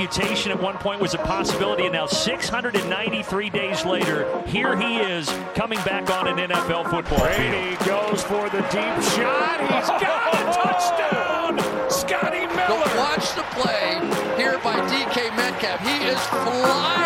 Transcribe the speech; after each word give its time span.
amputation 0.00 0.52
at 0.52 0.60
one 0.62 0.76
point 0.76 1.00
was 1.00 1.14
a 1.14 1.18
possibility, 1.18 1.84
and 1.84 1.92
now 1.94 2.04
693 2.04 3.48
days 3.48 3.82
later, 3.86 4.42
here 4.46 4.76
he 4.76 4.96
is 4.98 5.26
coming 5.54 5.78
back 5.86 6.10
on 6.10 6.28
an 6.28 6.36
NFL 6.50 6.90
football 6.90 7.18
Brady 7.20 7.76
field. 7.76 7.88
goes 8.10 8.22
for 8.22 8.50
the 8.50 8.60
deep 8.68 9.00
shot. 9.16 9.56
He's 9.72 9.88
got 9.88 10.34
a 10.34 10.52
touchdown. 10.60 11.90
Scotty 11.90 12.44
But 12.44 12.68
Miller. 12.68 12.98
watch 12.98 13.34
the 13.36 13.42
play 13.56 13.96
here 14.36 14.58
by 14.58 14.76
DK 14.84 15.34
Metcalf. 15.34 15.80
He 15.80 16.04
is 16.04 16.20
flying 16.26 17.05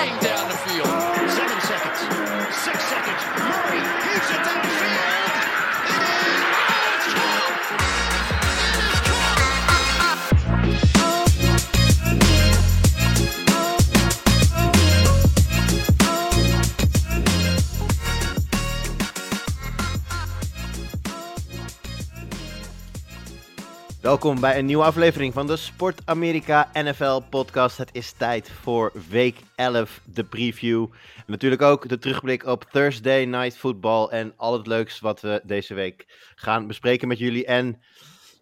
Welkom 24.11 24.41
bij 24.41 24.59
een 24.59 24.67
nieuwe 24.67 24.85
aflevering 24.85 25.32
van 25.32 25.46
de 25.46 25.57
Sport 25.57 26.00
Amerika 26.05 26.71
NFL 26.73 27.21
podcast. 27.21 27.79
Het 27.79 27.89
is 27.93 28.13
tijd 28.13 28.51
voor 28.51 28.93
week 29.09 29.37
11, 29.55 30.01
de 30.05 30.25
preview. 30.25 30.87
Natuurlijk 31.27 31.63
ook 31.63 31.89
de 31.89 31.99
terugblik 31.99 32.45
op 32.45 32.65
Thursday 32.65 33.25
Night 33.25 33.56
Football 33.56 34.06
en 34.06 34.33
al 34.37 34.53
het 34.53 34.67
leuks 34.67 35.01
wat 35.01 35.20
we 35.20 35.41
deze 35.45 35.75
week 35.75 36.05
gaan 36.34 36.67
bespreken 36.67 37.09
met 37.09 37.19
jullie. 37.19 37.47
En 37.47 37.83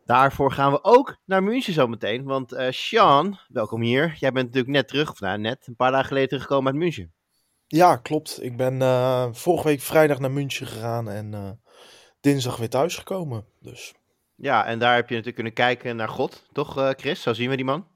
daarvoor 0.05 0.53
gaan 0.53 0.73
we 0.73 0.85
ook 0.85 1.17
naar 1.25 1.43
München 1.43 1.73
zometeen. 1.73 2.25
Want 2.25 2.53
eh 2.53 2.71
Sean, 2.71 3.39
welkom 3.49 3.83
hier. 3.83 4.17
Jij 4.19 4.33
bent 4.33 4.47
natuurlijk 4.47 4.75
net 4.75 4.89
terug, 4.89 5.11
of 5.11 5.21
nou 5.21 5.39
net, 5.39 5.67
een 5.67 5.77
paar 5.77 5.91
dagen 5.91 6.07
geleden 6.07 6.29
teruggekomen 6.29 6.73
uit 6.73 6.83
München. 6.83 7.13
Ja, 7.67 7.97
klopt. 7.97 8.43
Ik 8.43 8.57
ben 8.57 8.83
eh, 8.83 9.29
vorige 9.33 9.67
week 9.67 9.81
vrijdag 9.81 10.19
naar 10.19 10.31
München 10.31 10.67
gegaan 10.67 11.11
en 11.11 11.35
eh, 11.35 11.51
dinsdag 12.21 12.57
weer 12.57 12.71
thuisgekomen. 12.71 13.45
Dus 13.61 13.95
Ja, 14.41 14.65
en 14.67 14.79
daar 14.79 14.95
heb 14.95 15.05
je 15.09 15.09
natuurlijk 15.15 15.35
kunnen 15.35 15.53
kijken 15.53 15.97
naar 15.97 16.09
God, 16.09 16.45
toch 16.53 16.79
eh, 16.79 16.89
Chris? 16.97 17.23
Zo 17.23 17.33
zien 17.33 17.51
we 17.51 17.57
die 17.57 17.65
man. 17.65 17.87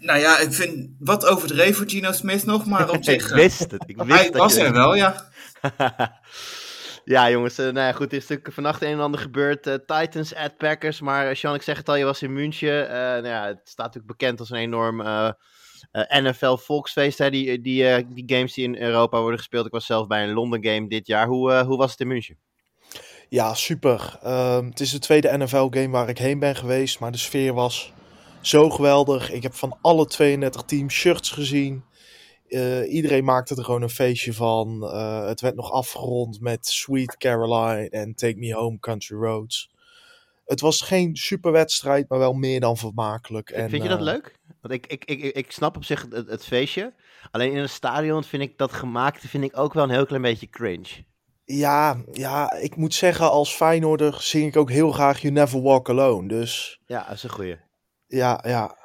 Nou 0.00 0.18
ja, 0.18 0.38
ik 0.38 0.52
vind 0.52 0.90
wat 0.98 1.26
overdreven 1.26 1.74
voor 1.74 1.88
Gino 1.90 2.12
Smith 2.12 2.44
nog, 2.44 2.66
maar 2.66 2.88
op 2.88 2.94
ik 3.02 3.04
zich. 3.04 3.28
eh, 3.30 3.34
wist 3.36 3.60
het. 3.70 3.84
Ik 3.86 3.96
wist 3.96 4.18
hij 4.20 4.30
dat 4.30 4.40
was 4.40 4.54
je- 4.54 4.62
er 4.62 4.72
wel, 4.72 4.94
ja. 4.94 5.30
ja, 7.04 7.30
jongens. 7.30 7.58
eh, 7.58 7.64
nou 7.64 7.78
ja, 7.86 7.92
goed. 7.92 8.10
Er 8.12 8.16
is 8.18 8.26
natuurlijk 8.26 8.52
vannacht 8.54 8.82
een 8.82 8.88
en 8.92 9.00
ander 9.00 9.20
gebeurd. 9.20 9.62
Titans 9.86 10.34
at 10.34 10.56
Packers. 10.56 11.00
Maar 11.00 11.28
uh, 11.28 11.34
Sean, 11.34 11.54
ik 11.54 11.62
zeg 11.62 11.76
het 11.76 11.88
al, 11.88 11.96
je 11.96 12.04
was 12.04 12.22
in 12.22 12.32
München. 12.32 12.88
Eh, 12.88 12.94
nou 12.96 13.26
ja, 13.26 13.46
het 13.46 13.60
staat 13.64 13.86
natuurlijk 13.86 14.18
bekend 14.18 14.40
als 14.40 14.50
een 14.50 14.56
enorm 14.56 15.00
eh, 15.00 15.30
NFL-volksfeest. 16.08 17.18
Hè? 17.18 17.30
Die, 17.30 17.60
die, 17.60 18.06
die 18.14 18.24
games 18.36 18.52
die 18.54 18.64
in 18.64 18.76
Europa 18.76 19.20
worden 19.20 19.38
gespeeld. 19.38 19.66
Ik 19.66 19.72
was 19.72 19.86
zelf 19.86 20.06
bij 20.06 20.22
een 20.22 20.32
Londen 20.34 20.64
game 20.64 20.88
dit 20.88 21.06
jaar. 21.06 21.26
Hoe, 21.26 21.62
hoe 21.64 21.76
was 21.76 21.90
het 21.90 22.00
in 22.00 22.08
München? 22.08 22.38
Ja, 23.28 23.54
super. 23.54 24.18
Ehm, 24.22 24.66
het 24.66 24.80
is 24.80 24.90
de 24.90 24.98
tweede 24.98 25.38
NFL-game 25.38 25.88
waar 25.88 26.08
ik 26.08 26.18
heen 26.18 26.38
ben 26.38 26.56
geweest, 26.56 27.00
maar 27.00 27.12
de 27.12 27.18
sfeer 27.18 27.54
was 27.54 27.92
zo 28.40 28.70
geweldig. 28.70 29.30
Ik 29.30 29.42
heb 29.42 29.54
van 29.54 29.78
alle 29.80 30.06
32 30.06 30.62
teams 30.62 30.94
shirts 30.94 31.30
gezien. 31.30 31.84
Eh, 32.48 32.92
iedereen 32.92 33.24
maakte 33.24 33.56
er 33.56 33.64
gewoon 33.64 33.82
een 33.82 33.88
feestje 33.88 34.32
van. 34.32 34.84
Eh, 34.84 35.26
het 35.26 35.40
werd 35.40 35.54
nog 35.54 35.70
afgerond 35.70 36.40
met 36.40 36.66
Sweet 36.66 37.16
Caroline 37.16 37.90
en 37.90 38.14
Take 38.14 38.36
Me 38.36 38.54
Home 38.54 38.78
Country 38.78 39.16
Roads. 39.16 39.70
Het 40.46 40.60
was 40.60 40.80
geen 40.80 41.16
superwedstrijd, 41.16 42.08
maar 42.08 42.18
wel 42.18 42.32
meer 42.32 42.60
dan 42.60 42.76
vermakelijk. 42.76 43.50
En, 43.50 43.70
Vind 43.70 43.82
je 43.82 43.88
dat 43.88 43.98
eh, 43.98 44.04
leuk? 44.04 44.38
Want 44.60 44.74
ik, 44.74 44.86
ik, 44.86 45.04
ik, 45.04 45.22
ik 45.22 45.52
snap 45.52 45.76
op 45.76 45.84
zich 45.84 46.06
het, 46.10 46.28
het 46.28 46.44
feestje. 46.44 46.94
Alleen 47.30 47.52
in 47.52 47.58
een 47.58 47.68
stadion 47.68 48.24
vind 48.24 48.42
ik 48.42 48.58
dat 48.58 48.72
gemaakte 48.72 49.28
vind 49.28 49.44
ik 49.44 49.58
ook 49.58 49.72
wel 49.72 49.84
een 49.84 49.90
heel 49.90 50.06
klein 50.06 50.22
beetje 50.22 50.48
cringe. 50.48 51.04
Ja, 51.56 51.96
ja, 52.12 52.52
ik 52.52 52.76
moet 52.76 52.94
zeggen, 52.94 53.30
als 53.30 53.54
Feyenoorder 53.54 54.22
zing 54.22 54.46
ik 54.46 54.56
ook 54.56 54.70
heel 54.70 54.92
graag 54.92 55.20
You 55.20 55.32
Never 55.32 55.62
Walk 55.62 55.88
Alone. 55.88 56.28
Dus 56.28 56.80
Ja, 56.86 57.04
dat 57.04 57.16
is 57.16 57.22
een 57.22 57.30
goeie. 57.30 57.56
ja, 58.06 58.44
ja. 58.46 58.76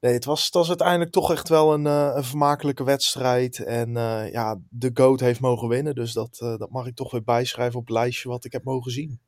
Nee, 0.00 0.12
het 0.12 0.24
was, 0.24 0.44
het 0.44 0.54
was 0.54 0.68
uiteindelijk 0.68 1.10
toch 1.10 1.32
echt 1.32 1.48
wel 1.48 1.74
een, 1.74 1.86
eh, 1.86 2.12
een 2.14 2.24
vermakelijke 2.24 2.84
wedstrijd. 2.84 3.58
En 3.64 3.96
eh, 3.96 4.32
ja, 4.32 4.58
de 4.68 4.90
GOAT 4.94 5.20
heeft 5.20 5.40
mogen 5.40 5.68
winnen. 5.68 5.94
Dus 5.94 6.12
dat, 6.12 6.38
eh, 6.40 6.56
dat 6.56 6.70
mag 6.70 6.86
ik 6.86 6.94
toch 6.94 7.10
weer 7.10 7.22
bijschrijven 7.22 7.78
op 7.78 7.86
het 7.86 7.96
lijstje 7.96 8.28
wat 8.28 8.44
ik 8.44 8.52
heb 8.52 8.64
mogen 8.64 8.90
zien. 8.90 9.20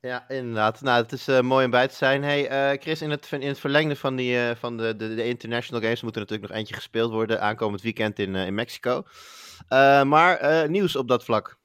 Ja, 0.00 0.28
inderdaad. 0.28 0.80
Nou, 0.80 1.02
het 1.02 1.12
is 1.12 1.26
mooi 1.42 1.64
om 1.64 1.70
bij 1.70 1.88
te 1.88 1.94
zijn. 1.94 2.22
Hey, 2.22 2.78
Chris, 2.78 3.02
in 3.02 3.10
het, 3.10 3.28
in 3.30 3.48
het 3.48 3.58
verlengde 3.58 3.96
van, 3.96 4.16
die, 4.16 4.38
van 4.56 4.76
de, 4.76 4.96
de, 4.96 5.14
de 5.14 5.24
international 5.24 5.82
games 5.82 6.02
moet 6.02 6.14
er 6.14 6.20
natuurlijk 6.20 6.48
nog 6.48 6.58
eentje 6.58 6.74
gespeeld 6.74 7.12
worden 7.12 7.40
aankomend 7.40 7.82
weekend 7.82 8.18
in, 8.18 8.34
in 8.34 8.54
Mexico. 8.54 9.02
Maar 10.04 10.66
nieuws 10.70 10.96
op 10.96 11.08
dat 11.08 11.24
vlak. 11.24 11.59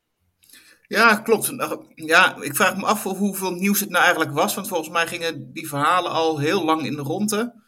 Ja, 0.88 1.16
klopt. 1.16 1.52
Nou, 1.52 1.86
Ja, 1.96 2.36
ik 2.42 2.56
vraag 2.56 2.78
me 2.78 2.86
af 2.86 3.04
hoeveel 3.04 3.52
nieuws 3.52 3.80
het 3.80 3.90
nou 3.90 4.04
eigenlijk 4.04 4.34
was. 4.34 4.56
Want 4.56 4.68
volgens 4.68 4.90
mij 4.90 5.08
gingen 5.08 5.54
die 5.54 5.68
verhalen 5.68 6.12
al 6.12 6.40
heel 6.40 6.66
lang 6.66 6.86
in 6.86 6.96
de 6.96 7.02
ronde. 7.02 7.64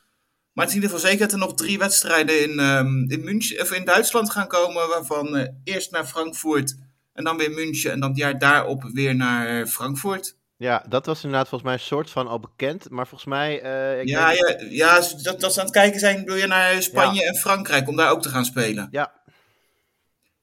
Maar 0.54 0.66
het 0.66 0.76
is 0.76 0.82
in 0.82 0.82
ieder 0.82 0.96
geval 0.96 1.12
zeker 1.12 1.28
dat 1.28 1.40
er 1.40 1.48
nog 1.48 1.54
drie 1.54 1.78
wedstrijden 1.78 2.42
in, 2.42 2.60
ehm, 2.60 3.12
in, 3.12 3.24
München, 3.24 3.62
of 3.62 3.72
in 3.72 3.86
Duitsland 3.86 4.30
gaan 4.32 4.48
komen. 4.48 4.88
Waarvan 4.88 5.38
eh, 5.38 5.48
eerst 5.64 5.92
naar 5.92 6.06
Frankfurt 6.06 6.78
en 7.14 7.24
dan 7.24 7.38
weer 7.38 7.52
München. 7.52 7.92
En 7.92 8.00
dan 8.00 8.10
het 8.10 8.18
jaar 8.18 8.40
daarop 8.40 8.90
weer 8.94 9.16
naar 9.16 9.68
Frankfurt. 9.68 10.36
Ja, 10.58 10.86
dat 10.90 11.06
was 11.06 11.24
inderdaad 11.24 11.50
volgens 11.50 11.70
mij 11.70 11.80
een 11.80 11.86
soort 11.86 12.10
van 12.10 12.28
al 12.28 12.40
bekend. 12.40 12.90
Maar 12.90 13.08
volgens 13.08 13.30
mij... 13.30 13.62
eh, 13.62 14.00
ik 14.02 14.08
Ja, 14.08 14.32
ja, 14.32 14.56
ja, 14.70 15.02
dat, 15.22 15.42
dat 15.42 15.54
ze 15.54 15.60
aan 15.60 15.66
het 15.66 15.76
kijken 15.76 16.00
zijn, 16.00 16.26
wil 16.26 16.36
je 16.36 16.48
naar 16.48 16.82
Spanje 16.82 17.26
en 17.26 17.36
Frankrijk 17.36 17.88
om 17.88 17.96
daar 17.96 18.12
ook 18.12 18.22
te 18.22 18.30
gaan 18.30 18.46
spelen. 18.46 18.88
ja, 18.92 19.14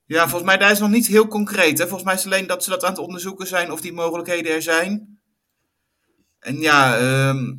Ja, 0.07 0.21
volgens 0.21 0.51
mij 0.51 0.57
daar 0.59 0.71
is 0.71 0.79
nog 0.79 0.91
niet 0.91 1.07
heel 1.07 1.29
concreet. 1.29 1.79
Hè? 1.79 1.85
Volgens 1.85 2.05
mij 2.05 2.15
is 2.15 2.25
alleen 2.25 2.47
dat 2.47 2.65
ze 2.65 2.71
dat 2.71 2.85
aan 2.85 2.91
het 2.91 2.99
onderzoeken 2.99 3.47
zijn 3.47 3.73
of 3.73 3.81
die 3.81 3.93
mogelijkheden 3.93 4.53
er 4.53 4.63
zijn. 4.63 5.19
En 6.39 6.61
ja, 6.61 6.97
ehm, 6.99 7.55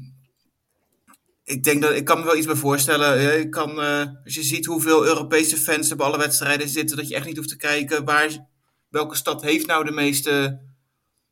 ik 1.44 1.64
denk 1.64 1.82
dat 1.82 1.92
ik 1.92 2.06
kan 2.06 2.20
me 2.20 2.26
wel 2.26 2.36
iets 2.36 2.46
bij 2.46 2.56
voorstellen. 2.56 3.40
Ik 3.40 3.52
kan, 3.52 3.82
eh, 3.82 4.06
als 4.24 4.36
je 4.36 4.44
ziet 4.44 4.66
hoeveel 4.66 5.06
Europese 5.06 5.58
fans 5.58 5.90
er 5.90 5.96
bij 5.98 6.06
alle 6.06 6.18
wedstrijden 6.18 6.70
zitten, 6.70 6.98
dat 6.98 7.08
je 7.08 7.16
echt 7.16 7.26
niet 7.26 7.38
hoeft 7.38 7.50
te 7.50 7.58
kijken 7.58 8.06
waar, 8.06 8.48
welke 8.90 9.16
stad 9.16 9.42
heeft 9.42 9.68
nou 9.68 9.86
de 9.86 9.92
meeste 9.92 10.62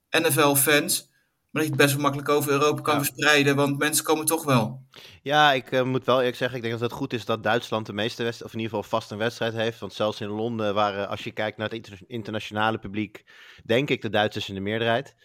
NFL-fans. 0.09 1.11
Maar 1.53 1.61
dat 1.61 1.71
je 1.71 1.77
het 1.77 1.81
best 1.87 1.93
wel 1.93 2.01
makkelijk 2.01 2.29
over 2.29 2.51
Europa 2.51 2.81
kan 2.81 2.93
Ja. 2.93 3.03
verspreiden, 3.03 3.55
want 3.55 3.77
mensen 3.77 4.03
komen 4.05 4.25
toch 4.25 4.43
wel. 4.43 4.81
ja, 5.21 5.51
ik 5.53 5.71
eh, 5.71 5.83
moet 5.83 6.05
wel 6.05 6.17
eerlijk 6.17 6.37
zeggen, 6.37 6.57
ik 6.57 6.63
denk 6.63 6.79
dat 6.79 6.89
het 6.89 6.99
goed 6.99 7.13
is 7.13 7.25
dat 7.25 7.43
Duitsland 7.43 7.85
de 7.85 7.93
meeste 7.93 8.23
wedstrijden, 8.23 8.45
of 8.47 8.53
in 8.53 8.59
ieder 8.63 8.75
geval 8.77 8.99
vast 8.99 9.11
een 9.11 9.17
wedstrijd 9.17 9.53
heeft. 9.53 9.79
Want 9.79 9.93
zelfs 9.93 10.21
in 10.21 10.27
Londen 10.27 10.73
waren, 10.73 11.07
als 11.09 11.23
je 11.23 11.31
kijkt 11.31 11.57
naar 11.57 11.67
het 11.69 11.75
inter- 11.75 11.99
internationale 12.07 12.77
publiek, 12.77 13.23
denk 13.63 13.89
ik 13.89 14.01
de 14.01 14.09
Duitsers 14.09 14.49
in 14.49 14.55
de 14.55 14.61
meerderheid. 14.61 15.15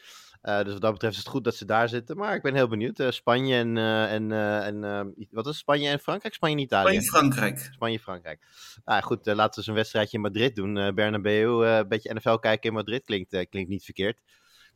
Eh, 0.42 0.62
dus 0.62 0.72
wat 0.72 0.80
dat 0.80 0.92
betreft 0.92 1.12
is 1.16 1.18
het 1.20 1.28
goed 1.28 1.44
dat 1.44 1.54
ze 1.54 1.64
daar 1.64 1.88
zitten. 1.88 2.16
Maar 2.16 2.34
ik 2.34 2.42
ben 2.42 2.54
heel 2.54 2.68
benieuwd. 2.68 2.98
Eh, 3.00 3.10
Spanje 3.10 3.54
en, 3.56 3.76
eh, 3.76 4.12
en, 4.12 4.32
eh, 4.32 4.66
en 4.66 4.84
eh, 4.84 5.26
wat 5.30 5.46
is? 5.46 5.58
Spanje 5.58 5.88
en 5.88 5.98
Frankrijk? 5.98 6.34
Spanje 6.34 6.54
en 6.56 6.62
Italië? 6.62 7.00
Spanje, 7.00 7.02
Frankrijk. 7.32 7.68
Spanje-Frankrijk. 7.72 8.40
Nou 8.84 9.02
goed, 9.02 9.26
eh, 9.26 9.34
laten 9.34 9.50
we 9.52 9.56
eens 9.58 9.66
een 9.66 9.74
wedstrijdje 9.74 10.16
in 10.16 10.22
Madrid 10.22 10.56
doen. 10.56 10.78
Eh 10.78 10.92
Bernabeu, 10.92 11.64
eh, 11.64 11.76
een 11.76 11.88
beetje 11.88 12.14
NFL 12.14 12.34
kijken 12.34 12.68
in 12.68 12.74
Madrid 12.74 13.04
klinkt, 13.04 13.32
eh, 13.32 13.46
klinkt 13.50 13.70
niet 13.70 13.84
verkeerd. 13.84 14.20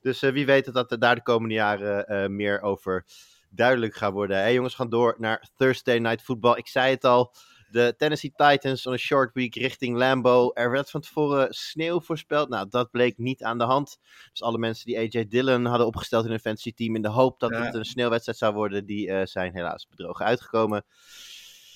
Dus 0.03 0.23
eh, 0.23 0.33
wie 0.33 0.47
weet 0.47 0.73
dat 0.73 0.91
er 0.91 0.99
daar 0.99 1.15
de 1.15 1.23
komende 1.23 1.55
jaren 1.55 2.07
eh, 2.07 2.29
meer 2.29 2.61
over 2.61 3.05
duidelijk 3.51 3.95
gaat 3.95 4.13
worden. 4.13 4.37
Hey 4.37 4.55
jongens, 4.55 4.77
we 4.77 4.81
gaan 4.83 4.91
door 4.91 5.15
naar 5.19 5.49
Thursday 5.57 5.99
Night 5.99 6.23
Football. 6.23 6.57
Ik 6.57 6.69
zei 6.69 6.91
het 6.91 7.05
al, 7.05 7.35
de 7.71 7.95
Tennessee 7.97 8.33
Titans 8.37 8.87
on 8.87 8.93
een 8.93 8.99
short 8.99 9.35
week 9.35 9.55
richting 9.55 9.97
Lambeau. 9.97 10.51
Er 10.55 10.71
werd 10.71 10.91
van 10.91 11.01
tevoren 11.01 11.55
sneeuw 11.55 12.01
voorspeld. 12.01 12.49
Nou, 12.49 12.67
dat 12.69 12.91
bleek 12.91 13.19
niet 13.19 13.43
aan 13.43 13.59
de 13.59 13.65
hand. 13.65 13.99
Dus 14.31 14.43
alle 14.43 14.59
mensen 14.59 14.87
die 14.87 14.99
AJ 14.99 15.29
Dillon 15.29 15.65
hadden 15.65 15.87
opgesteld 15.87 16.25
in 16.25 16.31
hun 16.31 16.41
fantasy 16.41 16.73
team 16.73 16.95
in 16.95 17.03
de 17.03 17.09
hoop 17.09 17.41
dat 17.41 17.51
Ja. 17.51 17.63
het 17.63 17.75
een 17.75 17.85
sneeuwwedstrijd 17.85 18.39
zou 18.39 18.55
worden, 18.55 18.87
die 18.87 19.11
eh, 19.11 19.27
zijn 19.27 19.53
helaas 19.55 19.89
bedrogen 19.89 20.25
uitgekomen. 20.25 20.85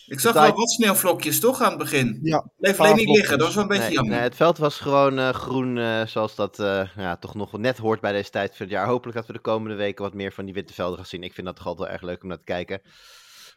Ik 0.07 0.21
zag 0.21 0.33
wel 0.33 0.53
wat 0.53 0.71
sneeuwvlokjes 0.71 1.41
toch 1.41 1.61
aan 1.61 1.69
het 1.69 1.79
begin. 1.79 2.19
Ja, 2.23 2.51
Bleef 2.57 2.81
alleen 2.81 2.97
niet 2.97 3.17
liggen, 3.17 3.39
dat 3.39 3.47
was 3.47 3.55
wel 3.55 3.63
een 3.63 3.69
beetje 3.69 3.85
Nee, 3.85 3.95
jammer. 3.95 4.15
nee, 4.15 4.23
het 4.23 4.37
veld 4.37 4.59
was 4.59 4.79
gewoon 4.81 5.19
eh, 5.19 5.29
groen, 5.29 5.79
eh, 5.79 6.07
zoals 6.07 6.35
dat 6.35 6.59
eh, 6.59 6.89
ja, 6.97 7.17
toch 7.17 7.35
nog 7.35 7.59
net 7.59 7.79
hoort 7.79 8.01
bij 8.01 8.13
deze 8.13 8.31
tijd 8.31 8.57
van 8.57 8.67
het 8.67 8.75
jaar. 8.75 8.87
Hopelijk 8.87 9.17
dat 9.17 9.27
we 9.27 9.33
de 9.33 9.39
komende 9.39 9.77
weken 9.77 10.05
wat 10.05 10.15
meer 10.15 10.33
van 10.33 10.45
die 10.45 10.55
witte 10.55 10.75
velden 10.75 10.97
gaan 10.97 11.07
zien. 11.07 11.23
Ik 11.23 11.35
vind 11.35 11.47
dat 11.47 11.57
toch 11.57 11.67
altijd 11.67 11.89
wel 11.89 11.97
erg 11.97 12.07
leuk 12.07 12.23
om 12.23 12.29
naar 12.29 12.39
te 12.39 12.45
kijken. 12.45 12.81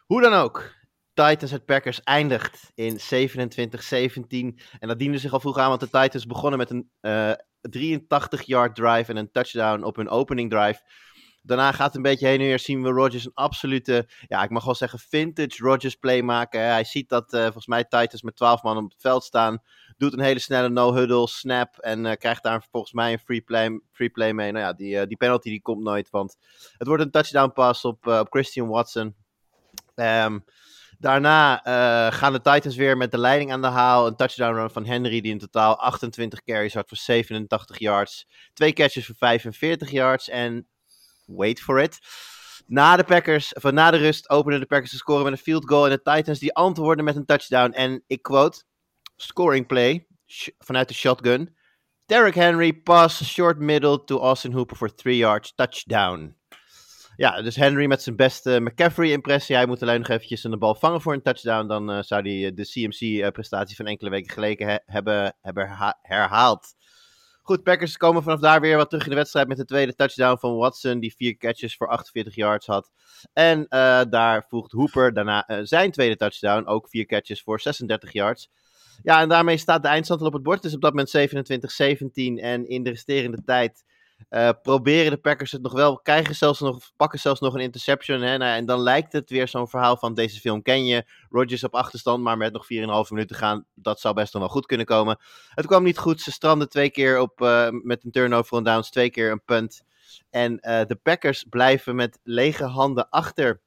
Hoe 0.06 0.20
dan 0.20 0.32
ook, 0.32 0.72
Titans 1.14 1.50
het 1.50 1.64
Packers 1.64 2.02
eindigt 2.02 2.70
in 2.74 2.98
27-17. 2.98 4.60
En 4.78 4.88
dat 4.88 4.98
diende 4.98 5.18
zich 5.18 5.32
al 5.32 5.40
vroeg 5.40 5.58
aan, 5.58 5.68
want 5.68 5.80
de 5.80 5.90
Titans 5.90 6.26
begonnen 6.26 6.58
met 6.58 6.70
een 6.70 6.90
eh 7.00 7.32
83-yard 7.70 8.74
drive 8.74 9.10
en 9.10 9.16
een 9.16 9.30
touchdown 9.30 9.82
op 9.82 9.96
hun 9.96 10.08
opening 10.08 10.50
drive. 10.50 10.80
Daarna 11.42 11.72
gaat 11.72 11.86
het 11.86 11.96
een 11.96 12.02
beetje 12.02 12.26
heen 12.26 12.40
en 12.40 12.46
weer. 12.46 12.58
Zien 12.58 12.82
we 12.82 12.88
Rodgers 12.88 13.24
een 13.24 13.34
absolute, 13.34 14.08
ja, 14.28 14.42
ik 14.42 14.50
mag 14.50 14.64
wel 14.64 14.74
zeggen, 14.74 14.98
vintage 14.98 15.62
Rodgers 15.62 15.94
play 15.94 16.22
maken. 16.22 16.60
Hij 16.60 16.84
ziet 16.84 17.08
dat 17.08 17.32
eh, 17.32 17.42
volgens 17.42 17.66
mij 17.66 17.84
Titans 17.84 18.22
met 18.22 18.36
12 18.36 18.62
man 18.62 18.76
op 18.76 18.90
het 18.90 19.00
veld 19.00 19.24
staan. 19.24 19.62
Doet 19.96 20.12
een 20.12 20.20
hele 20.20 20.38
snelle 20.38 20.68
no-huddle, 20.68 21.28
snap. 21.28 21.78
En 21.78 22.06
eh, 22.06 22.16
krijgt 22.16 22.42
daar 22.42 22.66
volgens 22.70 22.92
mij 22.92 23.12
een 23.12 23.18
free 23.18 23.40
play, 23.40 23.80
free 23.92 24.10
play 24.10 24.32
mee. 24.32 24.52
Nou 24.52 24.64
ja, 24.64 24.72
die, 24.72 24.98
eh, 24.98 25.06
die 25.06 25.16
penalty 25.16 25.48
die 25.48 25.62
komt 25.62 25.82
nooit. 25.82 26.10
Want 26.10 26.36
het 26.78 26.86
wordt 26.86 27.02
een 27.02 27.10
touchdown 27.10 27.52
pass 27.52 27.84
op, 27.84 28.06
op 28.06 28.26
Christian 28.30 28.68
Watson. 28.68 29.14
Ehm, 29.94 30.38
Daarna 30.98 31.56
gaan 32.10 32.32
de 32.32 32.40
Titans 32.40 32.76
weer 32.76 32.96
met 32.96 33.10
de 33.10 33.18
leiding 33.18 33.52
aan 33.52 33.60
de 33.60 33.66
haal. 33.66 34.06
Een 34.06 34.16
touchdown 34.16 34.54
run 34.54 34.70
van 34.70 34.84
Henry, 34.84 35.20
die 35.20 35.32
in 35.32 35.38
totaal 35.38 35.76
28 35.76 36.42
carries 36.42 36.74
had 36.74 36.88
voor 36.88 36.96
87 36.96 37.78
yards. 37.78 38.28
Twee 38.52 38.72
catches 38.72 39.06
voor 39.06 39.14
45 39.14 39.90
yards. 39.90 40.28
En 40.28 40.66
wait 41.36 41.60
for 41.60 41.80
it. 41.80 41.98
Na 42.66 42.96
de 42.96 43.04
Packers, 43.04 43.52
van 43.58 43.74
na 43.74 43.90
de 43.90 43.96
rust 43.96 44.30
openen 44.30 44.60
de 44.60 44.66
Packers 44.66 44.90
de 44.90 44.96
score 44.96 45.22
met 45.24 45.32
een 45.32 45.38
field 45.38 45.68
goal. 45.68 45.84
En 45.84 45.90
de 45.90 46.02
Titans 46.02 46.38
die 46.38 46.54
antwoorden 46.54 47.04
met 47.04 47.16
een 47.16 47.24
touchdown. 47.24 47.70
En 47.72 48.04
ik 48.06 48.22
quote, 48.22 48.62
scoring 49.16 49.66
play 49.66 50.06
vanuit 50.58 50.88
de 50.88 50.94
shotgun. 50.94 51.56
Derrick 52.06 52.34
Henry 52.34 52.72
pass 52.72 53.24
short 53.24 53.58
middle 53.58 54.04
to 54.04 54.18
Austin 54.20 54.52
Hooper 54.52 54.76
voor 54.76 54.94
3 54.94 55.16
yards 55.16 55.54
touchdown. 55.54 56.36
Ja, 57.16 57.42
dus 57.42 57.56
Henry 57.56 57.86
met 57.86 58.02
zijn 58.02 58.16
beste 58.16 58.60
McCaffrey-impressie. 58.60 59.56
Hij 59.56 59.66
moet 59.66 59.82
alleen 59.82 59.98
nog 59.98 60.08
eventjes 60.08 60.44
een 60.44 60.58
bal 60.58 60.74
vangen 60.74 61.00
voor 61.00 61.12
een 61.12 61.22
touchdown. 61.22 61.66
Dan 61.66 61.90
eh, 61.90 62.02
zou 62.02 62.22
hij 62.22 62.46
eh, 62.46 62.54
de 62.54 62.64
CMC-prestatie 62.64 63.76
van 63.76 63.86
enkele 63.86 64.10
weken 64.10 64.32
geleden 64.32 64.68
he- 64.68 64.78
hebben, 64.84 65.36
hebben 65.40 65.66
herha- 65.68 65.98
herhaald. 66.02 66.74
Goed, 67.50 67.62
Packers 67.62 67.96
komen 67.96 68.22
vanaf 68.22 68.40
daar 68.40 68.60
weer 68.60 68.76
wat 68.76 68.88
terug 68.88 69.04
in 69.04 69.10
de 69.10 69.16
wedstrijd 69.16 69.48
met 69.48 69.56
de 69.56 69.64
tweede 69.64 69.94
touchdown 69.94 70.38
van 70.38 70.56
Watson. 70.56 71.00
Die 71.00 71.14
vier 71.16 71.36
catches 71.36 71.76
voor 71.76 71.88
48 71.88 72.34
yards 72.34 72.66
had. 72.66 72.90
En 73.32 73.68
eh, 73.68 74.00
daar 74.10 74.44
voegt 74.48 74.72
Hooper 74.72 75.12
daarna 75.12 75.46
eh, 75.46 75.58
zijn 75.62 75.90
tweede 75.90 76.16
touchdown. 76.16 76.66
Ook 76.66 76.88
vier 76.88 77.06
catches 77.06 77.42
voor 77.42 77.60
36 77.60 78.12
yards. 78.12 78.50
Ja, 79.02 79.20
en 79.20 79.28
daarmee 79.28 79.56
staat 79.56 79.82
de 79.82 79.88
eindstand 79.88 80.20
al 80.20 80.26
op 80.26 80.32
het 80.32 80.42
bord. 80.42 80.56
Het 80.56 80.66
is 80.66 80.74
op 80.74 80.80
dat 80.80 80.94
moment 80.94 81.18
27-17. 82.38 82.42
En 82.42 82.68
in 82.68 82.82
de 82.82 82.90
resterende 82.90 83.42
tijd 83.44 83.84
eh, 84.28 84.50
proberen 84.62 85.10
de 85.10 85.16
Packers 85.16 85.52
het 85.52 85.62
nog 85.62 85.72
wel. 85.72 85.98
Krijgen 85.98 86.34
zelfs 86.34 86.60
nog, 86.60 86.90
pakken 86.96 87.18
zelfs 87.18 87.40
nog 87.40 87.54
een 87.54 87.60
interception. 87.60 88.20
Hè? 88.20 88.38
Nou, 88.38 88.56
en 88.56 88.66
dan 88.66 88.80
lijkt 88.80 89.12
het 89.12 89.30
weer 89.30 89.48
zo'n 89.48 89.68
verhaal 89.68 89.96
van 89.96 90.14
deze 90.14 90.40
film 90.40 90.62
ken 90.62 90.86
je. 90.86 91.04
Rodgers 91.28 91.64
op 91.64 91.74
achterstand, 91.74 92.22
maar 92.22 92.36
met 92.36 92.52
nog 92.52 92.64
4,5 92.64 93.10
minuten 93.10 93.26
te 93.26 93.42
gaan. 93.42 93.66
Dat 93.74 94.00
zou 94.00 94.14
best 94.14 94.32
nog 94.32 94.42
wel 94.42 94.50
goed 94.50 94.66
kunnen 94.66 94.86
komen. 94.86 95.18
Het 95.48 95.66
kwam 95.66 95.82
niet 95.82 95.98
goed. 95.98 96.20
Ze 96.20 96.32
stranden 96.32 96.68
twee 96.68 96.90
keer 96.90 97.18
op, 97.20 97.40
eh, 97.40 97.68
met 97.70 98.04
een 98.04 98.10
turnover 98.10 98.56
on 98.56 98.64
downs. 98.64 98.90
Twee 98.90 99.10
keer 99.10 99.30
een 99.30 99.44
punt. 99.44 99.82
En 100.30 100.60
eh, 100.60 100.86
de 100.86 100.96
Packers 100.96 101.44
blijven 101.48 101.94
met 101.94 102.18
lege 102.22 102.64
handen 102.64 103.08
achter. 103.08 103.60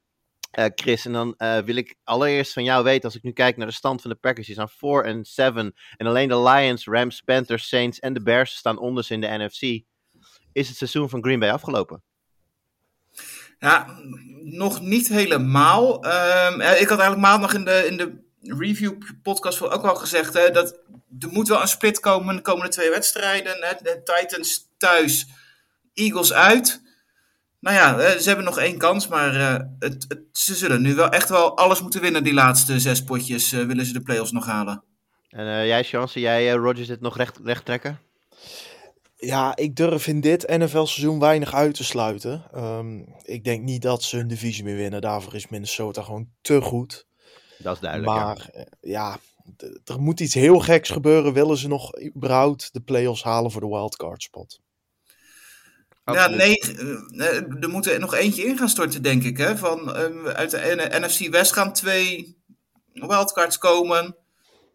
Chris, 0.75 1.05
en 1.05 1.13
dan 1.13 1.35
wil 1.65 1.75
ik 1.75 1.95
allereerst 2.03 2.53
van 2.53 2.63
jou 2.63 2.83
weten, 2.83 3.03
als 3.03 3.15
ik 3.15 3.23
nu 3.23 3.31
kijk 3.31 3.57
naar 3.57 3.67
de 3.67 3.73
stand 3.73 4.01
van 4.01 4.09
de 4.09 4.15
Packers, 4.15 4.45
die 4.45 4.55
staan 4.55 4.69
4 4.69 5.03
en 5.03 5.25
7. 5.25 5.73
En 5.97 6.07
alleen 6.07 6.27
de 6.27 6.41
Lions, 6.41 6.85
Rams, 6.85 7.21
Panthers, 7.21 7.67
Saints 7.67 7.99
en 7.99 8.13
de 8.13 8.23
Bears 8.23 8.55
staan 8.55 8.77
onders 8.77 9.11
in 9.11 9.21
de 9.21 9.27
NFC. 9.27 9.83
Is 10.53 10.67
het 10.67 10.77
seizoen 10.77 11.09
van 11.09 11.23
Green 11.23 11.39
Bay 11.39 11.49
afgelopen? 11.51 12.01
Ja, 13.59 13.99
nog 14.43 14.81
niet 14.81 15.07
helemaal. 15.07 16.03
Ehm, 16.03 16.61
eh, 16.61 16.81
ik 16.81 16.87
had 16.87 16.99
eigenlijk 16.99 17.27
maandag 17.29 17.53
in 17.53 17.65
de, 17.65 17.85
in 17.87 17.97
de 17.97 18.21
review 18.57 18.93
podcast 19.23 19.61
ook 19.61 19.83
al 19.85 19.95
gezegd 19.95 20.33
hè, 20.33 20.49
dat 20.51 20.79
er 21.19 21.29
moet 21.31 21.47
wel 21.47 21.61
een 21.61 21.67
split 21.67 21.99
komen 21.99 22.35
de 22.35 22.41
komende 22.41 22.69
twee 22.71 22.89
wedstrijden. 22.89 23.55
Hè. 23.59 23.73
De 23.81 24.01
Titans 24.03 24.67
thuis, 24.77 25.27
Eagles 25.93 26.33
uit. 26.33 26.81
Nou 27.59 27.75
ja, 27.75 28.17
ze 28.19 28.27
hebben 28.27 28.45
nog 28.45 28.57
één 28.57 28.77
kans, 28.77 29.07
maar 29.07 29.35
eh, 29.35 29.65
het, 29.79 30.05
het- 30.07 30.21
ze 30.31 30.55
zullen 30.55 30.81
nu 30.81 30.95
wel 30.95 31.09
echt 31.09 31.29
wel 31.29 31.57
alles 31.57 31.81
moeten 31.81 32.01
winnen. 32.01 32.23
Die 32.23 32.33
laatste 32.33 32.79
zes 32.79 33.03
potjes 33.03 33.51
eh, 33.51 33.65
willen 33.65 33.85
ze 33.85 33.93
de 33.93 34.01
playoffs 34.01 34.31
nog 34.31 34.45
halen. 34.45 34.83
En 35.29 35.47
eh, 35.47 35.65
jij, 35.67 35.83
Chance, 35.83 36.19
jij 36.19 36.51
Rodgers 36.51 36.87
dit 36.87 37.01
nog 37.01 37.17
recht, 37.17 37.39
recht 37.43 37.65
trekken? 37.65 37.99
Ja, 39.25 39.55
ik 39.55 39.75
durf 39.75 40.07
in 40.07 40.21
dit 40.21 40.47
NFL-seizoen 40.47 41.19
weinig 41.19 41.53
uit 41.53 41.75
te 41.75 41.83
sluiten. 41.83 42.43
Ehm, 42.53 43.01
ik 43.23 43.43
denk 43.43 43.63
niet 43.63 43.81
dat 43.81 44.03
ze 44.03 44.17
hun 44.17 44.27
divisie 44.27 44.63
meer 44.63 44.75
winnen. 44.75 45.01
Daarvoor 45.01 45.35
is 45.35 45.47
Minnesota 45.47 46.01
gewoon 46.01 46.29
te 46.41 46.61
goed. 46.61 47.05
Dat 47.57 47.75
is 47.75 47.81
duidelijk. 47.81 48.11
maar 48.11 48.49
eh, 48.53 48.63
ja, 48.81 49.17
er 49.85 50.01
moet 50.01 50.19
iets 50.19 50.33
heel 50.33 50.59
geks 50.59 50.89
gebeuren. 50.89 51.33
Willen 51.33 51.57
ze 51.57 51.67
nog 51.67 51.91
überhaupt 52.15 52.73
de 52.73 52.81
playoffs 52.81 53.23
halen 53.23 53.51
voor 53.51 53.61
de 53.61 53.67
wildcard 53.67 54.23
spot? 54.23 54.59
Ja, 56.05 56.27
nee, 56.27 56.59
eh, 56.59 57.27
eh, 57.27 57.63
er 57.63 57.69
moet 57.69 57.85
er 57.85 57.99
nog 57.99 58.13
eentje 58.13 58.43
in 58.43 58.57
gaan 58.57 58.69
storten, 58.69 59.01
denk 59.01 59.23
ik. 59.23 59.37
Hè? 59.37 59.57
Van, 59.57 59.95
eh, 59.95 60.25
uit 60.25 60.51
de 60.51 60.87
NFC 60.89 61.29
West 61.29 61.53
gaan 61.53 61.73
twee 61.73 62.37
wildcards 62.93 63.57
komen. 63.57 64.15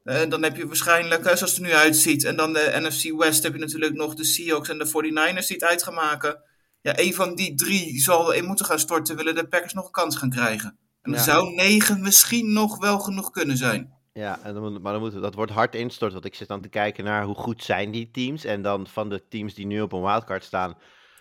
Eh, 0.09 0.29
dan 0.29 0.43
heb 0.43 0.57
je 0.57 0.67
waarschijnlijk, 0.67 1.25
hè, 1.25 1.37
zoals 1.37 1.53
het 1.57 1.61
er 1.61 1.67
nu 1.67 1.73
uitziet. 1.75 2.25
En 2.25 2.37
dan 2.37 2.53
de 2.53 2.71
NFC 2.81 3.19
West 3.19 3.43
heb 3.43 3.53
je 3.53 3.59
natuurlijk 3.59 3.95
nog 3.95 4.15
de 4.15 4.25
Seahawks 4.25 4.69
en 4.69 4.79
de 4.79 4.87
49ers 4.87 5.47
die 5.47 5.57
het 5.57 5.65
uit 5.65 5.83
gaan 5.83 5.95
maken. 5.95 6.43
Ja, 6.81 6.99
een 6.99 7.15
van 7.15 7.35
die 7.35 7.55
drie 7.55 8.01
zal 8.01 8.33
in 8.33 8.45
moeten 8.45 8.67
gaan 8.67 8.79
storten. 8.79 9.17
Willen 9.17 9.35
de 9.35 9.49
Packers 9.49 9.73
nog 9.73 9.85
een 9.85 9.91
kans 9.91 10.17
gaan 10.17 10.31
krijgen. 10.31 10.69
En 11.03 11.11
dan 11.11 11.21
Ja. 11.21 11.27
zou 11.27 11.55
negen 11.55 12.01
misschien 12.01 12.53
nog 12.53 12.79
wel 12.79 12.99
genoeg 12.99 13.31
kunnen 13.31 13.57
zijn. 13.57 13.93
Ja, 14.13 14.39
en 14.43 14.55
dan, 14.55 14.81
maar 14.83 14.93
dan 14.93 15.03
moet, 15.03 15.13
dat 15.13 15.35
wordt 15.35 15.53
hard 15.53 15.75
instort. 15.75 16.13
Want 16.13 16.25
ik 16.25 16.35
zit 16.35 16.49
dan 16.49 16.61
te 16.61 16.69
kijken 16.69 17.05
naar 17.05 17.25
hoe 17.25 17.35
goed 17.35 17.65
zijn 17.65 17.91
die 17.91 18.11
teams. 18.11 18.45
En 18.45 18.63
dan 18.63 18.87
van 18.87 19.09
de 19.09 19.29
teams 19.29 19.55
die 19.55 19.67
nu 19.67 19.81
op 19.81 19.93
een 19.93 20.03
wildcard 20.03 20.45
staan. 20.45 20.77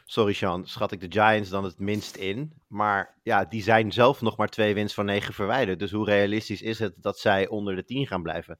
Sorry 0.06 0.34
Sean, 0.34 0.68
schat 0.68 0.92
ik 0.92 1.00
de 1.00 1.22
Giants 1.22 1.50
dan 1.50 1.64
het 1.64 1.80
minst 1.80 2.16
in. 2.16 2.54
Maar 2.68 3.20
ja, 3.24 3.46
die 3.46 3.64
zijn 3.64 3.92
zelf 3.92 4.22
nog 4.22 4.38
maar 4.38 4.50
twee 4.50 4.74
wins 4.74 4.94
van 4.94 5.06
negen 5.06 5.34
verwijderd. 5.34 5.80
Dus 5.80 5.92
hoe 5.92 6.06
realistisch 6.06 6.62
is 6.62 6.80
het 6.80 6.94
dat 6.98 7.20
zij 7.20 7.48
onder 7.48 7.76
de 7.76 7.84
10 7.86 8.08
gaan 8.08 8.24
blijven? 8.24 8.60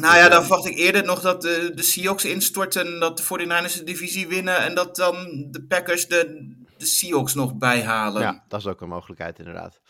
Nou 0.00 0.16
ja, 0.16 0.28
dan 0.28 0.44
verwacht 0.44 0.66
ik 0.66 0.76
eerder 0.76 1.04
nog 1.04 1.20
dat 1.20 1.42
de, 1.42 1.72
de 1.74 1.82
Seahawks 1.82 2.24
instorten, 2.24 3.00
dat 3.00 3.16
de 3.16 3.22
49ers 3.22 3.74
de 3.78 3.84
divisie 3.84 4.28
winnen 4.28 4.58
en 4.58 4.74
dat 4.74 4.96
dan 4.96 5.46
de 5.50 5.62
Packers 5.62 6.08
de, 6.08 6.54
de 6.76 6.86
Seahawks 6.86 7.34
nog 7.34 7.54
bijhalen. 7.54 8.22
Ja, 8.22 8.44
dat 8.48 8.60
is 8.60 8.66
ook 8.66 8.80
een 8.80 8.88
mogelijkheid 8.88 9.38
inderdaad. 9.38 9.80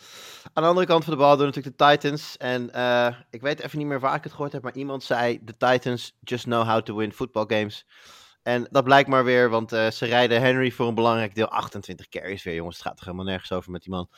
Aan 0.53 0.63
de 0.63 0.69
andere 0.69 0.87
kant 0.87 1.03
van 1.03 1.13
de 1.13 1.19
bal 1.19 1.37
doen 1.37 1.45
natuurlijk 1.45 1.77
de 1.77 1.85
Titans. 1.85 2.37
En 2.37 2.73
eh, 2.73 3.15
ik 3.29 3.41
weet 3.41 3.59
even 3.59 3.77
niet 3.77 3.87
meer 3.87 3.99
waar 3.99 4.15
ik 4.15 4.23
het 4.23 4.31
gehoord 4.31 4.51
heb, 4.51 4.63
maar 4.63 4.75
iemand 4.75 5.03
zei: 5.03 5.39
de 5.41 5.57
Titans 5.57 6.17
just 6.19 6.43
know 6.43 6.67
how 6.67 6.81
to 6.81 6.95
win 6.95 7.13
football 7.13 7.45
games. 7.47 7.85
En 8.43 8.67
dat 8.71 8.83
blijkt 8.83 9.09
maar 9.09 9.23
weer, 9.23 9.49
want 9.49 9.71
eh, 9.71 9.91
ze 9.91 10.05
rijden 10.05 10.41
Henry 10.41 10.71
voor 10.71 10.87
een 10.87 10.95
belangrijk 10.95 11.35
deel 11.35 11.47
28 11.47 12.07
carries 12.09 12.43
weer. 12.43 12.55
Jongens, 12.55 12.77
het 12.77 12.85
gaat 12.85 12.95
toch 12.95 13.05
helemaal 13.05 13.25
nergens 13.25 13.51
over 13.51 13.71
met 13.71 13.81
die 13.81 13.91
man. 13.91 14.09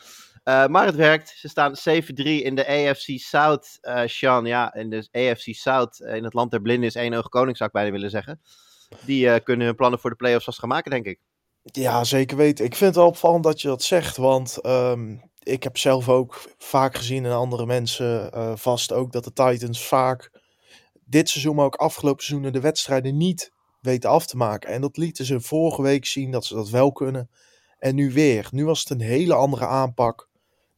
Eh, 0.43 0.67
maar 0.67 0.85
het 0.85 0.95
werkt. 0.95 1.33
Ze 1.35 1.47
staan 1.47 1.75
7-3 1.75 2.43
in 2.43 2.55
de 2.55 2.67
AFC 2.67 3.19
South. 3.19 3.77
eh 3.81 4.01
Sean, 4.05 4.45
ja, 4.45 4.73
in 4.73 4.89
de 4.89 5.07
AFC 5.11 5.53
South, 5.55 6.01
eh, 6.01 6.15
in 6.15 6.23
het 6.23 6.33
land 6.33 6.51
der 6.51 6.61
blinden 6.61 6.87
is 6.89 6.95
één 6.95 7.13
oog 7.13 7.29
koning, 7.29 7.57
zou 7.57 7.69
ik 7.69 7.75
bijna 7.75 7.91
willen 7.91 8.09
zeggen. 8.09 8.41
Die 9.05 9.39
kunnen 9.39 9.65
hun 9.65 9.75
plannen 9.75 9.99
voor 9.99 10.09
de 10.09 10.15
playoffs 10.15 10.45
vast 10.45 10.59
gaan 10.59 10.69
maken, 10.69 10.91
denk 10.91 11.05
ik. 11.05 11.19
Ja, 11.63 12.03
zeker 12.03 12.37
weten. 12.37 12.65
Ik 12.65 12.75
vind 12.75 12.89
het 12.89 12.99
wel 12.99 13.07
opvallend 13.07 13.43
dat 13.43 13.61
je 13.61 13.67
dat 13.67 13.83
zegt, 13.83 14.17
want 14.17 14.57
ehm, 14.61 15.17
ik 15.43 15.63
heb 15.63 15.77
zelf 15.77 16.09
ook 16.09 16.41
vaak 16.57 16.95
gezien 16.95 17.25
en 17.25 17.31
andere 17.31 17.65
mensen 17.65 18.31
vast 18.57 18.93
ook 18.93 19.11
dat 19.11 19.23
de 19.23 19.33
Titans 19.33 19.87
vaak 19.87 20.31
dit 21.05 21.29
seizoen, 21.29 21.55
maar 21.55 21.65
ook 21.65 21.75
afgelopen 21.75 22.23
seizoenen 22.23 22.53
de 22.53 22.61
wedstrijden 22.67 23.17
niet 23.17 23.51
weten 23.81 24.09
af 24.09 24.25
te 24.25 24.37
maken. 24.37 24.69
En 24.69 24.81
dat 24.81 24.97
lieten 24.97 25.25
ze 25.25 25.41
vorige 25.41 25.81
week 25.81 26.05
zien 26.05 26.31
dat 26.31 26.45
ze 26.45 26.55
dat 26.55 26.69
wel 26.69 26.91
kunnen. 26.91 27.29
En 27.77 27.95
nu 27.95 28.11
weer. 28.11 28.47
Nu 28.51 28.65
was 28.65 28.79
het 28.79 28.89
een 28.89 29.01
hele 29.01 29.33
andere 29.33 29.65
aanpak. 29.65 30.29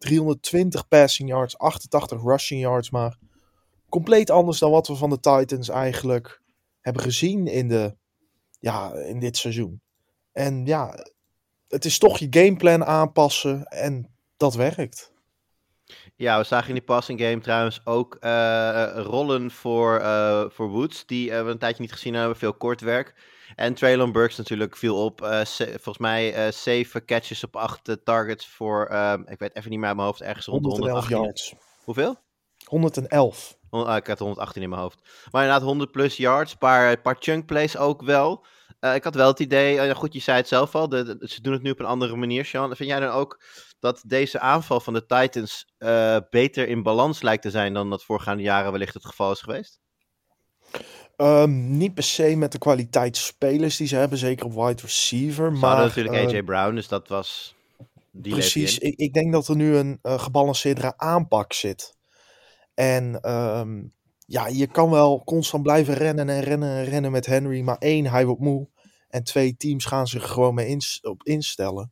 320 0.04 0.88
passing 0.88 1.30
yards, 1.30 1.58
88 1.58 2.22
rushing 2.22 2.62
yards, 2.62 2.90
maar 2.90 3.18
compleet 3.90 4.30
anders 4.30 4.60
dan 4.60 4.72
wat 4.72 4.88
we 4.88 4.96
van 4.96 5.10
de 5.10 5.20
Titans 5.20 5.70
eigenlijk 5.70 6.42
hebben 6.82 7.02
gezien 7.02 7.48
in, 7.48 7.68
de, 7.68 7.96
ja, 8.60 8.94
in 8.94 9.20
dit 9.20 9.38
seizoen. 9.38 9.82
En 10.32 10.66
ja, 10.66 10.96
het 11.68 11.86
is 11.86 11.98
toch 11.98 12.18
je 12.18 12.28
gameplan 12.30 12.86
aanpassen 12.86 13.64
en 13.64 14.16
dat 14.38 14.54
werkt. 14.54 15.12
Ja, 16.16 16.38
we 16.38 16.44
zagen 16.44 16.68
in 16.68 16.74
die 16.74 16.84
passing 16.84 17.20
game 17.20 17.40
trouwens 17.40 17.86
ook 17.86 18.16
eh, 18.16 18.92
rollen 18.96 19.52
voor, 19.52 20.00
eh, 20.00 20.46
voor 20.50 20.70
Woods, 20.70 21.06
die 21.06 21.32
eh, 21.32 21.44
we 21.44 21.50
een 21.50 21.58
tijdje 21.58 21.82
niet 21.82 21.92
gezien 21.92 22.14
hebben, 22.14 22.38
veel 22.38 22.54
kort 22.54 22.82
werk. 22.82 23.14
En 23.56 23.74
Traylon 23.74 24.12
Burks 24.12 24.38
natuurlijk 24.38 24.76
viel 24.78 25.04
op, 25.06 25.22
eh, 25.22 25.42
volgens 25.46 25.98
mij 25.98 26.34
eh 26.34 26.52
zeven 26.52 27.06
catches 27.06 27.44
op 27.44 27.56
acht 27.56 27.88
eh, 27.90 27.96
targets 28.04 28.48
voor, 28.48 28.86
ehm, 28.86 29.22
ik 29.26 29.40
weet 29.40 29.56
even 29.56 29.70
niet 29.70 29.80
meer 29.80 29.88
uit 29.88 29.96
mijn 29.96 30.08
hoofd, 30.08 30.22
ergens 30.22 30.46
rond 30.46 30.64
de 30.64 30.70
111 30.70 31.08
118. 31.08 31.26
yards. 31.26 31.54
Hoeveel? 31.84 32.16
111. 32.66 33.58
Hon- 33.70 33.86
ah, 33.86 33.96
ik 33.96 34.08
had 34.08 34.20
118 34.20 34.62
in 34.62 34.70
mijn 34.70 34.82
hoofd. 34.82 35.00
Maar 35.32 35.42
inderdaad 35.44 35.68
100 35.68 35.92
plus 35.92 36.18
yards, 36.18 36.56
paar, 36.56 37.02
paar 37.02 37.16
chunk 37.20 37.46
plays 37.46 37.78
ook 37.78 38.02
wel. 38.02 38.46
Ik 38.94 39.04
had 39.04 39.16
wel 39.16 39.28
het 39.28 39.40
idee, 39.40 39.96
goed, 39.96 40.14
je 40.14 40.20
zei 40.20 40.38
het 40.38 40.48
zelf 40.48 40.76
al, 40.76 40.90
de, 40.90 41.04
de- 41.18 41.28
ze 41.28 41.42
doen 41.42 41.54
het 41.54 41.62
nu 41.62 41.72
op 41.72 41.80
een 41.80 41.86
andere 41.86 42.16
manier, 42.16 42.46
Sean. 42.46 42.76
Vind 42.76 42.90
jij 42.90 43.00
dan 43.00 43.10
ook 43.10 43.44
dat 43.80 44.04
deze 44.08 44.40
aanval 44.40 44.80
van 44.80 44.94
de 44.94 45.06
Titans 45.06 45.66
beter 46.30 46.68
in 46.68 46.84
balans 46.84 47.22
lijkt 47.22 47.42
te 47.42 47.50
zijn 47.50 47.74
dan 47.74 47.90
dat 47.90 48.04
voorgaande 48.04 48.44
jaren 48.44 48.72
wellicht 48.72 48.94
het 48.94 49.06
geval 49.06 49.32
is 49.32 49.42
geweest? 49.42 49.80
Ehm, 51.16 51.78
niet 51.78 51.94
per 51.94 52.04
se 52.04 52.36
met 52.36 52.52
de 52.52 52.58
kwaliteit 52.58 53.18
spelers 53.18 53.78
die 53.78 53.88
ze 53.88 53.96
hebben, 53.96 54.18
zeker 54.18 54.46
op 54.46 54.54
wide 54.54 54.82
receiver. 54.82 55.54
Ze 55.54 55.60
Maar 55.60 55.78
natuurlijk 55.78 56.16
AJ 56.16 56.44
Brown, 56.44 56.76
dus 56.76 56.88
dat 56.88 57.08
was... 57.08 57.56
Die 58.12 58.32
precies, 58.32 58.78
ik, 58.78 58.96
ik 58.96 59.14
denk 59.14 59.32
dat 59.32 59.48
er 59.48 59.56
nu 59.56 59.76
een 59.76 60.00
eh, 60.02 60.20
gebalanceerdere 60.20 60.98
aanpak 60.98 61.54
zit. 61.54 61.96
En 62.74 63.22
ehm, 63.22 63.82
ja, 64.26 64.48
je 64.48 64.68
kan 64.68 64.90
wel 64.90 65.24
constant 65.24 65.64
blijven 65.64 65.94
rennen 65.94 66.30
en 66.30 66.42
rennen 66.42 66.70
en 66.70 66.86
rennen 66.86 67.12
met 67.12 67.26
Henry. 67.26 67.62
Maar 67.62 67.78
één, 67.78 68.06
hij 68.06 68.26
wordt 68.26 68.42
moe. 68.42 68.68
En 69.10 69.24
twee, 69.24 69.56
teams 69.58 69.86
gaan 69.86 70.08
zich 70.08 70.32
gewoon 70.32 70.54
mee 70.54 70.68
ins- 70.68 71.00
op 71.02 71.24
instellen. 71.24 71.92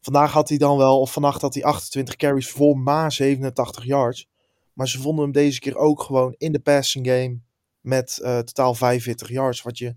Vandaag 0.00 0.32
had 0.32 0.48
hij 0.48 0.58
dan 0.58 0.76
wel, 0.76 1.00
of 1.00 1.12
vannacht 1.12 1.42
had 1.42 1.54
hij 1.54 1.64
28 1.64 2.16
carries 2.16 2.50
voor 2.50 2.78
maar 2.78 3.12
87 3.12 3.84
yards. 3.84 4.28
Maar 4.72 4.88
ze 4.88 5.00
vonden 5.00 5.24
hem 5.24 5.32
deze 5.32 5.60
keer 5.60 5.76
ook 5.76 6.02
gewoon 6.02 6.34
in 6.38 6.52
de 6.52 6.60
passing 6.60 7.06
game. 7.06 7.40
Met 7.80 8.18
eh, 8.22 8.38
totaal 8.38 8.74
45 8.74 9.28
yards. 9.28 9.62
Wat 9.62 9.78
je 9.78 9.96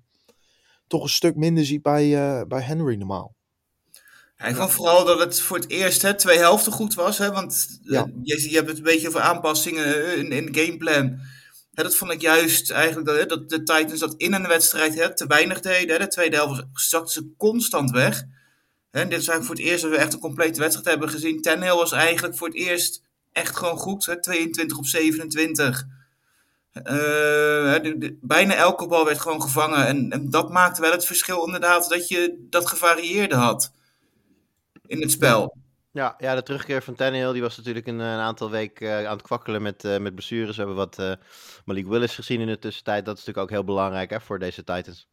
toch 0.88 1.04
een 1.04 1.10
stuk 1.10 1.36
minder 1.36 1.66
ziet 1.66 1.82
bij, 1.82 2.16
eh, 2.16 2.42
bij 2.48 2.62
Henry 2.62 2.96
normaal. 2.96 3.36
Ja, 4.38 4.46
ik 4.46 4.56
vond 4.56 4.72
vooral 4.72 5.06
dat 5.06 5.20
het 5.20 5.40
voor 5.40 5.58
het 5.58 5.70
eerst 5.70 6.02
hè, 6.02 6.16
twee 6.16 6.38
helften 6.38 6.72
goed 6.72 6.94
was. 6.94 7.18
Hè, 7.18 7.32
want 7.32 7.80
eh, 7.84 7.92
Ja. 7.92 8.08
je, 8.24 8.50
je 8.50 8.56
hebt 8.56 8.68
het 8.68 8.78
een 8.78 8.84
beetje 8.84 9.08
over 9.08 9.22
aanpassingen 9.22 10.18
in, 10.18 10.32
in 10.32 10.52
de 10.52 10.62
gameplan. 10.62 11.20
Hè, 11.74 11.84
dat 11.84 11.96
vond 11.96 12.12
ik 12.12 12.22
juist 12.22 12.72
eigenlijk 12.72 13.08
dat, 13.08 13.18
hè, 13.18 13.26
dat 13.26 13.50
de 13.50 13.58
Titans 13.64 14.00
dat 14.00 14.14
in 14.18 14.34
een 14.34 14.48
wedstrijd 14.48 14.96
hè, 14.96 15.16
te 15.16 15.28
weinig 15.28 15.60
deden. 15.60 15.96
Hè. 15.96 15.98
De 16.00 16.08
tweede 16.08 16.36
helft 16.36 16.64
zakten 16.74 17.12
ze 17.14 17.34
constant 17.38 17.92
weg. 17.92 18.24
En 18.92 19.10
dit 19.10 19.20
is 19.20 19.28
eigenlijk 19.28 19.46
voor 19.46 19.56
het 19.56 19.66
eerst 19.66 19.82
dat 19.82 19.92
we 19.92 19.98
echt 19.98 20.14
een 20.14 20.20
complete 20.20 20.60
wedstrijd 20.60 20.88
hebben 20.88 21.10
gezien. 21.10 21.42
Tannehill 21.42 21.76
was 21.76 21.92
eigenlijk 21.92 22.38
voor 22.38 22.48
het 22.48 22.58
eerst 22.58 23.02
echt 23.32 23.58
gewoon 23.58 23.78
goed. 23.78 24.06
Hè, 24.06 24.22
22 24.22 24.78
op 24.78 24.86
27. 24.86 25.86
Eh, 26.72 26.84
hè, 27.72 27.80
de- 27.82 27.98
de- 27.98 28.18
bijna 28.22 28.56
elke 28.56 28.88
bal 28.88 29.06
werd 29.06 29.20
gewoon 29.20 29.42
gevangen. 29.42 29.88
En, 29.88 30.12
en 30.12 30.30
dat 30.30 30.50
maakte 30.50 30.82
wel 30.82 30.92
het 30.92 31.06
verschil 31.06 31.46
inderdaad 31.46 31.90
dat 31.90 32.08
je 32.08 32.46
dat 32.50 32.68
gevarieerde 32.68 33.36
had 33.36 33.72
in 34.86 35.02
het 35.02 35.12
spel. 35.12 35.56
Ja, 35.92 36.16
ja, 36.18 36.36
de 36.36 36.44
terugkeer 36.44 36.84
van 36.84 36.96
Tannehill 36.96 37.34
die 37.34 37.42
was 37.42 37.58
natuurlijk 37.58 37.88
een, 37.88 38.00
een 38.00 38.20
aantal 38.20 38.50
weken 38.50 38.88
eh, 38.88 39.06
aan 39.06 39.18
het 39.18 39.22
kwakkelen 39.22 39.62
met, 39.62 39.84
eh, 39.84 39.98
met 39.98 40.16
blessures. 40.16 40.56
We 40.58 40.64
hebben 40.64 40.76
wat 40.76 41.18
Malik 41.66 41.88
Willis 41.88 42.16
gezien 42.16 42.40
in 42.42 42.48
de 42.48 42.60
tussentijd. 42.60 43.06
Dat 43.06 43.18
is 43.18 43.26
natuurlijk 43.26 43.48
ook 43.52 43.58
heel 43.58 43.66
belangrijk 43.76 44.10
hè, 44.10 44.22
voor 44.22 44.40
deze 44.40 44.64
Titans. 44.64 45.08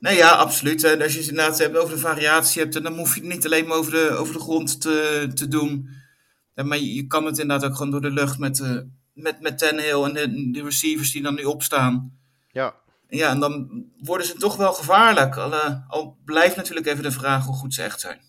Nee, 0.00 0.16
ja, 0.16 0.28
absoluut. 0.28 0.84
En 0.84 1.02
als 1.02 1.12
je 1.12 1.18
het 1.18 1.28
inderdaad 1.28 1.58
hebt 1.58 1.76
over 1.76 1.94
de 1.94 2.00
variatie 2.00 2.62
hebt, 2.62 2.82
dan 2.82 2.96
hoef 2.98 3.14
je 3.14 3.20
het 3.20 3.30
niet 3.30 3.44
alleen 3.44 3.66
maar 3.66 3.76
over 3.76 3.92
de, 3.92 4.10
over 4.10 4.34
de 4.34 4.40
grond 4.40 4.80
te, 4.80 5.30
te 5.34 5.48
doen. 5.48 5.88
Maar 6.54 6.78
je, 6.78 6.94
je 6.94 7.06
kan 7.06 7.24
het 7.24 7.38
inderdaad 7.38 7.70
ook 7.70 7.76
gewoon 7.76 7.90
door 7.90 8.00
de 8.00 8.10
lucht 8.10 8.38
met, 8.38 8.84
met, 9.12 9.40
met 9.40 9.58
Tannehill 9.58 10.02
en 10.02 10.12
de, 10.12 10.50
de 10.50 10.62
receivers 10.62 11.12
die 11.12 11.22
dan 11.22 11.34
nu 11.34 11.44
opstaan. 11.44 12.18
Ja, 12.52 12.74
En 13.08 13.18
ja, 13.18 13.30
en 13.30 13.40
dan 13.40 13.84
worden 13.98 14.26
ze 14.26 14.34
toch 14.34 14.56
wel 14.56 14.72
gevaarlijk. 14.72 15.36
Al, 15.36 15.54
al 15.88 16.18
blijft 16.24 16.56
natuurlijk 16.56 16.86
even 16.86 17.02
de 17.02 17.10
vraag 17.10 17.44
hoe 17.44 17.54
goed 17.54 17.74
ze 17.74 17.82
echt 17.82 18.00
zijn. 18.00 18.20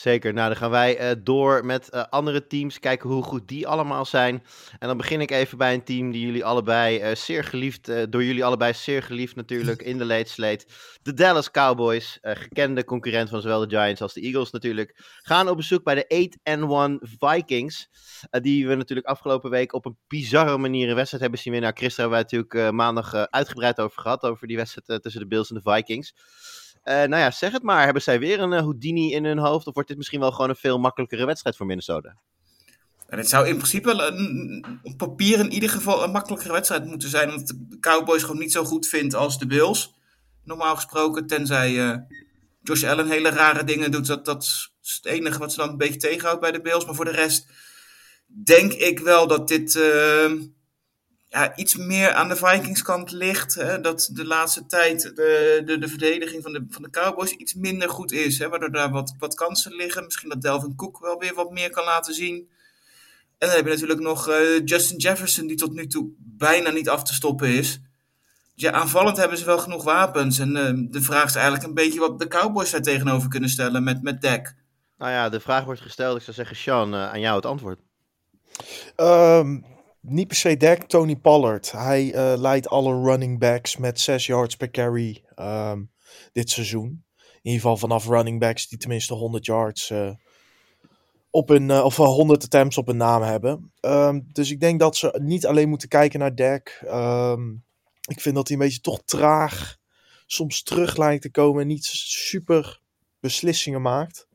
Zeker. 0.00 0.32
Nou, 0.32 0.48
dan 0.48 0.56
gaan 0.56 0.70
wij 0.70 0.96
eh, 0.96 1.16
door 1.22 1.64
met 1.64 1.88
eh, 1.88 2.04
andere 2.10 2.46
teams. 2.46 2.78
Kijken 2.78 3.10
hoe 3.10 3.22
goed 3.22 3.48
die 3.48 3.66
allemaal 3.66 4.04
zijn. 4.04 4.42
En 4.78 4.88
dan 4.88 4.96
begin 4.96 5.20
ik 5.20 5.30
even 5.30 5.58
bij 5.58 5.74
een 5.74 5.84
team 5.84 6.10
die 6.10 6.26
jullie 6.26 6.44
allebei 6.44 6.98
eh, 6.98 7.14
zeer 7.14 7.44
geliefd, 7.44 7.86
door 8.10 8.24
jullie 8.24 8.44
allebei 8.44 8.72
zeer 8.74 9.02
geliefd 9.02 9.36
natuurlijk, 9.36 9.82
in 9.82 9.98
de 9.98 10.04
late 10.04 10.30
slate. 10.30 10.66
De 11.02 11.14
Dallas 11.14 11.50
Cowboys, 11.50 12.18
gekende 12.22 12.84
concurrent 12.84 13.28
van 13.28 13.40
zowel 13.40 13.68
de 13.68 13.76
Giants 13.76 14.02
als 14.02 14.14
de 14.14 14.20
Eagles 14.20 14.50
natuurlijk, 14.50 15.18
gaan 15.22 15.48
op 15.48 15.56
bezoek 15.56 15.84
bij 15.84 15.94
de 15.94 16.38
8-1 17.02 17.08
Vikings. 17.18 17.88
die 18.30 18.68
we 18.68 18.74
natuurlijk 18.74 19.08
afgelopen 19.08 19.50
week 19.50 19.72
op 19.72 19.86
een 19.86 19.96
bizarre 20.08 20.58
manier 20.58 20.88
een 20.88 20.94
wedstrijd 20.94 21.22
hebben 21.22 21.40
zien 21.40 21.52
winnen. 21.52 21.70
Nou, 21.70 21.86
daar 21.86 21.96
hebben 21.96 22.18
wij 22.18 22.38
natuurlijk 22.38 22.74
maandag 22.74 23.14
uitgebreid 23.14 23.80
over 23.80 24.00
gehad, 24.00 24.22
over 24.22 24.46
die 24.46 24.56
wedstrijd 24.56 25.02
tussen 25.02 25.20
de 25.20 25.26
Bills 25.26 25.50
en 25.50 25.60
de 25.62 25.70
Vikings. 25.70 26.14
Eh, 26.82 26.94
nou 26.94 27.16
ja, 27.16 27.30
zeg 27.30 27.52
het 27.52 27.62
maar. 27.62 27.84
Hebben 27.84 28.02
zij 28.02 28.18
weer 28.18 28.40
een 28.40 28.52
eh, 28.52 28.60
Houdini 28.60 29.12
in 29.12 29.24
hun 29.24 29.38
hoofd? 29.38 29.66
Of 29.66 29.74
wordt 29.74 29.88
dit 29.88 29.96
misschien 29.98 30.20
wel 30.20 30.32
gewoon 30.32 30.48
een 30.48 30.56
veel 30.56 30.78
makkelijkere 30.78 31.26
wedstrijd 31.26 31.56
voor 31.56 31.66
Minnesota? 31.66 32.16
En 33.06 33.18
het 33.18 33.28
zou 33.28 33.46
in 33.46 33.56
principe 33.56 33.86
wel 33.86 34.06
een, 34.06 34.80
op 34.82 34.96
papier 34.96 35.38
in 35.38 35.52
ieder 35.52 35.70
geval 35.70 36.04
een 36.04 36.10
makkelijkere 36.10 36.52
wedstrijd 36.52 36.84
moeten 36.84 37.08
zijn. 37.08 37.28
Omdat 37.28 37.46
de 37.46 37.78
Cowboys 37.80 38.22
gewoon 38.22 38.38
niet 38.38 38.52
zo 38.52 38.64
goed 38.64 38.86
vindt 38.86 39.14
als 39.14 39.38
de 39.38 39.46
Bills. 39.46 39.94
Normaal 40.44 40.74
gesproken, 40.74 41.26
tenzij 41.26 41.90
eh, 41.90 41.96
Josh 42.62 42.84
Allen 42.84 43.08
hele 43.08 43.30
rare 43.30 43.64
dingen 43.64 43.90
doet. 43.90 44.06
Dat, 44.06 44.24
dat 44.24 44.42
is 44.42 45.00
het 45.02 45.12
enige 45.12 45.38
wat 45.38 45.52
ze 45.52 45.58
dan 45.58 45.68
een 45.68 45.76
beetje 45.76 45.98
tegenhoudt 45.98 46.40
bij 46.40 46.52
de 46.52 46.60
Bills. 46.60 46.84
Maar 46.84 46.94
voor 46.94 47.04
de 47.04 47.10
rest 47.10 47.46
denk 48.26 48.72
ik 48.72 48.98
wel 48.98 49.26
dat 49.26 49.48
dit 49.48 49.78
ja, 51.30 51.56
iets 51.56 51.76
meer 51.76 52.12
aan 52.12 52.28
de 52.28 52.36
Vikings 52.36 52.82
kant 52.82 53.10
ligt. 53.10 53.54
Hè? 53.54 53.80
Dat 53.80 54.10
de 54.12 54.24
laatste 54.24 54.66
tijd 54.66 55.02
de, 55.02 55.62
de, 55.64 55.78
de 55.78 55.88
verdediging 55.88 56.42
van 56.42 56.52
de, 56.52 56.66
van 56.68 56.82
de 56.82 56.90
Cowboys 56.90 57.30
iets 57.30 57.54
minder 57.54 57.88
goed 57.88 58.12
is. 58.12 58.38
Hè? 58.38 58.48
Waardoor 58.48 58.72
daar 58.72 58.90
wat, 58.90 59.14
wat 59.18 59.34
kansen 59.34 59.74
liggen. 59.74 60.04
Misschien 60.04 60.28
dat 60.28 60.42
Delvin 60.42 60.76
Cook 60.76 60.98
wel 60.98 61.18
weer 61.18 61.34
wat 61.34 61.50
meer 61.50 61.70
kan 61.70 61.84
laten 61.84 62.14
zien. 62.14 62.48
En 63.38 63.46
dan 63.46 63.56
heb 63.56 63.64
je 63.64 63.70
natuurlijk 63.70 64.00
nog 64.00 64.28
eh, 64.28 64.64
Justin 64.64 64.96
Jefferson, 64.96 65.46
die 65.46 65.56
tot 65.56 65.72
nu 65.72 65.86
toe 65.86 66.10
bijna 66.18 66.70
niet 66.70 66.88
af 66.88 67.02
te 67.02 67.14
stoppen 67.14 67.48
is. 67.48 67.80
Dus 68.54 68.68
ja, 68.68 68.72
aanvallend 68.72 69.16
hebben 69.16 69.38
ze 69.38 69.44
wel 69.44 69.58
genoeg 69.58 69.84
wapens. 69.84 70.38
En 70.38 70.56
eh, 70.56 70.72
de 70.90 71.02
vraag 71.02 71.24
is 71.24 71.34
eigenlijk 71.34 71.64
een 71.64 71.74
beetje 71.74 72.00
wat 72.00 72.18
de 72.18 72.28
Cowboys 72.28 72.70
daar 72.70 72.82
tegenover 72.82 73.28
kunnen 73.28 73.50
stellen 73.50 73.84
met, 73.84 74.02
met 74.02 74.22
Dak. 74.22 74.54
Nou 74.98 75.12
ja, 75.12 75.28
de 75.28 75.40
vraag 75.40 75.64
wordt 75.64 75.80
gesteld. 75.80 76.16
Ik 76.16 76.22
zou 76.22 76.36
zeggen, 76.36 76.56
Sean, 76.56 76.94
eh, 76.94 77.10
aan 77.10 77.20
jou 77.20 77.36
het 77.36 77.46
antwoord. 77.46 77.80
Ehm, 78.96 79.58
niet 80.00 80.26
per 80.26 80.36
se 80.36 80.56
Dak, 80.56 80.82
Tony 80.82 81.16
Pollard. 81.16 81.72
Hij 81.72 82.14
eh, 82.14 82.38
leidt 82.38 82.68
alle 82.68 83.02
running 83.02 83.38
backs 83.38 83.76
met 83.76 84.00
6 84.00 84.26
yards 84.26 84.56
per 84.56 84.70
carry 84.70 85.24
ehm, 85.34 85.82
dit 86.32 86.50
seizoen. 86.50 87.04
In 87.18 87.50
ieder 87.50 87.60
geval 87.60 87.76
vanaf 87.76 88.06
running 88.06 88.40
backs 88.40 88.68
die 88.68 88.78
tenminste 88.78 89.14
100 89.14 89.46
yards 89.46 89.90
eh, 89.90 90.10
op 91.30 91.48
hun, 91.48 91.70
eh, 91.70 91.84
of 91.84 91.98
eh, 91.98 92.06
100 92.06 92.44
attempts 92.44 92.78
op 92.78 92.86
hun 92.86 92.96
naam 92.96 93.22
hebben. 93.22 93.72
Ehm, 93.80 94.20
dus 94.32 94.50
ik 94.50 94.60
denk 94.60 94.80
dat 94.80 94.96
ze 94.96 95.18
niet 95.22 95.46
alleen 95.46 95.68
moeten 95.68 95.88
kijken 95.88 96.18
naar 96.18 96.34
Dak. 96.34 96.80
Ehm, 96.86 97.50
ik 98.08 98.20
vind 98.20 98.34
dat 98.34 98.48
hij 98.48 98.56
een 98.56 98.62
beetje 98.62 98.80
toch 98.80 99.02
traag 99.04 99.76
soms 100.26 100.62
terug 100.62 100.96
lijkt 100.96 101.22
te 101.22 101.30
komen 101.30 101.62
en 101.62 101.66
niet 101.66 101.84
super 101.84 102.80
beslissingen 103.20 103.82
maakt. 103.82 104.28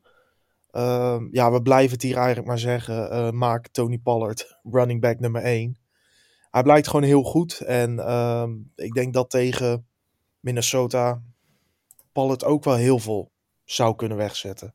Ehm, 0.76 1.26
ja, 1.30 1.52
we 1.52 1.62
blijven 1.62 1.92
het 1.92 2.02
hier 2.02 2.16
eigenlijk 2.16 2.46
maar 2.46 2.58
zeggen. 2.58 3.10
eh, 3.10 3.30
maak 3.30 3.68
Tony 3.68 3.98
Pollard 3.98 4.58
running 4.62 5.00
back 5.00 5.20
nummer 5.20 5.42
1. 5.42 5.78
Hij 6.50 6.62
blijkt 6.62 6.86
gewoon 6.86 7.02
heel 7.02 7.22
goed. 7.22 7.60
En 7.60 7.98
ehm, 7.98 8.50
ik 8.74 8.92
denk 8.92 9.14
dat 9.14 9.30
tegen 9.30 9.86
Minnesota 10.40 11.22
Pollard 12.12 12.44
ook 12.44 12.64
wel 12.64 12.74
heel 12.74 12.98
veel 12.98 13.30
zou 13.64 13.94
kunnen 13.96 14.16
wegzetten. 14.16 14.74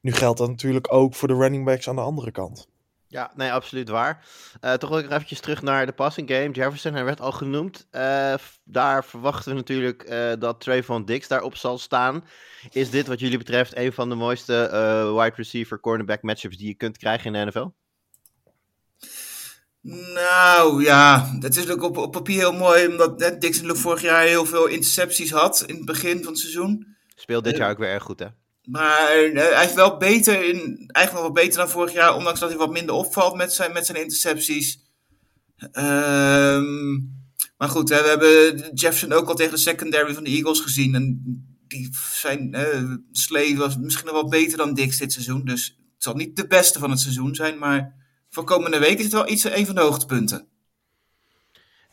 Nu 0.00 0.12
geldt 0.12 0.38
dat 0.38 0.48
natuurlijk 0.48 0.92
ook 0.92 1.14
voor 1.14 1.28
de 1.28 1.34
running 1.34 1.64
backs 1.64 1.88
aan 1.88 1.96
de 1.96 2.02
andere 2.02 2.30
kant. 2.30 2.68
Ja, 3.10 3.32
nee, 3.34 3.52
absoluut 3.52 3.88
waar. 3.88 4.26
Eh, 4.60 4.72
toch 4.72 4.88
wil 4.88 4.98
ik 4.98 5.04
nog 5.04 5.12
eventjes 5.12 5.40
terug 5.40 5.62
naar 5.62 5.86
de 5.86 5.92
passing 5.92 6.30
game. 6.30 6.50
Jefferson, 6.50 6.92
hij 6.92 7.04
werd 7.04 7.20
al 7.20 7.32
genoemd. 7.32 7.86
Eh, 7.90 8.34
daar 8.64 9.04
verwachten 9.04 9.50
we 9.50 9.56
natuurlijk 9.56 10.02
eh, 10.02 10.32
dat 10.38 10.60
Trayvon 10.60 11.04
Dix 11.04 11.28
daarop 11.28 11.56
zal 11.56 11.78
staan. 11.78 12.24
Is 12.70 12.90
dit 12.90 13.06
wat 13.06 13.20
jullie 13.20 13.38
betreft 13.38 13.76
een 13.76 13.92
van 13.92 14.08
de 14.08 14.14
mooiste 14.14 14.52
wide 15.16 15.36
receiver 15.36 15.80
cornerback 15.80 16.22
matchups 16.22 16.56
die 16.56 16.66
je 16.66 16.74
kunt 16.74 16.98
krijgen 16.98 17.26
in 17.26 17.32
de 17.32 17.46
NFL? 17.50 17.68
Nou 20.14 20.82
ja, 20.82 21.36
het 21.40 21.56
is 21.56 21.70
ook 21.70 21.82
op, 21.82 21.96
op 21.96 22.12
papier 22.12 22.38
heel 22.38 22.52
mooi, 22.52 22.86
omdat 22.86 23.18
Dixon 23.18 23.66
Luke 23.66 23.78
vorig 23.78 24.02
jaar 24.02 24.22
heel 24.22 24.46
veel 24.46 24.66
intercepties 24.66 25.30
had 25.30 25.64
in 25.66 25.76
het 25.76 25.84
begin 25.84 26.18
van 26.18 26.32
het 26.32 26.38
seizoen. 26.38 26.96
Speelt 27.14 27.44
dit 27.44 27.56
jaar 27.56 27.70
ook 27.70 27.78
weer 27.78 27.88
erg 27.88 28.02
goed, 28.02 28.18
hè? 28.18 28.26
Maar 28.70 29.12
eh, 29.12 29.54
hij 29.54 29.64
is 29.64 29.74
wel 29.74 29.96
beter, 29.96 30.44
in, 30.44 30.88
eigenlijk 30.90 31.12
nog 31.12 31.34
wel 31.34 31.44
beter 31.44 31.58
dan 31.58 31.68
vorig 31.68 31.92
jaar, 31.92 32.14
ondanks 32.14 32.40
dat 32.40 32.48
hij 32.48 32.58
wat 32.58 32.70
minder 32.70 32.94
opvalt 32.94 33.36
met 33.36 33.52
zijn, 33.52 33.72
met 33.72 33.86
zijn 33.86 34.02
intercepties. 34.02 34.80
Ehm, 35.72 36.92
maar 37.56 37.68
goed, 37.68 37.88
hè, 37.88 38.02
we 38.02 38.08
hebben 38.08 38.70
Jefferson 38.74 39.12
ook 39.12 39.28
al 39.28 39.34
tegen 39.34 39.52
de 39.52 39.58
secondary 39.58 40.14
van 40.14 40.24
de 40.24 40.30
Eagles 40.30 40.60
gezien. 40.60 40.94
En 40.94 41.22
die 41.68 41.88
zijn, 42.12 42.54
eh 42.54 42.92
Slay 43.12 43.56
was 43.56 43.76
misschien 43.76 44.06
nog 44.06 44.14
wel 44.14 44.28
beter 44.28 44.58
dan 44.58 44.74
Dix 44.74 44.98
dit 44.98 45.12
seizoen. 45.12 45.44
Dus 45.44 45.66
het 45.94 46.02
zal 46.02 46.14
niet 46.14 46.36
de 46.36 46.46
beste 46.46 46.78
van 46.78 46.90
het 46.90 47.00
seizoen 47.00 47.34
zijn, 47.34 47.58
maar 47.58 47.94
voor 48.28 48.44
komende 48.44 48.78
week 48.78 48.98
is 48.98 49.04
het 49.04 49.12
wel 49.12 49.28
iets, 49.28 49.44
een 49.44 49.66
van 49.66 49.74
de 49.74 49.80
hoogtepunten. 49.80 50.48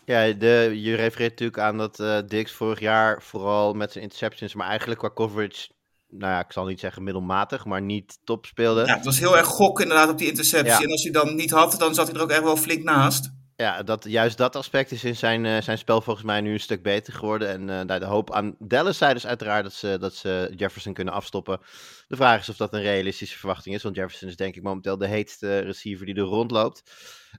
Ja, 0.06 0.32
de, 0.32 0.72
je 0.74 0.96
refereert 0.96 1.32
natuurlijk 1.32 1.60
aan 1.60 1.78
dat 1.78 2.00
eh 2.00 2.20
Dix 2.28 2.52
vorig 2.52 2.80
jaar 2.80 3.24
vooral 3.24 3.74
met 3.74 3.92
zijn 3.92 4.04
interceptions, 4.04 4.54
maar 4.54 4.68
eigenlijk 4.68 5.00
qua 5.00 5.12
coverage, 5.14 5.70
nou 6.10 6.32
ja, 6.32 6.40
ik 6.40 6.52
zal 6.52 6.66
niet 6.66 6.80
zeggen 6.80 7.04
middelmatig, 7.04 7.66
maar 7.66 7.82
niet 7.82 8.20
top 8.24 8.46
speelde. 8.46 8.86
Ja, 8.86 8.96
het 8.96 9.06
was 9.06 9.20
heel 9.20 9.38
erg 9.38 9.48
gok 9.48 9.80
inderdaad 9.80 10.10
op 10.10 10.18
die 10.18 10.28
interceptie. 10.28 10.72
Ja. 10.72 10.82
En 10.82 10.92
als 10.92 11.04
hij 11.04 11.12
dan 11.12 11.36
niet 11.36 11.52
had, 11.52 11.76
dan 11.80 11.96
zat 11.96 12.08
hij 12.08 12.16
er 12.16 12.22
ook 12.22 12.30
echt 12.30 12.44
wel 12.44 12.58
flink 12.58 12.84
naast. 12.84 13.34
Ja, 13.58 13.84
dat, 13.84 14.04
juist 14.04 14.38
dat 14.38 14.56
aspect 14.56 14.92
is 14.92 15.04
in 15.04 15.16
zijn, 15.16 15.46
eh, 15.46 15.62
zijn 15.62 15.78
spel 15.78 16.02
volgens 16.02 16.26
mij 16.26 16.42
nu 16.42 16.54
een 16.54 16.60
stuk 16.60 16.84
beter 16.84 17.14
geworden. 17.14 17.50
En 17.50 17.66
nou, 17.66 18.00
de 18.00 18.06
hoop 18.06 18.34
aan 18.34 18.56
Dallas 18.60 18.98
zijde 18.98 19.16
is 19.16 19.26
uiteraard 19.26 19.64
dat 19.64 19.74
ze, 19.74 19.98
dat 20.00 20.16
ze 20.16 20.54
Jefferson 20.56 20.94
kunnen 20.94 21.14
afstoppen. 21.14 21.60
De 22.08 22.16
vraag 22.16 22.42
is 22.42 22.50
of 22.50 22.58
dat 22.58 22.74
een 22.74 22.82
realistische 22.82 23.38
verwachting 23.38 23.76
is, 23.76 23.84
want 23.84 23.96
Jefferson 23.96 24.28
is 24.28 24.36
denk 24.36 24.56
ik 24.56 24.64
momenteel 24.64 24.98
de 24.98 25.08
heetste 25.08 25.60
receiver 25.60 26.06
die 26.06 26.16
er 26.16 26.22
rondloopt. 26.22 26.84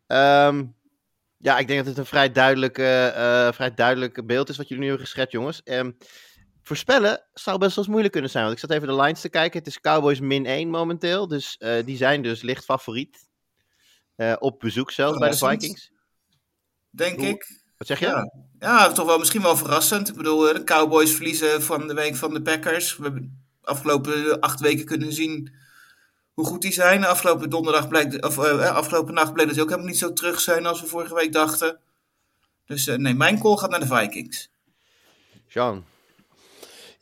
Ehm, 0.07 0.65
ja, 1.39 1.59
ik 1.59 1.67
denk 1.67 1.79
dat 1.79 1.89
het 1.89 1.99
een 1.99 2.07
vrij 2.07 2.33
duidelijk, 2.33 2.79
eh, 2.79 3.47
eh, 3.47 3.55
vrij 3.55 3.75
duidelijk 3.75 4.27
beeld 4.27 4.49
is 4.49 4.57
wat 4.57 4.69
jullie 4.69 4.83
nu 4.83 4.89
hebben 4.89 5.07
geschetst, 5.07 5.33
jongens. 5.33 5.63
Ehm, 5.63 5.91
voorspellen 6.67 7.23
zou 7.35 7.59
best 7.59 7.71
wel 7.71 7.79
eens 7.79 7.87
moeilijk 7.87 8.13
kunnen 8.13 8.31
zijn, 8.31 8.45
want 8.45 8.55
ik 8.57 8.61
zat 8.61 8.71
even 8.71 8.89
de 8.89 9.03
lines 9.03 9.21
te 9.21 9.29
kijken. 9.29 9.59
Het 9.59 9.69
is 9.69 9.81
Cowboys 9.81 10.21
min 10.21 10.47
1 10.47 10.71
momenteel, 10.71 11.29
dus 11.29 11.57
eh, 11.57 11.85
die 11.85 11.97
zijn 11.97 12.23
dus 12.23 12.43
licht 12.43 12.65
favoriet. 12.65 13.29
Eh, 14.17 14.33
op 14.39 14.61
bezoek 14.61 14.91
zelfs 14.91 15.19
bij 15.19 15.31
de. 15.31 15.37
Vikings. 15.37 15.91
Denk 16.91 17.17
Hoe- 17.19 17.29
ik. 17.29 17.65
Wat 17.77 17.87
zeg 17.87 17.99
je? 17.99 18.07
Ja. 18.07 18.33
ja, 18.59 18.93
toch 18.93 19.07
wel 19.07 19.19
misschien 19.19 19.43
wel 19.43 19.57
verrassend. 19.57 20.09
Ik 20.09 20.15
bedoel, 20.15 20.49
eh, 20.49 20.55
de 20.55 20.65
Cowboys 20.65 21.13
verliezen 21.13 21.63
van 21.63 21.87
de 21.87 21.95
week 21.95 22.17
van 22.17 22.35
de 22.35 22.43
Packers. 22.43 22.97
We 22.97 23.03
hebben 23.03 23.47
de 23.61 23.67
afgelopen 23.67 24.41
acht 24.41 24.61
weken 24.61 24.85
kunnen 24.85 25.13
zien 25.13 25.55
hoe 26.33 26.47
goed 26.47 26.63
die 26.63 26.73
zijn. 26.73 27.05
Afgelopen, 27.05 27.51
donderdag 27.51 27.89
bleek, 27.89 28.25
of, 28.25 28.39
afgelopen 28.39 29.15
nacht 29.15 29.33
bleek 29.33 29.47
dat 29.47 29.55
ze 29.55 29.63
ook 29.63 29.69
helemaal 29.69 29.91
niet 29.91 29.99
zo 29.99 30.13
terug 30.13 30.41
zijn 30.41 30.67
als 30.67 30.81
we 30.81 30.87
vorige 30.87 31.15
week 31.15 31.33
dachten. 31.33 31.79
Dus 32.67 32.87
nee, 32.87 33.15
mijn 33.15 33.39
call 33.39 33.57
gaat 33.57 33.71
naar 33.71 33.81
de 33.81 33.87
Vikings. 33.87 34.49
Sean. 35.49 35.85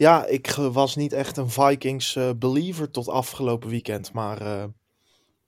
Ja, 0.04 0.26
ik 0.26 0.46
eh, 0.46 0.72
was 0.72 0.96
niet 0.96 1.12
echt 1.12 1.36
een 1.36 1.50
Vikings 1.50 2.16
eh, 2.16 2.30
believer 2.36 2.90
tot 2.90 3.08
afgelopen 3.08 3.68
weekend. 3.68 4.12
Maar 4.12 4.40
eh, 4.40 4.64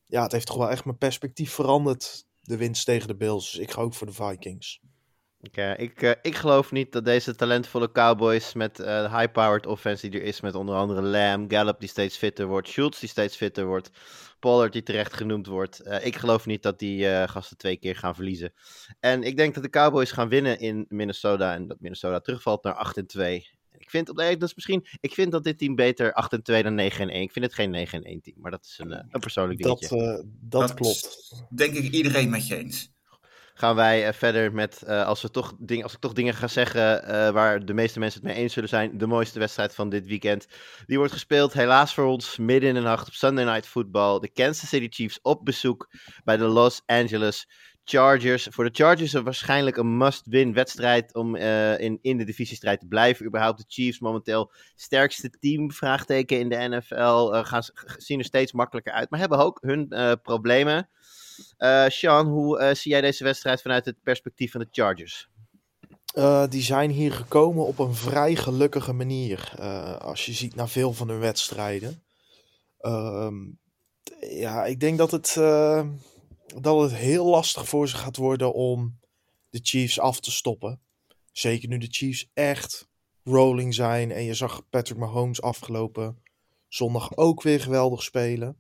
ja, 0.06 0.22
het 0.22 0.32
heeft 0.32 0.46
toch 0.46 0.56
wel 0.56 0.70
echt 0.70 0.84
mijn 0.84 0.98
perspectief 0.98 1.52
veranderd. 1.52 2.24
De 2.42 2.56
winst 2.56 2.84
tegen 2.84 3.08
de 3.08 3.16
Bills. 3.16 3.50
Dus 3.50 3.60
ik 3.60 3.70
ga 3.70 3.80
ook 3.80 3.94
voor 3.94 4.06
de 4.06 4.12
Vikings. 4.12 4.80
Oké, 5.40 5.72
ik, 5.72 6.18
ik 6.22 6.34
geloof 6.34 6.72
niet 6.72 6.92
dat 6.92 7.04
deze 7.04 7.34
talentvolle 7.34 7.92
Cowboys 7.92 8.54
met 8.54 8.76
de 8.76 9.08
high-powered 9.10 9.66
offense 9.66 10.08
die 10.08 10.20
er 10.20 10.26
is, 10.26 10.40
met 10.40 10.54
onder 10.54 10.74
andere 10.74 11.02
Lamb, 11.02 11.50
Gallup 11.50 11.80
die 11.80 11.88
steeds 11.88 12.16
fitter 12.16 12.46
wordt, 12.46 12.68
Schultz 12.68 13.00
die 13.00 13.08
steeds 13.08 13.36
fitter 13.36 13.66
wordt, 13.66 13.90
Pollard 14.40 14.72
die 14.72 14.82
terecht 14.82 15.12
genoemd 15.12 15.46
wordt. 15.46 15.86
ik 16.02 16.16
geloof 16.16 16.46
niet 16.46 16.62
dat 16.62 16.78
die 16.78 17.28
gasten 17.28 17.56
twee 17.56 17.76
keer 17.76 17.96
gaan 17.96 18.14
verliezen. 18.14 18.52
En 19.00 19.22
ik 19.22 19.36
denk 19.36 19.54
dat 19.54 19.62
de 19.62 19.70
Cowboys 19.70 20.12
gaan 20.12 20.28
winnen 20.28 20.58
in 20.58 20.86
Minnesota 20.88 21.54
en 21.54 21.66
dat 21.66 21.80
Minnesota 21.80 22.20
terugvalt 22.20 22.64
naar 22.64 22.74
8 22.74 22.96
en 22.96 23.06
2. 23.06 23.55
Ik 23.78 23.90
vind, 23.90 24.16
nee, 24.16 24.36
dat 24.36 24.48
is 24.48 24.54
misschien, 24.54 24.86
ik 25.00 25.12
vind 25.14 25.32
dat 25.32 25.44
dit 25.44 25.58
team 25.58 25.74
beter 25.74 26.12
8 26.12 26.32
en 26.32 26.42
2 26.42 26.62
dan 26.62 26.74
9 26.74 27.00
en 27.00 27.08
1. 27.14 27.22
Ik 27.22 27.32
vind 27.32 27.44
het 27.44 27.54
geen 27.54 27.70
9 27.70 27.98
en 27.98 28.04
1 28.04 28.20
team, 28.20 28.36
maar 28.40 28.50
dat 28.50 28.64
is 28.64 28.78
een, 28.78 28.92
eh, 28.92 29.04
een 29.10 29.20
persoonlijk 29.20 29.62
Dat, 29.62 29.78
dingetje. 29.80 30.12
eh, 30.12 30.24
dat, 30.40 30.60
Dat 30.60 30.74
klopt. 30.74 31.32
Denk 31.50 31.74
ik 31.74 31.92
iedereen 31.92 32.30
met 32.30 32.46
je 32.46 32.56
eens. 32.56 32.94
gaan 33.58 33.74
wij 33.74 34.06
eh, 34.06 34.12
verder 34.12 34.52
met, 34.52 34.82
eh, 34.82 35.06
als, 35.06 35.22
we 35.22 35.30
toch 35.30 35.54
ding, 35.58 35.82
als 35.82 35.92
ik 35.92 35.98
toch 35.98 36.12
dingen 36.12 36.34
ga 36.34 36.48
zeggen 36.48 37.04
eh, 37.04 37.30
waar 37.30 37.64
de 37.64 37.74
meeste 37.74 37.98
mensen 37.98 38.20
het 38.20 38.28
mee 38.32 38.38
eens 38.42 38.52
zullen 38.52 38.68
zijn, 38.68 38.98
de 38.98 39.06
mooiste 39.06 39.38
wedstrijd 39.38 39.74
van 39.74 39.88
dit 39.88 40.06
weekend. 40.06 40.46
Die 40.86 40.96
wordt 40.98 41.12
gespeeld 41.12 41.52
helaas 41.52 41.94
voor 41.94 42.04
ons 42.04 42.36
midden 42.38 42.68
in 42.68 42.74
de 42.74 42.80
nacht 42.80 43.06
op 43.08 43.14
Sunday 43.14 43.44
Night 43.44 43.66
Football. 43.66 44.18
De 44.20 44.28
Kansas 44.32 44.68
City 44.68 44.86
Chiefs 44.90 45.18
op 45.22 45.44
bezoek 45.44 45.88
bij 46.24 46.36
de 46.36 46.44
Los 46.44 46.82
Angeles 46.86 47.48
Chargers. 47.88 48.48
Voor 48.50 48.64
de 48.64 48.70
Chargers 48.72 49.14
is 49.14 49.22
waarschijnlijk 49.22 49.76
een 49.76 49.96
must-win 49.96 50.52
wedstrijd 50.52 51.14
om 51.14 51.36
eh, 51.36 51.80
in, 51.80 51.98
in 52.02 52.16
de 52.16 52.24
divisiestrijd 52.24 52.80
te 52.80 52.86
blijven. 52.86 53.26
Überhaupt 53.26 53.58
de 53.58 53.64
Chiefs 53.68 53.98
momenteel 53.98 54.52
sterkste 54.74 55.30
team, 55.30 55.72
vraagteken 55.72 56.38
in 56.38 56.48
de 56.48 56.56
NFL. 56.56 57.30
eh, 57.32 57.44
gaan, 57.44 57.62
zien 57.96 58.18
er 58.18 58.24
steeds 58.24 58.52
makkelijker 58.52 58.92
uit, 58.92 59.10
maar 59.10 59.20
hebben 59.20 59.38
ook 59.38 59.58
hun 59.60 59.90
eh, 59.90 60.12
problemen. 60.22 60.88
Sean, 61.88 62.26
hoe 62.26 62.74
zie 62.74 62.90
jij 62.90 63.00
deze 63.00 63.24
wedstrijd 63.24 63.62
vanuit 63.62 63.84
het 63.84 64.02
perspectief 64.02 64.52
van 64.52 64.60
de 64.60 64.68
Chargers? 64.70 65.28
Die 66.48 66.62
zijn 66.62 66.90
hier 66.90 67.12
gekomen 67.12 67.66
op 67.66 67.78
een 67.78 67.94
vrij 67.94 68.36
gelukkige 68.36 68.92
manier. 68.92 69.52
als 69.98 70.26
je 70.26 70.32
ziet 70.32 70.54
naar 70.54 70.68
veel 70.68 70.92
van 70.92 71.08
hun 71.08 71.18
wedstrijden. 71.18 72.02
Ehm, 72.78 73.34
ja, 74.20 74.64
ik 74.64 74.80
denk 74.80 74.98
dat 74.98 75.10
het, 75.10 75.36
dat 76.46 76.80
het 76.80 76.94
heel 76.94 77.26
lastig 77.26 77.68
voor 77.68 77.88
ze 77.88 77.96
gaat 77.96 78.16
worden 78.16 78.52
om 78.52 78.98
de 79.50 79.60
Chiefs 79.62 80.00
af 80.00 80.20
te 80.20 80.30
stoppen. 80.30 80.80
Zeker 81.32 81.68
nu 81.68 81.78
de 81.78 81.88
Chiefs 81.90 82.30
echt 82.34 82.88
rolling 83.24 83.74
zijn. 83.74 84.12
En 84.12 84.22
je 84.22 84.34
zag 84.34 84.68
Patrick 84.70 84.98
Mahomes 84.98 85.42
afgelopen 85.42 86.22
zondag 86.68 87.16
ook 87.16 87.42
weer 87.42 87.60
geweldig 87.60 88.02
spelen. 88.02 88.56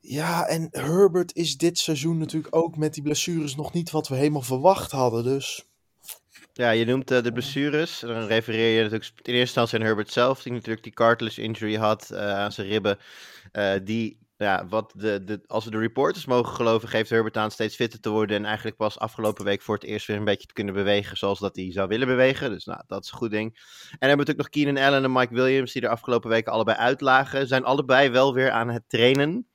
Ja, 0.00 0.46
en 0.46 0.68
Herbert 0.70 1.34
is 1.34 1.56
dit 1.56 1.78
seizoen 1.78 2.18
natuurlijk 2.18 2.56
ook 2.56 2.76
met 2.76 2.94
die 2.94 3.02
blessures 3.02 3.56
nog 3.56 3.72
niet 3.72 3.90
wat 3.90 4.08
we 4.08 4.16
helemaal 4.16 4.42
verwacht 4.42 4.90
hadden. 4.90 5.24
Dus 5.24 5.66
Ja, 6.52 6.70
je 6.70 6.84
noemt 6.84 7.10
eh, 7.10 7.22
de 7.22 7.32
blessures. 7.32 8.00
Dan 8.00 8.26
refereer 8.26 8.76
je 8.76 8.82
natuurlijk 8.82 9.10
in 9.10 9.22
eerste 9.22 9.40
instantie 9.40 9.78
aan 9.78 9.84
Herbert 9.84 10.12
zelf, 10.12 10.42
die 10.42 10.52
natuurlijk 10.52 10.82
die 10.82 10.92
cartilage 10.92 11.42
injury 11.42 11.76
had 11.76 12.10
eh, 12.10 12.38
aan 12.38 12.52
zijn 12.52 12.66
ribben. 12.66 12.98
Eh, 13.52 13.74
die, 13.84 14.18
ja, 14.38 14.66
wat 14.68 14.92
de, 14.96 15.24
de, 15.24 15.40
als 15.46 15.64
we 15.64 15.70
de 15.70 15.78
reporters 15.78 16.26
mogen 16.26 16.54
geloven, 16.54 16.88
geeft 16.88 17.10
Herbert 17.10 17.36
aan 17.36 17.50
steeds 17.50 17.76
fitter 17.76 18.00
te 18.00 18.10
worden. 18.10 18.36
En 18.36 18.44
eigenlijk 18.44 18.76
pas 18.76 18.98
afgelopen 18.98 19.44
week 19.44 19.62
voor 19.62 19.74
het 19.74 19.84
eerst 19.84 20.06
weer 20.06 20.16
een 20.16 20.24
beetje 20.24 20.46
te 20.46 20.52
kunnen 20.52 20.74
bewegen 20.74 21.16
zoals 21.16 21.38
dat 21.38 21.56
hij 21.56 21.72
zou 21.72 21.88
willen 21.88 22.06
bewegen. 22.06 22.50
Dus 22.50 22.64
nou, 22.64 22.82
dat 22.86 23.04
is 23.04 23.10
een 23.10 23.18
goed 23.18 23.30
ding. 23.30 23.46
En 23.46 23.60
dan 23.98 24.08
hebben 24.08 24.26
we 24.26 24.32
natuurlijk 24.32 24.38
nog 24.38 24.48
Keenan 24.48 24.84
Allen 24.84 25.04
en 25.04 25.12
Mike 25.12 25.34
Williams, 25.34 25.72
die 25.72 25.82
er 25.82 25.88
afgelopen 25.88 26.30
weken 26.30 26.52
allebei 26.52 26.76
uitlagen. 26.76 27.46
Zijn 27.46 27.64
allebei 27.64 28.10
wel 28.10 28.34
weer 28.34 28.50
aan 28.50 28.68
het 28.68 28.88
trainen. 28.88 29.46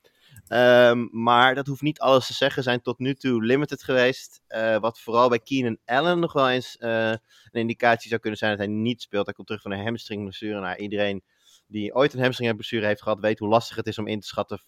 Ehm, 0.47 1.07
maar 1.11 1.55
dat 1.55 1.67
hoeft 1.67 1.81
niet 1.81 1.99
alles 1.99 2.27
te 2.27 2.33
zeggen. 2.33 2.63
Zijn 2.63 2.81
tot 2.81 2.99
nu 2.99 3.13
toe 3.13 3.43
limited 3.43 3.83
geweest. 3.83 4.41
Eh, 4.47 4.77
wat 4.77 4.99
vooral 4.99 5.29
bij 5.29 5.39
Keenan 5.39 5.77
Allen 5.85 6.19
nog 6.19 6.33
wel 6.33 6.49
eens 6.49 6.77
eh, 6.77 7.09
een 7.09 7.19
indicatie 7.51 8.09
zou 8.09 8.21
kunnen 8.21 8.39
zijn 8.39 8.51
dat 8.57 8.65
hij 8.65 8.75
niet 8.75 9.01
speelt. 9.01 9.25
Hij 9.25 9.33
komt 9.33 9.47
terug 9.47 9.61
van 9.61 9.71
een 9.71 9.83
hamstringblessure. 9.83 10.59
Nou, 10.59 10.75
iedereen 10.75 11.23
die 11.67 11.95
ooit 11.95 12.13
een 12.13 12.21
hamstringblessure 12.21 12.85
heeft 12.85 13.01
gehad, 13.01 13.19
weet 13.19 13.39
hoe 13.39 13.47
lastig 13.47 13.75
het 13.75 13.87
is 13.87 13.97
om 13.97 14.07
in 14.07 14.19
te 14.19 14.27
schatten 14.27 14.61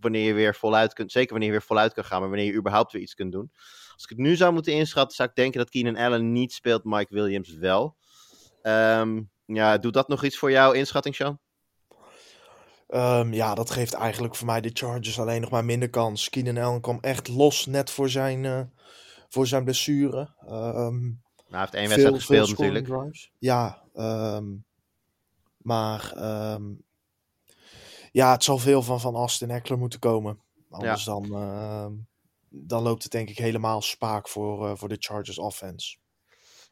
wanneer 0.00 0.26
je 0.26 0.32
weer 0.32 0.54
voluit 0.54 0.92
kunt. 0.92 1.12
Zeker 1.12 1.30
wanneer 1.30 1.48
je 1.48 1.54
weer 1.54 1.66
voluit 1.66 1.92
kan 1.92 2.04
gaan, 2.04 2.20
maar 2.20 2.28
wanneer 2.28 2.46
je 2.46 2.58
überhaupt 2.58 2.92
weer 2.92 3.02
iets 3.02 3.14
kunt 3.14 3.32
doen. 3.32 3.50
Als 3.92 4.02
ik 4.02 4.08
het 4.08 4.18
nu 4.18 4.36
zou 4.36 4.52
moeten 4.52 4.72
inschatten, 4.72 5.16
zou 5.16 5.28
ik 5.28 5.34
denken 5.34 5.58
dat 5.58 5.70
Keenan 5.70 5.96
Allen 5.96 6.32
niet 6.32 6.52
speelt, 6.52 6.84
Mike 6.84 7.14
Williams 7.14 7.54
wel. 7.54 7.96
Ehm, 8.62 9.22
ja, 9.46 9.78
doet 9.78 9.92
dat 9.92 10.08
nog 10.08 10.24
iets 10.24 10.38
voor 10.38 10.50
jouw 10.50 10.72
inschatting, 10.72 11.14
Sean? 11.14 11.40
Ehm, 12.88 13.32
ja, 13.32 13.54
dat 13.54 13.70
geeft 13.70 13.92
eigenlijk 13.92 14.34
voor 14.34 14.46
mij 14.46 14.60
de 14.60 14.70
Chargers 14.72 15.20
alleen 15.20 15.40
nog 15.40 15.50
maar 15.50 15.64
minder 15.64 15.90
kans. 15.90 16.28
Keenan 16.28 16.64
Allen 16.64 16.80
kwam 16.80 16.98
echt 17.00 17.28
los 17.28 17.66
net 17.66 17.90
voor 17.90 18.08
zijn, 18.08 18.44
eh, 18.44 18.60
voor 19.28 19.46
zijn 19.46 19.64
blessure. 19.64 20.28
Nou, 21.48 21.62
hij 21.62 21.70
heeft 21.70 21.74
één 21.74 21.88
wedstrijd 21.88 22.14
gespeeld 22.14 22.48
natuurlijk. 22.48 22.86
drives. 22.86 23.32
Ja, 23.38 23.82
maar 25.56 26.12
ja, 28.12 28.32
het 28.32 28.44
zal 28.44 28.58
veel 28.58 28.82
van 28.82 29.00
Van 29.00 29.14
Aston 29.14 29.50
Eckler 29.50 29.78
moeten 29.78 29.98
komen. 29.98 30.40
Anders 30.70 31.04
dan, 31.04 31.24
ehm, 31.34 31.92
dan 32.48 32.82
loopt 32.82 33.02
het 33.02 33.12
denk 33.12 33.28
ik 33.28 33.38
helemaal 33.38 33.82
spaak 33.82 34.28
voor, 34.28 34.66
eh, 34.66 34.76
voor 34.76 34.88
de 34.88 34.96
Chargers 34.98 35.38
offense. 35.38 35.96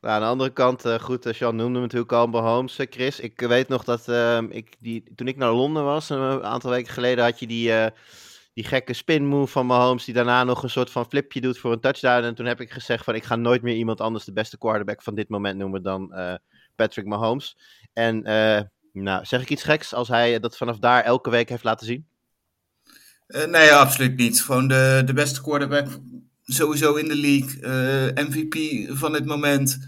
Nou, 0.01 0.15
aan 0.15 0.21
de 0.21 0.27
andere 0.27 0.53
kant, 0.53 0.85
eh, 0.85 0.99
goed, 0.99 1.27
uh, 1.27 1.33
Sean 1.33 1.57
noemde 1.57 1.81
natuurlijk 1.81 2.13
al 2.13 2.27
Mahomes, 2.27 2.77
Chris. 2.91 3.21
Ik 3.21 3.41
weet 3.41 3.69
nog 3.69 3.85
dat 3.85 4.09
ehm, 4.09 4.47
ik 4.51 4.77
die, 4.79 5.15
toen 5.15 5.29
ik 5.29 5.37
naar 5.37 5.53
Londen 5.53 5.85
was, 5.85 6.09
een 6.09 6.43
aantal 6.45 6.71
weken 6.71 6.93
geleden, 6.93 7.25
had 7.25 7.41
je 7.41 7.47
die, 7.47 7.73
die 8.55 8.65
gekke 8.65 8.93
spin 8.93 9.27
move 9.27 9.53
van 9.53 9.67
Mahomes, 9.67 10.05
die 10.05 10.15
daarna 10.15 10.45
nog 10.45 10.63
een 10.63 10.71
soort 10.71 10.91
van 10.91 11.07
flipje 11.07 11.41
doet 11.41 11.59
voor 11.59 11.73
een 11.73 11.81
touchdown. 11.81 12.25
En 12.25 12.35
toen 12.35 12.47
heb 12.47 12.61
ik 12.61 12.71
gezegd 12.71 13.05
van, 13.05 13.15
ik 13.15 13.25
ga 13.25 13.37
nooit 13.37 13.63
meer 13.63 13.75
iemand 13.75 14.01
anders 14.01 14.25
de 14.25 14.33
beste 14.33 14.59
quarterback 14.59 15.03
van 15.03 15.15
dit 15.15 15.29
moment 15.29 15.59
noemen 15.59 15.83
dan 15.83 16.13
Patrick 16.77 17.07
Mahomes. 17.07 17.57
En, 17.93 18.23
nou, 19.03 19.25
zeg 19.25 19.43
ik 19.43 19.51
iets 19.51 19.63
geks 19.63 19.95
als 19.95 20.09
hij 20.09 20.41
dat 20.41 20.57
vanaf 20.57 20.79
daar 20.79 21.03
elke 21.05 21.31
week 21.31 21.49
heeft 21.49 21.65
laten 21.65 21.87
zien? 21.87 22.07
Eh, 23.27 23.45
nee, 23.45 23.73
absoluut 23.73 24.17
niet. 24.17 24.43
Gewoon 24.43 24.69
de, 24.69 25.03
de 25.05 25.13
beste 25.13 25.43
quarterback 25.43 25.87
sowieso 26.45 26.95
in 26.95 27.09
de 27.09 27.17
league. 27.17 27.61
eh, 27.61 28.25
MVP 28.27 28.87
van 28.99 29.13
dit 29.13 29.25
moment. 29.25 29.79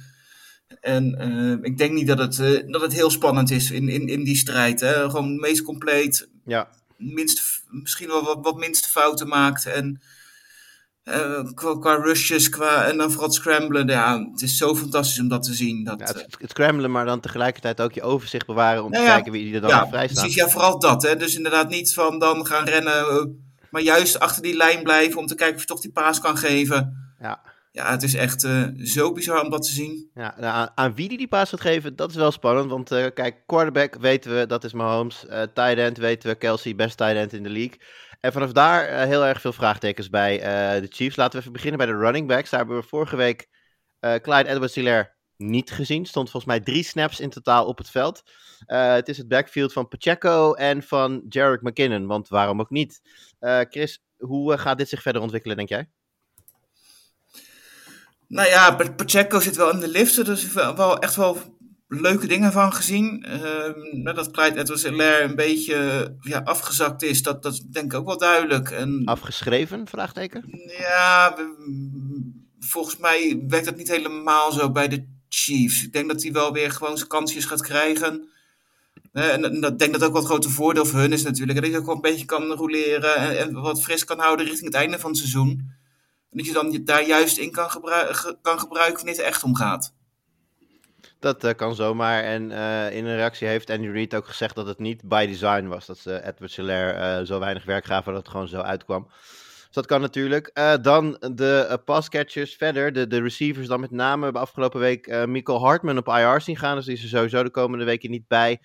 En 0.81 1.15
eh, 1.19 1.71
ik 1.71 1.79
denk 1.79 1.93
niet 1.93 2.07
dat 2.07 2.19
het, 2.19 2.65
dat 2.67 2.81
het 2.81 2.93
heel 2.93 3.11
spannend 3.11 3.51
is 3.51 3.71
in, 3.71 3.89
in, 3.89 4.09
in 4.09 4.25
die 4.25 4.37
strijd. 4.37 4.81
Hè? 4.81 4.93
Gewoon 4.93 5.31
het 5.31 5.41
meest 5.41 5.63
compleet. 5.63 6.29
Ja, 6.45 6.69
Minst, 6.97 7.63
misschien 7.71 8.09
wel 8.09 8.25
wat, 8.25 8.39
wat 8.43 8.59
minste 8.59 8.89
fouten 8.89 9.29
maakt. 9.29 9.67
En 9.67 10.01
eh, 11.11 11.53
qua, 11.55 11.79
qua 11.79 11.95
rushes 11.95 12.49
qua, 12.49 12.85
en 12.85 12.97
dan 12.97 13.11
vooral 13.11 13.29
het 13.29 13.37
scramblen. 13.37 13.87
Ja, 13.87 14.29
het 14.33 14.43
is 14.43 14.57
zo 14.57 14.77
fantastisch 14.77 15.21
om 15.21 15.29
dat 15.29 15.43
te 15.43 15.55
zien. 15.55 15.85
Dat, 15.85 15.99
ja 15.99 16.07
eh, 16.07 16.15
het, 16.15 16.37
het 16.39 16.51
scramblen, 16.51 16.91
maar 16.91 17.05
dan 17.05 17.21
tegelijkertijd 17.21 17.81
ook 17.81 17.93
je 17.93 18.03
overzicht 18.03 18.47
bewaren 18.47 18.85
om 18.85 18.93
te 18.93 19.01
ja. 19.01 19.07
kijken 19.07 19.33
wie 19.33 19.55
er 19.55 19.61
dan 19.61 19.71
ja, 19.71 19.89
vrij 19.89 20.09
staat. 20.09 20.19
precies. 20.19 20.35
Ja, 20.35 20.49
vooral 20.49 20.79
dat. 20.79 21.03
Hè? 21.03 21.17
Dus 21.17 21.37
inderdaad 21.37 21.69
niet 21.69 21.95
van 21.95 22.19
dan 22.19 22.47
gaan 22.47 22.65
rennen, 22.65 22.93
eh, 22.93 23.25
maar 23.71 23.83
juist 23.83 24.19
achter 24.19 24.43
die 24.43 24.57
lijn 24.57 24.83
blijven 24.83 25.19
om 25.19 25.27
te 25.27 25.35
kijken 25.35 25.55
of 25.55 25.61
je 25.61 25.67
toch 25.67 25.81
die 25.81 25.93
paas 25.93 26.21
kan 26.21 26.37
geven. 26.37 27.15
Ja. 27.21 27.49
Ja, 27.73 27.91
het 27.91 28.03
is 28.03 28.15
echt 28.15 28.49
zo 28.85 29.13
bizar 29.13 29.43
om 29.43 29.51
dat 29.51 29.63
te 29.63 29.71
zien. 29.71 30.11
Ja, 30.15 30.35
nou, 30.39 30.55
aan, 30.55 30.69
aan 30.75 30.95
wie 30.95 31.09
die 31.09 31.19
die 31.19 31.29
paas 31.29 31.51
gaat 31.51 31.61
geven, 31.61 31.97
dat 31.97 32.11
is 32.11 32.17
wel 32.17 32.31
spannend. 32.31 32.71
Want 32.71 32.89
kijk, 32.89 33.43
quarterback 33.47 33.97
weten 34.01 34.37
we, 34.37 34.47
dat 34.47 34.65
is 34.65 34.73
Mahomes. 34.73 35.25
Tight 35.55 35.79
end 35.79 35.97
weten 35.99 36.29
we, 36.29 36.35
Kelsey, 36.35 36.75
best 36.75 36.97
tight 36.97 37.15
end 37.15 37.33
in 37.33 37.43
de 37.43 37.49
league. 37.49 37.79
En 38.21 38.33
vanaf 38.33 38.53
daar 38.53 38.87
eh, 38.89 39.07
heel 39.07 39.25
erg 39.25 39.41
veel 39.41 39.53
vraagtekens 39.53 40.09
bij 40.09 40.41
eh, 40.41 40.81
de 40.81 40.87
Chiefs. 40.91 41.17
Laten 41.17 41.33
we 41.33 41.39
even 41.39 41.53
beginnen 41.53 41.79
bij 41.79 41.87
de 41.87 41.97
running 41.99 42.29
backs. 42.29 42.51
Daar 42.51 42.61
hebben 42.61 42.79
we 42.79 42.87
vorige 42.87 43.17
week 43.17 43.49
eh, 44.01 44.15
Clyde 44.15 44.49
Edwards-Hilaire 44.49 45.15
niet 45.37 45.71
gezien. 45.71 46.07
Stond 46.07 46.31
volgens 46.31 46.53
mij 46.53 46.61
drie 46.61 46.83
snaps 46.83 47.21
in 47.21 47.31
totaal 47.31 47.67
op 47.67 47.79
het 47.79 47.91
veld. 47.91 48.23
Het 48.67 49.09
is 49.09 49.19
het 49.19 49.29
backfield 49.29 49.73
van 49.73 49.89
Pacheco 49.89 50.55
en 50.55 50.83
van 50.83 51.25
Jarek 51.29 51.63
McKinnon. 51.63 52.07
Want 52.07 52.29
waarom 52.29 52.61
ook 52.61 52.71
niet? 52.71 53.01
Chris, 53.41 54.03
hoe 54.19 54.59
gaat 54.59 54.79
dit 54.79 54.89
zich 54.89 55.03
verder 55.03 55.23
ontwikkelen, 55.23 55.57
denk 55.57 55.69
jij? 55.69 55.89
Nou 58.27 58.49
ja, 58.49 58.75
Pa- 58.75 58.93
Pacheco 58.93 59.41
zit 59.41 59.57
wel 59.57 59.71
in 59.71 59.81
de 59.81 59.89
lift. 59.89 60.53
Wel, 60.53 60.77
wel 60.77 60.99
echt 60.99 61.17
wel 61.17 61.59
leuke 61.93 62.27
dingen 62.27 62.53
van 62.53 62.73
gezien. 62.73 63.27
Nou, 63.93 64.15
dat 64.15 64.31
Clyde 64.31 64.59
edwards 64.59 64.83
hilaire 64.83 65.25
een 65.25 65.35
beetje 65.35 66.17
ja, 66.21 66.41
afgezakt 66.45 67.03
is, 67.03 67.23
dat, 67.23 67.43
dat 67.43 67.53
is 67.53 67.61
denk 67.61 67.93
ik 67.93 67.99
ook 67.99 68.07
wel 68.07 68.19
duidelijk. 68.19 68.71
En, 68.71 69.03
Afgeschreven? 69.05 69.87
Vraagteken? 69.89 70.45
Ja, 70.79 71.37
volgens 72.59 72.97
mij 72.97 73.45
werkt 73.49 73.67
dat 73.67 73.77
niet 73.77 73.89
helemaal 73.89 74.53
zo 74.53 74.71
bij 74.71 74.89
de 74.89 75.07
Chiefs. 75.29 75.85
Ik 75.85 75.93
denk 75.93 76.09
dat 76.09 76.23
hij 76.23 76.33
wel 76.33 76.53
weer 76.53 76.71
gewoon 76.71 76.97
zijn 76.97 77.09
kansjes 77.09 77.45
gaat 77.45 77.63
krijgen. 77.63 78.29
Eh, 79.13 79.33
en 79.33 79.45
en 79.45 79.61
dat 79.61 79.73
ik 79.73 79.79
denk 79.79 79.93
dat 79.93 80.03
ook 80.03 80.13
wat 80.13 80.25
grote 80.25 80.49
voordeel 80.49 80.85
voor 80.85 80.99
hun 80.99 81.13
is 81.13 81.23
natuurlijk. 81.23 81.61
Dat 81.61 81.71
je 81.71 81.79
ook 81.79 81.87
wel 81.87 81.95
een 81.95 82.01
beetje 82.01 82.25
kan 82.25 82.53
roleren 82.53 83.17
en, 83.17 83.39
en 83.39 83.53
wat 83.53 83.83
fris 83.83 84.05
kan 84.05 84.19
houden 84.19 84.47
richting 84.47 84.67
het 84.67 84.81
einde 84.81 84.99
van 84.99 85.11
het 85.11 85.19
seizoen. 85.19 85.49
En 86.31 86.39
dat 86.39 86.47
je 86.47 86.53
dan 86.53 86.81
daar 86.85 87.07
juist 87.07 87.39
in 87.39 87.51
kan, 87.51 87.69
kan 88.43 88.61
gebruiken 88.61 88.97
wanneer 88.97 89.15
het 89.15 89.19
er 89.19 89.25
echt 89.25 89.43
om 89.43 89.55
gaat. 89.55 89.93
Dat 91.21 91.45
eh, 91.45 91.55
kan 91.55 91.75
zomaar. 91.75 92.23
En 92.23 92.51
eh, 92.51 92.97
in 92.97 93.07
een 93.07 93.17
reactie 93.17 93.49
heeft 93.49 93.71
Andy 93.71 93.89
Reid 93.89 94.15
ook 94.15 94.27
gezegd 94.27 94.55
dat 94.55 94.67
het 94.67 94.79
niet 94.79 95.03
by 95.09 95.27
design 95.27 95.67
was. 95.67 95.87
Dat 95.87 95.99
ze 95.99 96.27
Edward 96.27 96.55
Hilaire 96.55 96.93
eh, 96.93 97.27
zo 97.27 97.39
weinig 97.39 97.65
werk 97.65 97.85
gaven 97.85 98.13
dat 98.13 98.23
het 98.23 98.31
gewoon 98.31 98.49
zo 98.49 98.61
uitkwam. 98.61 99.09
Dus 99.65 99.79
dat 99.79 99.87
kan 99.87 100.01
natuurlijk. 100.01 100.79
Dan 100.83 101.17
de 101.35 101.81
passcatchers 101.85 102.55
verder. 102.55 103.09
De, 103.09 103.21
receivers 103.21 103.67
dan 103.67 103.81
met 103.81 103.91
name. 103.91 104.19
We 104.19 104.25
hebben 104.25 104.43
afgelopen 104.43 104.81
week 104.81 105.07
uh, 105.07 105.25
Michael 105.25 105.61
Hartman 105.61 105.99
op 105.99 106.09
IR 106.09 106.41
zien 106.41 106.57
gaan. 106.57 106.77
Dus 106.77 106.85
die 106.85 106.95
is 106.95 107.03
er 107.03 107.09
sowieso 107.09 107.43
de 107.43 107.51
komende 107.51 107.85
weken 107.85 108.11
niet 108.11 108.29
bij. 108.29 108.61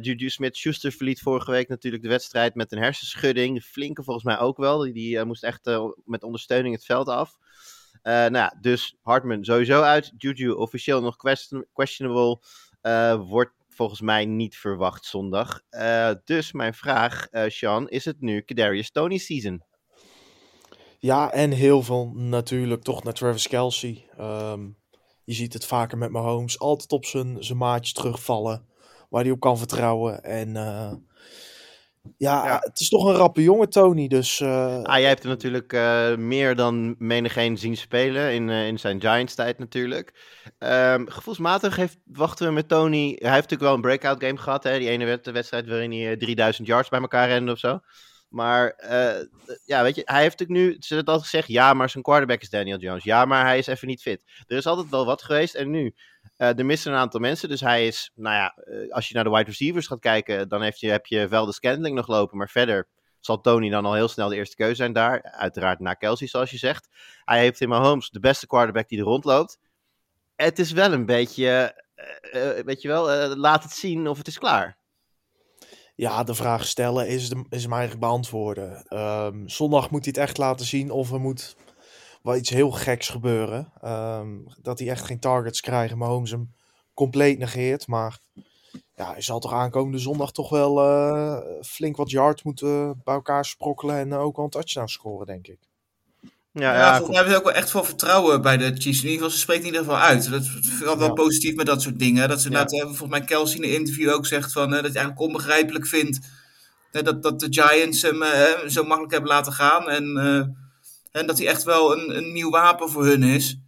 Juju 0.00 0.28
Smith-Schuster 0.28 0.92
verliet 0.92 1.20
vorige 1.20 1.50
week 1.50 1.68
natuurlijk 1.68 2.02
de 2.02 2.08
wedstrijd 2.08 2.54
met 2.54 2.72
een 2.72 2.78
hersenschudding. 2.78 3.62
Flinke 3.62 4.02
volgens 4.02 4.24
mij 4.24 4.38
ook 4.38 4.56
wel. 4.56 4.78
Die, 4.78 4.92
die 4.92 5.24
moest 5.24 5.44
echt 5.44 5.70
met 6.04 6.22
ondersteuning 6.22 6.74
het 6.74 6.84
veld 6.84 7.08
af. 7.08 7.36
Uh, 8.02 8.12
nou 8.12 8.36
ja, 8.36 8.56
dus 8.60 8.96
Hartman 9.02 9.44
sowieso 9.44 9.82
uit. 9.82 10.12
Juju 10.16 10.50
officieel 10.50 11.00
nog 11.00 11.16
question 11.16 11.66
questionable. 11.72 12.40
Uh, 12.82 13.28
wordt 13.28 13.52
volgens 13.68 14.00
mij 14.00 14.24
niet 14.24 14.56
verwacht 14.56 15.04
zondag. 15.04 15.60
Uh, 15.70 16.10
dus 16.24 16.52
mijn 16.52 16.74
vraag, 16.74 17.26
Sean, 17.46 17.88
is 17.88 18.04
het 18.04 18.20
nu 18.20 18.40
Kadarius 18.40 18.90
Tony 18.90 19.18
season? 19.18 19.62
Ja, 20.98 21.32
en 21.32 21.50
heel 21.50 21.82
veel 21.82 22.12
natuurlijk 22.14 22.82
toch 22.82 23.04
naar 23.04 23.12
Travis 23.12 23.48
Kelsey. 23.48 24.08
Um, 24.20 24.76
je 25.24 25.32
ziet 25.32 25.52
het 25.52 25.66
vaker 25.66 25.98
met 25.98 26.10
Mahomes. 26.10 26.58
Altijd 26.58 26.92
op 26.92 27.04
zijn, 27.04 27.44
zijn 27.44 27.58
maatje 27.58 27.94
terugvallen. 27.94 28.66
Waar 29.08 29.22
hij 29.22 29.32
op 29.32 29.40
kan 29.40 29.58
vertrouwen. 29.58 30.22
En 30.24 30.56
ja, 32.16 32.46
ja, 32.46 32.58
het 32.60 32.80
is 32.80 32.88
toch 32.88 33.04
een 33.04 33.14
rappe 33.14 33.42
jongen, 33.42 33.68
Tony. 33.68 34.08
Dus, 34.08 34.40
uh... 34.40 34.82
ah, 34.82 34.98
jij 34.98 35.08
hebt 35.08 35.22
hem 35.22 35.32
natuurlijk 35.32 35.72
uh, 35.72 36.16
meer 36.16 36.56
dan 36.56 36.94
menigeen 36.98 37.58
zien 37.58 37.76
spelen 37.76 38.32
in, 38.32 38.48
uh, 38.48 38.66
in 38.66 38.78
zijn 38.78 39.00
Giants-tijd 39.00 39.58
natuurlijk. 39.58 40.12
Um, 40.58 41.10
gevoelsmatig 41.10 41.76
heeft, 41.76 41.98
wachten 42.04 42.46
we 42.46 42.52
met 42.52 42.68
Tony. 42.68 42.98
Hij 42.98 43.32
heeft 43.32 43.50
natuurlijk 43.50 43.60
wel 43.60 43.74
een 43.74 43.80
breakout 43.80 44.24
game 44.24 44.36
gehad. 44.36 44.64
Hè? 44.64 44.78
Die 44.78 44.88
ene 44.88 45.20
wedstrijd 45.32 45.68
waarin 45.68 45.92
hij 45.92 46.16
3000 46.16 46.66
yards 46.66 46.88
bij 46.88 47.00
elkaar 47.00 47.28
rende 47.28 47.52
of 47.52 47.58
zo. 47.58 47.80
Maar 48.32 48.74
ja, 49.64 49.82
weet 49.82 49.94
je, 49.94 50.02
hij 50.04 50.22
heeft 50.22 50.38
natuurlijk 50.38 50.66
nu, 50.68 50.76
ze 50.80 50.94
hebben 50.94 51.12
altijd 51.12 51.30
gezegd, 51.30 51.48
ja, 51.48 51.74
maar 51.74 51.90
zijn 51.90 52.02
quarterback 52.02 52.40
is 52.40 52.50
Daniel 52.50 52.78
Jones. 52.78 53.04
Ja, 53.04 53.24
maar 53.24 53.44
hij 53.44 53.58
is 53.58 53.66
even 53.66 53.88
niet 53.88 54.02
fit. 54.02 54.24
Er 54.46 54.56
is 54.56 54.66
altijd 54.66 54.90
wel 54.90 55.06
wat 55.06 55.22
geweest 55.22 55.54
en 55.54 55.70
nu, 55.70 55.94
uh, 56.38 56.58
er 56.58 56.66
missen 56.66 56.92
een 56.92 56.98
aantal 56.98 57.20
mensen. 57.20 57.48
Dus 57.48 57.60
hij 57.60 57.86
is, 57.86 58.10
nou 58.14 58.34
ja, 58.36 58.56
uh, 58.64 58.92
als 58.92 59.08
je 59.08 59.14
naar 59.14 59.24
de 59.24 59.30
wide 59.30 59.44
receivers 59.44 59.86
gaat 59.86 60.00
kijken, 60.00 60.48
dan 60.48 60.72
je, 60.74 60.90
heb 60.90 61.06
je 61.06 61.28
wel 61.28 61.46
de 61.46 61.52
Scantling 61.52 61.96
nog 61.96 62.06
lopen. 62.06 62.38
Maar 62.38 62.48
verder 62.48 62.88
zal 63.20 63.40
Tony 63.40 63.70
dan 63.70 63.84
al 63.84 63.94
heel 63.94 64.08
snel 64.08 64.28
de 64.28 64.36
eerste 64.36 64.56
keuze 64.56 64.74
zijn 64.74 64.92
daar. 64.92 65.22
Uiteraard 65.22 65.80
na 65.80 65.94
Kelsey, 65.94 66.26
zoals 66.26 66.50
je 66.50 66.58
zegt. 66.58 66.88
Hij 67.24 67.38
heeft 67.38 67.60
in 67.60 67.68
Mahomes 67.68 68.10
de 68.10 68.20
beste 68.20 68.46
quarterback 68.46 68.88
die 68.88 68.98
er 68.98 69.04
rondloopt. 69.04 69.58
Het 70.34 70.58
is 70.58 70.72
wel 70.72 70.92
een 70.92 71.06
beetje, 71.06 71.82
weet 72.64 72.82
je 72.82 72.88
wel, 72.88 73.36
laat 73.36 73.62
het 73.62 73.72
zien 73.72 74.08
of 74.08 74.18
het 74.18 74.26
is 74.26 74.38
klaar. 74.38 74.81
Ja, 76.02 76.22
de 76.24 76.34
vraag 76.34 76.66
stellen 76.66 77.08
is, 77.08 77.28
de, 77.28 77.44
is 77.48 77.62
hem 77.62 77.72
eigenlijk 77.72 78.00
beantwoorden. 78.00 78.98
Um, 78.98 79.48
zondag 79.48 79.90
moet 79.90 80.04
hij 80.04 80.14
het 80.16 80.28
echt 80.28 80.38
laten 80.38 80.66
zien 80.66 80.90
of 80.90 81.12
er 81.12 81.20
moet 81.20 81.56
wel 82.22 82.36
iets 82.36 82.50
heel 82.50 82.70
geks 82.70 83.08
gebeuren. 83.08 83.72
Um, 83.84 84.46
dat 84.62 84.78
hij 84.78 84.88
echt 84.88 85.04
geen 85.04 85.18
targets 85.18 85.60
krijgt, 85.60 85.94
maar 85.94 86.08
Holmes 86.08 86.30
hem 86.30 86.54
compleet 86.94 87.38
negeert. 87.38 87.86
Maar 87.86 88.18
ja, 88.94 89.12
hij 89.12 89.20
zal 89.20 89.38
toch 89.38 89.52
aankomende 89.52 89.98
zondag 89.98 90.32
toch 90.32 90.48
wel 90.48 90.84
uh, 90.84 91.38
flink 91.60 91.96
wat 91.96 92.10
yards 92.10 92.42
moeten 92.42 93.00
bij 93.04 93.14
elkaar 93.14 93.44
sprokkelen 93.44 93.96
en 93.96 94.08
uh, 94.08 94.20
ook 94.20 94.36
wel 94.36 94.44
een 94.44 94.50
touchdown 94.50 94.86
scoren, 94.86 95.26
denk 95.26 95.46
ik. 95.46 95.71
Ja, 96.52 96.72
ja, 96.72 96.78
ja 96.78 96.96
volgens 96.96 97.08
mij 97.08 97.16
hebben 97.16 97.32
ze 97.32 97.38
ook 97.38 97.44
wel 97.44 97.62
echt 97.62 97.70
veel 97.70 97.84
vertrouwen 97.84 98.42
bij 98.42 98.56
de 98.56 98.64
Chiefs. 98.64 99.02
In 99.02 99.08
ieder 99.08 99.12
geval, 99.12 99.30
ze 99.30 99.38
spreekt 99.38 99.60
in 99.60 99.66
ieder 99.66 99.80
geval 99.80 99.98
uit. 99.98 100.30
Dat 100.30 100.46
vind 100.46 100.90
ik 100.90 100.98
wel 100.98 101.12
positief 101.12 101.54
met 101.54 101.66
dat 101.66 101.82
soort 101.82 101.98
dingen. 101.98 102.28
Dat 102.28 102.40
ze 102.40 102.50
ja. 102.50 102.56
laten, 102.56 102.78
volgens 102.78 103.10
mij 103.10 103.20
Kelsey 103.20 103.56
in 103.56 103.62
een 103.62 103.74
interview 103.74 104.10
ook 104.10 104.26
zegt 104.26 104.52
van, 104.52 104.68
uh, 104.68 104.82
dat 104.82 104.92
hij 104.92 104.94
eigenlijk 104.94 105.20
onbegrijpelijk 105.20 105.86
vindt 105.86 106.18
uh, 106.92 107.02
dat, 107.02 107.22
dat 107.22 107.40
de 107.40 107.46
Giants 107.50 108.02
hem 108.02 108.22
uh, 108.22 108.68
zo 108.68 108.82
makkelijk 108.82 109.12
hebben 109.12 109.30
laten 109.30 109.52
gaan. 109.52 109.90
En, 109.90 110.16
en 111.12 111.26
dat 111.26 111.38
hij 111.38 111.46
echt 111.46 111.62
wel 111.62 111.98
een, 111.98 112.16
een 112.16 112.32
nieuw 112.32 112.50
wapen 112.50 112.90
voor 112.90 113.06
hun 113.06 113.22
is. 113.22 113.58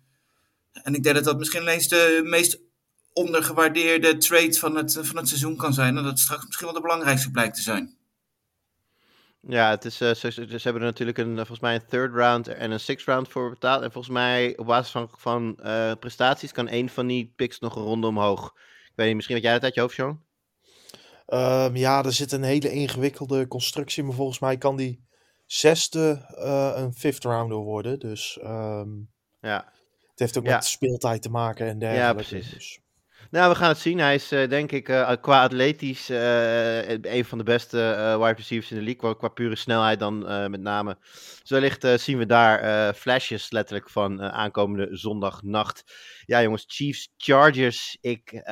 En 0.82 0.94
ik 0.94 1.02
denk 1.02 1.14
dat 1.14 1.24
dat 1.24 1.38
misschien 1.38 1.62
ineens 1.62 1.88
de 1.88 2.20
meest 2.24 2.58
ondergewaardeerde 3.12 4.16
trade 4.16 4.54
van 4.54 4.76
het, 4.76 4.98
van 5.02 5.16
het 5.16 5.28
seizoen 5.28 5.56
kan 5.56 5.72
zijn. 5.72 5.88
En 5.88 6.02
dat 6.02 6.04
het 6.12 6.18
straks 6.18 6.44
misschien 6.44 6.66
wel 6.66 6.76
de 6.76 6.82
belangrijkste 6.82 7.30
blijkt 7.30 7.56
te 7.56 7.62
zijn. 7.62 7.96
Ja, 9.46 9.70
het 9.70 9.84
is, 9.84 10.00
uh, 10.00 10.14
ze, 10.14 10.30
ze, 10.30 10.60
hebben 10.62 10.82
er 10.82 10.88
natuurlijk 10.88 11.18
een, 11.18 11.36
volgens 11.36 11.60
mij 11.60 11.74
een 11.74 11.86
third 11.86 12.14
round 12.14 12.48
en 12.48 12.70
een 12.70 12.80
sixth 12.80 13.06
round 13.06 13.28
voor 13.28 13.50
betaald. 13.50 13.82
En 13.82 13.92
volgens 13.92 14.14
mij 14.14 14.56
op 14.56 14.66
basis 14.66 14.90
van, 14.90 15.08
van 15.16 15.58
uh, 15.64 15.92
prestaties 16.00 16.52
kan 16.52 16.68
één 16.68 16.88
van 16.88 17.06
die 17.06 17.32
picks 17.36 17.58
nog 17.58 17.76
een 17.76 17.82
ronde 17.82 18.06
omhoog. 18.06 18.52
Ik 18.84 18.92
weet 18.94 19.06
niet, 19.06 19.14
misschien 19.14 19.36
wat 19.36 19.44
jij 19.44 19.52
dat 19.52 19.62
uit 19.62 19.74
je 19.74 19.80
hoofd, 19.80 19.94
Sean? 19.94 20.22
Um, 21.26 21.76
ja, 21.76 22.04
er 22.04 22.12
zit 22.12 22.32
een 22.32 22.42
hele 22.42 22.70
ingewikkelde 22.70 23.48
constructie, 23.48 24.02
maar 24.02 24.14
volgens 24.14 24.38
mij 24.38 24.58
kan 24.58 24.76
die 24.76 25.04
zesde 25.46 26.34
uh, 26.38 26.72
een 26.74 26.94
fifth 26.94 27.24
rounder 27.24 27.58
worden. 27.58 27.98
Dus 27.98 28.38
um, 28.42 29.10
ja. 29.40 29.72
het 30.10 30.18
heeft 30.18 30.38
ook 30.38 30.44
ja. 30.44 30.54
met 30.54 30.64
speeltijd 30.64 31.22
te 31.22 31.30
maken 31.30 31.66
en 31.66 31.78
dergelijke. 31.78 32.08
Ja, 32.08 32.14
precies. 32.14 32.50
Dus. 32.50 32.80
Nou, 33.34 33.50
we 33.50 33.56
gaan 33.56 33.68
het 33.68 33.78
zien. 33.78 33.98
Hij 33.98 34.14
is 34.14 34.32
uh, 34.32 34.48
denk 34.48 34.72
ik 34.72 34.88
uh, 34.88 35.12
qua 35.20 35.42
atletisch 35.42 36.10
uh, 36.10 36.88
een 36.88 37.24
van 37.24 37.38
de 37.38 37.44
beste 37.44 37.76
wide 38.20 38.34
receivers 38.36 38.70
in 38.70 38.78
de 38.78 38.84
league. 38.84 39.16
Qua, 39.16 39.28
pure 39.28 39.56
snelheid 39.56 39.98
dan 39.98 40.18
met 40.50 40.60
name. 40.60 40.96
Dus 41.40 41.50
wellicht 41.50 41.86
zien 42.00 42.18
we 42.18 42.26
daar 42.26 42.94
flashes 42.94 43.50
letterlijk 43.50 43.90
van 43.90 44.22
aankomende 44.22 44.88
zondagnacht. 44.90 45.84
Ja 46.26 46.42
jongens, 46.42 46.64
Chiefs, 46.66 47.12
Chargers. 47.16 47.98
Ik 48.00 48.42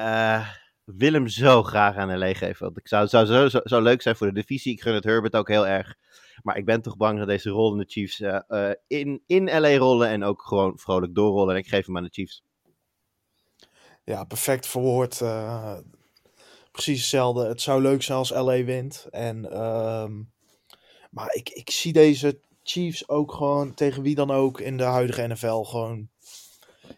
wil 0.85 1.13
hem 1.13 1.29
zo 1.29 1.63
graag 1.63 1.97
aan 1.97 2.19
LA 2.19 2.35
geven. 2.35 2.65
Want 2.65 2.79
ik 2.79 2.89
zou, 2.89 3.07
zou 3.07 3.27
zo, 3.27 3.49
zo, 3.49 3.61
zo, 3.65 3.81
leuk 3.81 4.03
zijn 4.03 4.17
voor 4.17 4.27
de 4.27 4.33
divisie. 4.33 4.73
Ik 4.73 4.83
gun 4.83 4.95
het 4.95 5.05
Herbert 5.05 5.37
ook 5.37 5.49
heel 5.49 5.67
erg. 5.67 5.95
Maar 6.43 6.57
ik 6.57 6.65
ben 6.65 6.83
toch 6.83 6.97
bang 6.97 7.19
dat 7.19 7.29
deze 7.29 7.51
rollende 7.51 7.85
Chiefs 7.89 8.23
in, 8.87 9.23
in 9.27 9.61
LA 9.61 9.77
rollen. 9.77 10.09
En 10.09 10.25
ook 10.25 10.43
gewoon 10.43 10.79
vrolijk 10.79 11.15
doorrollen. 11.15 11.55
En 11.55 11.61
ik 11.61 11.69
geef 11.69 11.87
hem 11.87 11.97
aan 11.97 12.05
de 12.05 12.13
Chiefs. 12.13 12.43
Ja, 14.05 14.25
perfect 14.25 14.67
verwoord. 14.67 15.21
Uh, 15.21 15.79
precies 16.73 17.01
hetzelfde. 17.01 17.47
Het 17.47 17.61
zou 17.61 17.83
leuk 17.83 18.03
zijn 18.03 18.19
als 18.19 18.31
LA 18.31 18.65
wint. 18.65 19.07
En, 19.11 19.63
um, 19.63 20.33
maar 21.11 21.35
ik, 21.35 21.49
ik 21.49 21.71
zie 21.71 21.93
deze 21.93 22.41
Chiefs 22.63 23.09
ook 23.09 23.33
gewoon 23.33 23.75
tegen 23.75 24.03
wie 24.03 24.15
dan 24.15 24.31
ook 24.31 24.61
in 24.61 24.77
de 24.77 24.83
huidige 24.83 25.27
NFL 25.27 25.63
gewoon. 25.63 26.09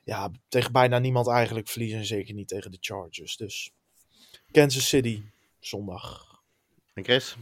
Ja, 0.05 0.31
tegen 0.49 0.73
bijna 0.73 0.99
niemand 0.99 1.29
eigenlijk 1.29 1.69
verliezen. 1.69 1.99
En 1.99 2.05
zeker 2.07 2.35
niet 2.35 2.49
tegen 2.49 2.71
de 2.71 2.79
Chargers. 2.81 3.37
Dus 3.37 3.73
Kansas 4.53 4.89
City, 4.89 5.23
zondag. 5.61 6.33
En 6.95 7.05
Chris? 7.05 7.37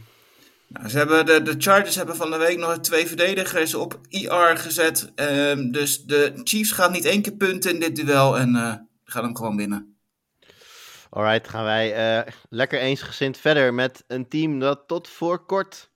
Nou, 0.67 0.89
ze 0.89 0.97
hebben 0.97 1.25
de, 1.25 1.41
de 1.41 1.55
Chargers 1.57 1.95
hebben 1.95 2.15
van 2.15 2.31
de 2.31 2.37
week 2.37 2.57
nog 2.57 2.79
twee 2.79 3.07
verdedigers 3.07 3.73
op 3.73 3.99
IR 4.09 4.57
gezet. 4.57 5.11
Um, 5.15 5.71
dus 5.71 6.03
de 6.03 6.41
Chiefs 6.43 6.71
gaan 6.71 6.91
niet 6.91 7.05
één 7.05 7.21
keer 7.21 7.35
punten 7.35 7.73
in 7.73 7.79
dit 7.79 7.95
duel. 7.95 8.37
En 8.37 8.49
uh, 8.55 8.75
gaan 9.13 9.23
hem 9.23 9.35
gewoon 9.35 9.57
winnen. 9.57 9.97
Alright, 11.09 11.47
gaan 11.47 11.63
wij 11.63 12.17
uh, 12.25 12.33
lekker 12.49 12.79
eensgezind 12.79 13.37
verder 13.37 13.73
met 13.73 14.03
een 14.07 14.27
team 14.27 14.59
dat 14.59 14.87
tot 14.87 15.07
voor 15.07 15.45
kort 15.45 15.89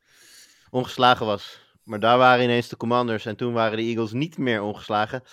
ongeslagen 0.69 1.25
was. 1.25 1.59
Maar 1.83 1.99
daar 1.99 2.17
waren 2.17 2.43
ineens 2.43 2.67
de 2.67 2.77
Commanders 2.77 3.25
en 3.25 3.35
toen 3.35 3.53
waren 3.53 3.77
de 3.77 3.83
Eagles 3.83 4.11
niet 4.11 4.37
meer 4.37 4.61
ongeslagen. 4.61 5.23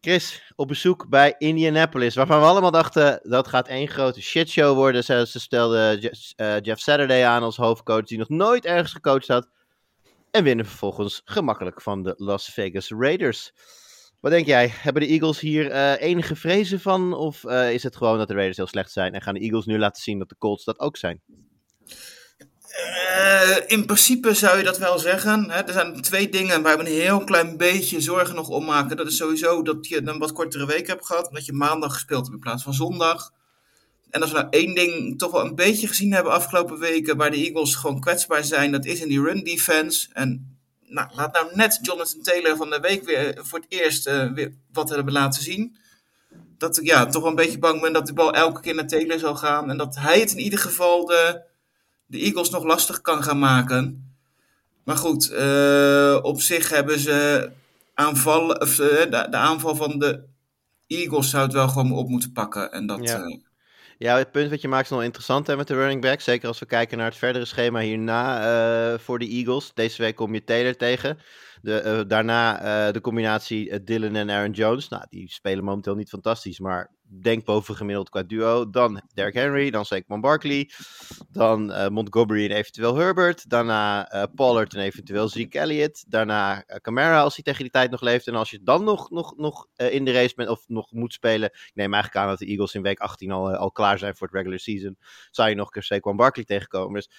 Chris, 0.00 0.52
op 0.56 0.68
bezoek 0.68 1.08
bij 1.08 1.34
Indianapolis, 1.38 2.14
waarvan 2.14 2.40
we 2.40 2.46
allemaal 2.46 2.70
dachten 2.70 3.20
dat 3.22 3.48
gaat 3.48 3.68
één 3.68 3.88
grote 3.88 4.22
shitshow 4.22 4.74
worden. 4.74 5.04
Ze, 5.04 5.24
stelden 5.26 6.02
uh, 6.02 6.60
Jeff 6.60 6.80
Saturday 6.80 7.24
aan 7.24 7.42
als 7.42 7.56
hoofdcoach 7.56 8.04
die 8.04 8.18
nog 8.18 8.28
nooit 8.28 8.64
ergens 8.64 8.92
gecoacht 8.92 9.28
had. 9.28 9.48
En 10.30 10.44
winnen 10.44 10.66
vervolgens 10.66 11.22
gemakkelijk 11.24 11.80
van 11.80 12.02
de 12.02 12.14
Las 12.16 12.48
Vegas 12.48 12.90
Raiders. 12.90 13.52
Wat 14.24 14.32
denk 14.32 14.46
jij? 14.46 14.72
Hebben 14.72 15.02
de 15.02 15.08
Eagles 15.08 15.40
hier 15.40 15.70
uh, 15.70 16.00
enige 16.00 16.36
vrezen 16.36 16.80
van? 16.80 17.12
Of 17.12 17.42
uh, 17.42 17.72
is 17.72 17.82
het 17.82 17.96
gewoon 17.96 18.18
dat 18.18 18.28
de 18.28 18.34
Raiders 18.34 18.56
heel 18.56 18.66
slecht 18.66 18.92
zijn? 18.92 19.14
En 19.14 19.22
gaan 19.22 19.34
de 19.34 19.40
Eagles 19.40 19.64
nu 19.64 19.78
laten 19.78 20.02
zien 20.02 20.18
dat 20.18 20.28
de 20.28 20.36
Colts 20.38 20.64
dat 20.64 20.78
ook 20.78 20.96
zijn? 20.96 21.20
Uh, 23.18 23.56
in 23.66 23.86
principe 23.86 24.34
zou 24.34 24.58
je 24.58 24.64
dat 24.64 24.78
wel 24.78 24.98
zeggen. 24.98 25.50
Hè? 25.50 25.60
Er 25.60 25.72
zijn 25.72 26.02
twee 26.02 26.28
dingen 26.28 26.62
waar 26.62 26.78
we 26.78 26.84
een 26.84 27.00
heel 27.00 27.24
klein 27.24 27.56
beetje 27.56 28.00
zorgen 28.00 28.34
nog 28.34 28.48
om 28.48 28.64
maken. 28.64 28.96
Dat 28.96 29.06
is 29.06 29.16
sowieso 29.16 29.62
dat 29.62 29.88
je 29.88 30.06
een 30.06 30.18
wat 30.18 30.32
kortere 30.32 30.66
week 30.66 30.86
hebt 30.86 31.06
gehad. 31.06 31.28
Dat 31.32 31.46
je 31.46 31.52
maandag 31.52 31.92
gespeeld 31.92 32.22
hebt 32.22 32.34
in 32.34 32.40
plaats 32.40 32.62
van 32.62 32.74
zondag. 32.74 33.30
En 34.10 34.20
als 34.20 34.32
we 34.32 34.36
nou 34.36 34.48
één 34.50 34.74
ding 34.74 35.18
toch 35.18 35.30
wel 35.30 35.44
een 35.44 35.54
beetje 35.54 35.86
gezien 35.86 36.12
hebben 36.12 36.32
afgelopen 36.32 36.78
weken... 36.78 37.16
waar 37.16 37.30
de 37.30 37.36
Eagles 37.36 37.74
gewoon 37.74 38.00
kwetsbaar 38.00 38.44
zijn, 38.44 38.72
dat 38.72 38.84
is 38.84 39.00
in 39.00 39.08
die 39.08 39.22
run 39.22 39.44
defense. 39.44 40.08
En 40.12 40.53
nou, 40.86 41.08
laat 41.14 41.32
nou 41.32 41.46
net 41.54 41.78
Jonathan 41.82 42.20
Taylor 42.22 42.56
van 42.56 42.70
de 42.70 42.80
week 42.80 43.04
weer 43.04 43.38
voor 43.42 43.58
het 43.58 43.68
eerst 43.68 44.08
uh, 44.08 44.32
weer 44.32 44.52
wat 44.72 44.88
hebben 44.88 45.12
laten 45.12 45.42
zien. 45.42 45.76
dat 46.58 46.76
ik 46.78 46.84
ja, 46.86 47.06
toch 47.06 47.22
wel 47.22 47.30
een 47.30 47.36
beetje 47.36 47.58
bang 47.58 47.80
ben 47.80 47.92
dat 47.92 48.06
de 48.06 48.12
bal 48.12 48.32
elke 48.34 48.60
keer 48.60 48.74
naar 48.74 48.86
Taylor 48.86 49.18
zal 49.18 49.36
gaan. 49.36 49.70
En 49.70 49.76
dat 49.76 49.96
hij 49.96 50.20
het 50.20 50.30
in 50.32 50.38
ieder 50.38 50.58
geval 50.58 51.04
de, 51.04 51.40
de 52.06 52.18
Eagles 52.18 52.50
nog 52.50 52.64
lastig 52.64 53.00
kan 53.00 53.22
gaan 53.22 53.38
maken. 53.38 54.12
Maar 54.84 54.96
goed, 54.96 55.30
eh, 55.30 56.18
op 56.22 56.40
zich 56.40 56.68
hebben 56.68 56.98
ze 56.98 57.50
aanval, 57.94 58.48
of, 58.50 58.78
eh, 58.78 58.88
de, 59.10 59.26
de 59.30 59.36
aanval 59.36 59.74
van 59.74 59.98
de 59.98 60.22
Eagles 60.86 61.30
zou 61.30 61.42
het 61.44 61.52
wel 61.52 61.68
gewoon 61.68 61.92
op 61.92 62.08
moeten 62.08 62.32
pakken. 62.32 62.72
En 62.72 62.86
dat, 62.86 63.08
Ja. 63.08 63.22
eh, 63.22 63.36
Ja, 63.98 64.16
het 64.18 64.32
punt 64.32 64.50
wat 64.50 64.60
je 64.60 64.68
maakt 64.68 64.84
is 64.84 64.90
nog 64.90 65.02
interessant 65.02 65.46
hè, 65.46 65.56
met 65.56 65.66
de 65.66 65.74
running 65.74 66.00
back. 66.00 66.20
Zeker 66.20 66.48
als 66.48 66.58
we 66.58 66.66
kijken 66.66 66.98
naar 66.98 67.06
het 67.06 67.16
verdere 67.16 67.44
schema 67.44 67.80
hierna 67.80 68.40
eh, 68.92 68.98
voor 68.98 69.18
de 69.18 69.28
Eagles. 69.28 69.74
Deze 69.74 70.02
week 70.02 70.16
kom 70.16 70.34
je 70.34 70.44
Taylor 70.44 70.76
tegen. 70.76 71.18
De, 71.62 71.80
eh, 71.80 72.00
daarna 72.06 72.58
eh, 72.58 72.92
de 72.92 73.00
combinatie 73.00 73.84
Dylan 73.84 74.14
en 74.14 74.30
Aaron 74.30 74.50
Jones. 74.50 74.88
Nou, 74.88 75.04
die 75.08 75.30
spelen 75.30 75.64
momenteel 75.64 75.94
niet 75.94 76.08
fantastisch, 76.08 76.58
maar 76.58 76.93
denk 77.22 77.44
bovengemiddeld 77.44 78.08
qua 78.08 78.22
duo. 78.22 78.70
Dan 78.70 79.02
Derrick 79.14 79.34
Henry, 79.34 79.70
dan 79.70 79.84
Saquon 79.84 80.20
Barkley. 80.20 80.70
Dan 81.30 81.72
eh, 81.72 81.88
Montgomery 81.88 82.44
en 82.44 82.56
eventueel 82.56 82.96
Herbert. 82.96 83.50
Daarna 83.50 84.08
eh, 84.08 84.22
Pollard 84.34 84.74
en 84.74 84.80
eventueel 84.80 85.28
Zeke 85.28 85.58
Elliott. 85.58 86.04
Daarna 86.08 86.64
eh, 86.64 86.76
Camara 86.76 87.20
als 87.20 87.34
hij 87.34 87.44
tegen 87.44 87.62
die 87.62 87.70
tijd 87.70 87.90
nog 87.90 88.00
leeft. 88.00 88.26
En 88.26 88.34
als 88.34 88.50
je 88.50 88.62
dan 88.62 88.84
nog, 88.84 89.10
nog, 89.10 89.36
nog 89.36 89.66
eh, 89.74 89.92
in 89.92 90.04
de 90.04 90.12
race 90.12 90.34
bent 90.34 90.48
of 90.48 90.64
nog 90.66 90.92
moet 90.92 91.12
spelen. 91.12 91.48
Ik 91.52 91.72
neem 91.74 91.92
eigenlijk 91.92 92.24
aan 92.24 92.30
dat 92.30 92.38
de 92.38 92.46
Eagles 92.46 92.74
in 92.74 92.82
week 92.82 92.98
18 92.98 93.30
al, 93.30 93.50
eh, 93.50 93.58
al 93.58 93.72
klaar 93.72 93.98
zijn 93.98 94.16
voor 94.16 94.26
het 94.26 94.36
regular 94.36 94.58
season. 94.58 94.96
Zou 95.30 95.48
je 95.48 95.54
nog 95.54 95.66
een 95.66 95.72
keer 95.72 95.82
Saquon 95.82 96.16
Barkley 96.16 96.44
tegenkomen. 96.44 96.94
Dus 96.94 97.10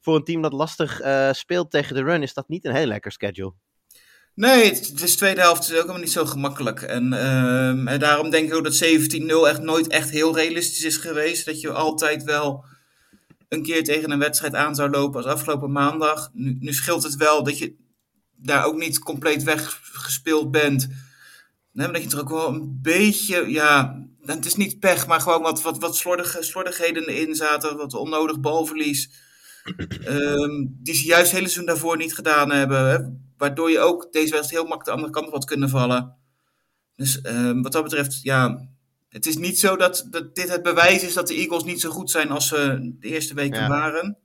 voor 0.00 0.16
een 0.16 0.24
team 0.24 0.42
dat 0.42 0.52
lastig 0.52 1.00
eh, 1.00 1.32
speelt 1.32 1.70
tegen 1.70 1.94
de 1.94 2.02
run 2.02 2.22
is 2.22 2.34
dat 2.34 2.48
niet 2.48 2.64
een 2.64 2.74
heel 2.74 2.86
lekker 2.86 3.12
schedule. 3.12 3.54
Nee, 4.34 4.64
het, 4.64 5.02
is 5.02 5.16
tweede 5.16 5.40
helft 5.40 5.62
is 5.62 5.70
ook 5.70 5.74
helemaal 5.76 6.00
niet 6.00 6.12
zo 6.12 6.24
gemakkelijk. 6.24 6.82
En, 6.82 7.12
ehm, 7.12 7.88
en 7.88 8.00
daarom 8.00 8.30
denk 8.30 8.48
ik 8.48 8.54
ook 8.54 8.64
dat 8.64 8.74
17-0 8.74 9.48
echt 9.48 9.60
nooit 9.60 9.86
echt 9.86 10.10
heel 10.10 10.36
realistisch 10.36 10.84
is 10.84 10.96
geweest. 10.96 11.44
Dat 11.44 11.60
je 11.60 11.72
altijd 11.72 12.24
wel 12.24 12.64
een 13.48 13.62
keer 13.62 13.84
tegen 13.84 14.10
een 14.10 14.18
wedstrijd 14.18 14.54
aan 14.54 14.74
zou 14.74 14.90
lopen 14.90 15.16
als 15.16 15.32
afgelopen 15.32 15.72
maandag. 15.72 16.30
Nu, 16.32 16.56
nu 16.60 16.72
scheelt 16.72 17.02
het 17.02 17.16
wel 17.16 17.42
dat 17.42 17.58
je 17.58 17.74
daar 18.36 18.64
ook 18.64 18.76
niet 18.76 18.98
compleet 18.98 19.42
weggespeeld 19.42 20.50
bent. 20.50 20.88
Nee, 21.72 21.86
maar 21.86 22.00
dat 22.00 22.10
je 22.10 22.16
er 22.16 22.22
ook 22.22 22.28
wel 22.28 22.48
een 22.48 22.78
beetje, 22.82 23.50
ja, 23.50 24.02
het 24.24 24.46
is 24.46 24.54
niet 24.54 24.78
pech, 24.78 25.06
maar 25.06 25.20
gewoon 25.20 25.42
wat, 25.42 25.62
wat, 25.62 25.78
wat 25.78 25.96
slordige, 25.96 26.42
slordigheden 26.42 27.06
in 27.06 27.34
zaten. 27.34 27.76
Wat 27.76 27.94
onnodig 27.94 28.40
balverlies. 28.40 29.10
Ehm, 30.04 30.64
die 30.66 30.94
ze 30.94 31.04
juist 31.04 31.30
het 31.30 31.32
hele 31.32 31.48
seizoen 31.48 31.66
daarvoor 31.66 31.96
niet 31.96 32.14
gedaan 32.14 32.50
hebben. 32.50 32.90
Hè? 32.90 32.98
Waardoor 33.42 33.70
je 33.70 33.78
ook 33.78 34.12
deze 34.12 34.32
wedstrijd 34.34 34.50
heel 34.50 34.68
makkelijk 34.68 34.84
de 34.84 34.90
andere 34.90 35.12
kant 35.12 35.26
op 35.26 35.32
had 35.32 35.44
kunnen 35.44 35.68
vallen. 35.68 36.16
Dus 36.96 37.20
ehm, 37.20 37.62
wat 37.62 37.72
dat 37.72 37.82
betreft, 37.82 38.22
ja. 38.22 38.68
Het 39.08 39.26
is 39.26 39.36
niet 39.36 39.58
zo 39.58 39.76
dat, 39.76 40.06
dat 40.10 40.34
dit 40.34 40.48
het 40.48 40.62
bewijs 40.62 41.02
is 41.02 41.14
dat 41.14 41.26
de 41.28 41.34
Eagles 41.34 41.64
niet 41.64 41.80
zo 41.80 41.90
goed 41.90 42.10
zijn 42.10 42.30
als 42.30 42.48
ze 42.48 42.78
de 43.00 43.08
eerste 43.08 43.34
weken 43.34 43.60
Ja. 43.60 43.68
waren. 43.68 44.18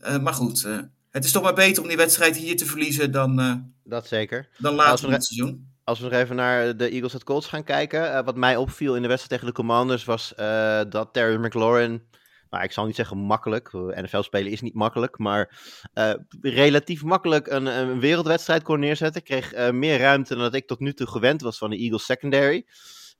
Eh, 0.00 0.18
maar 0.18 0.34
goed, 0.34 0.64
eh, 0.64 0.78
het 1.10 1.24
is 1.24 1.32
toch 1.32 1.42
maar 1.42 1.54
beter 1.54 1.82
om 1.82 1.88
die 1.88 1.96
wedstrijd 1.96 2.36
hier 2.36 2.56
te 2.56 2.66
verliezen 2.66 3.10
dan, 3.12 3.40
eh, 3.40 3.54
Dat 3.84 4.06
zeker. 4.06 4.48
dan 4.58 4.74
later 4.74 5.00
we- 5.00 5.06
in 5.06 5.12
het 5.12 5.24
seizoen. 5.24 5.68
Als 5.84 5.98
we 5.98 6.04
nog 6.04 6.14
even 6.14 6.36
naar 6.36 6.76
de 6.76 6.88
Eagles 6.90 7.14
at 7.14 7.24
Colts 7.24 7.46
gaan 7.46 7.64
kijken. 7.64 8.24
wat 8.24 8.36
mij 8.36 8.56
opviel 8.56 8.96
in 8.96 9.02
de 9.02 9.08
wedstrijd 9.08 9.30
tegen 9.40 9.46
de 9.54 9.60
Commanders 9.60 10.04
was 10.04 10.32
dat 10.88 11.08
Terry 11.12 11.36
McLaurin. 11.44 12.02
Nou, 12.50 12.64
ik 12.64 12.72
zal 12.72 12.86
niet 12.86 12.96
zeggen 12.96 13.16
makkelijk. 13.18 13.72
NFL 13.72 14.20
spelen 14.20 14.52
is 14.52 14.60
niet 14.60 14.74
makkelijk. 14.74 15.18
Maar 15.18 15.58
eh, 15.92 16.12
relatief 16.40 17.02
makkelijk 17.02 17.46
een, 17.46 17.66
een 17.66 18.00
wereldwedstrijd 18.00 18.62
kon 18.62 18.80
neerzetten. 18.80 19.22
Kreeg 19.22 19.52
eh, 19.52 19.70
meer 19.70 19.98
ruimte 19.98 20.34
dan 20.34 20.42
dat 20.42 20.54
ik 20.54 20.66
tot 20.66 20.78
nu 20.80 20.92
toe 20.92 21.06
gewend 21.06 21.40
was 21.40 21.58
van 21.58 21.70
de 21.70 21.76
Eagles 21.76 22.04
secondary. 22.04 22.66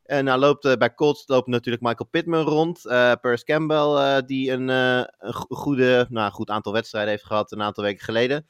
En 0.04 0.24
nou 0.24 0.38
loopt 0.40 0.64
eh, 0.64 0.72
bij 0.72 0.94
Colts 0.94 1.22
loopt 1.26 1.46
natuurlijk 1.46 1.82
Michael 1.84 2.08
Pittman 2.10 2.44
rond. 2.44 2.86
eh 2.86 3.12
Paris 3.20 3.44
Campbell, 3.44 3.94
eh, 3.94 4.16
die 4.26 4.50
een, 4.50 4.70
eh, 4.70 5.02
een 5.18 5.34
go- 5.34 5.54
goede, 5.54 6.06
nou, 6.08 6.32
goed 6.32 6.50
aantal 6.50 6.72
wedstrijden 6.72 7.10
heeft 7.10 7.24
gehad 7.24 7.52
een 7.52 7.62
aantal 7.62 7.84
weken 7.84 8.04
geleden. 8.04 8.46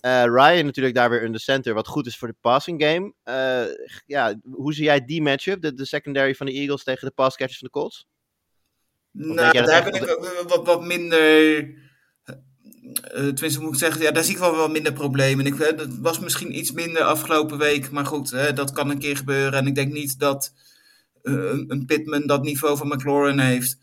Eh, 0.00 0.22
Ryan 0.24 0.64
natuurlijk 0.64 0.94
daar 0.94 1.10
weer 1.10 1.22
in 1.22 1.32
de 1.32 1.38
center, 1.38 1.74
wat 1.74 1.86
goed 1.86 2.06
is 2.06 2.18
voor 2.18 2.28
de 2.28 2.36
passing 2.40 2.82
game. 2.82 3.12
Eh, 3.22 3.74
ja, 4.06 4.34
hoe 4.52 4.74
zie 4.74 4.84
jij 4.84 5.04
die 5.04 5.22
matchup, 5.22 5.60
de, 5.62 5.74
de 5.74 5.86
secondary 5.86 6.34
van 6.34 6.46
de 6.46 6.52
Eagles 6.52 6.84
tegen 6.84 7.06
de 7.08 7.14
pass 7.14 7.36
catchers 7.36 7.58
van 7.58 7.68
de 7.72 7.78
Colts? 7.80 8.06
Nou, 9.12 9.52
daar 9.52 9.68
echt 9.68 9.90
ben 9.90 10.02
ik 10.02 10.10
ook 10.10 10.48
wat, 10.48 10.66
wat 10.66 10.84
minder. 10.84 11.58
eh, 13.02 13.28
tenminste, 13.28 13.60
moet 13.60 13.72
ik 13.72 13.78
zeggen, 13.78 14.02
ja, 14.02 14.10
daar 14.10 14.24
zie 14.24 14.34
ik 14.34 14.40
wel 14.40 14.56
wat 14.56 14.70
minder 14.70 14.92
problemen. 14.92 15.46
Ik, 15.46 15.60
eh, 15.60 15.76
dat 15.76 15.88
was 16.00 16.18
misschien 16.18 16.58
iets 16.58 16.72
minder 16.72 17.02
afgelopen 17.02 17.58
week, 17.58 17.90
maar 17.90 18.06
goed, 18.06 18.30
hè, 18.30 18.52
dat 18.52 18.72
kan 18.72 18.90
een 18.90 18.98
keer 18.98 19.16
gebeuren. 19.16 19.58
En 19.58 19.66
ik 19.66 19.74
denk 19.74 19.92
niet 19.92 20.18
dat 20.18 20.54
een, 21.22 21.84
Pittman 21.86 22.26
dat 22.26 22.42
niveau 22.42 22.76
van 22.76 22.88
McLaurin 22.88 23.38
heeft. 23.38 23.78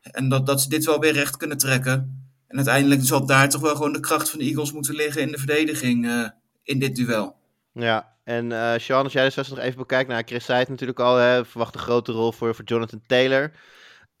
En 0.00 0.28
dat, 0.28 0.46
dat 0.46 0.60
ze 0.60 0.68
dit 0.68 0.84
wel 0.84 1.00
weer 1.00 1.12
recht 1.12 1.36
kunnen 1.36 1.58
trekken. 1.58 2.24
En 2.48 2.56
uiteindelijk 2.56 3.00
zal 3.04 3.26
daar 3.26 3.48
toch 3.48 3.60
wel 3.60 3.74
gewoon 3.76 3.92
de 3.92 4.00
kracht 4.00 4.30
van 4.30 4.38
de 4.38 4.44
Eagles 4.44 4.72
moeten 4.72 4.94
liggen 4.94 5.22
in 5.22 5.32
de 5.32 5.38
verdediging 5.38 6.30
in 6.62 6.78
dit 6.78 6.96
duel. 6.96 7.36
Ja, 7.72 8.16
en 8.24 8.80
Sean, 8.80 9.04
als 9.04 9.12
jij 9.12 9.28
de 9.28 9.32
wedstrijd 9.34 9.48
nog 9.48 9.58
even 9.58 9.78
bekijkt, 9.78 10.08
nou, 10.08 10.22
Chris 10.26 10.44
zei 10.44 10.58
het 10.58 10.68
natuurlijk 10.68 11.00
al, 11.00 11.16
hè, 11.16 11.44
verwacht 11.44 11.74
een 11.74 11.80
grote 11.80 12.12
rol 12.12 12.32
voor, 12.32 12.54
voor 12.54 12.64
Jonathan 12.64 13.02
Taylor. 13.06 13.52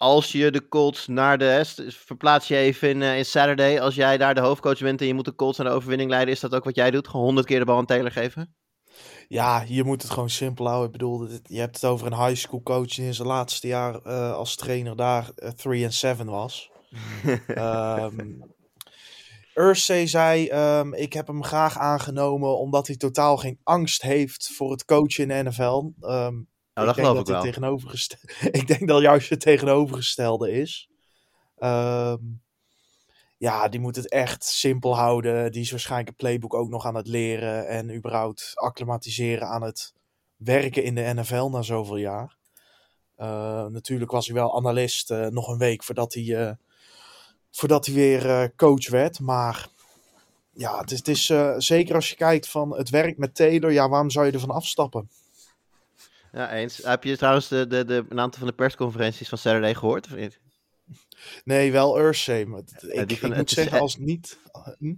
Als 0.02 0.32
je 0.32 0.50
de 0.50 0.68
Colts 0.68 1.06
naar 1.06 1.38
de, 1.38 1.44
hè, 1.44 1.64
st- 1.64 1.82
verplaats 1.88 2.48
je 2.48 2.56
even 2.56 2.88
in, 2.88 3.02
eh, 3.02 3.16
in 3.16 3.24
Saturday, 3.24 3.80
als 3.80 3.94
jij 3.94 4.18
daar 4.18 4.34
de 4.34 4.40
hoofdcoach 4.40 4.78
bent 4.78 5.00
en 5.00 5.06
je 5.06 5.14
moet 5.14 5.24
de 5.24 5.34
Colts 5.34 5.58
naar 5.58 5.66
de 5.66 5.72
overwinning 5.72 6.10
leiden, 6.10 6.34
is 6.34 6.40
dat 6.40 6.54
ook 6.54 6.64
wat 6.64 6.74
jij 6.74 6.90
doet? 6.90 7.08
Gewoon 7.08 7.26
honderd 7.26 7.46
keer 7.46 7.58
de 7.58 7.64
bal 7.64 7.76
aan 7.76 7.86
Taylor 7.86 8.10
geven? 8.10 8.54
Ja, 9.28 9.64
je 9.66 9.84
moet 9.84 10.02
het 10.02 10.10
gewoon 10.10 10.30
simpel 10.30 10.66
houden. 10.66 10.86
Ik 10.86 10.92
bedoel, 10.92 11.28
je 11.42 11.58
hebt 11.58 11.74
het 11.74 11.84
over 11.84 12.06
een 12.06 12.26
high 12.26 12.40
school 12.40 12.62
coach 12.62 12.88
die 12.88 13.04
in 13.06 13.14
zijn 13.14 13.28
laatste 13.28 13.66
jaar 13.66 13.94
eh, 13.94 14.32
als 14.32 14.56
trainer 14.56 14.96
daar 14.96 15.30
3 15.56 15.84
en 15.84 15.92
7 15.92 16.26
was. 16.26 16.70
Ursay 19.54 20.06
zei, 20.06 20.48
ehm, 20.48 20.94
ik 20.94 21.12
heb 21.12 21.26
hem 21.26 21.44
graag 21.44 21.78
aangenomen 21.78 22.58
omdat 22.58 22.86
hij 22.86 22.96
totaal 22.96 23.36
geen 23.36 23.60
angst 23.62 24.02
heeft 24.02 24.50
voor 24.54 24.70
het 24.70 24.84
coachen 24.84 25.30
in 25.30 25.44
de 25.44 25.50
NFL. 25.50 25.90
Ehm, 26.00 26.34
Nou, 26.82 26.86
dat 26.86 26.94
denk 26.94 27.06
geloof 27.06 27.20
ik 27.20 27.26
dat 27.26 27.42
wel. 27.42 28.50
ik 28.60 28.66
denk 28.66 28.88
dat 28.88 29.02
juist 29.02 29.30
het 29.30 29.40
tegenovergestelde 29.40 30.50
is. 30.50 30.88
Ehm, 31.58 32.18
ja, 33.36 33.68
die 33.68 33.80
moet 33.80 33.96
het 33.96 34.08
echt 34.08 34.44
simpel 34.44 34.96
houden. 34.96 35.52
Die 35.52 35.62
is 35.62 35.70
waarschijnlijk 35.70 36.08
het 36.08 36.18
playbook 36.18 36.54
ook 36.54 36.68
nog 36.68 36.86
aan 36.86 36.94
het 36.94 37.06
leren. 37.06 37.68
En 37.68 37.94
überhaupt 37.94 38.52
acclimatiseren 38.54 39.48
aan 39.48 39.62
het 39.62 39.94
werken 40.36 40.82
in 40.82 40.94
de 40.94 41.12
NFL 41.14 41.48
na 41.48 41.62
zoveel 41.62 41.96
jaar. 41.96 42.38
Eh, 43.20 43.66
natuurlijk 43.66 44.10
was 44.10 44.26
hij 44.26 44.34
wel 44.34 44.56
analist 44.56 45.10
eh, 45.10 45.26
nog 45.26 45.48
een 45.48 45.58
week 45.58 45.84
voordat 45.84 46.14
hij, 46.14 46.46
eh, 46.46 46.52
voordat 47.50 47.86
hij 47.86 47.94
weer 47.94 48.54
coach 48.56 48.88
werd. 48.88 49.20
Maar 49.20 49.68
ja, 50.52 50.80
het 50.80 50.90
is, 50.90 50.98
het 50.98 51.08
is 51.08 51.26
zeker 51.66 51.94
als 51.94 52.08
je 52.08 52.16
kijkt 52.16 52.48
van 52.48 52.76
het 52.76 52.90
werk 52.90 53.18
met 53.18 53.34
Taylor. 53.34 53.72
Ja, 53.72 53.88
waarom 53.88 54.10
zou 54.10 54.26
je 54.26 54.32
ervan 54.32 54.50
afstappen? 54.50 55.10
Ja, 56.32 56.52
eens. 56.52 56.76
Heb 56.76 57.04
je 57.04 57.16
trouwens 57.16 57.48
de, 57.48 57.66
de, 57.66 57.84
de, 57.84 58.04
een 58.08 58.20
aantal 58.20 58.38
van 58.38 58.48
de 58.48 58.54
persconferenties 58.54 59.28
van 59.28 59.38
Saturday 59.38 59.74
gehoord, 59.74 60.06
of 60.06 60.14
niet? 60.14 60.40
Nee, 61.44 61.72
wel 61.72 61.98
Ja, 62.92 63.02
ik, 63.02 63.18
van- 63.18 63.36
moet 63.36 63.50
zeggen, 63.50 63.80
als 63.80 63.96
niet... 63.96 64.38
hm? 64.78 64.94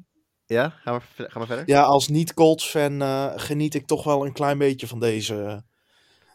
Ja, 0.47 0.68
gaan 0.68 0.95
we, 1.16 1.31
gaan 1.31 1.40
we 1.42 1.47
verder? 1.49 1.68
Ja, 1.68 1.83
als 1.83 2.09
niet-Colts-fan 2.09 3.03
eh, 3.03 3.33
geniet 3.37 3.75
ik 3.75 3.87
toch 3.87 4.05
wel 4.05 4.27
een 4.27 4.33
klein 4.33 4.59
beetje 4.59 4.87
van 4.87 5.01
deze 5.01 5.64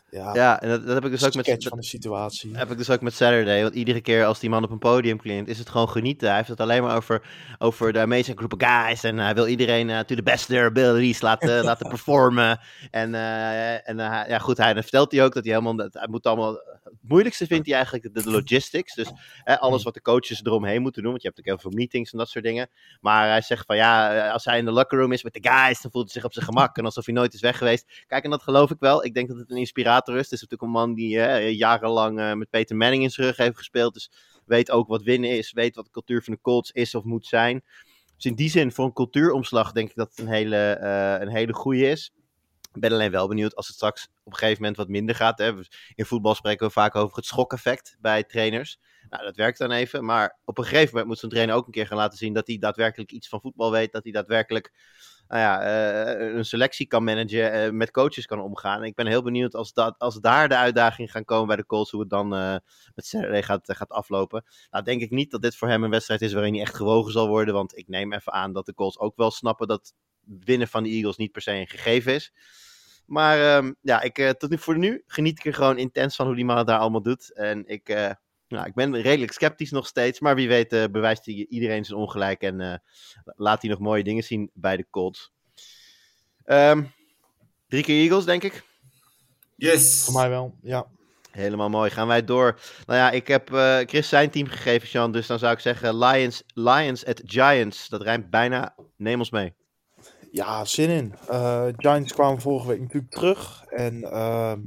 ja, 0.10 0.34
Ja, 0.34 0.62
en 0.62 0.70
dat, 0.70 0.86
dat 0.86 0.94
heb 0.94 1.06
ik 1.06 1.12
dus 1.12 1.26
ook 1.26 1.34
met, 1.36 1.64
van 1.68 1.78
de 1.78 1.86
situatie. 1.86 2.58
heb 2.58 2.72
ik 2.72 2.78
dus 2.78 2.90
ook 2.90 3.02
met 3.02 3.14
Saturday. 3.14 3.62
Want 3.62 3.76
iedere 3.76 4.02
keer 4.02 4.26
als 4.26 4.40
die 4.40 4.50
man 4.50 4.64
op 4.64 4.70
een 4.70 4.78
podium 4.78 5.18
klinkt, 5.18 5.50
is 5.50 5.60
het 5.60 5.70
gewoon 5.70 5.90
genieten. 5.90 6.28
Hij 6.28 6.38
heeft 6.38 6.50
het 6.50 6.60
alleen 6.60 6.84
maar 6.84 6.96
over, 6.96 7.22
over 7.58 7.94
de 7.94 8.00
amazing 8.00 8.38
group 8.38 8.54
of 8.54 8.70
guys. 8.70 9.04
En 9.04 9.18
hij 9.18 9.34
wil 9.34 9.48
iedereen 9.48 9.90
eh, 9.90 10.00
to 10.00 10.16
the 10.16 10.24
best 10.24 10.40
of 10.40 10.46
their 10.46 10.66
abilities 10.66 11.22
laten, 11.22 11.64
laten 11.70 11.90
performen. 11.90 12.60
En, 12.92 13.16
eh, 13.16 13.90
en 13.90 14.00
eh, 14.00 14.30
ja, 14.30 14.38
goed, 14.40 14.58
hij, 14.58 14.74
dan 14.74 14.82
vertelt 14.82 15.12
hij 15.12 15.24
ook 15.24 15.34
dat 15.34 15.44
hij 15.44 15.54
helemaal, 15.54 15.76
dat 15.76 15.94
hij 15.94 16.08
moet 16.10 16.26
allemaal, 16.26 16.60
moeilijkste 17.08 17.46
vindt 17.46 17.66
hij 17.66 17.76
eigenlijk 17.76 18.14
de, 18.14 18.24
de 18.24 18.30
logistics. 18.30 18.94
Dus 18.94 19.12
hè, 19.44 19.60
alles 19.60 19.84
wat 19.84 19.94
de 19.94 20.02
coaches 20.02 20.44
eromheen 20.44 20.82
moeten 20.82 21.02
doen. 21.02 21.12
Want 21.12 21.22
je 21.22 21.28
hebt 21.28 21.40
ook 21.40 21.46
heel 21.46 21.58
veel 21.58 21.72
meetings 21.72 22.12
en 22.12 22.18
dat 22.18 22.30
soort 22.30 22.46
dingen. 22.46 22.70
Maar 23.02 23.30
hij 23.30 23.42
zegt 23.42 23.66
van 23.66 23.76
ja, 23.76 24.14
eh, 24.16 24.34
als 24.34 24.46
hij 24.46 24.58
in 24.58 24.66
de 24.66 24.72
locker 24.72 25.00
room 25.00 25.12
is 25.12 25.24
met 25.24 25.34
de 25.34 25.50
guys, 25.50 25.82
dan 25.82 25.92
voelt 25.92 26.04
hij 26.04 26.14
zich 26.14 26.24
op 26.24 26.34
zijn 26.34 26.46
gemak. 26.54 26.78
En 26.78 26.86
alsof 26.86 27.06
hij 27.06 27.14
nooit 27.14 27.34
is 27.34 27.42
weg 27.42 27.58
geweest. 27.58 28.04
Kijk, 28.08 28.24
en 28.24 28.30
dat 28.30 28.44
geloof 28.44 28.72
ik 28.72 28.80
wel. 28.80 29.06
Ik 29.06 29.14
denk 29.14 29.28
dat 29.28 29.38
het 29.38 29.52
een 29.52 29.58
inspirator 29.58 30.16
is. 30.16 30.24
Het 30.24 30.32
is 30.32 30.42
natuurlijk 30.42 30.62
een 30.62 30.80
man 30.80 30.94
die 30.94 31.10
jarenlang 31.56 32.20
eh, 32.20 32.34
met 32.34 32.50
Peter 32.50 32.76
Manning 32.76 33.04
in 33.04 33.10
zijn 33.10 33.28
rug 33.28 33.38
heeft 33.38 33.58
gespeeld. 33.58 33.94
Dus 33.94 34.12
weet 34.46 34.72
ook 34.72 34.88
wat 34.88 35.04
winnen 35.04 35.38
is. 35.38 35.52
Weet 35.52 35.76
wat 35.76 35.86
de 35.86 35.92
cultuur 35.92 36.24
van 36.24 36.34
de 36.34 36.42
Colts 36.42 36.72
is 36.72 36.96
of 36.96 37.04
moet 37.04 37.26
zijn. 37.26 37.64
Dus 38.16 38.26
in 38.26 38.36
die 38.36 38.50
zin, 38.50 38.72
voor 38.72 38.86
een 38.86 38.94
cultuuromslag, 38.94 39.72
denk 39.72 39.90
ik 39.90 39.96
dat 39.96 40.10
het 40.10 40.20
een 40.20 40.34
hele, 40.34 40.58
eh, 40.58 41.22
een 41.22 41.36
hele 41.36 41.54
goede 41.54 41.90
is. 41.90 42.12
Ik 42.78 42.84
ben 42.84 42.92
alleen 42.92 43.12
wel 43.12 43.28
benieuwd 43.28 43.56
als 43.56 43.68
het 43.68 43.76
straks 43.76 44.08
op 44.24 44.32
een 44.32 44.38
gegeven 44.38 44.62
moment 44.62 44.78
wat 44.78 44.88
minder 44.88 45.16
gaat. 45.16 45.38
Hè. 45.38 45.54
In 45.96 46.06
voetbal 46.06 46.36
spreken 46.36 46.68
we 46.68 46.74
vaak 46.74 46.96
over 46.96 47.16
het 47.16 47.26
schokeffect 47.26 47.98
bij 48.00 48.24
trainers. 48.24 48.80
Nou, 49.10 49.24
dat 49.24 49.36
werkt 49.36 49.58
dan 49.58 49.72
even. 49.72 50.06
Maar 50.06 50.40
op 50.46 50.58
een 50.58 50.64
gegeven 50.64 50.90
moment 50.90 51.08
moet 51.08 51.20
zo'n 51.20 51.30
trainer 51.30 51.56
ook 51.56 51.66
een 51.66 51.72
keer 51.72 51.88
gaan 51.88 51.98
laten 51.98 52.18
zien 52.18 52.34
dat 52.34 52.48
hij 52.48 52.58
daadwerkelijk 52.58 53.12
iets 53.12 53.28
van 53.28 53.42
voetbal 53.42 53.72
weet. 53.72 53.92
Dat 53.92 54.04
hij 54.04 54.12
daadwerkelijk 54.12 54.72
nou 55.28 55.42
ja, 55.42 55.62
eh, 55.62 56.36
een 56.36 56.46
selectie 56.46 56.88
kan 56.88 57.04
managen, 57.04 57.52
eh, 57.52 57.72
met 57.72 57.92
coaches 57.92 58.26
kan 58.26 58.40
omgaan. 58.40 58.84
Ik 58.84 58.96
ben 58.96 59.08
heel 59.08 59.24
benieuwd 59.24 59.56
als, 59.56 59.74
dat, 59.74 59.96
als 59.98 60.20
daar 60.20 60.50
de 60.50 60.58
uitdaging 60.58 61.12
gaan 61.12 61.26
komen 61.26 61.48
bij 61.48 61.56
de 61.56 61.66
Colts, 61.66 61.92
hoe 61.92 62.00
het 62.00 62.10
dan 62.10 62.36
eh, 62.36 62.56
met 62.96 63.06
Saturday 63.06 63.44
gaat, 63.44 63.76
gaat 63.76 63.90
aflopen. 63.90 64.46
Nou, 64.70 64.84
denk 64.84 65.02
ik 65.02 65.12
niet 65.12 65.32
dat 65.32 65.42
dit 65.42 65.56
voor 65.56 65.68
hem 65.68 65.84
een 65.84 65.90
wedstrijd 65.90 66.22
is 66.22 66.34
waarin 66.34 66.54
hij 66.54 66.62
echt 66.62 66.76
gewogen 66.76 67.12
zal 67.12 67.28
worden, 67.28 67.54
want 67.54 67.78
ik 67.78 67.88
neem 67.88 68.14
even 68.14 68.34
aan 68.34 68.54
dat 68.54 68.66
de 68.66 68.74
Colts 68.74 69.00
ook 69.00 69.16
wel 69.16 69.32
snappen 69.32 69.68
dat 69.68 69.94
winnen 70.28 70.68
van 70.68 70.84
de 70.84 70.90
Eagles 70.90 71.18
niet 71.18 71.32
per 71.32 71.42
se 71.42 71.52
een 71.52 71.68
gegeven 71.68 72.14
is. 72.14 72.34
Maar 73.08 73.56
ehm, 73.56 73.74
ja, 73.82 74.02
ik, 74.02 74.18
eh, 74.18 74.30
tot 74.30 74.50
nu, 74.50 74.58
voor 74.58 74.78
nu 74.78 75.04
geniet 75.08 75.40
ik 75.40 75.46
er 75.46 75.54
gewoon 75.54 75.78
intens 75.78 76.16
van 76.16 76.26
hoe 76.26 76.36
die 76.36 76.46
man 76.46 76.58
het 76.58 76.68
daar 76.68 76.80
allemaal 76.80 77.02
doet. 77.02 77.34
En 77.34 77.68
ik, 77.68 77.90
eh, 77.90 78.12
nou, 78.48 78.66
ik 78.66 78.74
ben 78.74 79.02
redelijk 79.02 79.32
sceptisch 79.32 79.72
nog 79.72 79.88
steeds. 79.88 80.20
Maar 80.20 80.36
wie 80.36 80.48
weet 80.48 80.74
eh, 80.74 80.84
bewijst 80.92 81.26
hij 81.26 81.46
iedereen 81.50 81.86
zijn 81.86 82.00
ongelijk. 82.00 82.42
En 82.42 82.62
eh, 82.62 82.78
laat 83.24 83.62
hij 83.62 83.72
nog 83.72 83.80
mooie 83.80 84.04
dingen 84.04 84.24
zien 84.24 84.50
bij 84.54 84.78
de 84.78 84.88
Colts. 84.90 85.32
Ehm, 86.44 86.84
drie 87.68 87.84
keer 87.84 88.02
Eagles, 88.02 88.26
denk 88.26 88.44
ik. 88.44 88.64
Yes. 89.56 90.04
Voor 90.04 90.14
mij 90.14 90.30
wel, 90.30 90.56
ja. 90.62 90.88
Helemaal 91.32 91.70
mooi. 91.70 91.90
Gaan 91.90 92.08
wij 92.08 92.24
door. 92.24 92.60
Nou 92.86 93.00
ja, 93.00 93.12
ik 93.12 93.28
heb 93.28 93.54
eh, 93.54 93.78
Chris 93.78 94.10
zijn 94.10 94.30
team 94.30 94.48
gegeven, 94.48 94.88
Sean. 94.88 95.12
Dus 95.12 95.28
dan 95.28 95.40
zou 95.40 95.54
ik 95.54 95.60
zeggen 95.60 95.98
Lions, 95.98 96.44
Lions 96.54 97.06
at 97.06 97.22
Giants. 97.26 97.90
Dat 97.90 98.02
rijmt 98.02 98.30
bijna. 98.30 98.76
Neem 98.96 99.20
ons 99.20 99.32
mee. 99.32 99.54
Ja, 100.38 100.66
zin 100.66 100.90
in. 100.90 101.14
Eh, 101.28 101.68
Giants 101.76 102.14
kwamen 102.14 102.42
vorige 102.42 102.68
week 102.68 102.80
natuurlijk 102.80 103.12
terug. 103.14 103.64
En 103.64 104.04
ehm, 104.04 104.62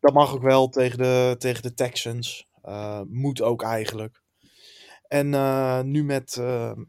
dat 0.00 0.12
mag 0.12 0.34
ook 0.34 0.42
wel 0.42 0.68
tegen 0.68 0.98
de, 0.98 1.36
tegen 1.38 1.62
de 1.62 1.74
Texans. 1.74 2.48
Eh, 2.62 3.00
moet 3.06 3.42
ook 3.42 3.62
eigenlijk. 3.62 4.22
En 5.08 5.34
eh, 5.34 5.80
nu 5.80 6.04
met 6.04 6.40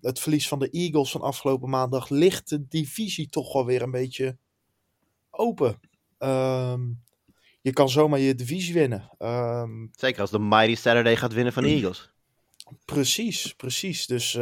het 0.02 0.20
verlies 0.20 0.48
van 0.48 0.60
de 0.60 0.70
Eagles 0.70 1.12
van 1.12 1.22
afgelopen 1.22 1.70
maandag 1.70 2.10
ligt 2.10 2.50
de 2.50 2.68
divisie 2.68 3.30
toch 3.30 3.54
wel 3.54 3.66
weer 3.66 3.82
een 3.82 3.92
beetje 3.92 4.38
open. 5.30 5.80
Ehm, 6.18 6.82
je 7.62 7.74
kan 7.74 7.90
zomaar 7.90 8.20
je 8.20 8.36
divisie 8.36 8.74
winnen. 8.74 9.10
Ehm, 9.18 9.88
Zeker 9.92 10.22
als 10.22 10.32
de 10.32 10.40
Mighty 10.40 10.76
Saturday 10.76 11.16
gaat 11.16 11.34
winnen 11.34 11.54
van 11.54 11.64
de 11.64 11.70
Eagles. 11.70 12.10
Precies, 12.86 13.54
precies. 13.54 14.06
Dus 14.06 14.38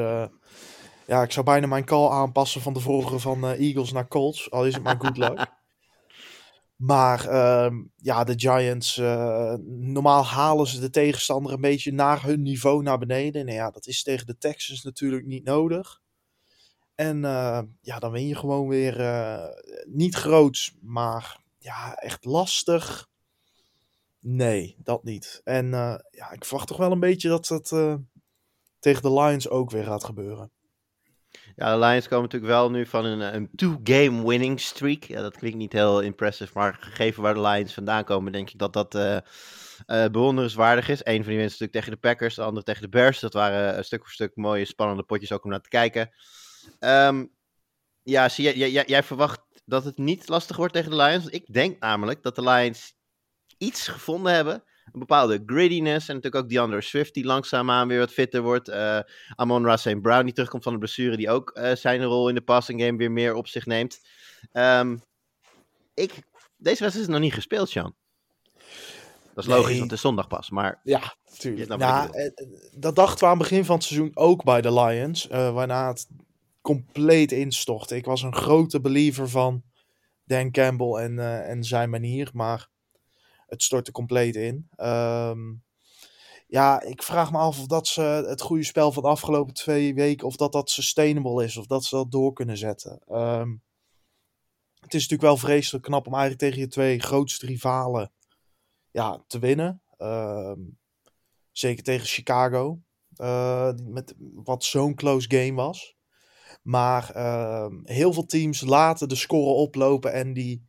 ja, 1.08 1.24
ik 1.24 1.32
zou 1.32 1.46
bijna 1.46 1.68
mijn 1.68 1.86
call 1.86 2.10
aanpassen 2.10 2.62
van 2.62 2.74
de 2.74 2.80
vorige 2.80 3.20
van 3.20 3.46
eh, 3.46 3.60
Eagles 3.60 3.92
naar 3.92 4.08
Colts. 4.08 4.52
Al 4.52 4.66
is 4.66 4.74
het 4.74 4.84
maar 4.84 5.00
good 5.00 5.18
luck. 5.18 5.46
Maar 6.76 7.28
ehm, 7.28 7.84
ja, 7.96 8.24
de 8.24 8.34
Giants, 8.40 8.98
eh, 8.98 9.54
normaal 9.68 10.26
halen 10.26 10.68
ze 10.68 10.80
de 10.80 10.90
tegenstander 10.90 11.54
een 11.54 11.62
beetje 11.62 11.92
naar 11.92 12.24
hun 12.24 12.42
niveau 12.42 12.84
naar 12.84 12.98
beneden. 12.98 13.48
En 13.48 13.54
ja, 13.54 13.70
dat 13.72 13.88
is 13.88 14.04
tegen 14.04 14.26
de 14.26 14.38
Texans 14.38 14.84
natuurlijk 14.84 15.26
niet 15.26 15.44
nodig. 15.44 16.02
En 16.96 17.26
eh, 17.26 17.62
ja, 17.82 18.00
dan 18.00 18.12
win 18.12 18.28
je 18.28 18.36
gewoon 18.36 18.68
weer 18.68 18.96
niet 19.86 20.16
groots, 20.16 20.76
maar 20.82 21.42
ja, 21.58 21.96
echt 21.96 22.26
lastig. 22.26 23.10
Nee, 24.20 24.76
dat 24.84 25.04
niet. 25.04 25.42
En 25.44 25.70
ja, 26.12 26.32
ik 26.32 26.46
verwacht 26.46 26.68
toch 26.68 26.78
wel 26.78 26.92
een 26.92 27.00
beetje 27.00 27.30
dat 27.30 27.48
het 27.48 27.72
eh, 27.72 27.96
tegen 28.80 29.02
de 29.02 29.14
Lions 29.14 29.50
ook 29.50 29.72
weer 29.72 29.84
gaat 29.84 30.04
gebeuren. 30.04 30.52
Ja, 31.58 31.74
de 31.74 31.86
Lions 31.86 32.08
komen 32.08 32.24
natuurlijk 32.24 32.52
wel 32.52 32.72
nu 32.72 32.86
van 32.86 33.06
een, 33.06 33.36
een 33.36 33.50
two-game 33.56 34.28
winning 34.28 34.60
streak. 34.60 35.04
Ja, 35.04 35.22
dat 35.22 35.38
klinkt 35.38 35.58
niet 35.58 35.72
heel 35.72 36.00
impressive, 36.00 36.52
maar 36.54 36.78
gegeven 36.80 37.24
waar 37.24 37.34
de 37.34 37.42
Lions 37.42 37.74
vandaan 37.74 38.04
komen, 38.04 38.32
denk 38.32 38.50
ik 38.50 38.60
dat 38.60 38.74
dat 38.74 38.96
eh, 38.96 39.18
bewonderenswaardig 40.12 40.90
is. 40.90 41.00
Eén 41.04 41.24
van 41.24 41.32
die 41.32 41.38
mensen 41.38 41.58
natuurlijk 41.60 41.72
tegen 41.72 41.92
de 41.92 41.98
Packers, 41.98 42.36
de 42.36 42.42
andere 42.42 42.66
tegen 42.66 42.82
de 42.82 42.90
Bears. 42.90 43.20
Dat 43.20 43.34
waren 43.34 43.76
eh, 43.78 43.84
stuk 43.84 44.00
voor 44.02 44.12
stuk 44.12 44.36
mooie, 44.36 44.66
spannende 44.66 45.04
potjes 45.04 45.32
ook 45.32 45.44
om 45.44 45.50
naar 45.50 45.62
te 45.62 45.70
kijken. 45.70 46.10
Ehm, 46.80 47.26
ja, 48.04 48.30
zie 48.30 48.44
jij, 48.44 48.70
jij- 48.72 48.86
jij 48.88 49.04
verwacht 49.04 49.42
dat 49.66 49.84
het 49.84 49.98
niet 49.98 50.28
lastig 50.28 50.56
wordt 50.58 50.74
tegen 50.74 50.90
de 50.90 50.96
Lions? 50.98 51.24
Want 51.24 51.36
ik 51.36 51.54
denk 51.54 51.80
namelijk 51.80 52.24
dat 52.24 52.36
de 52.36 52.44
Lions 52.44 52.94
iets 53.58 53.88
gevonden 53.88 54.34
hebben. 54.34 54.64
Een 54.92 55.00
bepaalde 55.00 55.44
grittiness. 55.46 56.08
En 56.08 56.16
natuurlijk 56.16 56.44
ook 56.44 56.50
DeAndre 56.50 56.82
Swift 56.82 57.14
die 57.14 57.26
langzaamaan 57.26 57.88
weer 57.88 58.00
wat 58.00 58.12
fitter 58.12 58.42
wordt. 58.42 58.68
Eh 58.70 59.00
Amon 59.36 59.66
Ra 59.66 59.78
St. 59.78 60.02
Brown 60.02 60.24
die 60.24 60.34
terugkomt 60.34 60.64
van 60.64 60.74
de 60.74 60.80
blessure. 60.80 61.18
Die 61.18 61.30
ook 61.30 61.50
eh, 61.50 61.76
zijn 61.76 62.04
rol 62.04 62.30
in 62.30 62.36
de 62.36 62.42
passing 62.42 62.82
game 62.82 62.98
weer 62.98 63.12
meer 63.12 63.34
op 63.34 63.48
zich 63.48 63.66
neemt. 63.66 64.00
Ehm, 64.52 64.98
ik, 65.94 66.12
deze 66.58 66.80
wedstrijd 66.84 66.96
is 66.96 67.08
nog 67.08 67.20
niet 67.20 67.34
gespeeld, 67.34 67.70
Sean. 67.70 67.96
Dat 69.34 69.46
is 69.46 69.52
logisch, 69.52 69.68
Nee. 69.70 69.78
want 69.80 69.90
het 69.92 70.00
is 70.00 70.06
zondag 70.06 70.28
pas. 70.28 70.50
Maar 70.50 70.80
Ja, 70.84 71.16
tuurlijk. 71.38 71.70
Nou, 71.70 71.82
Ja, 71.82 72.04
ik 72.04 72.12
eh, 72.14 72.48
dat 72.72 72.96
dachten 72.96 73.20
we 73.20 73.26
aan 73.26 73.40
het 73.40 73.50
begin 73.50 73.66
van 73.66 73.76
het 73.76 73.84
seizoen 73.84 74.12
ook 74.14 74.44
bij 74.44 74.62
de 74.62 74.74
Lions. 74.74 75.28
waarna 75.28 75.88
het 75.88 76.08
compleet 76.62 77.32
instortte. 77.32 77.96
Ik 77.96 78.06
was 78.06 78.22
een 78.22 78.36
grote 78.36 78.82
believer 78.82 79.30
van 79.30 79.64
Dan 80.26 80.52
Campbell 80.52 80.94
en, 80.94 81.20
en 81.46 81.64
zijn 81.64 81.90
manier. 81.90 82.30
Maar 82.34 82.68
het 83.48 83.64
stortte 83.64 83.92
compleet 83.92 84.36
in. 84.36 84.68
Ehm, 84.76 85.40
ja, 86.48 86.82
ik 86.82 87.04
vraag 87.04 87.32
me 87.32 87.38
af 87.38 87.60
of 87.60 87.66
dat 87.66 87.88
ze 87.88 88.02
het 88.02 88.42
goede 88.42 88.64
spel 88.64 88.92
van 88.92 89.04
de 89.04 89.10
afgelopen 89.10 89.54
twee 89.54 89.94
weken... 89.94 90.28
of 90.28 90.36
dat 90.36 90.52
dat 90.52 90.70
sustainable 90.70 91.44
is. 91.44 91.58
Of 91.58 91.66
dat 91.66 91.86
ze 91.86 91.96
dat 91.96 92.12
door 92.12 92.34
kunnen 92.34 92.58
zetten. 92.58 93.02
Ehm, 93.08 93.56
het 94.80 94.94
is 94.94 95.02
natuurlijk 95.02 95.22
wel 95.22 95.38
vreselijk 95.38 95.84
knap 95.84 96.08
om 96.08 96.14
eigenlijk 96.14 96.42
tegen 96.42 96.60
je 96.60 96.68
twee 96.68 97.00
grootste 97.00 97.46
rivalen 97.46 98.12
ja, 98.92 99.24
te 99.28 99.40
winnen. 99.40 99.82
Ehm, 99.98 100.60
zeker 101.52 101.84
tegen 101.84 102.08
Chicago. 102.08 102.82
eh, 103.16 103.72
met 103.84 104.14
wat 104.18 104.64
zo'n 104.64 104.96
close 104.96 105.30
game 105.30 105.54
was. 105.54 105.96
Maar 106.62 107.04
heel 107.84 108.14
veel 108.14 108.26
teams 108.26 108.62
laten 108.62 109.10
de 109.10 109.16
score 109.16 109.54
oplopen 109.54 110.14
en 110.14 110.34
die 110.34 110.67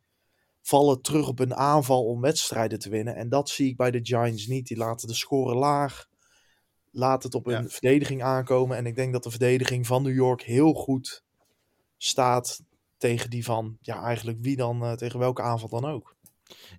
vallen 0.69 1.01
terug 1.01 1.27
op 1.27 1.37
hun 1.37 1.55
aanval 1.55 2.05
om 2.05 2.21
wedstrijden 2.21 2.79
te 2.79 2.89
winnen. 2.89 3.15
En 3.15 3.29
dat 3.29 3.49
zie 3.49 3.67
ik 3.67 3.77
bij 3.77 3.91
de 3.91 3.99
Giants 4.03 4.47
niet. 4.47 4.67
Die 4.67 4.77
laten 4.77 5.07
de 5.07 5.13
score 5.13 5.55
laag. 5.55 6.07
Laat 6.91 7.23
het 7.23 7.35
op 7.35 7.45
Ja. 7.45 7.67
verdediging 7.67 8.23
aankomen. 8.23 8.77
En 8.77 8.85
ik 8.85 8.95
denk 8.95 9.13
dat 9.13 9.23
de 9.23 9.29
verdediging 9.29 9.87
van 9.87 10.03
New 10.03 10.15
York 10.15 10.41
heel 10.41 10.73
goed 10.73 11.23
staat 11.97 12.61
tegen 12.97 13.29
die 13.29 13.43
van, 13.45 13.77
ja, 13.81 14.03
eigenlijk 14.03 14.37
wie 14.41 14.55
dan, 14.55 14.83
eh, 14.83 14.91
tegen 14.93 15.19
welke 15.19 15.41
aanval 15.41 15.69
dan 15.69 15.85
ook. 15.85 16.15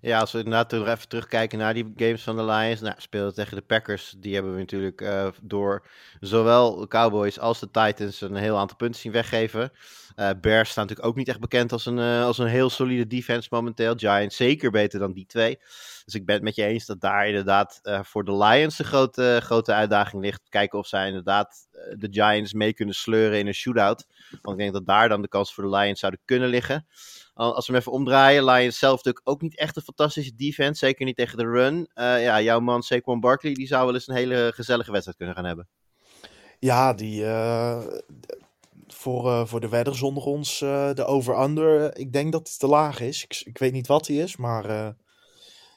Ja, 0.01 0.19
als 0.19 0.31
we 0.31 0.37
inderdaad 0.37 0.71
nog 0.71 0.87
even 0.87 1.07
terugkijken 1.07 1.57
naar 1.57 1.73
die 1.73 1.93
games 1.95 2.21
van 2.21 2.35
de 2.35 2.43
Lions. 2.43 2.81
Nou, 2.81 2.95
speelden 2.97 3.33
tegen 3.33 3.55
de 3.55 3.61
Packers. 3.61 4.15
Die 4.17 4.33
hebben 4.33 4.53
we 4.53 4.59
natuurlijk 4.59 5.01
eh, 5.01 5.27
door 5.41 5.87
zowel 6.19 6.75
de 6.75 6.87
Cowboys 6.87 7.39
als 7.39 7.59
de 7.59 7.71
Titans 7.71 8.21
een 8.21 8.35
heel 8.35 8.57
aantal 8.57 8.77
punten 8.77 9.01
zien 9.01 9.11
weggeven. 9.11 9.71
Eh 10.15 10.29
Bears 10.41 10.69
staan 10.69 10.83
natuurlijk 10.83 11.09
ook 11.09 11.15
niet 11.15 11.27
echt 11.27 11.39
bekend 11.39 11.71
als 11.71 11.85
een, 11.85 11.99
eh, 11.99 12.23
als 12.23 12.37
een 12.37 12.47
heel 12.47 12.69
solide 12.69 13.07
defense 13.07 13.47
momenteel. 13.51 13.93
Giants 13.95 14.35
zeker 14.35 14.71
beter 14.71 14.99
dan 14.99 15.13
die 15.13 15.25
twee. 15.25 15.59
Dus 16.05 16.13
ik 16.13 16.25
ben 16.25 16.35
het 16.35 16.43
met 16.43 16.55
je 16.55 16.63
eens 16.63 16.85
dat 16.85 17.01
daar 17.01 17.27
inderdaad 17.27 17.79
voor 18.03 18.23
de 18.23 18.37
Lions 18.37 18.77
de 18.77 18.83
grote, 18.83 19.39
grote 19.43 19.73
uitdaging 19.73 20.21
ligt. 20.21 20.41
Kijken 20.49 20.79
of 20.79 20.87
zij 20.87 21.07
inderdaad 21.07 21.67
de 21.97 22.07
Giants 22.11 22.53
mee 22.53 22.73
kunnen 22.73 22.95
sleuren 22.95 23.39
in 23.39 23.47
een 23.47 23.53
shootout. 23.53 24.07
Want 24.41 24.57
ik 24.57 24.63
denk 24.63 24.73
dat 24.73 24.85
daar 24.85 25.09
dan 25.09 25.21
de 25.21 25.27
kans 25.27 25.53
voor 25.53 25.63
de 25.63 25.69
Lions 25.69 25.99
zouden 25.99 26.21
kunnen 26.25 26.49
liggen. 26.49 26.85
Al- 27.33 27.55
Als 27.55 27.67
we 27.67 27.71
hem 27.73 27.81
even 27.81 27.91
omdraaien, 27.91 28.45
Lions 28.45 28.79
zelf 28.79 28.95
natuurlijk 28.95 29.29
ook 29.29 29.41
niet 29.41 29.57
echt 29.57 29.75
een 29.75 29.81
fantastische 29.81 30.35
defense. 30.35 30.85
Zeker 30.85 31.05
niet 31.05 31.15
tegen 31.15 31.37
de 31.37 31.45
run. 31.45 31.89
Eh, 31.93 32.23
ja, 32.23 32.41
jouw 32.41 32.59
man 32.59 32.83
Saquon 32.83 33.19
Barkley, 33.19 33.53
die 33.53 33.67
zou 33.67 33.85
wel 33.85 33.93
eens 33.93 34.07
een 34.07 34.15
hele 34.15 34.51
gezellige 34.55 34.91
wedstrijd 34.91 35.17
kunnen 35.17 35.35
gaan 35.35 35.45
hebben. 35.45 35.67
Ja, 36.59 36.93
die 36.93 37.25
eh, 37.25 37.83
voor, 38.87 39.27
eh, 39.27 39.45
voor 39.45 39.59
de 39.59 39.69
wedder 39.69 39.95
zonder 39.95 40.23
ons, 40.23 40.59
de 40.59 41.05
over-under, 41.05 41.97
ik 41.97 42.13
denk 42.13 42.31
dat 42.31 42.47
het 42.47 42.59
te 42.59 42.67
laag 42.67 42.99
is. 42.99 43.23
Ik, 43.23 43.41
ik 43.45 43.57
weet 43.57 43.71
niet 43.73 43.87
wat 43.87 44.07
hij 44.07 44.15
is, 44.15 44.37
maar 44.37 44.95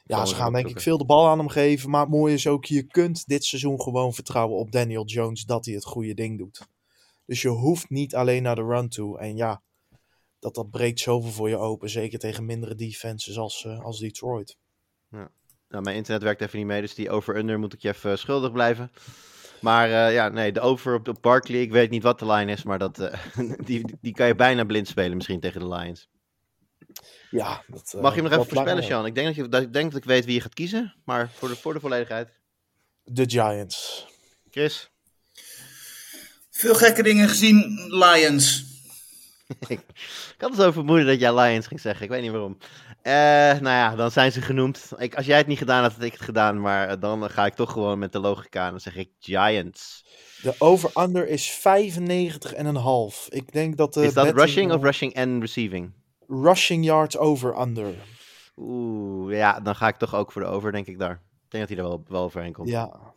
ja, 0.05 0.25
ze 0.25 0.35
gaan 0.35 0.53
denk 0.53 0.67
ik 0.67 0.81
veel 0.81 0.97
de 0.97 1.05
bal 1.05 1.27
aan 1.27 1.37
hem 1.37 1.47
geven. 1.47 1.89
Maar 1.89 2.01
het 2.01 2.09
mooie 2.09 2.33
is 2.33 2.47
ook, 2.47 2.65
je 2.65 2.83
kunt 2.83 3.27
dit 3.27 3.45
seizoen 3.45 3.81
gewoon 3.81 4.13
vertrouwen 4.13 4.57
op 4.57 4.71
Daniel 4.71 5.05
Jones 5.05 5.43
dat 5.45 5.65
hij 5.65 5.73
het 5.73 5.85
goede 5.85 6.13
ding 6.13 6.37
doet. 6.37 6.67
Dus 7.25 7.41
je 7.41 7.49
hoeft 7.49 7.89
niet 7.89 8.15
alleen 8.15 8.43
naar 8.43 8.55
de 8.55 8.63
run 8.63 8.89
toe. 8.89 9.19
En 9.19 9.35
ja, 9.35 9.61
dat, 10.45 10.55
dat 10.55 10.71
breekt 10.71 10.99
zoveel 10.99 11.31
voor 11.31 11.49
je 11.49 11.57
open. 11.57 11.89
Zeker 11.89 12.19
tegen 12.19 12.45
mindere 12.45 12.75
defenses 12.75 13.37
als, 13.37 13.65
eh, 13.65 13.83
als 13.83 13.99
Detroit. 13.99 14.57
Nou, 15.69 15.83
mijn 15.83 15.95
internet 15.95 16.23
werkt 16.23 16.41
even 16.41 16.57
niet 16.57 16.67
mee, 16.67 16.81
dus 16.81 16.95
die 16.95 17.09
over-under 17.09 17.59
moet 17.59 17.73
ik 17.73 17.81
je 17.81 17.89
even 17.89 18.17
schuldig 18.17 18.51
blijven. 18.51 18.91
Maar 19.61 19.89
eh, 19.89 20.13
ja, 20.13 20.29
nee, 20.29 20.51
de 20.51 20.59
over 20.59 20.93
op, 20.93 21.07
op 21.07 21.21
Barkley, 21.21 21.61
ik 21.61 21.71
weet 21.71 21.89
niet 21.89 22.03
wat 22.03 22.19
de 22.19 22.25
line 22.25 22.51
is, 22.51 22.63
maar 22.63 22.79
dat, 22.79 22.99
eh, 22.99 23.19
die, 23.65 23.97
die 24.01 24.13
kan 24.13 24.27
je 24.27 24.35
bijna 24.35 24.63
blind 24.63 24.87
spelen 24.87 25.15
misschien 25.15 25.39
tegen 25.39 25.59
de 25.59 25.67
Lions. 25.67 26.07
Ja, 27.31 27.63
dat, 27.67 27.93
eh, 27.95 28.01
Mag 28.01 28.15
je 28.15 28.21
hem 28.21 28.29
nog 28.29 28.39
even 28.39 28.53
voorspellen. 28.53 28.83
Sean? 28.83 29.05
Ik 29.05 29.15
denk 29.15 29.27
dat, 29.27 29.35
je, 29.35 29.49
dat, 29.49 29.61
ik 29.61 29.73
denk 29.73 29.91
dat 29.91 30.01
ik 30.01 30.07
weet 30.07 30.25
wie 30.25 30.33
je 30.33 30.41
gaat 30.41 30.53
kiezen, 30.53 30.95
maar 31.05 31.31
voor 31.31 31.47
de, 31.47 31.55
voor 31.55 31.73
de 31.73 31.79
volledigheid. 31.79 32.39
De 33.03 33.29
Giants. 33.29 34.07
Chris? 34.49 34.89
Veel 36.49 36.75
gekke 36.75 37.03
dingen 37.03 37.29
gezien, 37.29 37.87
Lions. 37.89 38.74
ik 39.67 39.79
had 40.37 40.49
het 40.49 40.59
zo 40.59 40.71
vermoeden 40.71 41.05
dat 41.05 41.19
jij 41.19 41.33
Lions 41.33 41.67
ging 41.67 41.79
zeggen. 41.79 42.03
Ik 42.03 42.09
weet 42.09 42.21
niet 42.21 42.31
waarom. 42.31 42.57
Eh, 43.01 43.13
nou 43.61 43.63
ja, 43.63 43.95
dan 43.95 44.11
zijn 44.11 44.31
ze 44.31 44.41
genoemd. 44.41 44.91
Ik, 44.97 45.15
als 45.15 45.25
jij 45.25 45.37
het 45.37 45.47
niet 45.47 45.57
gedaan 45.57 45.81
had, 45.81 45.93
had 45.93 46.03
ik 46.03 46.11
het 46.11 46.21
gedaan. 46.21 46.61
Maar 46.61 46.89
eh, 46.89 46.99
dan 46.99 47.29
ga 47.29 47.45
ik 47.45 47.53
toch 47.53 47.71
gewoon 47.71 47.99
met 47.99 48.11
de 48.11 48.19
logica 48.19 48.65
en 48.65 48.71
dan 48.71 48.79
zeg 48.79 48.95
ik 48.95 49.09
Giants. 49.19 50.05
De 50.41 50.55
over-under 50.57 51.27
is 51.27 51.51
95,5. 51.51 53.27
Ik 53.29 53.51
denk 53.51 53.77
dat 53.77 53.93
de 53.93 54.03
Is 54.03 54.13
dat 54.13 54.31
rushing 54.31 54.71
of 54.71 54.81
rushing 54.81 55.13
en 55.13 55.39
receiving? 55.39 55.91
rushing 56.27 56.85
yards 56.85 57.17
over-under? 57.17 57.93
Oeh, 58.57 59.37
ja, 59.37 59.59
dan 59.59 59.75
ga 59.75 59.87
ik 59.87 59.95
toch 59.95 60.15
ook 60.15 60.31
voor 60.31 60.41
de 60.41 60.47
over, 60.47 60.71
denk 60.71 60.87
ik 60.87 60.99
daar. 60.99 61.21
Ik 61.45 61.51
denk 61.51 61.67
dat 61.67 61.77
hij 61.77 61.85
er 61.85 61.89
wel, 61.89 62.03
wel 62.07 62.23
overheen 62.23 62.53
komt. 62.53 62.69
Ja. 62.69 63.13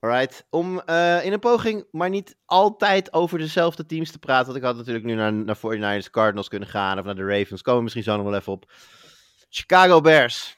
Alright, 0.00 0.46
om 0.50 0.80
eh, 0.80 1.24
in 1.24 1.32
een 1.32 1.38
poging, 1.38 1.86
maar 1.90 2.10
niet 2.10 2.36
altijd 2.44 3.12
over 3.12 3.38
dezelfde 3.38 3.86
teams 3.86 4.10
te 4.10 4.18
praten. 4.18 4.46
Want 4.46 4.56
ik 4.58 4.64
had 4.64 4.76
natuurlijk 4.76 5.04
nu 5.04 5.14
naar, 5.14 5.32
naar 5.32 5.56
49ers 5.56 6.10
Cardinals 6.10 6.48
kunnen 6.48 6.68
gaan 6.68 6.98
of 6.98 7.04
naar 7.04 7.14
de 7.14 7.26
Ravens. 7.26 7.62
Komen 7.62 7.78
we 7.78 7.82
misschien 7.82 8.04
zo 8.04 8.16
nog 8.16 8.24
wel 8.24 8.34
even 8.34 8.52
op. 8.52 8.72
Chicago 9.48 10.00
Bears, 10.00 10.56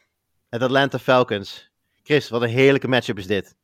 het 0.49 0.63
Atlanta 0.63 0.99
Falcons. 0.99 1.71
Chris, 2.03 2.29
wat 2.29 2.43
een 2.43 2.49
heerlijke 2.49 2.89
matchup 2.89 3.19
is 3.19 3.27
dit. 3.27 3.57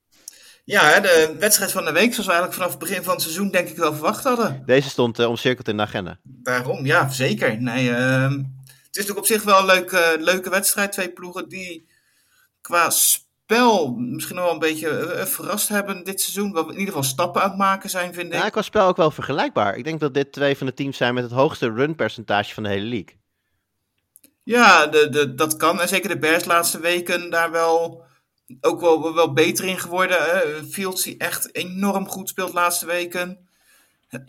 Ja, 0.64 1.00
de 1.00 1.36
wedstrijd 1.38 1.72
van 1.72 1.84
de 1.84 1.92
week, 1.92 2.12
zoals 2.12 2.26
we 2.26 2.32
eigenlijk 2.32 2.54
vanaf 2.54 2.70
het 2.70 2.78
begin 2.78 3.02
van 3.02 3.12
het 3.12 3.22
seizoen 3.22 3.50
denk 3.50 3.68
ik 3.68 3.76
wel 3.76 3.92
verwacht 3.92 4.24
hadden. 4.24 4.62
Deze 4.66 4.88
stond 4.88 5.18
eh, 5.18 5.28
omcirkeld 5.28 5.68
in 5.68 5.76
de 5.76 5.82
agenda. 5.82 6.18
Daarom, 6.22 6.86
ja, 6.86 7.08
zeker. 7.08 7.62
Nee, 7.62 7.90
ehm, 7.90 8.32
het 8.32 9.02
is 9.02 9.06
natuurlijk 9.06 9.18
op 9.18 9.26
zich 9.26 9.42
wel 9.42 9.58
een 9.58 9.66
leuke, 9.66 10.16
leuke 10.20 10.50
wedstrijd. 10.50 10.92
Twee 10.92 11.12
ploegen 11.12 11.48
die 11.48 11.88
qua 12.60 12.90
spel 13.54 13.94
misschien 13.96 14.36
wel 14.36 14.50
een 14.52 14.58
beetje 14.58 14.88
eh, 14.88 15.24
verrast 15.26 15.68
hebben 15.68 16.04
dit 16.04 16.20
seizoen. 16.20 16.52
Wel 16.52 16.64
in 16.64 16.70
ieder 16.70 16.86
geval 16.86 17.02
stappen 17.02 17.42
aan 17.42 17.48
het 17.48 17.58
maken 17.58 17.90
zijn, 17.90 18.14
vind 18.14 18.32
ik. 18.32 18.38
Ja, 18.42 18.48
qua 18.48 18.62
spel 18.62 18.86
ook 18.86 18.96
wel 18.96 19.10
vergelijkbaar. 19.10 19.76
Ik 19.76 19.84
denk 19.84 20.00
dat 20.00 20.14
dit 20.14 20.32
twee 20.32 20.56
van 20.56 20.66
de 20.66 20.74
teams 20.74 20.96
zijn 20.96 21.14
met 21.14 21.22
het 21.22 21.32
hoogste 21.32 21.72
run-percentage 21.72 22.54
van 22.54 22.62
de 22.62 22.68
hele 22.68 22.86
league. 22.88 23.16
Ja, 24.42 24.86
de, 24.86 25.08
de, 25.08 25.34
dat 25.34 25.56
kan. 25.56 25.80
En 25.80 25.88
zeker 25.88 26.08
de 26.08 26.18
Bears 26.18 26.44
laatste 26.44 26.80
weken 26.80 27.30
daar 27.30 27.50
wel 27.50 28.02
ook 28.60 28.80
wel, 28.80 29.14
wel 29.14 29.32
beter 29.32 29.64
in 29.64 29.78
geworden. 29.78 30.16
Hè. 30.20 30.64
Fields 30.70 31.02
die 31.02 31.16
echt 31.18 31.54
enorm 31.54 32.08
goed 32.08 32.28
speelt 32.28 32.52
laatste 32.52 32.86
weken. 32.86 33.48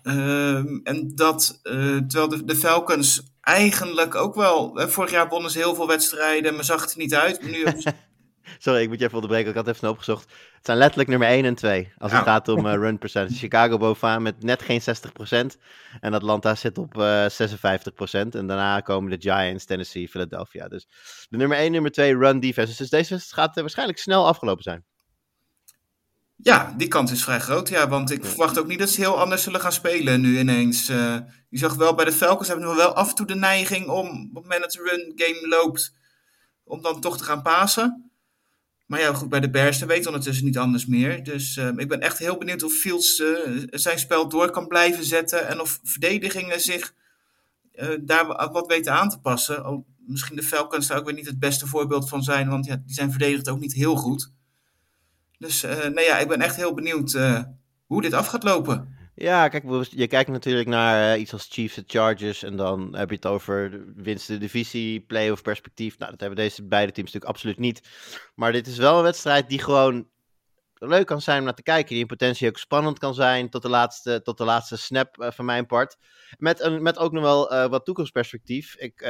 Ehm, 0.03 0.79
en 0.83 1.11
dat, 1.15 1.59
eh, 1.63 1.73
terwijl 1.97 2.27
de, 2.29 2.45
de 2.45 2.55
Falcons 2.55 3.21
eigenlijk 3.41 4.15
ook 4.15 4.35
wel... 4.35 4.75
Hè, 4.75 4.89
vorig 4.89 5.11
jaar 5.11 5.27
wonnen 5.29 5.51
ze 5.51 5.57
heel 5.57 5.75
veel 5.75 5.87
wedstrijden, 5.87 6.55
maar 6.55 6.63
zag 6.63 6.81
het 6.81 6.91
er 6.91 6.97
niet 6.97 7.15
uit. 7.15 7.41
Maar 7.41 7.51
nu 7.51 7.63
hebben 7.63 7.81
ze- 7.81 7.93
Sorry, 8.59 8.81
ik 8.81 8.87
moet 8.87 8.99
je 8.99 9.03
even 9.03 9.15
onderbreken. 9.15 9.49
Ik 9.49 9.55
had 9.55 9.65
even 9.65 9.77
snel 9.77 9.91
opgezocht. 9.91 10.23
Het 10.55 10.65
zijn 10.65 10.77
letterlijk 10.77 11.09
nummer 11.09 11.27
1 11.27 11.45
en 11.45 11.55
2. 11.55 11.93
Als 11.97 12.11
het 12.11 12.23
gaat 12.23 12.47
om 12.47 12.65
eh, 12.65 12.73
run 12.83 12.97
percentage. 12.97 13.39
Chicago 13.39 13.77
bovenaan 13.77 14.21
met 14.21 14.43
net 14.43 14.61
geen 14.61 14.81
60%. 14.81 15.59
En 15.99 16.13
Atlanta 16.13 16.55
zit 16.55 16.77
op 16.77 17.01
eh 17.01 17.25
56%. 17.25 17.29
En 18.11 18.47
daarna 18.47 18.79
komen 18.79 19.09
de 19.09 19.29
Giants, 19.29 19.65
Tennessee, 19.65 20.09
Philadelphia. 20.09 20.67
Dus 20.67 20.87
de 21.29 21.37
nummer 21.37 21.57
1, 21.57 21.71
nummer 21.71 21.91
2 21.91 22.17
run 22.17 22.39
defense. 22.39 22.77
Dus 22.77 22.89
deze 22.89 23.19
gaat 23.19 23.55
eh, 23.55 23.61
waarschijnlijk 23.61 23.99
snel 23.99 24.27
afgelopen 24.27 24.63
zijn. 24.63 24.83
ja, 26.35 26.73
die 26.77 26.87
kans 26.87 27.11
is 27.11 27.23
vrij 27.23 27.39
groot. 27.39 27.69
Ja, 27.69 27.87
want 27.87 28.11
ik 28.11 28.25
verwacht 28.25 28.59
ook 28.59 28.67
niet 28.67 28.79
dat 28.79 28.89
ze 28.89 29.01
heel 29.01 29.19
anders 29.19 29.43
zullen 29.43 29.61
gaan 29.61 29.71
spelen 29.71 30.21
nu 30.21 30.39
ineens. 30.39 30.89
Eh, 30.89 31.17
je 31.49 31.57
zag 31.57 31.73
wel 31.75 31.95
bij 31.95 32.05
de 32.05 32.11
Falcons 32.11 32.47
hebben 32.47 32.65
nog 32.65 32.75
wel 32.75 32.93
af 32.93 33.09
en 33.09 33.15
toe 33.15 33.25
de 33.25 33.35
neiging 33.35 33.87
om, 33.87 34.07
op 34.07 34.35
het 34.35 34.43
moment 34.43 34.61
dat 34.61 34.71
de 34.71 34.83
run 34.83 35.11
game 35.15 35.47
loopt, 35.47 35.93
om 36.63 36.81
dan 36.81 37.01
toch 37.01 37.17
te 37.17 37.23
gaan 37.23 37.41
pasen. 37.41 38.11
Maar 38.85 38.99
ja, 38.99 39.13
goed, 39.13 39.29
bij 39.29 39.39
de 39.39 39.49
Bears 39.49 39.79
dat 39.79 39.87
weet 39.87 40.05
ondertussen 40.05 40.45
niet 40.45 40.57
anders 40.57 40.85
meer. 40.85 41.23
Dus 41.23 41.57
eh, 41.57 41.67
ik 41.75 41.87
ben 41.87 41.99
echt 41.99 42.17
heel 42.17 42.37
benieuwd 42.37 42.63
of 42.63 42.73
Fields 42.73 43.19
eh, 43.19 43.63
zijn 43.69 43.99
spel 43.99 44.29
door 44.29 44.51
kan 44.51 44.67
blijven 44.67 45.03
zetten. 45.05 45.47
En 45.47 45.59
of 45.61 45.79
verdedigingen 45.83 46.61
zich 46.61 46.93
eh, 47.71 47.89
daar 48.01 48.27
wa- 48.27 48.51
wat 48.51 48.67
weten 48.67 48.93
aan 48.93 49.09
te 49.09 49.19
passen. 49.19 49.63
Al, 49.63 49.85
misschien 49.97 50.35
de 50.35 50.43
Falcons 50.43 50.87
daar 50.87 50.97
ook 50.97 51.05
weer 51.05 51.13
niet 51.13 51.25
het 51.25 51.39
beste 51.39 51.67
voorbeeld 51.67 52.09
van 52.09 52.23
zijn. 52.23 52.49
Want 52.49 52.65
ja, 52.65 52.75
die 52.75 52.93
zijn 52.95 53.09
verdedigd 53.11 53.49
ook 53.49 53.59
niet 53.59 53.73
heel 53.73 53.95
goed. 53.95 54.31
Dus 55.37 55.63
eh 55.63 55.77
nou 55.77 56.01
ja, 56.01 56.17
ik 56.19 56.27
ben 56.27 56.41
echt 56.41 56.55
heel 56.55 56.73
benieuwd 56.73 57.17
hoe 57.85 58.01
dit 58.01 58.13
af 58.13 58.27
gaat 58.27 58.43
lopen. 58.43 58.93
Ja, 59.17 59.47
kijk, 59.47 59.63
je 59.89 60.07
kijkt 60.07 60.29
natuurlijk 60.29 60.67
naar 60.67 61.13
eh, 61.13 61.21
iets 61.21 61.33
als 61.33 61.47
Chiefs 61.49 61.77
en 61.77 61.83
Chargers. 61.87 62.43
En 62.43 62.55
dan 62.55 62.95
heb 62.95 63.09
je 63.09 63.15
het 63.15 63.25
over 63.25 63.83
winst 63.95 64.27
de 64.27 64.37
divisie, 64.37 65.01
playoff 65.01 65.41
perspectief. 65.41 65.97
Nou, 65.97 66.11
dat 66.11 66.19
hebben 66.19 66.37
deze 66.37 66.63
beide 66.67 66.91
teams 66.91 67.13
natuurlijk 67.13 67.33
absoluut 67.35 67.59
niet. 67.59 67.89
Maar 68.35 68.51
dit 68.51 68.67
is 68.67 68.77
wel 68.77 68.97
een 68.97 69.03
wedstrijd 69.03 69.49
die 69.49 69.59
gewoon 69.59 70.09
leuk 70.73 71.05
kan 71.05 71.21
zijn 71.21 71.39
om 71.39 71.43
naar 71.45 71.53
te 71.53 71.63
kijken. 71.63 71.89
Die 71.89 71.99
in 71.99 72.07
potentie 72.07 72.47
ook 72.47 72.57
spannend 72.57 72.99
kan 72.99 73.13
zijn 73.13 73.49
tot 73.49 73.61
de 73.61 73.69
laatste, 73.69 74.21
tot 74.21 74.37
de 74.37 74.45
laatste 74.45 74.77
snap 74.77 75.19
eh, 75.19 75.31
van 75.31 75.45
mijn 75.45 75.65
part. 75.65 75.97
Met, 76.37 76.59
een, 76.59 76.81
met 76.81 76.97
ook 76.97 77.11
nog 77.11 77.23
wel 77.23 77.51
eh, 77.51 77.69
wat 77.69 77.85
toekomstperspectief. 77.85 78.75
Ik, 78.75 79.01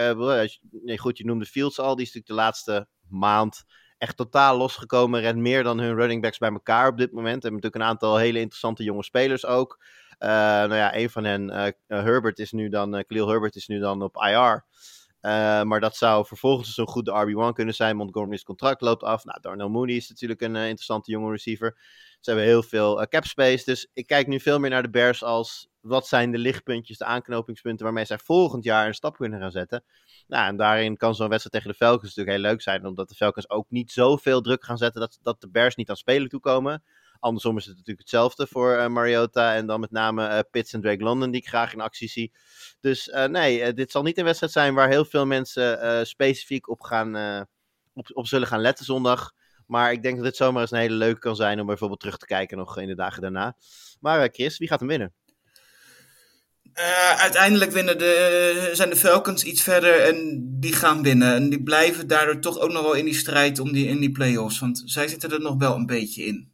nee, 0.72 0.98
goed, 0.98 1.18
je 1.18 1.26
noemde 1.26 1.46
Fields 1.46 1.80
al. 1.80 1.96
Die 1.96 2.06
is 2.06 2.14
natuurlijk 2.14 2.28
de 2.28 2.46
laatste 2.46 2.88
maand 3.10 3.64
echt 3.98 4.18
totaal 4.18 4.58
losgekomen. 4.58 5.22
Rent 5.22 5.38
meer 5.38 5.64
dan 5.64 5.80
hun 5.80 5.96
running 5.96 6.22
backs 6.22 6.38
bij 6.38 6.52
elkaar 6.52 6.88
op 6.88 6.98
dit 6.98 7.12
moment. 7.12 7.44
Hebben 7.44 7.62
natuurlijk 7.62 7.76
een 7.76 7.90
aantal 7.90 8.18
hele 8.18 8.40
interessante 8.40 8.84
jonge 8.84 9.04
spelers 9.04 9.46
ook. 9.46 9.80
Eh, 10.18 10.30
nou 10.30 10.76
ja, 10.76 10.96
een 10.96 11.10
van 11.10 11.24
hen, 11.24 11.50
eh, 11.50 11.72
Herbert 11.88 12.40
is 12.40 12.52
nu 12.52 12.70
dan, 12.70 12.96
eh 12.96 13.04
Khalil 13.08 13.28
Herbert 13.28 13.56
is 13.56 13.68
nu 13.68 13.80
dan 13.80 14.02
op 14.02 14.16
IR. 14.16 14.66
Maar 15.66 15.80
dat 15.80 15.96
zou 15.96 16.26
vervolgens 16.26 16.68
dus 16.68 16.78
een 16.78 16.88
goede 16.88 17.12
RB1 17.12 17.54
kunnen 17.54 17.74
zijn. 17.74 17.96
Montgomery's 17.96 18.44
contract 18.44 18.82
loopt 18.82 19.04
af. 19.04 19.26
Nou, 19.26 19.40
Darnell 19.42 19.68
Mooney 19.68 19.96
is 19.96 20.10
natuurlijk 20.10 20.42
een 20.42 20.56
interessante 20.56 21.12
jonge 21.12 21.32
receiver. 21.32 21.78
Ze 22.20 22.30
hebben 22.32 22.46
heel 22.46 22.64
veel 22.64 23.06
cap 23.10 23.26
space. 23.26 23.66
Dus 23.66 23.90
ik 23.94 24.08
kijk 24.08 24.28
nu 24.28 24.40
veel 24.40 24.60
meer 24.60 24.70
naar 24.70 24.82
de 24.82 24.90
Bears 24.90 25.24
als 25.24 25.70
wat 25.86 26.08
zijn 26.08 26.32
de 26.32 26.38
lichtpuntjes, 26.38 26.98
de 26.98 27.06
aanknopingspunten 27.06 27.86
waarmee 27.86 28.06
zij 28.06 28.18
volgend 28.18 28.64
jaar 28.64 28.88
een 28.88 28.94
stap 28.94 29.16
kunnen 29.16 29.40
gaan 29.40 29.52
zetten. 29.52 29.84
Nou, 30.28 30.48
en 30.48 30.58
daarin 30.58 30.98
kan 30.98 31.16
zo'n 31.16 31.30
wedstrijd 31.30 31.56
tegen 31.56 31.70
de 31.80 31.86
Falcons 31.86 32.16
natuurlijk 32.16 32.38
heel 32.38 32.52
leuk 32.52 32.62
zijn. 32.62 32.86
Omdat 32.86 33.10
de 33.10 33.16
Falcons 33.16 33.50
ook 33.50 33.66
niet 33.70 33.92
zoveel 33.92 34.42
druk 34.42 34.64
gaan 34.64 34.78
zetten 34.78 35.02
dat, 35.02 35.20
dat 35.22 35.42
de 35.42 35.50
Bears 35.50 35.76
niet 35.76 35.90
aan 35.90 35.96
spelen 35.96 36.30
toekomen. 36.30 36.84
Andersom 37.20 37.58
is 37.58 37.66
het 37.66 37.74
natuurlijk 37.74 38.00
hetzelfde 38.00 38.48
voor 38.48 38.76
eh, 38.76 38.88
Mariota. 38.88 39.56
En 39.56 39.66
dan 39.66 39.80
met 39.80 39.92
name 39.92 40.26
eh, 40.26 40.40
Pitts 40.52 40.74
en 40.74 40.82
Drake 40.82 41.04
London, 41.04 41.32
die 41.32 41.42
ik 41.42 41.48
graag 41.48 41.74
in 41.74 41.82
actie 41.82 42.08
zie. 42.08 42.34
Dus 42.80 43.10
eh, 43.10 43.26
nee, 43.26 43.74
dit 43.74 43.92
zal 43.92 44.04
niet 44.04 44.18
een 44.18 44.26
wedstrijd 44.26 44.54
zijn 44.54 44.74
waar 44.74 44.90
heel 44.90 45.06
veel 45.06 45.26
mensen 45.26 46.08
specifiek 46.08 46.70
op, 46.70 46.82
gaan, 46.82 47.16
op, 47.94 48.10
op 48.14 48.28
zullen 48.28 48.48
gaan 48.48 48.62
letten 48.62 48.86
zondag. 48.86 49.32
Maar 49.68 49.92
ik 49.92 50.04
denk 50.04 50.16
dat 50.16 50.26
dit 50.26 50.36
zomaar 50.36 50.62
eens 50.62 50.72
een 50.72 50.78
hele 50.78 50.96
leuke 50.96 51.20
kan 51.20 51.36
zijn 51.36 51.60
om 51.60 51.66
bijvoorbeeld 51.66 52.00
terug 52.00 52.18
te 52.18 52.26
kijken 52.26 52.58
nog 52.58 52.78
in 52.78 52.88
de 52.88 52.96
dagen 52.96 53.22
daarna. 53.22 53.56
Maar 54.00 54.30
Chris, 54.32 54.58
wie 54.58 54.68
gaat 54.68 54.80
hem 54.80 54.90
winnen? 54.90 55.14
Eh, 56.76 57.22
uiteindelijk 57.22 57.72
winnen 57.72 57.98
de, 57.98 58.70
zijn 58.74 58.90
de 58.90 58.96
Falcons 58.96 59.44
iets 59.44 59.62
verder 59.62 60.00
en 60.00 60.46
die 60.60 60.74
gaan 60.74 61.04
winnen. 61.04 61.34
En 61.34 61.50
die 61.50 61.64
blijven 61.64 62.08
daardoor 62.08 62.40
toch 62.40 62.60
ook 62.60 62.72
nog 62.72 62.82
wel 62.82 62.94
in 62.94 63.06
die 63.06 63.14
strijd 63.14 63.60
om 63.60 63.72
die, 63.72 63.88
in 63.88 64.00
die 64.00 64.12
playoffs. 64.12 64.60
Want 64.60 64.82
zij 64.86 65.08
zitten 65.08 65.32
er 65.32 65.42
nog 65.42 65.56
wel 65.58 65.76
een 65.76 65.86
beetje 65.86 66.26
in. 66.26 66.52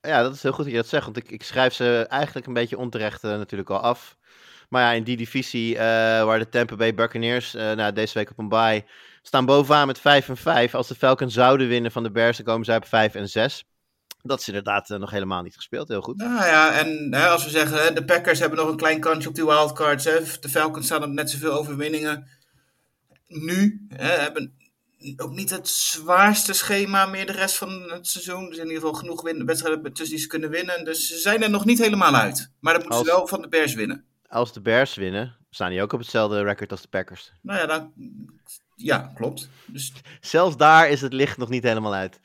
Ja, 0.00 0.22
dat 0.22 0.34
is 0.34 0.42
heel 0.42 0.52
goed 0.52 0.64
dat 0.64 0.72
je 0.72 0.80
dat 0.80 0.88
zegt. 0.88 1.04
Want 1.04 1.16
ik, 1.16 1.30
ik 1.30 1.42
schrijf 1.42 1.74
ze 1.74 2.06
eigenlijk 2.08 2.46
een 2.46 2.52
beetje 2.52 2.78
onterecht 2.78 3.24
eh, 3.24 3.30
natuurlijk 3.30 3.70
al 3.70 3.80
af. 3.80 4.16
Maar 4.68 4.82
ja, 4.82 4.92
in 4.92 5.04
die 5.04 5.16
divisie 5.16 5.76
eh, 5.76 6.24
waar 6.24 6.38
de 6.38 6.48
Tampa 6.48 6.76
Bay 6.76 6.94
Buccaneers 6.94 7.52
nou, 7.52 7.92
deze 7.92 8.18
week 8.18 8.30
op 8.30 8.38
een 8.38 8.48
bye 8.48 8.84
staan 9.22 9.44
bovenaan 9.44 9.86
met 9.86 9.98
5 9.98 10.28
en 10.28 10.36
5. 10.36 10.74
Als 10.74 10.88
de 10.88 10.94
Falcons 10.94 11.34
zouden 11.34 11.68
winnen 11.68 11.92
van 11.92 12.02
de 12.02 12.10
Bears, 12.10 12.36
dan 12.36 12.46
komen 12.46 12.64
zij 12.64 12.76
op 12.76 12.86
5 12.86 13.14
en 13.14 13.28
6. 13.28 13.64
Dat 14.26 14.40
is 14.40 14.48
inderdaad 14.48 14.90
eh, 14.90 14.98
nog 14.98 15.10
helemaal 15.10 15.42
niet 15.42 15.56
gespeeld. 15.56 15.88
Heel 15.88 16.00
goed. 16.00 16.16
Nou 16.16 16.44
ja, 16.46 16.72
en 16.72 17.14
hè, 17.14 17.28
als 17.28 17.44
we 17.44 17.50
zeggen, 17.50 17.94
de 17.94 18.04
Packers 18.04 18.38
hebben 18.38 18.58
nog 18.58 18.68
een 18.68 18.76
klein 18.76 19.00
kansje 19.00 19.28
op 19.28 19.34
die 19.34 19.44
wildcards. 19.44 20.04
Hè. 20.04 20.20
De 20.40 20.48
Falcons 20.48 20.86
staan 20.86 21.02
op 21.02 21.10
net 21.10 21.30
zoveel 21.30 21.52
overwinningen. 21.52 22.28
Nu 23.26 23.86
hè, 23.88 24.08
hebben 24.08 24.54
ook 25.16 25.32
niet 25.32 25.50
het 25.50 25.68
zwaarste 25.68 26.52
schema 26.52 27.06
meer 27.06 27.26
de 27.26 27.32
rest 27.32 27.56
van 27.56 27.82
het 27.90 28.06
seizoen. 28.06 28.48
Er 28.48 28.54
zijn 28.54 28.66
in 28.66 28.72
ieder 28.74 28.88
geval 28.88 29.00
genoeg 29.00 29.22
wedstrijden 29.22 29.82
tussen 29.82 30.14
die 30.14 30.18
ze 30.18 30.26
kunnen 30.26 30.50
winnen. 30.50 30.84
Dus 30.84 31.06
ze 31.06 31.18
zijn 31.18 31.42
er 31.42 31.50
nog 31.50 31.64
niet 31.64 31.78
helemaal 31.78 32.14
uit. 32.14 32.50
Maar 32.60 32.72
dan 32.72 32.82
moeten 32.82 33.04
ze 33.04 33.10
wel 33.10 33.26
van 33.26 33.42
de 33.42 33.48
Bears 33.48 33.74
winnen. 33.74 34.04
Als 34.28 34.52
de 34.52 34.60
Bears 34.60 34.94
winnen, 34.94 35.36
staan 35.50 35.70
die 35.70 35.82
ook 35.82 35.92
op 35.92 36.00
hetzelfde 36.00 36.42
record 36.42 36.70
als 36.70 36.82
de 36.82 36.88
Packers. 36.88 37.32
Nou 37.42 37.58
ja, 37.58 37.66
dan, 37.66 37.92
ja 38.74 39.12
klopt. 39.14 39.48
Dus 39.66 39.92
Zelfs 40.20 40.56
daar 40.56 40.88
is 40.88 41.00
het 41.00 41.12
licht 41.12 41.36
nog 41.36 41.48
niet 41.48 41.62
helemaal 41.62 41.94
uit. 41.94 42.20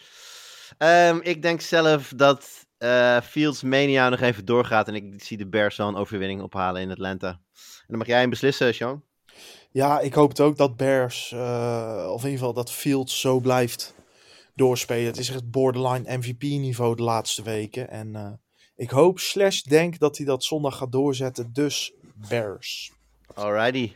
Ehm, 0.80 1.20
ik 1.22 1.42
denk 1.42 1.62
zelf 1.62 2.14
dat 2.16 2.68
eh, 2.78 3.22
Fields 3.22 3.64
Mania 3.64 4.10
nog 4.10 4.20
even 4.20 4.46
doorgaat. 4.46 4.88
En 4.88 4.96
ik 4.96 5.24
zie 5.24 5.38
de 5.38 5.48
Bears 5.48 5.78
wel 5.78 5.88
een 5.88 5.96
overwinning 5.96 6.42
ophalen 6.42 6.82
in 6.82 6.92
Atlanta. 6.92 7.28
En 7.28 7.86
dan 7.88 7.98
mag 7.98 8.08
jij 8.08 8.20
hem 8.20 8.30
beslissen, 8.30 8.74
Sean. 8.76 9.04
Ja, 9.72 10.00
ik 10.00 10.14
hoop 10.14 10.30
het 10.30 10.40
ook 10.40 10.58
dat 10.58 10.78
Bears, 10.78 11.32
eh, 11.32 12.10
of 12.14 12.24
in 12.24 12.30
ieder 12.30 12.40
geval 12.40 12.54
dat 12.54 12.72
Fields 12.72 13.20
zo 13.20 13.40
blijft 13.40 13.94
doorspelen. 14.56 15.06
Het 15.06 15.18
is 15.18 15.30
echt 15.30 15.52
borderline 15.52 16.18
MVP-niveau 16.18 16.96
de 16.96 17.04
laatste 17.04 17.44
weken. 17.44 17.90
En 17.90 18.16
eh, 18.16 18.32
ik 18.76 18.90
hoop 18.90 19.20
slash 19.20 19.62
denk 19.62 20.00
dat 20.00 20.18
hij 20.18 20.26
dat 20.26 20.44
zondag 20.44 20.78
gaat 20.78 20.92
doorzetten. 20.92 21.54
Dus 21.54 21.94
Bears. 22.30 22.92
Alrighty. 23.34 23.94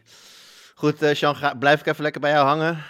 Goed, 0.75 0.97
Sean, 1.11 1.35
ga, 1.35 1.53
blijf 1.53 1.79
ik 1.79 1.85
even 1.85 2.03
lekker 2.03 2.21
bij 2.21 2.31
jou 2.31 2.45
hangen. 2.47 2.83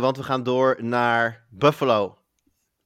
want 0.00 0.16
we 0.16 0.22
gaan 0.22 0.42
door 0.42 0.76
naar 0.80 1.46
Buffalo. 1.50 2.17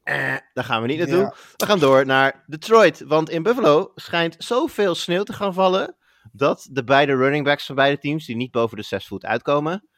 Eh, 0.03 0.37
daar 0.53 0.65
gaan 0.65 0.83
we 0.83 0.89
niet 0.89 0.99
naartoe. 0.99 1.19
Ja. 1.19 1.35
We 1.57 1.67
gaan 1.67 1.79
door 1.79 2.07
naar 2.07 2.45
Detroit. 2.47 3.01
Want 3.07 3.31
in 3.31 3.43
Buffalo 3.43 3.93
schijnt 3.95 4.35
zoveel 4.39 4.95
sneeuw 4.95 5.23
te 5.23 5.33
gaan 5.33 5.55
vallen. 5.55 5.97
dat 6.33 6.69
de 6.71 6.85
beide 6.85 7.17
running 7.17 7.45
backs 7.45 7.67
van 7.67 7.75
beide 7.75 7.99
teams, 7.99 8.27
die 8.27 8.37
niet 8.37 8.51
boven 8.51 8.77
de 8.77 8.83
6 8.83 9.07
voet 9.07 9.25
uitkomen. 9.25 9.89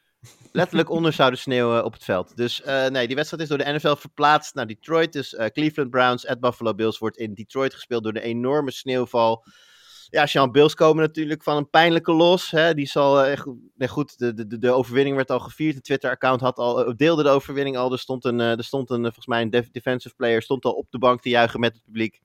letterlijk 0.51 0.89
onder 0.97 1.13
zouden 1.13 1.39
sneeuwen 1.39 1.85
op 1.85 1.93
het 1.93 2.03
veld. 2.03 2.37
Dus 2.37 2.61
eh, 2.61 2.87
nee, 2.87 3.07
die 3.07 3.15
wedstrijd 3.15 3.43
is 3.43 3.49
door 3.49 3.57
de 3.57 3.71
NFL 3.71 3.95
verplaatst 3.95 4.55
naar 4.55 4.67
Detroit. 4.67 5.13
Dus 5.13 5.35
eh, 5.35 5.45
Cleveland 5.45 5.89
Browns 5.89 6.27
at 6.27 6.39
Buffalo 6.39 6.73
Bills 6.75 6.97
wordt 6.97 7.17
in 7.17 7.33
Detroit 7.33 7.73
gespeeld 7.73 8.03
door 8.03 8.13
de 8.13 8.21
enorme 8.21 8.71
sneeuwval. 8.71 9.45
Ja, 10.09 10.25
Sean 10.25 10.51
Bills 10.51 10.73
komen 10.73 11.03
natuurlijk 11.03 11.43
van 11.43 11.57
een 11.57 11.69
pijnlijke 11.69 12.11
los. 12.11 12.51
Hè. 12.51 12.73
Die 12.73 12.87
zal 12.87 13.23
eh, 13.23 13.31
echt. 13.31 13.45
Nee, 13.75 13.87
goed, 13.87 14.17
de, 14.17 14.33
de, 14.33 14.57
de 14.57 14.71
overwinning 14.71 15.15
werd 15.15 15.31
al 15.31 15.39
gevierd. 15.39 15.75
De 15.75 15.81
Twitter-account 15.81 16.41
had 16.41 16.57
al, 16.57 16.93
deelde 16.95 17.23
de 17.23 17.29
overwinning 17.29 17.77
al. 17.77 17.91
Er 17.91 17.99
stond 17.99 18.25
een, 18.25 18.39
er 18.39 18.63
stond 18.63 18.89
een 18.89 19.01
volgens 19.01 19.25
mij 19.25 19.41
een 19.41 19.67
defensive 19.71 20.15
player 20.15 20.41
stond 20.41 20.65
al 20.65 20.73
op 20.73 20.87
de 20.89 20.97
bank 20.97 21.21
te 21.21 21.29
juichen 21.29 21.59
met 21.59 21.73
het 21.73 21.83
publiek. 21.83 22.21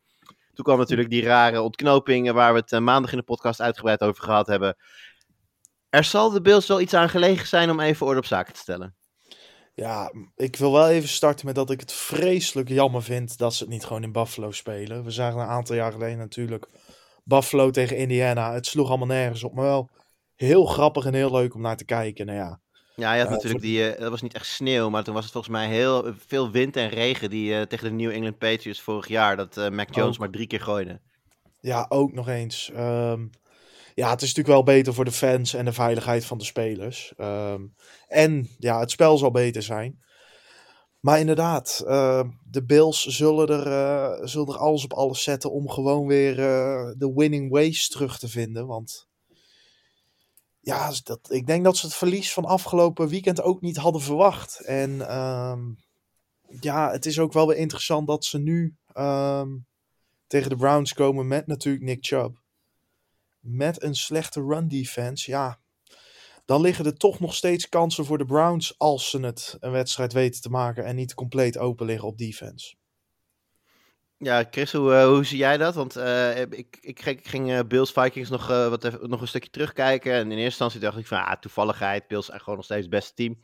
Toen 0.54 0.64
kwam 0.64 0.78
natuurlijk 0.78 1.10
die 1.10 1.22
rare 1.22 1.60
ontknoping 1.60 2.32
waar 2.32 2.54
we 2.54 2.62
het 2.66 2.80
maandag 2.80 3.12
in 3.12 3.18
de 3.18 3.24
podcast 3.24 3.60
uitgebreid 3.60 4.00
over 4.00 4.22
gehad 4.22 4.46
hebben. 4.46 4.76
Er 5.88 6.04
zal 6.04 6.30
de 6.30 6.40
Bills 6.40 6.66
wel 6.66 6.80
iets 6.80 6.94
aan 6.94 7.08
gelegen 7.08 7.46
zijn 7.46 7.70
om 7.70 7.80
even 7.80 8.06
orde 8.06 8.18
op 8.18 8.26
zaken 8.26 8.52
te 8.52 8.60
stellen. 8.60 8.94
Ja, 9.74 10.12
ik 10.36 10.56
wil 10.56 10.72
wel 10.72 10.88
even 10.88 11.08
starten 11.08 11.46
met 11.46 11.54
dat 11.54 11.70
ik 11.70 11.80
het 11.80 11.92
vreselijk 11.92 12.68
jammer 12.68 13.02
vind 13.02 13.38
dat 13.38 13.54
ze 13.54 13.62
het 13.62 13.72
niet 13.72 13.84
gewoon 13.84 14.02
in 14.02 14.12
Buffalo 14.12 14.50
spelen. 14.50 15.04
We 15.04 15.10
zagen 15.10 15.40
een 15.40 15.46
aantal 15.46 15.74
jaar 15.74 15.92
geleden 15.92 16.18
natuurlijk 16.18 16.68
Buffalo 17.24 17.70
tegen 17.70 17.96
Indiana. 17.96 18.52
Het 18.52 18.66
sloeg 18.66 18.88
allemaal 18.88 19.06
nergens 19.06 19.44
op, 19.44 19.54
maar 19.54 19.64
wel 19.64 19.88
heel 20.34 20.64
grappig 20.64 21.04
en 21.04 21.14
heel 21.14 21.30
leuk 21.30 21.54
om 21.54 21.60
naar 21.60 21.76
te 21.76 21.84
kijken. 21.84 22.26
Nou 22.26 22.38
ja, 22.38 22.60
ja, 22.96 23.14
je 23.14 23.20
had 23.20 23.30
natuurlijk 23.30 23.62
die, 23.62 23.92
uh, 23.92 24.00
dat 24.00 24.10
was 24.10 24.22
niet 24.22 24.34
echt 24.34 24.46
sneeuw, 24.46 24.90
maar 24.90 25.04
toen 25.04 25.14
was 25.14 25.22
het 25.22 25.32
volgens 25.32 25.52
mij 25.52 25.68
heel 25.68 26.14
veel 26.26 26.50
wind 26.50 26.76
en 26.76 26.88
regen 26.88 27.30
die 27.30 27.52
uh, 27.52 27.62
tegen 27.62 27.88
de 27.88 27.94
New 27.94 28.10
England 28.10 28.38
Patriots 28.38 28.80
vorig 28.80 29.08
jaar, 29.08 29.36
dat 29.36 29.70
Mac 29.70 29.94
Jones 29.94 30.18
maar 30.18 30.30
drie 30.30 30.46
keer 30.46 30.60
gooide. 30.60 31.00
Ja, 31.60 31.86
ook 31.88 32.12
nog 32.12 32.28
eens. 32.28 32.70
Um, 32.76 33.30
ja, 33.94 34.10
het 34.10 34.22
is 34.22 34.34
natuurlijk 34.34 34.54
wel 34.66 34.74
beter 34.74 34.94
voor 34.94 35.04
de 35.04 35.12
fans 35.12 35.54
en 35.54 35.64
de 35.64 35.72
veiligheid 35.72 36.24
van 36.24 36.38
de 36.38 36.44
spelers. 36.44 37.12
Um, 37.18 37.74
en 38.08 38.48
ja, 38.58 38.80
het 38.80 38.90
spel 38.90 39.18
zal 39.18 39.30
beter 39.30 39.62
zijn. 39.62 40.02
Maar 41.00 41.18
inderdaad, 41.18 41.82
uh, 41.86 42.22
de 42.50 42.64
Bills 42.64 43.06
zullen 43.06 43.48
er, 43.48 43.66
uh, 43.66 44.26
zullen 44.26 44.48
er 44.48 44.58
alles 44.58 44.84
op 44.84 44.92
alles 44.92 45.22
zetten 45.22 45.52
om 45.52 45.68
gewoon 45.68 46.06
weer 46.06 46.38
uh, 46.38 46.90
de 46.96 47.12
winning 47.14 47.50
ways 47.50 47.88
terug 47.88 48.18
te 48.18 48.28
vinden. 48.28 48.66
Want 48.66 49.08
ja, 50.60 50.92
dat, 51.04 51.20
ik 51.30 51.46
denk 51.46 51.64
dat 51.64 51.76
ze 51.76 51.86
het 51.86 51.94
verlies 51.94 52.32
van 52.32 52.44
afgelopen 52.44 53.08
weekend 53.08 53.42
ook 53.42 53.60
niet 53.60 53.76
hadden 53.76 54.00
verwacht. 54.02 54.60
En 54.60 55.16
um, 55.18 55.78
ja, 56.60 56.90
het 56.90 57.06
is 57.06 57.18
ook 57.18 57.32
wel 57.32 57.46
weer 57.46 57.56
interessant 57.56 58.06
dat 58.06 58.24
ze 58.24 58.38
nu 58.38 58.76
um, 58.96 59.66
tegen 60.26 60.48
de 60.48 60.56
Browns 60.56 60.92
komen 60.92 61.28
met 61.28 61.46
natuurlijk 61.46 61.84
Nick 61.84 62.06
Chubb 62.06 62.38
met 63.40 63.82
een 63.82 63.94
slechte 63.94 64.40
run 64.40 64.68
defense, 64.68 65.30
ja, 65.30 65.60
dan 66.50 66.60
liggen 66.60 66.84
er 66.84 66.96
toch 66.96 67.20
nog 67.20 67.34
steeds 67.34 67.68
kansen 67.68 68.04
voor 68.04 68.18
de 68.18 68.24
Browns 68.24 68.74
als 68.78 69.10
ze 69.10 69.20
het 69.20 69.56
een 69.60 69.70
wedstrijd 69.70 70.12
weten 70.12 70.42
te 70.42 70.50
maken 70.50 70.84
en 70.84 70.96
niet 70.96 71.14
compleet 71.14 71.58
open 71.58 71.86
liggen 71.86 72.08
op 72.08 72.18
defense. 72.18 72.74
Ja, 74.18 74.44
Chris, 74.50 74.72
hoe, 74.72 74.94
hoe 75.02 75.24
zie 75.24 75.38
jij 75.38 75.56
dat? 75.56 75.74
Want 75.74 75.96
uh, 75.96 76.40
ik, 76.40 76.78
ik, 76.80 77.04
ik, 77.04 77.28
ging 77.28 77.50
uh, 77.50 77.60
Bills 77.68 77.92
Vikings 77.92 78.30
nog, 78.30 78.46
wat 78.46 79.00
nog 79.02 79.20
een 79.20 79.28
stukje 79.28 79.50
terugkijken. 79.50 80.12
En 80.12 80.20
in 80.20 80.30
eerste 80.30 80.44
instantie 80.44 80.80
dacht 80.80 80.98
ik 80.98 81.06
van, 81.06 81.24
ah, 81.24 81.40
toevalligheid, 81.40 82.06
Bills 82.06 82.28
is 82.28 82.38
gewoon 82.38 82.56
nog 82.56 82.64
steeds 82.64 82.82
het 82.82 82.90
beste 82.90 83.14
team. 83.14 83.40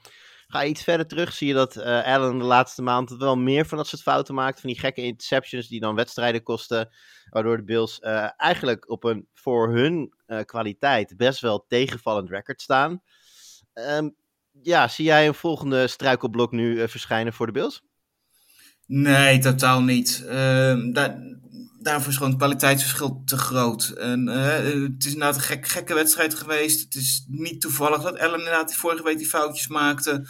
Ga 0.47 0.61
je 0.61 0.69
iets 0.69 0.83
verder 0.83 1.07
terug, 1.07 1.33
zie 1.33 1.49
je 1.49 1.55
dat 1.55 1.77
Allen 1.83 2.39
de 2.39 2.45
laatste 2.45 2.83
maand 2.83 3.11
wel 3.11 3.37
meer 3.37 3.67
van 3.67 3.79
dat 3.79 3.87
soort 3.87 4.03
fouten 4.03 4.35
maakt. 4.35 4.61
Van 4.61 4.71
die 4.71 4.79
gekke 4.79 5.03
interceptions 5.03 5.69
die 5.69 5.81
dan 5.81 5.95
wedstrijden 5.95 6.43
kosten. 6.43 6.89
Waardoor 7.31 7.57
de 7.57 7.65
Bills 7.65 8.01
eigenlijk 8.37 8.91
op 8.91 9.05
een 9.05 9.29
voor 9.33 9.75
hun 9.75 10.16
kwaliteit 10.45 11.17
best 11.17 11.41
wel 11.41 11.65
tegenvallend 11.69 12.31
record 12.31 12.61
staan. 12.61 13.03
Um, 13.75 14.17
ja, 14.63 14.89
zie 14.89 15.05
jij 15.05 15.27
een 15.27 15.35
volgende 15.35 15.87
struikelblok 15.87 16.53
nu 16.53 16.89
verschijnen 16.89 17.33
voor 17.33 17.47
de 17.47 17.53
Bills? 17.53 17.83
Nee, 18.87 19.39
totaal 19.39 19.83
niet. 19.83 20.23
Uh, 20.25 20.33
daar, 20.93 21.19
daarvoor 21.81 22.09
is 22.09 22.17
gewoon 22.17 22.31
het 22.31 22.41
kwaliteitsverschil 22.41 23.23
te 23.25 23.39
groot. 23.39 23.89
En, 23.89 24.29
uh, 24.29 24.47
het 24.93 25.05
is 25.05 25.13
inderdaad 25.13 25.35
een 25.35 25.41
gek, 25.41 25.69
gekke 25.69 25.95
wedstrijd 25.95 26.35
geweest. 26.35 26.85
Het 26.85 26.95
is 26.95 27.25
niet 27.29 27.61
toevallig 27.61 28.03
dat 28.03 28.17
Ellen 28.17 28.39
inderdaad 28.39 28.75
vorige 28.75 29.03
week 29.03 29.19
die 29.19 29.27
foutjes 29.27 29.69
maakte. 29.69 30.29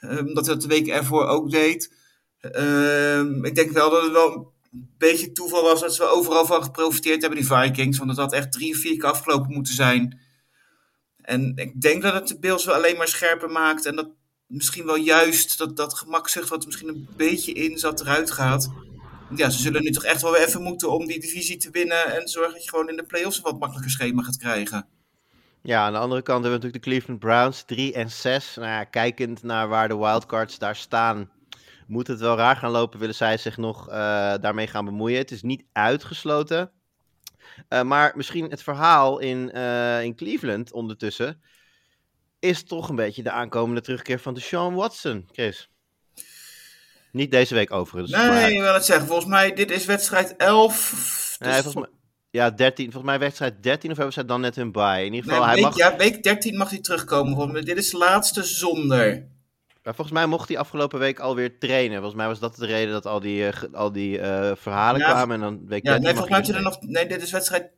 Uh, 0.00 0.18
omdat 0.18 0.46
hij 0.46 0.54
dat 0.54 0.62
de 0.62 0.68
week 0.68 0.88
ervoor 0.88 1.26
ook 1.26 1.50
deed. 1.50 1.96
Ehm, 2.40 3.44
ik 3.44 3.54
denk 3.54 3.70
wel 3.70 3.90
dat 3.90 4.02
het 4.02 4.12
wel 4.12 4.52
een 4.72 4.94
beetje 4.98 5.32
toeval 5.32 5.62
was 5.62 5.80
dat 5.80 5.94
ze 5.94 6.04
overal 6.04 6.46
van 6.46 6.62
geprofiteerd 6.62 7.20
hebben, 7.20 7.40
die 7.40 7.48
Vikings. 7.48 7.98
Want 7.98 8.10
het 8.10 8.18
had 8.18 8.32
echt 8.32 8.52
drie 8.52 8.78
vier 8.78 8.96
keer 8.96 9.10
afgelopen 9.10 9.52
moeten 9.52 9.74
zijn. 9.74 10.20
En 11.22 11.52
ik 11.56 11.80
denk 11.80 12.02
dat 12.02 12.14
het 12.14 12.28
de 12.28 12.38
Bills 12.38 12.64
wel 12.64 12.74
alleen 12.74 12.96
maar 12.96 13.08
scherper 13.08 13.50
maakt. 13.50 13.86
En 13.86 13.96
dat 13.96 14.08
misschien 14.46 14.86
wel 14.86 14.96
juist 14.96 15.58
dat, 15.58 15.76
dat 15.76 15.94
gemakzucht 15.94 16.48
wat 16.48 16.60
er 16.60 16.66
misschien 16.66 16.88
een 16.88 17.08
beetje 17.16 17.52
in 17.52 17.78
zat 17.78 18.00
eruit 18.00 18.30
gaat. 18.30 18.70
Ja, 19.36 19.50
ze 19.50 19.58
zullen 19.58 19.82
nu 19.82 19.90
toch 19.90 20.04
echt 20.04 20.22
wel 20.22 20.32
weer 20.32 20.46
even 20.46 20.62
moeten 20.62 20.90
om 20.90 21.06
die 21.06 21.20
divisie 21.20 21.56
te 21.56 21.70
winnen 21.70 22.14
en 22.14 22.28
zorgen 22.28 22.52
dat 22.52 22.64
je 22.64 22.68
gewoon 22.68 22.88
in 22.88 22.96
de 22.96 23.04
playoffs 23.04 23.36
een 23.36 23.42
wat 23.42 23.58
makkelijker 23.58 23.90
schema 23.90 24.22
gaat 24.22 24.36
krijgen. 24.36 24.86
Ja, 25.62 25.86
aan 25.86 25.92
de 25.92 25.98
andere 25.98 26.22
kant 26.22 26.42
hebben 26.42 26.60
we 26.60 26.66
natuurlijk 26.66 26.84
de 26.84 26.90
Cleveland 26.90 27.20
Browns 27.20 27.62
3 27.64 27.92
en 27.92 28.10
6. 28.10 28.54
Nou 28.54 28.68
ja, 28.68 28.84
kijkend 28.84 29.42
naar 29.42 29.68
waar 29.68 29.88
de 29.88 29.96
wildcards 29.96 30.58
daar 30.58 30.76
staan, 30.76 31.30
moet 31.88 32.06
het 32.06 32.20
wel 32.20 32.36
raar 32.36 32.56
gaan 32.56 32.70
lopen. 32.70 32.98
Willen 32.98 33.14
zij 33.14 33.36
zich 33.36 33.56
nog 33.56 33.88
uh, 33.88 33.94
daarmee 34.40 34.66
gaan 34.66 34.84
bemoeien? 34.84 35.18
Het 35.18 35.30
is 35.30 35.42
niet 35.42 35.64
uitgesloten. 35.72 36.70
Uh, 37.68 37.82
maar 37.82 38.12
misschien 38.16 38.50
het 38.50 38.62
verhaal 38.62 39.18
in, 39.18 39.50
uh, 39.54 40.02
in 40.02 40.16
Cleveland 40.16 40.72
ondertussen 40.72 41.42
is 42.38 42.64
toch 42.64 42.88
een 42.88 42.96
beetje 42.96 43.22
de 43.22 43.30
aankomende 43.30 43.80
terugkeer 43.80 44.20
van 44.20 44.34
de 44.34 44.40
Sean 44.40 44.74
Watson, 44.74 45.28
Chris. 45.32 45.70
Niet 47.12 47.30
deze 47.30 47.54
week 47.54 47.72
overigens. 47.72 48.12
Nee, 48.12 48.28
maar... 48.28 48.50
ik 48.50 48.60
wil 48.60 48.74
het 48.74 48.84
zeggen. 48.84 49.06
Volgens 49.06 49.28
mij, 49.28 49.52
dit 49.52 49.70
is 49.70 49.84
wedstrijd 49.84 50.36
11. 50.36 50.90
Dus 50.90 51.38
nee, 51.38 51.62
volgens 51.62 51.74
mij, 51.74 51.88
ja, 52.30 52.50
13. 52.50 52.84
Volgens 52.84 53.04
mij 53.04 53.18
wedstrijd 53.18 53.62
13 53.62 53.90
of 53.90 53.96
hebben 53.96 54.14
ze 54.14 54.24
dan 54.24 54.40
net 54.40 54.56
hun 54.56 54.72
bij. 54.72 55.06
In 55.06 55.12
ieder 55.12 55.30
geval, 55.30 55.46
nee, 55.46 55.54
hij 55.54 55.54
week, 55.54 55.64
mag... 55.64 55.76
Ja, 55.76 55.96
week 55.96 56.22
13 56.22 56.56
mag 56.56 56.70
hij 56.70 56.80
terugkomen. 56.80 57.32
Volgens 57.32 57.52
mij. 57.52 57.62
Dit 57.62 57.76
is 57.76 57.92
laatste 57.92 58.42
zonder. 58.42 59.26
Maar 59.88 59.96
volgens 59.96 60.18
mij 60.18 60.26
mocht 60.26 60.48
hij 60.48 60.58
afgelopen 60.58 60.98
week 60.98 61.18
alweer 61.18 61.58
trainen. 61.58 61.96
Volgens 61.96 62.14
mij 62.14 62.26
was 62.26 62.38
dat 62.38 62.56
de 62.56 62.66
reden 62.66 62.92
dat 62.92 63.06
al 63.06 63.20
die, 63.20 63.40
uh, 63.40 63.52
al 63.72 63.92
die 63.92 64.18
uh, 64.18 64.52
verhalen 64.54 65.00
ja, 65.00 65.10
kwamen. 65.10 65.34
En 65.34 65.40
dan 65.40 65.66
week 65.66 65.84
ja, 65.86 65.98
nee, 65.98 66.14
volgens 66.14 66.30
mij 66.30 66.42
je 66.44 66.52
er 66.52 66.62
nog... 66.62 66.80
Nee, 66.80 67.06
dit 67.06 67.22
is 67.22 67.30
wedstrijd 67.30 67.70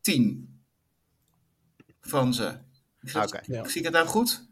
10 0.00 0.60
van 2.00 2.34
ze. 2.34 2.58
Oké. 3.08 3.24
Okay. 3.26 3.42
Ja. 3.46 3.68
Zie 3.68 3.78
ik 3.78 3.84
het 3.84 3.94
nou 3.94 4.06
goed? 4.06 4.48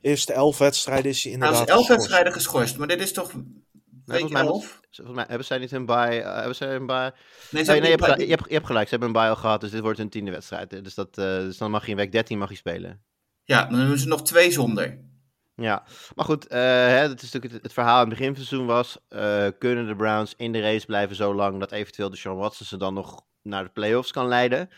Eerste 0.00 0.32
elf 0.32 0.58
wedstrijden 0.58 1.10
is 1.10 1.22
hij 1.22 1.32
inderdaad 1.32 1.66
Nou, 1.66 1.70
is 1.70 1.74
elf 1.74 1.88
wedstrijden 1.88 2.32
geschorst, 2.32 2.78
maar 2.78 2.88
dit 2.88 3.00
is 3.00 3.12
toch 3.12 3.32
Nee, 3.34 4.18
volgens, 4.18 4.32
mij, 4.32 4.42
elf? 4.42 4.80
volgens 4.90 5.16
mij 5.16 5.24
hebben 5.28 5.46
zij 5.46 5.58
niet 5.58 5.70
hun 5.70 5.86
bye. 5.86 6.20
Uh, 6.20 6.34
hebben 6.34 6.54
zij 6.54 6.74
een 6.74 6.86
bye? 6.86 7.12
Nee, 7.50 7.64
nee, 7.64 7.80
nee 7.80 7.82
je, 7.82 7.88
hebt 7.88 8.02
gelijk, 8.02 8.20
je, 8.20 8.28
hebt, 8.28 8.44
je 8.48 8.54
hebt 8.54 8.66
gelijk. 8.66 8.88
Ze 8.88 8.90
hebben 8.90 9.08
een 9.08 9.22
bye 9.22 9.28
al 9.28 9.36
gehad, 9.36 9.60
dus 9.60 9.70
dit 9.70 9.80
wordt 9.80 9.98
hun 9.98 10.08
tiende 10.08 10.30
wedstrijd. 10.30 10.84
Dus, 10.84 10.94
dat, 10.94 11.18
uh, 11.18 11.24
dus 11.24 11.58
dan 11.58 11.70
mag 11.70 11.84
je 11.84 11.90
in 11.90 11.96
week 11.96 12.12
13 12.12 12.38
mag 12.38 12.50
je 12.50 12.56
spelen. 12.56 13.02
Ja, 13.44 13.64
dan 13.66 13.78
hebben 13.78 13.98
ze 13.98 14.08
nog 14.08 14.22
twee 14.22 14.50
zonder. 14.50 15.12
Ja, 15.56 15.84
maar 16.14 16.24
goed, 16.24 16.44
uh, 16.44 16.50
hè, 16.58 17.14
is 17.14 17.32
natuurlijk 17.32 17.62
het, 17.62 17.72
verhaal 17.72 18.02
in 18.02 18.08
het 18.08 18.18
begin 18.18 18.26
van 18.26 18.36
het 18.36 18.46
seizoen 18.48 18.68
was, 18.68 18.98
uh, 19.10 19.46
kunnen 19.58 19.86
de 19.86 19.96
Browns 19.96 20.34
in 20.36 20.52
de 20.52 20.60
race 20.60 20.86
blijven 20.86 21.16
zo 21.16 21.34
lang 21.34 21.60
dat 21.60 21.72
eventueel 21.72 22.10
de 22.10 22.16
Sean 22.16 22.36
Watson 22.36 22.66
ze 22.66 22.76
dan 22.76 22.94
nog 22.94 23.24
naar 23.42 23.64
de 23.64 23.70
playoffs 23.70 24.10
kan 24.10 24.28
leiden. 24.28 24.70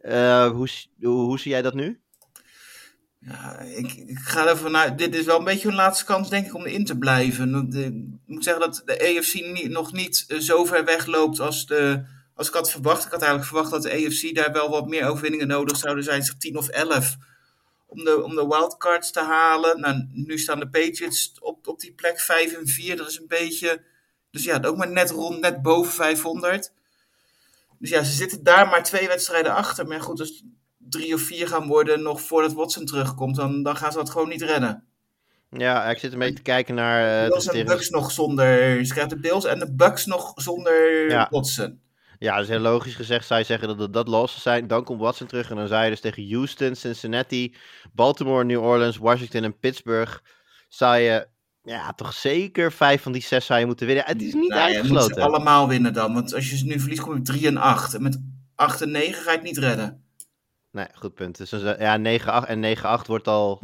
Uh, 0.00 0.50
hoe, 0.50 0.68
hoe, 1.00 1.38
zie 1.38 1.50
jij 1.50 1.62
dat 1.62 1.74
nu? 1.74 2.00
Ja, 3.20 3.58
ik, 3.58 3.92
ik 3.92 4.18
ga 4.18 4.46
ervan 4.46 4.76
uit. 4.76 4.98
Dit 4.98 5.14
is 5.14 5.24
wel 5.24 5.38
een 5.38 5.44
beetje 5.44 5.68
hun 5.68 5.76
laatste 5.76 6.04
kans, 6.04 6.30
denk 6.30 6.46
ik, 6.46 6.54
om 6.54 6.66
erin 6.66 6.84
te 6.84 6.98
blijven. 6.98 7.72
Ik 7.72 8.26
moet 8.26 8.44
zeggen 8.44 8.62
dat 8.62 8.82
de 8.84 9.16
AFC 9.18 9.34
niet, 9.34 9.70
nog 9.70 9.92
niet 9.92 10.24
zo 10.38 10.64
ver 10.64 10.84
wegloopt 10.84 11.40
als, 11.40 11.66
de, 11.66 12.04
als 12.34 12.48
ik 12.48 12.54
had 12.54 12.70
verwacht. 12.70 13.04
Ik 13.04 13.10
had 13.10 13.22
eigenlijk 13.22 13.50
verwacht 13.50 13.70
dat 13.70 13.82
de 13.82 14.06
AFC 14.06 14.34
daar 14.34 14.52
wel 14.52 14.70
wat 14.70 14.88
meer 14.88 15.06
overwinningen 15.06 15.48
nodig 15.48 15.76
zouden 15.76 16.04
zijn, 16.04 16.22
zeg 16.22 16.36
10 16.36 16.56
of 16.56 16.68
11. 16.68 17.16
Om 17.90 18.04
de, 18.04 18.22
om 18.22 18.34
de 18.34 18.46
wildcards 18.46 19.10
te 19.10 19.20
halen. 19.20 19.80
Nou, 19.80 20.08
nu 20.12 20.38
staan 20.38 20.60
de 20.60 20.68
Patriots 20.68 21.32
op, 21.40 21.68
op 21.68 21.80
die 21.80 21.92
plek 21.92 22.20
5 22.20 22.52
en 22.52 22.66
4. 22.66 22.96
Dat 22.96 23.08
is 23.08 23.18
een 23.18 23.28
beetje. 23.28 23.82
Dus 24.30 24.44
ja, 24.44 24.60
ook 24.62 24.76
maar 24.76 24.90
net 24.90 25.10
rond, 25.10 25.40
net 25.40 25.62
boven 25.62 25.92
500. 25.92 26.72
Dus 27.78 27.90
ja, 27.90 28.02
ze 28.02 28.12
zitten 28.12 28.42
daar 28.42 28.68
maar 28.68 28.82
twee 28.82 29.06
wedstrijden 29.06 29.54
achter. 29.54 29.86
Maar 29.86 30.00
goed, 30.00 30.20
als 30.20 30.44
drie 30.78 31.14
of 31.14 31.20
vier 31.20 31.48
gaan 31.48 31.66
worden 31.66 32.02
nog 32.02 32.20
voordat 32.20 32.52
Watson 32.52 32.84
terugkomt, 32.84 33.36
dan, 33.36 33.62
dan 33.62 33.76
gaan 33.76 33.92
ze 33.92 33.98
dat 33.98 34.10
gewoon 34.10 34.28
niet 34.28 34.42
redden. 34.42 34.84
Ja, 35.50 35.84
ik 35.84 35.98
zit 35.98 36.12
een 36.12 36.18
beetje 36.18 36.34
te 36.34 36.42
kijken 36.42 36.74
naar... 36.74 37.24
Uh, 37.24 37.28
Bills 37.28 37.46
en 37.46 37.58
de 37.58 37.64
Bucks 37.64 37.90
nog 37.90 38.10
zonder... 38.10 38.84
Ze 38.86 38.92
krijgen 38.92 39.16
de 39.16 39.28
Bills 39.28 39.44
en 39.44 39.58
de 39.58 39.72
Bucks 39.72 40.06
nog 40.06 40.32
zonder 40.34 41.10
ja. 41.10 41.26
Watson. 41.30 41.80
Ja, 42.18 42.34
dat 42.34 42.42
is 42.42 42.48
heel 42.48 42.58
logisch 42.58 42.94
gezegd. 42.94 43.26
Zou 43.26 43.40
je 43.40 43.46
zeggen 43.46 43.76
dat 43.76 43.92
dat 43.92 44.08
los 44.08 44.42
zijn. 44.42 44.66
Dan 44.66 44.84
komt 44.84 45.00
Watson 45.00 45.26
terug 45.26 45.50
en 45.50 45.56
dan 45.56 45.68
zou 45.68 45.84
je 45.84 45.90
dus 45.90 46.00
tegen 46.00 46.32
Houston, 46.32 46.74
Cincinnati, 46.74 47.56
Baltimore, 47.92 48.44
New 48.44 48.62
Orleans, 48.62 48.96
Washington 48.96 49.44
en 49.44 49.58
Pittsburgh... 49.58 50.18
zou 50.68 50.96
je 50.96 51.28
ja, 51.62 51.92
toch 51.92 52.12
zeker 52.12 52.72
vijf 52.72 53.02
van 53.02 53.12
die 53.12 53.22
zes 53.22 53.46
zou 53.46 53.60
je 53.60 53.66
moeten 53.66 53.86
winnen. 53.86 54.04
Het 54.04 54.22
is 54.22 54.34
niet 54.34 54.48
nou, 54.48 54.60
uitgesloten. 54.60 55.14
Je 55.14 55.20
moet 55.20 55.30
allemaal 55.30 55.68
winnen 55.68 55.92
dan. 55.92 56.14
Want 56.14 56.34
als 56.34 56.50
je 56.50 56.56
ze 56.56 56.64
nu 56.64 56.80
verliest, 56.80 57.00
kom 57.00 57.14
je 57.14 57.22
3 57.22 57.46
en 57.46 57.56
8. 57.56 57.94
En 57.94 58.02
met 58.02 58.22
8 58.54 58.82
en 58.82 58.90
9 58.90 59.22
ga 59.22 59.30
je 59.30 59.36
het 59.36 59.46
niet 59.46 59.58
redden. 59.58 60.04
Nee, 60.70 60.86
goed 60.94 61.14
punt. 61.14 61.36
Dus 61.36 61.50
ja, 61.78 61.98
9-8 62.44 62.48
en 62.48 62.76
9-8 62.76 63.06
wordt 63.06 63.28
al... 63.28 63.62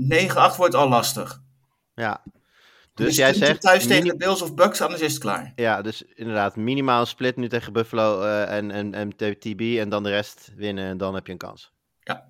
9-8 0.52 0.56
wordt 0.56 0.74
al 0.74 0.88
lastig. 0.88 1.42
Ja. 1.94 2.22
Dus 2.94 3.16
jij 3.16 3.34
zegt... 3.34 3.60
thuis 3.60 3.86
tegen 3.86 4.04
de 4.04 4.16
Bills 4.16 4.42
of 4.42 4.54
Bucks, 4.54 4.80
anders 4.80 5.00
is 5.00 5.12
het 5.12 5.22
klaar. 5.22 5.52
Ja, 5.56 5.82
dus 5.82 6.02
inderdaad, 6.14 6.56
minimaal 6.56 7.06
split 7.06 7.36
nu 7.36 7.48
tegen 7.48 7.72
Buffalo 7.72 8.22
eh, 8.22 8.56
en, 8.56 8.70
en, 8.70 8.94
en 8.94 9.16
TB 9.16 9.60
en 9.60 9.88
dan 9.88 10.02
de 10.02 10.10
rest 10.10 10.52
winnen 10.56 10.84
en 10.84 10.96
dan 10.96 11.14
heb 11.14 11.26
je 11.26 11.32
een 11.32 11.38
kans. 11.38 11.72
Ja. 12.00 12.26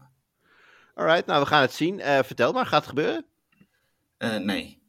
Alright, 0.95 1.27
nou 1.27 1.41
we 1.41 1.47
gaan 1.47 1.61
het 1.61 1.73
zien. 1.73 2.01
Eh, 2.01 2.19
vertel 2.23 2.53
maar, 2.53 2.67
gaat 2.67 2.81
het 2.81 2.89
gebeuren? 2.89 3.25
Eh, 4.17 4.37
nee. 4.37 4.83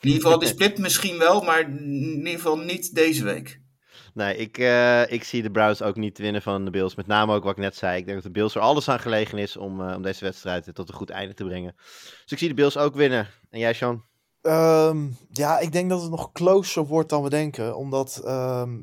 In 0.00 0.08
ieder 0.08 0.22
geval, 0.22 0.38
die 0.38 0.48
split 0.58 0.78
misschien 0.78 1.18
wel, 1.18 1.42
maar 1.42 1.60
in 1.60 2.16
ieder 2.16 2.32
geval 2.32 2.58
niet 2.58 2.94
deze 2.94 3.24
week. 3.24 3.60
Nee, 4.14 4.36
ik, 4.36 4.58
ik 5.10 5.24
zie 5.24 5.42
de 5.42 5.50
Browns 5.50 5.82
ook 5.82 5.96
niet 5.96 6.18
winnen 6.18 6.42
van 6.42 6.64
de 6.64 6.70
Bills. 6.70 6.94
Met 6.94 7.06
name 7.06 7.34
ook 7.34 7.42
wat 7.42 7.52
ik 7.52 7.62
net 7.62 7.76
zei. 7.76 7.98
Ik 7.98 8.04
denk 8.04 8.16
dat 8.16 8.26
de 8.26 8.38
Bills 8.38 8.54
er 8.54 8.60
alles 8.60 8.88
aan 8.88 9.00
gelegen 9.00 9.38
is 9.38 9.56
om, 9.56 9.80
om 9.80 10.02
deze 10.02 10.24
wedstrijd 10.24 10.74
tot 10.74 10.88
een 10.88 10.94
goed 10.94 11.10
einde 11.10 11.34
te 11.34 11.44
brengen. 11.44 11.74
Dus 12.22 12.32
ik 12.32 12.38
zie 12.38 12.48
de 12.48 12.54
Bills 12.54 12.76
ook 12.76 12.94
winnen. 12.94 13.28
En 13.50 13.58
jij, 13.58 13.72
Sean? 13.72 14.04
Ehm, 14.42 15.08
ja, 15.30 15.58
ik 15.58 15.72
denk 15.72 15.90
dat 15.90 16.00
het 16.00 16.10
nog 16.10 16.32
closer 16.32 16.86
wordt 16.86 17.08
dan 17.08 17.22
we 17.22 17.30
denken. 17.30 17.76
Omdat 17.76 18.20
ehm, 18.24 18.78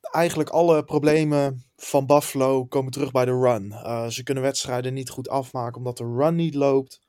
eigenlijk 0.00 0.48
alle 0.48 0.84
problemen 0.84 1.64
van 1.76 2.06
Buffalo 2.06 2.64
komen 2.64 2.92
terug 2.92 3.10
bij 3.10 3.24
de 3.24 3.38
run. 3.38 3.72
Eh, 3.72 4.06
ze 4.06 4.22
kunnen 4.22 4.42
wedstrijden 4.42 4.94
niet 4.94 5.10
goed 5.10 5.28
afmaken 5.28 5.76
omdat 5.76 5.96
de 5.96 6.14
run 6.16 6.34
niet 6.34 6.54
loopt. 6.54 7.00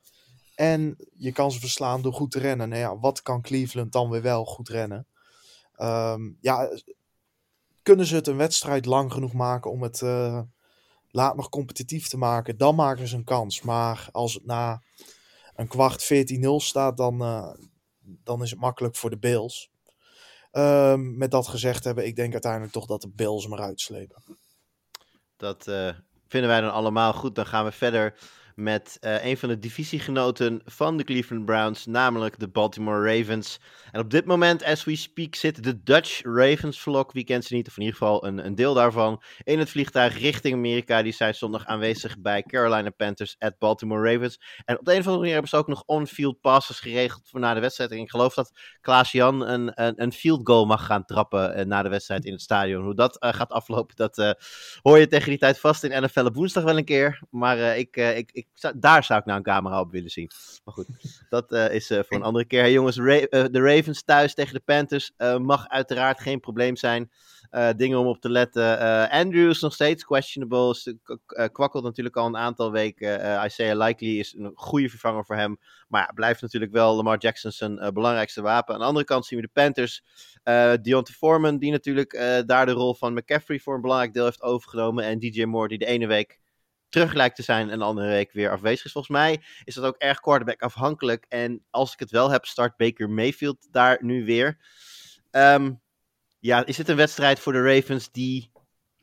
En 0.54 0.96
je 1.16 1.32
kan 1.32 1.52
ze 1.52 1.60
verslaan 1.60 2.02
door 2.02 2.12
goed 2.12 2.30
te 2.30 2.38
rennen. 2.38 2.68
Nou 2.68 2.80
ja, 2.80 2.98
wat 2.98 3.22
kan 3.22 3.42
Cleveland 3.42 3.92
dan 3.92 4.10
weer 4.10 4.22
wel 4.22 4.44
goed 4.44 4.68
rennen? 4.68 5.06
Ehm, 5.74 6.30
ja, 6.40 6.68
kunnen 7.82 8.06
ze 8.06 8.14
het 8.14 8.26
een 8.26 8.36
wedstrijd 8.36 8.86
lang 8.86 9.12
genoeg 9.12 9.32
maken 9.32 9.70
om 9.70 9.82
het 9.82 10.02
eh, 10.02 10.40
laat 11.10 11.36
nog 11.36 11.48
competitief 11.48 12.08
te 12.08 12.18
maken, 12.18 12.56
dan 12.56 12.74
maken 12.74 13.08
ze 13.08 13.16
een 13.16 13.24
kans. 13.24 13.62
Maar 13.62 14.08
als 14.12 14.34
het 14.34 14.46
na 14.46 14.82
een 15.56 15.68
kwart 15.68 16.02
14-0 16.02 16.60
staat, 16.60 16.96
dan, 16.96 17.22
eh, 17.22 17.50
dan 18.24 18.42
is 18.42 18.50
het 18.50 18.60
makkelijk 18.60 18.96
voor 18.96 19.10
de 19.10 19.18
Bills. 19.18 19.70
Ehm, 20.50 21.16
met 21.16 21.30
dat 21.30 21.48
gezegd 21.48 21.84
hebben, 21.84 22.06
ik 22.06 22.16
denk 22.16 22.32
uiteindelijk 22.32 22.72
toch 22.72 22.86
dat 22.86 23.00
de 23.00 23.08
Bills 23.08 23.44
hem 23.44 23.52
eruit 23.52 23.80
slepen. 23.80 24.22
Dat 25.36 25.66
eh, 25.66 25.90
vinden 26.28 26.50
wij 26.50 26.60
dan 26.60 26.72
allemaal 26.72 27.12
goed. 27.12 27.34
Dan 27.34 27.46
gaan 27.46 27.64
we 27.64 27.72
verder 27.72 28.18
met 28.58 28.96
eh, 29.00 29.24
een 29.24 29.36
van 29.36 29.48
de 29.48 29.58
divisiegenoten 29.58 30.60
van 30.64 30.96
de 30.96 31.04
Cleveland 31.04 31.44
Browns, 31.44 31.86
namelijk 31.86 32.38
de 32.38 32.48
Baltimore 32.48 33.16
Ravens. 33.16 33.60
En 33.90 34.00
op 34.00 34.10
dit 34.10 34.24
moment, 34.24 34.64
as 34.64 34.84
we 34.84 34.96
speak, 34.96 35.34
zit 35.34 35.62
de 35.62 35.82
Dutch 35.82 36.22
Ravens 36.22 36.80
vlog, 36.80 37.12
wie 37.12 37.24
kent 37.24 37.44
ze 37.44 37.54
niet, 37.54 37.68
of 37.68 37.76
in 37.76 37.82
ieder 37.82 37.98
geval 37.98 38.26
een, 38.26 38.46
een 38.46 38.54
deel 38.54 38.74
daarvan, 38.74 39.22
in 39.42 39.58
het 39.58 39.70
vliegtuig 39.70 40.18
richting 40.18 40.54
Amerika. 40.54 41.02
Die 41.02 41.12
zijn 41.12 41.34
zondag 41.34 41.66
aanwezig 41.66 42.18
bij 42.18 42.42
Carolina 42.42 42.90
Panthers 42.90 43.36
at 43.38 43.58
Baltimore 43.58 44.12
Ravens. 44.12 44.40
En 44.64 44.78
op 44.78 44.84
de 44.84 44.92
een 44.92 44.98
of 44.98 45.04
andere 45.04 45.16
manier 45.16 45.32
hebben 45.32 45.50
ze 45.50 45.56
ook 45.56 45.68
nog 45.68 45.82
on-field 45.86 46.40
passes 46.40 46.80
geregeld 46.80 47.28
voor 47.28 47.40
na 47.40 47.54
de 47.54 47.60
wedstrijd. 47.60 47.90
En 47.90 47.98
ik 47.98 48.10
geloof 48.10 48.34
dat 48.34 48.58
Klaas-Jan 48.80 49.46
een, 49.46 49.70
een, 49.74 50.02
een 50.02 50.12
field 50.12 50.40
goal 50.44 50.66
mag 50.66 50.86
gaan 50.86 51.04
trappen 51.04 51.54
eh, 51.54 51.64
na 51.64 51.82
de 51.82 51.88
wedstrijd 51.88 52.24
in 52.24 52.32
het 52.32 52.42
stadion. 52.42 52.84
Hoe 52.84 52.94
dat 52.94 53.18
eh, 53.18 53.32
gaat 53.32 53.50
aflopen, 53.50 53.96
dat 53.96 54.36
hoor 54.82 54.98
je 54.98 55.06
tegen 55.06 55.28
die 55.28 55.38
tijd 55.38 55.60
vast 55.60 55.84
in 55.84 56.02
NFL 56.02 56.24
op 56.24 56.34
woensdag 56.34 56.64
wel 56.64 56.76
een 56.76 56.84
keer. 56.84 57.22
Maar 57.30 57.78
ik, 57.78 57.96
ik, 57.96 58.30
ik, 58.32 58.47
daar 58.76 59.04
zou 59.04 59.20
ik 59.20 59.24
nou 59.24 59.38
een 59.38 59.44
camera 59.44 59.80
op 59.80 59.90
willen 59.90 60.10
zien. 60.10 60.30
Maar 60.64 60.74
goed, 60.74 60.86
dat 61.28 61.52
eh, 61.52 61.74
is 61.74 61.90
eh, 61.90 62.00
voor 62.06 62.16
een 62.16 62.22
andere 62.22 62.44
keer. 62.44 62.70
Jongens, 62.70 62.96
eh, 62.98 63.24
de 63.28 63.60
Ravens 63.60 64.02
thuis 64.02 64.34
tegen 64.34 64.54
de 64.54 64.60
Panthers 64.64 65.12
mag 65.38 65.68
uiteraard 65.68 66.20
geen 66.20 66.40
probleem 66.40 66.76
zijn. 66.76 67.10
Dingen 67.76 67.98
om 67.98 68.06
op 68.06 68.20
te 68.20 68.30
letten. 68.30 68.78
Andrews 69.10 69.60
nog 69.60 69.74
steeds 69.74 70.04
questionable. 70.04 70.96
Kwakkelt 71.52 71.84
natuurlijk 71.84 72.16
al 72.16 72.26
een 72.26 72.36
aantal 72.36 72.72
weken. 72.72 73.44
Isaiah 73.44 73.78
Likely 73.78 74.18
is 74.18 74.34
een 74.34 74.52
goede 74.54 74.88
vervanger 74.88 75.24
voor 75.24 75.36
hem. 75.36 75.58
Maar 75.88 76.02
ja, 76.02 76.12
blijft 76.14 76.42
natuurlijk 76.42 76.72
wel 76.72 76.96
Lamar 76.96 77.18
Jackson 77.18 77.52
zijn 77.52 77.92
belangrijkste 77.94 78.42
wapen. 78.42 78.74
Aan 78.74 78.80
de 78.80 78.86
andere 78.86 79.04
kant 79.04 79.26
zien 79.26 79.40
we 79.40 79.46
de 79.46 79.52
Panthers. 79.52 80.02
eh 80.42 80.72
Deontay 80.82 81.14
Foreman, 81.14 81.58
die 81.58 81.70
natuurlijk 81.70 82.42
daar 82.46 82.66
de 82.66 82.72
rol 82.72 82.94
van 82.94 83.14
McCaffrey 83.14 83.58
voor 83.58 83.74
een 83.74 83.80
belangrijk 83.80 84.14
deel 84.14 84.24
heeft 84.24 84.42
overgenomen. 84.42 85.04
En 85.04 85.18
DJ 85.18 85.44
Moore, 85.44 85.68
die 85.68 85.78
de 85.78 85.86
ene 85.86 86.06
week 86.06 86.38
terug 86.88 87.12
lijkt 87.12 87.36
te 87.36 87.42
zijn 87.42 87.70
en 87.70 87.78
de 87.78 87.84
andere 87.84 88.08
week 88.08 88.32
weer 88.32 88.50
afwezig 88.50 88.84
is. 88.84 88.92
Volgens 88.92 89.16
mij 89.16 89.42
is 89.64 89.74
dat 89.74 89.84
ook 89.84 89.96
erg 89.96 90.20
quarterback 90.20 90.62
afhankelijk. 90.62 91.26
En 91.28 91.64
als 91.70 91.92
ik 91.92 91.98
het 91.98 92.10
wel 92.10 92.30
heb, 92.30 92.44
start 92.44 92.76
Baker 92.76 93.10
Mayfield 93.10 93.68
daar 93.70 93.98
nu 94.00 94.24
weer. 94.24 94.58
Ehm, 95.30 95.72
ja, 96.38 96.66
is 96.66 96.78
het 96.78 96.88
een 96.88 96.96
wedstrijd 96.96 97.38
voor 97.38 97.52
de 97.52 97.74
Ravens 97.74 98.12
die 98.12 98.50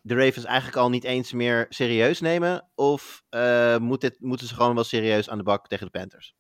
de 0.01 0.15
Ravens 0.15 0.45
eigenlijk 0.45 0.77
al 0.77 0.89
niet 0.89 1.03
eens 1.03 1.31
meer 1.31 1.65
serieus 1.69 2.19
nemen? 2.19 2.69
Of 2.75 3.23
eh, 3.29 3.77
moet 3.77 4.01
dit, 4.01 4.19
moeten 4.19 4.47
ze 4.47 4.53
gewoon 4.53 4.75
wel 4.75 4.83
serieus 4.83 5.29
aan 5.29 5.37
de 5.37 5.43
bak 5.43 5.67
tegen 5.67 5.85
de 5.85 5.99
Panthers? 5.99 6.35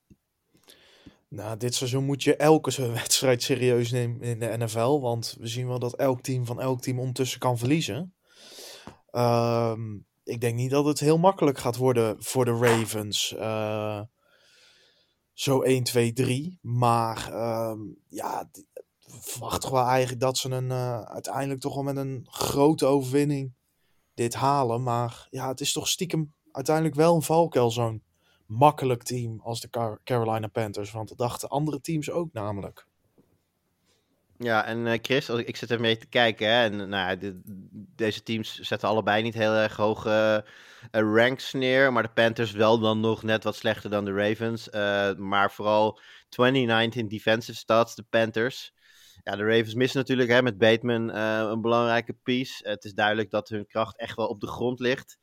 Nou, 1.27 1.57
dit 1.57 1.75
seizoen 1.75 2.03
moet 2.03 2.23
je 2.23 2.35
elke 2.35 2.91
wedstrijd 2.91 3.43
serieus 3.43 3.91
nemen 3.91 4.21
in 4.21 4.39
de 4.39 4.57
NFL. 4.57 4.99
Want 4.99 5.35
we 5.39 5.47
zien 5.47 5.67
wel 5.67 5.79
dat 5.79 5.95
elk 5.95 6.21
team 6.21 6.45
van 6.45 6.61
elk 6.61 6.81
team 6.81 6.99
ondertussen 6.99 7.39
kan 7.39 7.57
verliezen. 7.57 8.13
Ehm, 9.11 9.97
ik 10.25 10.41
denk 10.41 10.55
niet 10.55 10.71
dat 10.71 10.85
het 10.85 10.99
heel 10.99 11.17
makkelijk 11.17 11.57
gaat 11.57 11.75
worden 11.75 12.23
voor 12.23 12.45
de 12.45 12.57
Ravens. 12.57 13.35
Eh, 13.35 14.01
zo 15.33 15.61
1, 15.61 15.83
2, 15.83 16.13
3. 16.13 16.59
Maar 16.61 17.31
ehm, 17.33 17.79
ja, 18.07 18.49
d- 18.51 18.63
verwacht 19.07 19.61
toch 19.61 19.71
wel 19.71 19.85
eigenlijk 19.85 20.21
dat 20.21 20.37
ze 20.37 20.49
een, 20.49 20.71
eh, 20.71 21.01
uiteindelijk 21.01 21.61
toch 21.61 21.73
wel 21.73 21.83
met 21.83 21.97
een 21.97 22.27
grote 22.29 22.85
overwinning 22.85 23.53
dit 24.13 24.33
halen. 24.33 24.83
Maar 24.83 25.27
ja, 25.29 25.47
het 25.47 25.61
is 25.61 25.71
toch 25.73 25.87
stiekem 25.87 26.33
uiteindelijk 26.51 26.95
wel 26.95 27.15
een 27.15 27.21
valkuil 27.21 27.71
zo'n 27.71 28.03
makkelijk 28.45 29.03
team 29.03 29.39
als 29.39 29.59
de 29.61 29.69
Car- 29.69 29.99
Carolina 30.03 30.47
Panthers. 30.47 30.91
Want 30.91 31.09
dat 31.09 31.17
dachten 31.17 31.49
andere 31.49 31.81
teams 31.81 32.11
ook 32.11 32.33
namelijk. 32.33 32.87
Ja, 34.37 34.65
en 34.65 34.87
eh, 34.87 34.99
Chris, 35.01 35.29
als 35.29 35.39
ik, 35.39 35.47
ik 35.47 35.55
zit 35.55 35.71
er 35.71 35.79
mee 35.79 35.97
te 35.97 36.05
kijken. 36.05 36.47
Hè, 36.47 36.63
en 36.63 36.89
nou, 36.89 37.41
deze 37.95 38.23
teams 38.23 38.59
zetten 38.59 38.89
allebei 38.89 39.23
niet 39.23 39.33
heel 39.33 39.53
erg 39.53 39.75
hoge 39.75 40.45
eh, 40.91 41.01
ranks 41.01 41.53
neer. 41.53 41.93
Maar 41.93 42.03
de 42.03 42.13
Panthers 42.13 42.51
wel 42.51 42.79
dan 42.79 42.99
nog 42.99 43.23
net 43.23 43.43
wat 43.43 43.55
slechter 43.55 43.89
dan 43.89 44.05
de 44.05 44.13
Ravens. 44.13 44.69
eh, 44.69 45.13
maar 45.13 45.51
vooral 45.51 45.99
2019 46.29 47.07
defensive 47.07 47.57
stats, 47.57 47.95
de 47.95 48.03
Panthers. 48.09 48.73
Ja, 49.23 49.35
de 49.35 49.43
Ravens 49.43 49.73
missen 49.73 49.99
natuurlijk 49.99 50.29
hè, 50.29 50.41
met 50.41 50.57
Bateman 50.57 51.09
een 51.09 51.61
belangrijke 51.61 52.13
piece. 52.13 52.69
het 52.69 52.83
is 52.83 52.93
duidelijk 52.93 53.29
dat 53.29 53.49
hun 53.49 53.67
kracht 53.67 53.97
echt 53.97 54.15
wel 54.15 54.27
op 54.27 54.39
de 54.39 54.47
grond 54.47 54.79
ligt. 54.79 55.17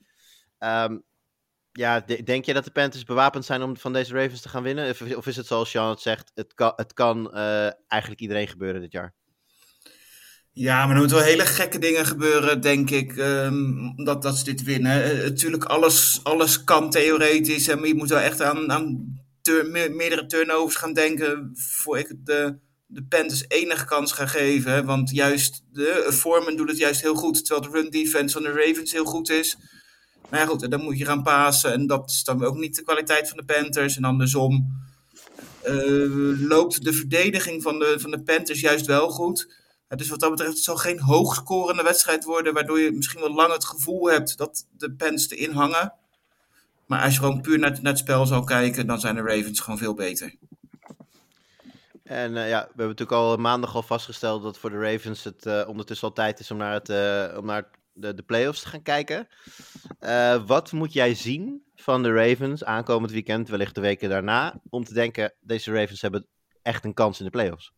Ehm, 0.58 0.98
ja, 1.72 2.00
de- 2.00 2.22
denk 2.22 2.44
je 2.44 2.52
dat 2.52 2.64
de 2.64 2.70
Panthers 2.70 3.04
bewapend 3.04 3.44
zijn 3.44 3.62
om 3.62 3.76
van 3.76 3.92
deze 3.92 4.14
Ravens 4.14 4.40
te 4.40 4.48
gaan 4.48 4.62
winnen? 4.62 4.90
Of, 5.16 5.26
is 5.26 5.36
het 5.36 5.46
zoals 5.46 5.70
Sean 5.70 5.90
het 5.90 6.00
zegt, 6.00 6.30
het 6.34 6.54
kan, 6.54 6.72
het 6.76 6.92
kan 6.92 7.34
eh, 7.34 7.70
eigenlijk 7.88 8.20
iedereen 8.20 8.48
gebeuren 8.48 8.80
dit 8.80 8.92
jaar? 8.92 9.14
Ja, 10.54 10.84
maar 10.86 10.94
er 10.94 10.98
moeten 11.00 11.16
wel 11.16 11.26
hele 11.26 11.46
gekke 11.46 11.78
dingen 11.78 12.06
gebeuren, 12.06 12.60
denk 12.60 12.90
ik, 12.90 13.16
ehm, 13.16 13.94
dat, 14.04 14.22
dat 14.22 14.36
ze 14.36 14.44
dit 14.44 14.62
winnen. 14.62 15.04
Eh, 15.04 15.22
natuurlijk, 15.22 15.64
alles, 15.64 16.20
alles 16.22 16.64
kan 16.64 16.90
theoretisch. 16.90 17.68
En 17.68 17.86
je 17.86 17.94
moet 17.94 18.08
wel 18.08 18.18
echt 18.18 18.40
aan, 18.42 18.72
aan 18.72 19.16
meerdere 19.70 20.26
turnovers 20.26 20.76
gaan 20.76 20.92
denken 20.92 21.50
voor 21.54 21.98
ik 21.98 22.14
de, 22.24 22.58
de 22.86 23.04
Panthers 23.04 23.44
enige 23.48 23.84
kans 23.84 24.12
ga 24.12 24.26
geven. 24.26 24.84
Want 24.84 25.10
juist 25.10 25.62
de 25.72 26.08
Foreman 26.12 26.56
doet 26.56 26.68
het 26.68 26.78
juist 26.78 27.00
heel 27.00 27.14
goed, 27.14 27.46
terwijl 27.46 27.72
de 27.72 27.78
run 27.78 27.90
defense 27.90 28.34
van 28.34 28.42
de 28.42 28.64
Ravens 28.66 28.92
heel 28.92 29.04
goed 29.04 29.30
is. 29.30 29.56
Maar 30.32 30.40
ja, 30.40 30.46
goed, 30.46 30.70
dan 30.70 30.82
moet 30.82 30.98
je 30.98 31.04
gaan 31.04 31.22
pasen. 31.22 31.72
En 31.72 31.86
dat 31.86 32.10
is 32.10 32.24
dan 32.24 32.44
ook 32.44 32.56
niet 32.56 32.76
de 32.76 32.82
kwaliteit 32.82 33.28
van 33.28 33.36
de 33.36 33.44
Panthers. 33.44 33.96
En 33.96 34.04
andersom 34.04 34.82
eh, 35.62 35.74
loopt 36.48 36.84
de 36.84 36.92
verdediging 36.92 37.62
van 37.62 37.78
de, 37.78 37.96
van 38.00 38.10
de 38.10 38.22
Panthers 38.22 38.60
juist 38.60 38.86
wel 38.86 39.08
goed. 39.10 39.54
Dus 39.88 40.08
wat 40.08 40.20
dat 40.20 40.30
betreft, 40.30 40.52
het 40.52 40.62
zal 40.62 40.76
geen 40.76 41.00
hoogscorende 41.00 41.82
wedstrijd 41.82 42.24
worden, 42.24 42.54
waardoor 42.54 42.80
je 42.80 42.92
misschien 42.92 43.20
wel 43.20 43.34
lang 43.34 43.52
het 43.52 43.64
gevoel 43.64 44.10
hebt 44.10 44.36
dat 44.38 44.66
de 44.78 44.92
Pens 44.92 45.30
erin 45.30 45.52
hangen. 45.52 45.92
Maar 46.86 47.02
als 47.02 47.14
je 47.14 47.20
gewoon 47.20 47.40
puur 47.40 47.58
naar, 47.58 47.70
het- 47.70 47.82
het 47.82 47.98
spel 47.98 48.26
zal 48.26 48.44
kijken, 48.44 48.86
dan 48.86 49.00
zijn 49.00 49.14
de 49.14 49.22
Ravens 49.22 49.60
gewoon 49.60 49.78
veel 49.78 49.94
beter. 49.94 50.34
En 52.04 52.36
eh, 52.36 52.48
ja, 52.48 52.60
we 52.60 52.66
hebben 52.66 52.86
natuurlijk 52.86 53.12
al 53.18 53.36
maandag 53.36 53.74
al 53.74 53.82
vastgesteld 53.82 54.42
dat 54.42 54.58
voor 54.58 54.70
de 54.70 54.78
Ravens 54.92 55.24
het 55.24 55.46
eh, 55.46 55.64
ondertussen 55.68 56.08
al 56.08 56.14
tijd 56.14 56.40
is 56.40 56.50
om 56.50 56.56
naar, 56.56 56.72
het, 56.72 56.88
eh, 56.88 57.38
om 57.38 57.46
naar 57.46 57.68
de, 57.92 58.14
de 58.14 58.22
playoffs 58.22 58.62
te 58.62 58.68
gaan 58.68 58.82
kijken. 58.82 59.28
Eh, 59.98 60.46
wat 60.46 60.72
moet 60.72 60.92
jij 60.92 61.14
zien 61.14 61.62
van 61.74 62.02
de 62.02 62.12
Ravens 62.12 62.64
aankomend 62.64 63.12
weekend, 63.12 63.48
wellicht 63.48 63.74
de 63.74 63.80
weken 63.80 64.08
daarna, 64.08 64.60
om 64.70 64.84
te 64.84 64.94
denken, 64.94 65.34
deze 65.40 65.72
Ravens 65.72 66.00
hebben 66.00 66.26
echt 66.62 66.84
een 66.84 66.94
kans 66.94 67.18
in 67.18 67.24
de 67.24 67.30
playoffs? 67.30 67.72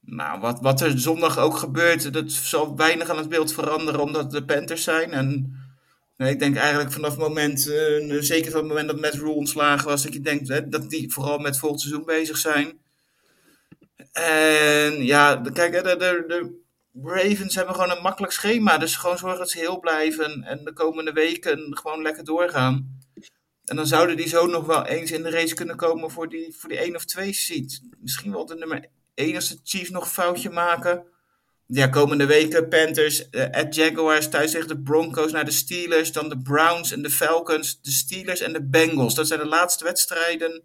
Nou, 0.00 0.40
wat, 0.40 0.60
wat 0.60 0.80
er 0.80 1.00
zondag 1.00 1.38
ook 1.38 1.56
gebeurt, 1.56 2.12
dat 2.12 2.30
zal 2.30 2.76
weinig 2.76 3.08
aan 3.08 3.16
het 3.16 3.28
beeld 3.28 3.52
veranderen, 3.52 4.00
omdat 4.00 4.30
de 4.30 4.44
Panthers 4.44 4.82
zijn. 4.82 5.10
En 5.10 5.56
nee, 6.16 6.32
ik 6.32 6.38
denk 6.38 6.56
eigenlijk 6.56 6.92
vanaf 6.92 7.10
het 7.10 7.20
moment, 7.20 7.68
eh, 7.68 8.20
zeker 8.20 8.50
van 8.50 8.60
het 8.60 8.68
moment 8.68 8.88
dat 8.88 9.00
Matt 9.00 9.14
Rule 9.14 9.30
ontslagen 9.30 9.88
was, 9.88 10.02
dat 10.02 10.12
je 10.12 10.20
denkt 10.20 10.48
hè, 10.48 10.68
dat 10.68 10.90
die 10.90 11.12
vooral 11.12 11.38
met 11.38 11.58
volgend 11.58 11.80
seizoen 11.80 12.04
bezig 12.04 12.36
zijn. 12.36 12.80
En 14.12 15.04
ja, 15.04 15.42
kijk, 15.52 15.72
de, 15.72 15.82
de, 15.82 16.24
de, 16.26 16.61
Ravens 16.94 17.54
hebben 17.54 17.74
gewoon 17.74 17.90
een 17.90 18.02
makkelijk 18.02 18.32
schema. 18.32 18.78
Dus 18.78 18.96
gewoon 18.96 19.18
zorgen 19.18 19.38
dat 19.38 19.50
ze 19.50 19.58
heel 19.58 19.80
blijven. 19.80 20.42
En 20.42 20.64
de 20.64 20.72
komende 20.72 21.12
weken 21.12 21.76
gewoon 21.76 22.02
lekker 22.02 22.24
doorgaan. 22.24 23.00
En 23.64 23.76
dan 23.76 23.86
zouden 23.86 24.16
die 24.16 24.28
zo 24.28 24.46
nog 24.46 24.66
wel 24.66 24.86
eens 24.86 25.10
in 25.10 25.22
de 25.22 25.30
race 25.30 25.54
kunnen 25.54 25.76
komen 25.76 26.10
voor 26.10 26.28
die, 26.28 26.54
voor 26.58 26.68
die 26.68 26.78
1 26.78 26.96
of 26.96 27.04
2 27.04 27.32
seat. 27.32 27.80
Misschien 28.00 28.32
wel 28.32 28.46
de 28.46 28.54
nummer 28.54 28.86
1 29.14 29.34
als 29.34 29.48
de 29.48 29.58
Chiefs 29.62 29.90
nog 29.90 30.04
een 30.04 30.10
foutje 30.10 30.50
maken. 30.50 31.04
Ja, 31.66 31.86
komende 31.88 32.26
weken 32.26 32.68
Panthers, 32.68 33.28
uh, 33.30 33.50
at 33.50 33.74
Jaguars, 33.74 34.28
thuis 34.28 34.50
tegen 34.50 34.68
de 34.68 34.80
Broncos, 34.80 35.32
naar 35.32 35.44
de 35.44 35.50
Steelers, 35.50 36.12
dan 36.12 36.28
de 36.28 36.38
Browns 36.38 36.92
en 36.92 37.02
de 37.02 37.10
Falcons, 37.10 37.80
de 37.80 37.90
Steelers 37.90 38.40
en 38.40 38.52
de 38.52 38.62
Bengals. 38.62 39.14
Dat 39.14 39.26
zijn 39.26 39.40
de 39.40 39.46
laatste 39.46 39.84
wedstrijden 39.84 40.62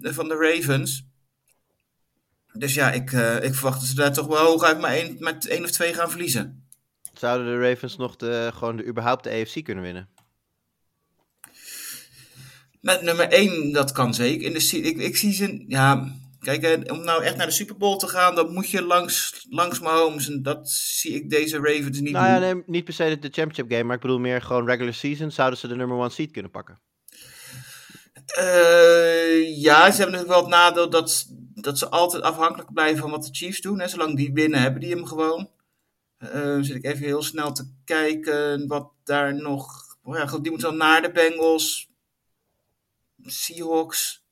van 0.00 0.28
de 0.28 0.34
Ravens. 0.34 1.04
Dus 2.58 2.74
ja, 2.74 2.92
ik, 2.92 3.12
uh, 3.12 3.42
ik 3.42 3.54
verwacht 3.54 3.78
dat 3.80 3.88
ze 3.88 3.94
daar 3.94 4.12
toch 4.12 4.26
wel 4.26 4.44
hooguit 4.44 4.80
maar 4.80 4.90
één, 4.90 5.16
met 5.18 5.46
één 5.46 5.64
of 5.64 5.70
twee 5.70 5.94
gaan 5.94 6.10
verliezen. 6.10 6.64
Zouden 7.12 7.46
de 7.46 7.68
Ravens 7.68 7.96
nog 7.96 8.16
de, 8.16 8.50
gewoon 8.54 8.76
de, 8.76 8.86
überhaupt 8.86 9.24
de 9.24 9.30
AFC 9.30 9.64
kunnen 9.64 9.84
winnen? 9.84 10.08
Met 12.80 13.02
nummer 13.02 13.28
1, 13.28 13.72
dat 13.72 13.92
kan 13.92 14.14
zeker. 14.14 14.46
In 14.46 14.52
de, 14.52 14.80
ik, 14.82 14.98
ik 14.98 15.16
zie 15.16 15.32
ze, 15.32 15.64
ja, 15.68 16.14
kijk, 16.40 16.90
om 16.90 17.04
nou 17.04 17.22
echt 17.22 17.36
naar 17.36 17.46
de 17.46 17.52
Super 17.52 17.76
Bowl 17.76 17.96
te 17.96 18.08
gaan, 18.08 18.34
dan 18.34 18.52
moet 18.52 18.70
je 18.70 18.82
langs, 18.82 19.46
langs 19.50 19.80
Mahomes. 19.80 20.28
En 20.28 20.42
dat 20.42 20.70
zie 20.70 21.14
ik 21.14 21.30
deze 21.30 21.56
Ravens 21.56 22.00
niet 22.00 22.12
nou. 22.12 22.26
Ja, 22.26 22.38
nee, 22.38 22.62
niet 22.66 22.84
per 22.84 22.94
se 22.94 23.18
de 23.18 23.28
championship 23.30 23.70
game, 23.70 23.82
maar 23.82 23.96
ik 23.96 24.02
bedoel 24.02 24.18
meer 24.18 24.42
gewoon 24.42 24.66
regular 24.66 24.94
season. 24.94 25.30
Zouden 25.30 25.58
ze 25.58 25.68
de 25.68 25.76
nummer 25.76 26.00
1 26.00 26.10
seed 26.10 26.30
kunnen 26.30 26.50
pakken? 26.50 26.80
Uh, 28.38 29.62
ja, 29.62 29.90
ze 29.90 29.96
hebben 30.02 30.18
natuurlijk 30.18 30.28
wel 30.28 30.40
het 30.40 30.48
nadeel 30.48 30.90
dat, 30.90 31.26
dat 31.62 31.78
ze 31.78 31.88
altijd 31.88 32.22
afhankelijk 32.22 32.72
blijven 32.72 33.00
van 33.00 33.10
wat 33.10 33.24
de 33.24 33.34
Chiefs 33.34 33.60
doen. 33.60 33.80
Hè. 33.80 33.88
Zolang 33.88 34.16
die 34.16 34.32
winnen, 34.32 34.60
hebben 34.60 34.80
die 34.80 34.94
hem 34.94 35.06
gewoon. 35.06 35.50
Uh, 36.18 36.58
zit 36.60 36.76
ik 36.76 36.84
even 36.84 37.04
heel 37.04 37.22
snel 37.22 37.52
te 37.52 37.70
kijken 37.84 38.66
wat 38.66 38.90
daar 39.04 39.34
nog... 39.34 39.84
Oh 40.02 40.16
ja, 40.16 40.26
goed, 40.26 40.42
die 40.42 40.50
moeten 40.50 40.68
dan 40.68 40.78
naar 40.78 41.02
de 41.02 41.10
Bengals. 41.10 41.88
Seahawks. 43.24 44.24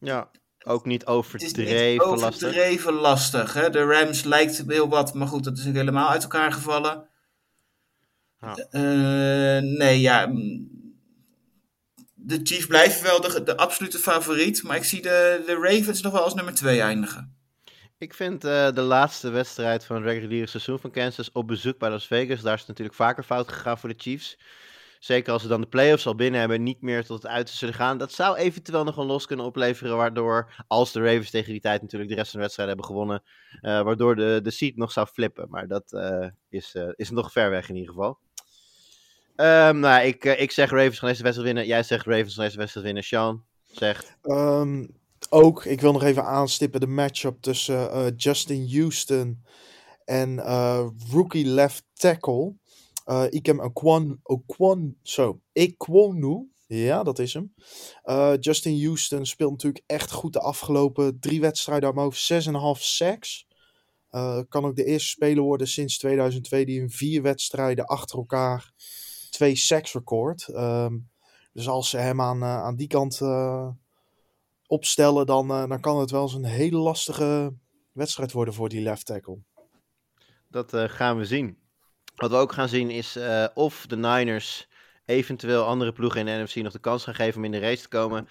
Ja, 0.00 0.30
ook 0.64 0.86
niet 0.86 1.06
overdreven, 1.06 1.90
niet 1.90 2.00
overdreven 2.00 2.92
lastig. 2.92 3.40
lastig 3.40 3.62
hè? 3.62 3.70
De 3.70 3.84
Rams 3.84 4.24
lijkt 4.24 4.64
heel 4.66 4.88
wat, 4.88 5.14
maar 5.14 5.28
goed, 5.28 5.44
dat 5.44 5.58
is 5.58 5.66
ook 5.66 5.74
helemaal 5.74 6.08
uit 6.08 6.22
elkaar 6.22 6.52
gevallen. 6.52 7.08
Uh, 8.70 9.58
nee, 9.78 10.00
ja. 10.00 10.32
De 12.30 12.40
Chiefs 12.42 12.66
blijven 12.66 13.02
wel 13.02 13.44
de, 13.44 13.56
absolute 13.56 13.98
favoriet, 13.98 14.62
maar 14.62 14.76
ik 14.76 14.84
zie 14.84 15.02
de, 15.02 15.42
de 15.46 15.54
Ravens 15.54 16.02
nog 16.02 16.12
wel 16.12 16.22
als 16.22 16.34
nummer 16.34 16.54
2 16.54 16.80
eindigen. 16.80 17.36
Ik 17.98 18.14
vind 18.14 18.44
uh, 18.44 18.72
de 18.72 18.80
laatste 18.80 19.30
wedstrijd 19.30 19.84
van 19.84 19.96
het 19.96 20.04
reguliere 20.04 20.46
seizoen 20.46 20.78
van 20.78 20.90
Kansas 20.90 21.32
op 21.32 21.46
bezoek 21.46 21.78
bij 21.78 21.90
Las 21.90 22.06
Vegas. 22.06 22.40
Daar 22.40 22.54
is 22.54 22.66
natuurlijk 22.66 22.96
vaker 22.96 23.22
fout 23.22 23.52
gegaan 23.52 23.78
voor 23.78 23.88
de 23.88 23.94
Chiefs. 23.98 24.38
Zeker 24.98 25.32
als 25.32 25.42
ze 25.42 25.48
dan 25.48 25.60
de 25.60 25.66
playoffs 25.66 26.06
al 26.06 26.14
binnen 26.14 26.40
hebben, 26.40 26.62
niet 26.62 26.82
meer 26.82 27.04
tot 27.04 27.22
het 27.22 27.32
uiterste 27.32 27.58
zullen 27.58 27.74
gaan. 27.74 27.98
Dat 27.98 28.12
zou 28.12 28.36
eventueel 28.36 28.84
nog 28.84 28.96
een 28.96 29.06
los 29.06 29.26
kunnen 29.26 29.46
opleveren. 29.46 29.96
Waardoor, 29.96 30.64
als 30.66 30.92
de 30.92 31.00
Ravens 31.00 31.30
tegen 31.30 31.52
die 31.52 31.60
tijd 31.60 31.82
natuurlijk 31.82 32.10
de 32.10 32.16
rest 32.16 32.30
van 32.30 32.38
de 32.38 32.44
wedstrijd 32.44 32.68
hebben 32.68 32.86
gewonnen. 32.86 33.22
Uh, 33.60 33.82
waardoor 33.82 34.16
de, 34.16 34.40
de 34.42 34.50
seat 34.50 34.76
nog 34.76 34.92
zou 34.92 35.06
flippen. 35.06 35.46
Maar 35.48 35.68
dat 35.68 35.92
uh, 35.92 36.26
is, 36.48 36.76
is 36.94 37.10
nog 37.10 37.32
ver 37.32 37.50
weg 37.50 37.68
in 37.68 37.74
ieder 37.74 37.94
geval. 37.94 38.18
Um, 39.40 39.78
nou, 39.78 40.06
ik, 40.06 40.24
ik 40.24 40.50
zeg 40.50 40.70
Ravens 40.70 40.98
gaan 40.98 41.08
deze 41.08 41.22
wedstrijd 41.22 41.52
winnen. 41.52 41.66
Jij 41.66 41.82
zegt 41.82 42.06
Ravens 42.06 42.34
gaan 42.34 42.44
deze 42.44 42.56
wedstrijd 42.56 42.86
winnen. 42.86 43.04
Sean 43.04 43.44
zegt. 43.64 44.16
Um, 44.22 44.98
ook, 45.28 45.64
ik 45.64 45.80
wil 45.80 45.92
nog 45.92 46.02
even 46.02 46.24
aanstippen 46.24 46.80
de 46.80 46.86
matchup 46.86 47.42
tussen 47.42 48.14
Justin 48.16 48.68
Houston 48.72 49.44
en 50.04 50.40
rookie 51.10 51.46
left 51.46 51.84
tackle. 51.92 52.54
Uh, 53.06 53.24
Ikem 53.30 53.60
Okwon, 53.60 54.20
Okwon, 54.22 54.98
zo, 55.02 55.40
Ekwonu, 55.52 56.48
ja, 56.66 57.02
dat 57.02 57.18
is 57.18 57.34
hem. 57.34 57.54
Justin 58.40 58.84
Houston 58.84 59.26
speelt 59.26 59.50
natuurlijk 59.50 59.84
echt 59.86 60.10
goed 60.10 60.32
de 60.32 60.40
afgelopen 60.40 61.20
drie 61.20 61.40
wedstrijden 61.40 61.88
aan 61.88 61.94
mijn 61.94 62.06
hoofd, 62.06 62.78
6,5 62.78 62.82
sacks. 62.82 63.46
Kan 64.48 64.64
ook 64.64 64.76
de 64.76 64.84
eerste 64.84 65.08
speler 65.08 65.42
worden 65.42 65.68
sinds 65.68 65.98
2002 65.98 66.64
die 66.64 66.80
in 66.80 66.90
vier 66.90 67.22
wedstrijden 67.22 67.86
achter 67.86 68.18
elkaar 68.18 68.72
twee 69.30 69.56
sacks 69.56 69.92
record. 69.92 70.48
Um, 70.48 71.10
dus 71.52 71.68
als 71.68 71.90
ze 71.90 71.96
hem 71.96 72.20
aan, 72.20 72.42
uh, 72.42 72.62
aan 72.62 72.76
die 72.76 72.86
kant 72.86 73.20
uh, 73.20 73.68
opstellen, 74.66 75.26
dan, 75.26 75.48
dan 75.48 75.80
kan 75.80 75.98
het 76.00 76.10
wel 76.10 76.22
eens 76.22 76.34
een 76.34 76.44
hele 76.44 76.76
lastige 76.76 77.54
wedstrijd 77.92 78.32
worden 78.32 78.54
voor 78.54 78.68
die 78.68 78.82
left 78.82 79.06
tackle. 79.06 79.38
Dat 80.48 80.72
gaan 80.74 81.16
we 81.16 81.24
zien. 81.24 81.58
Wat 82.16 82.30
we 82.30 82.36
ook 82.36 82.52
gaan 82.52 82.68
zien 82.68 82.90
is 82.90 83.18
of 83.54 83.86
de 83.86 83.96
Niners 83.96 84.68
eventueel 85.04 85.64
andere 85.64 85.92
ploegen 85.92 86.20
in 86.20 86.26
de 86.26 86.42
NFC 86.42 86.54
nog 86.54 86.72
de 86.72 86.78
kans 86.78 87.04
gaan 87.04 87.14
geven 87.14 87.38
om 87.38 87.44
in 87.44 87.50
de 87.50 87.58
race 87.58 87.82
te 87.82 87.88
komen. 87.88 88.28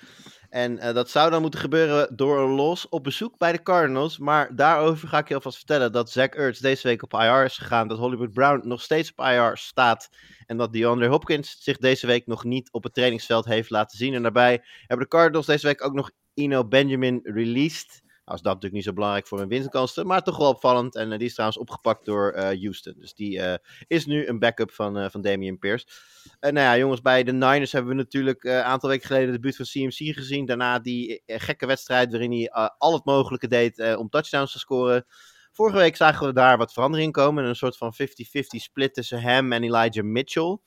En 0.49 0.77
uh, 0.77 0.93
dat 0.93 1.09
zou 1.09 1.29
dan 1.29 1.41
moeten 1.41 1.59
gebeuren 1.59 2.15
door 2.15 2.39
een 2.39 2.49
los 2.49 2.89
op 2.89 3.03
bezoek 3.03 3.37
bij 3.37 3.51
de 3.51 3.63
Cardinals. 3.63 4.17
Maar 4.17 4.55
daarover 4.55 5.07
ga 5.07 5.17
ik 5.17 5.27
je 5.27 5.35
alvast 5.35 5.57
vertellen 5.57 5.91
dat 5.91 6.11
Zach 6.11 6.29
Ertz 6.29 6.59
deze 6.59 6.87
week 6.87 7.03
op 7.03 7.13
IR 7.13 7.43
is 7.43 7.57
gegaan. 7.57 7.87
Dat 7.87 7.97
Hollywood 7.97 8.33
Brown 8.33 8.67
nog 8.67 8.81
steeds 8.81 9.11
op 9.15 9.25
IR 9.25 9.51
staat. 9.53 10.09
En 10.45 10.57
dat 10.57 10.73
DeAndre 10.73 11.07
Hopkins 11.07 11.57
zich 11.59 11.77
deze 11.77 12.07
week 12.07 12.27
nog 12.27 12.43
niet 12.43 12.71
op 12.71 12.83
het 12.83 12.93
trainingsveld 12.93 13.45
heeft 13.45 13.69
laten 13.69 13.97
zien. 13.97 14.13
En 14.13 14.21
daarbij 14.21 14.63
hebben 14.79 15.07
de 15.09 15.15
Cardinals 15.15 15.45
deze 15.45 15.67
week 15.67 15.83
ook 15.83 15.93
nog 15.93 16.11
Eno 16.33 16.65
Benjamin 16.65 17.19
released. 17.23 18.01
Nou 18.29 18.41
is 18.41 18.47
dat 18.47 18.53
natuurlijk 18.53 18.73
niet 18.73 18.83
zo 18.83 18.99
belangrijk 18.99 19.27
voor 19.27 19.39
hun 19.39 19.47
winstkansen, 19.47 20.07
maar 20.07 20.23
toch 20.23 20.37
wel 20.37 20.49
opvallend. 20.49 20.95
En 20.95 21.11
uh, 21.11 21.17
die 21.17 21.27
is 21.27 21.33
trouwens 21.33 21.59
opgepakt 21.59 22.05
door 22.05 22.33
uh, 22.35 22.41
Houston. 22.41 22.95
Dus 22.97 23.13
die 23.13 23.37
uh, 23.37 23.53
is 23.87 24.05
nu 24.05 24.27
een 24.27 24.39
backup 24.39 24.71
van, 24.71 25.11
van 25.11 25.21
Damian 25.21 25.59
Pierce. 25.59 25.87
nou 26.39 26.59
ja, 26.59 26.77
jongens, 26.77 27.01
bij 27.01 27.23
de 27.23 27.31
Niners 27.31 27.71
hebben 27.71 27.91
we 27.91 27.97
natuurlijk 27.97 28.43
een 28.43 28.61
aantal 28.63 28.89
weken 28.89 29.07
geleden 29.07 29.31
de 29.31 29.39
buurt 29.39 29.55
van 29.55 29.65
CMC 29.65 30.15
gezien. 30.15 30.45
Daarna 30.45 30.79
die 30.79 31.23
gekke 31.25 31.65
wedstrijd 31.65 32.11
waarin 32.11 32.31
hij 32.31 32.51
al 32.77 32.93
het 32.93 33.05
mogelijke 33.05 33.47
deed 33.47 33.95
om 33.95 34.09
touchdowns 34.09 34.51
te 34.51 34.59
scoren. 34.59 35.05
Vorige 35.51 35.77
week 35.77 35.95
zagen 35.95 36.27
we 36.27 36.33
daar 36.33 36.57
wat 36.57 36.73
verandering 36.73 37.11
komen. 37.11 37.45
Een 37.45 37.55
soort 37.55 37.77
van 37.77 37.93
50-50 37.93 38.05
split 38.39 38.93
tussen 38.93 39.21
hem 39.21 39.53
en 39.53 39.63
Elijah 39.63 40.05
Mitchell. 40.05 40.57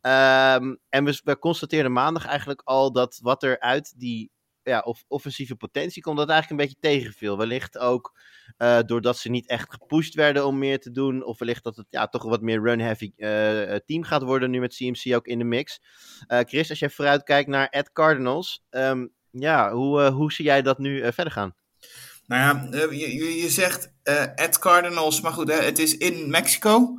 Um, 0.00 0.78
en 0.88 1.04
we, 1.04 1.20
we 1.24 1.38
constateerden 1.38 1.92
maandag 1.92 2.26
eigenlijk 2.26 2.62
al 2.64 2.92
dat 2.92 3.18
wat 3.22 3.42
er 3.42 3.60
uit 3.60 3.94
die 3.96 4.30
ja, 4.66 4.80
of 4.80 5.04
offensieve 5.08 5.56
potentie 5.56 6.02
komt 6.02 6.16
dat 6.16 6.28
eigenlijk 6.28 6.60
een 6.60 6.66
beetje 6.68 6.88
tegenviel. 6.90 7.38
Wellicht 7.38 7.78
ook 7.78 8.18
uh, 8.58 8.78
doordat 8.86 9.18
ze 9.18 9.28
niet 9.28 9.48
echt 9.48 9.72
gepusht 9.72 10.14
werden 10.14 10.46
om 10.46 10.58
meer 10.58 10.80
te 10.80 10.90
doen. 10.90 11.24
Of 11.24 11.38
wellicht 11.38 11.64
dat 11.64 11.76
het 11.76 11.86
ja, 11.90 12.06
toch 12.06 12.24
een 12.24 12.30
wat 12.30 12.40
meer 12.40 12.62
run-heavy 12.62 13.12
uh, 13.16 13.74
team 13.74 14.02
gaat 14.02 14.22
worden 14.22 14.50
nu 14.50 14.60
met 14.60 14.74
CMC 14.74 15.14
ook 15.14 15.26
in 15.26 15.38
de 15.38 15.44
mix. 15.44 15.80
Uh, 16.28 16.38
Chris, 16.38 16.70
als 16.70 16.78
jij 16.78 16.90
vooruit 16.90 17.22
kijkt 17.22 17.48
naar 17.48 17.68
Ed 17.68 17.92
Cardinals. 17.92 18.64
Um, 18.70 19.12
ja, 19.30 19.72
hoe, 19.72 20.02
hoe 20.10 20.32
zie 20.32 20.44
jij 20.44 20.62
dat 20.62 20.78
nu 20.78 21.12
verder 21.12 21.32
gaan? 21.32 21.54
Nou 22.26 22.70
ja, 22.70 22.78
je, 22.90 23.40
je 23.42 23.48
zegt 23.48 23.92
Ed 24.34 24.58
Cardinals, 24.58 25.20
maar 25.20 25.32
goed, 25.32 25.48
hè, 25.48 25.58
het 25.58 25.78
is 25.78 25.96
in 25.96 26.30
Mexico. 26.30 26.98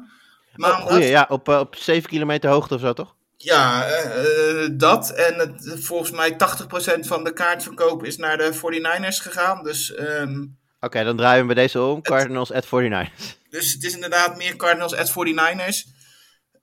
Maar 0.55 0.71
oh, 0.71 0.85
goeie, 0.85 1.07
ja, 1.07 1.25
op, 1.29 1.47
op 1.47 1.75
7 1.75 2.09
kilometer 2.09 2.49
hoogte 2.49 2.73
of 2.73 2.79
zo, 2.79 2.93
toch? 2.93 3.16
Ja, 3.37 3.87
uh, 3.89 4.67
dat. 4.71 5.09
En 5.09 5.39
het, 5.39 5.83
volgens 5.83 6.11
mij 6.11 6.31
80% 6.31 6.35
van 6.99 7.23
de 7.23 7.33
kaartverkoop 7.33 8.03
is 8.03 8.17
naar 8.17 8.37
de 8.37 8.53
49ers 8.53 9.21
gegaan. 9.21 9.63
Dus, 9.63 9.99
um, 9.99 10.57
Oké, 10.75 10.85
okay, 10.85 11.03
dan 11.03 11.17
draaien 11.17 11.47
we 11.47 11.53
bij 11.53 11.63
deze 11.63 11.81
om. 11.81 12.01
Cardinals 12.01 12.51
at 12.51 12.65
49ers. 12.65 13.37
Dus 13.49 13.73
het 13.73 13.83
is 13.83 13.93
inderdaad 13.93 14.37
meer 14.37 14.55
Cardinals 14.55 14.95
at 14.95 15.09
49ers. 15.09 15.95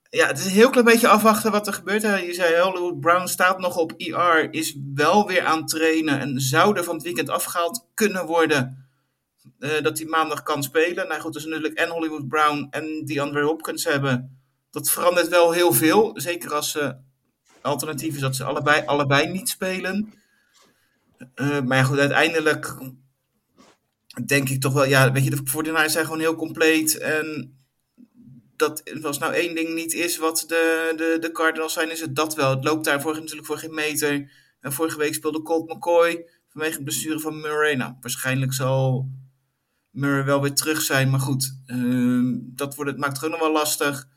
Ja, 0.09 0.27
het 0.27 0.39
is 0.39 0.45
een 0.45 0.51
heel 0.51 0.69
klein 0.69 0.85
beetje 0.85 1.07
afwachten 1.07 1.51
wat 1.51 1.67
er 1.67 1.73
gebeurt. 1.73 2.01
Je 2.01 2.33
zei 2.33 2.61
Hollywood 2.61 2.99
Brown 2.99 3.27
staat 3.27 3.59
nog 3.59 3.77
op 3.77 3.93
IR, 3.97 4.53
is 4.53 4.77
wel 4.93 5.27
weer 5.27 5.45
aan 5.45 5.57
het 5.57 5.67
trainen 5.67 6.19
en 6.19 6.39
zou 6.39 6.77
er 6.77 6.83
van 6.83 6.95
het 6.95 7.03
weekend 7.03 7.29
afgehaald 7.29 7.87
kunnen 7.93 8.25
worden. 8.25 8.87
Uh, 9.59 9.81
dat 9.81 9.97
hij 9.97 10.07
maandag 10.07 10.43
kan 10.43 10.63
spelen. 10.63 11.07
Nou 11.07 11.21
goed, 11.21 11.33
dus 11.33 11.45
natuurlijk 11.45 11.73
en 11.73 11.89
Hollywood 11.89 12.27
Brown 12.27 12.67
en 12.69 13.05
die 13.05 13.21
Andre 13.21 13.43
Hopkins 13.43 13.83
hebben 13.83 14.44
dat 14.75 14.89
verandert 14.89 15.27
wel 15.27 15.51
heel 15.51 15.73
veel. 15.73 16.11
Zeker 16.15 16.53
als 16.53 16.71
ze 16.71 16.95
alternatief 17.61 18.15
is 18.15 18.21
dat 18.21 18.35
ze 18.35 18.43
allebei, 18.43 18.85
allebei 18.85 19.27
niet 19.27 19.49
spelen. 19.49 20.13
Uh, 21.35 21.61
maar 21.61 21.77
ja, 21.77 21.83
goed, 21.83 21.99
uiteindelijk 21.99 22.75
denk 24.25 24.49
ik 24.49 24.61
toch 24.61 24.73
wel, 24.73 24.85
ja, 24.85 25.11
weet 25.11 25.23
je, 25.23 25.29
de 25.29 25.41
49 25.43 25.91
zijn 25.91 26.05
gewoon 26.05 26.19
heel 26.19 26.35
compleet. 26.35 26.97
En 26.97 27.57
dat 28.55 29.03
als 29.03 29.17
nou 29.17 29.33
één 29.33 29.55
ding 29.55 29.73
niet 29.73 29.93
is 29.93 30.17
wat 30.17 30.43
de, 30.47 30.93
de, 30.95 31.17
de 31.19 31.31
Cardinals 31.31 31.73
zijn, 31.73 31.91
is 31.91 32.01
het 32.01 32.15
dat 32.15 32.35
wel. 32.35 32.49
Het 32.49 32.63
loopt 32.63 32.85
daarvoor 32.85 33.13
natuurlijk 33.13 33.47
voor 33.47 33.57
geen 33.57 33.73
meter. 33.73 34.31
En 34.61 34.73
vorige 34.73 34.97
week 34.97 35.13
speelde 35.13 35.41
Colt 35.41 35.69
McCoy 35.73 36.29
vanwege 36.49 36.75
het 36.75 36.85
besturen 36.85 37.19
van 37.19 37.39
Murray. 37.39 37.75
Nou, 37.75 37.93
waarschijnlijk 38.01 38.53
zal 38.53 39.09
Murray 39.89 40.25
wel 40.25 40.41
weer 40.41 40.53
terug 40.53 40.81
zijn. 40.81 41.09
Maar 41.09 41.19
goed, 41.19 41.59
uh, 41.65 42.33
dat 42.39 42.75
wordt, 42.75 42.91
het 42.91 42.99
maakt 42.99 43.17
gewoon 43.17 43.33
nog 43.33 43.43
wel 43.43 43.51
lastig. 43.51 44.13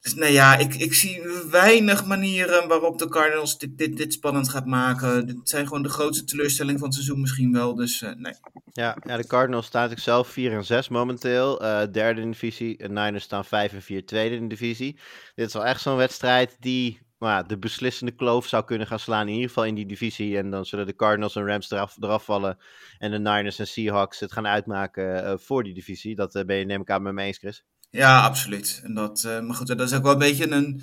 Dus 0.00 0.14
nee, 0.14 0.32
ja, 0.32 0.56
ik, 0.56 0.74
ik 0.74 0.94
zie 0.94 1.22
weinig 1.50 2.04
manieren 2.04 2.68
waarop 2.68 2.98
de 2.98 3.08
Cardinals 3.08 3.58
dit, 3.58 3.78
dit, 3.78 3.96
dit 3.96 4.12
spannend 4.12 4.48
gaat 4.48 4.66
maken. 4.66 5.26
Dit 5.26 5.36
zijn 5.42 5.66
gewoon 5.66 5.82
de 5.82 5.88
grootste 5.88 6.24
teleurstelling 6.24 6.78
van 6.78 6.86
het 6.86 6.96
seizoen 6.96 7.20
misschien 7.20 7.52
wel. 7.52 7.74
Dus 7.74 8.02
uh, 8.02 8.10
nee. 8.14 8.34
Ja, 8.72 8.96
ja, 9.06 9.16
de 9.16 9.26
Cardinals 9.26 9.66
staan 9.66 9.88
zichzelf 9.88 10.28
4 10.28 10.52
en 10.52 10.64
6 10.64 10.88
momenteel. 10.88 11.62
Uh, 11.62 11.82
derde 11.92 12.20
in 12.20 12.26
de 12.26 12.32
divisie. 12.32 12.78
De 12.78 12.88
Niners 12.88 13.24
staan 13.24 13.44
5 13.44 13.72
en 13.72 13.82
4, 13.82 14.06
tweede 14.06 14.34
in 14.34 14.42
de 14.42 14.48
divisie. 14.48 14.98
Dit 15.34 15.46
is 15.46 15.52
wel 15.52 15.64
echt 15.64 15.80
zo'n 15.80 15.96
wedstrijd 15.96 16.56
die 16.60 17.00
nou, 17.18 17.46
de 17.46 17.58
beslissende 17.58 18.12
kloof 18.12 18.46
zou 18.46 18.64
kunnen 18.64 18.86
gaan 18.86 18.98
slaan. 18.98 19.28
In 19.28 19.34
ieder 19.34 19.48
geval 19.48 19.64
in 19.64 19.74
die 19.74 19.86
divisie. 19.86 20.38
En 20.38 20.50
dan 20.50 20.66
zullen 20.66 20.86
de 20.86 20.96
Cardinals 20.96 21.36
en 21.36 21.46
Rams 21.46 21.70
eraf, 21.70 21.96
eraf 22.00 22.24
vallen. 22.24 22.58
En 22.98 23.10
de 23.10 23.18
Niners 23.18 23.58
en 23.58 23.66
Seahawks 23.66 24.20
het 24.20 24.32
gaan 24.32 24.46
uitmaken 24.46 25.24
uh, 25.24 25.32
voor 25.36 25.62
die 25.64 25.74
divisie. 25.74 26.14
Dat 26.14 26.42
ben 26.46 26.56
je 26.56 26.64
neem 26.64 26.80
ik 26.80 26.90
aan 26.90 27.02
met 27.02 27.12
me 27.12 27.22
eens, 27.22 27.38
Chris. 27.38 27.64
Ja, 27.90 28.20
absoluut. 28.22 28.80
En 28.84 28.94
dat, 28.94 29.24
uh, 29.26 29.40
maar 29.40 29.56
goed, 29.56 29.66
dat 29.66 29.80
is 29.80 29.92
ook 29.92 30.02
wel 30.02 30.12
een 30.12 30.18
beetje 30.18 30.50
een, 30.50 30.82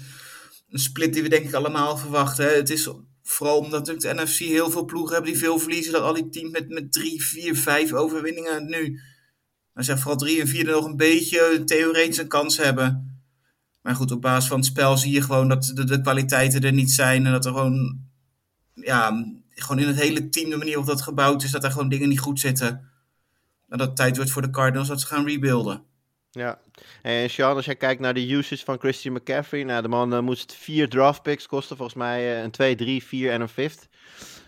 een 0.70 0.80
split 0.80 1.14
die 1.14 1.22
we 1.22 1.30
denk 1.30 1.46
ik 1.46 1.54
allemaal 1.54 1.98
verwachten. 1.98 2.56
Het 2.56 2.70
is 2.70 2.90
vooral 3.24 3.58
omdat 3.58 3.86
de 3.86 4.14
NFC 4.16 4.38
heel 4.38 4.72
veel 4.72 4.86
ploegen 4.86 5.14
hebben 5.14 5.32
die 5.32 5.42
veel 5.42 5.60
verliezen. 5.60 5.92
Dat 5.92 6.02
al 6.02 6.14
die 6.14 6.30
teams 6.30 6.52
met, 6.52 6.70
met 6.70 6.92
drie, 6.92 7.24
vier, 7.24 7.56
vijf 7.56 7.94
overwinningen 7.94 8.70
nu. 8.70 9.00
Dan 9.74 9.84
zeg 9.84 10.00
vooral 10.00 10.18
drie 10.18 10.42
en 10.42 10.48
vier 10.48 10.66
nog 10.66 10.86
een 10.86 10.98
beetje 10.98 11.64
theoretisch 11.66 12.18
een 12.18 12.28
kans 12.28 12.58
hebben. 12.58 13.20
Maar 13.82 13.96
goed, 13.96 14.12
op 14.12 14.22
basis 14.22 14.50
van 14.50 14.58
het 14.58 14.66
spel 14.66 14.98
zie 14.98 15.12
je 15.12 15.22
gewoon 15.22 15.48
dat 15.48 15.72
de, 15.74 15.84
de 15.84 16.02
kwaliteiten 16.02 16.62
er 16.62 16.74
niet 16.74 16.92
zijn. 16.92 17.26
En 17.26 17.32
dat 17.32 17.46
er 17.46 17.52
gewoon, 17.52 18.00
ja, 18.74 19.26
gewoon 19.50 19.82
in 19.82 19.88
het 19.88 20.00
hele 20.00 20.30
team, 20.30 20.50
de 20.50 20.58
manier 20.58 20.76
waarop 20.76 20.96
dat 20.96 21.02
gebouwd 21.02 21.44
is, 21.44 21.52
dat 21.52 21.64
er 21.64 21.72
gewoon 21.72 21.90
dingen 21.90 22.10
niet 22.10 22.20
goed 22.20 22.40
zitten. 22.40 22.68
En 23.70 23.78
dat 23.78 23.88
het 23.88 23.96
tijd 23.96 24.16
wordt 24.16 24.32
voor 24.32 24.42
de 24.42 24.50
Cardinals 24.50 24.88
dat 24.88 25.02
ze 25.02 25.08
gaan 25.08 25.26
rebuilden. 25.26 25.84
Ja, 26.32 26.60
en 27.02 27.30
Sean, 27.30 27.56
als 27.56 27.66
jij 27.66 27.76
kijkt 27.76 28.02
naar 28.02 28.14
de 28.14 28.32
usage 28.32 28.64
van 28.64 28.80
Christian 28.80 29.14
McCaffrey, 29.14 29.64
nou, 29.64 29.82
de 29.82 29.88
man 29.88 30.14
uh, 30.14 30.20
moest 30.20 30.54
vier 30.54 30.90
draft 30.90 31.22
picks 31.22 31.48
kosten, 31.48 31.78
volgens 31.78 31.98
mij 31.98 32.38
uh, 32.38 32.42
een 32.42 32.52
2, 32.52 32.76
3, 32.76 33.04
4 33.04 33.32
en 33.32 33.42
een 33.42 33.50
fifth. 33.50 33.90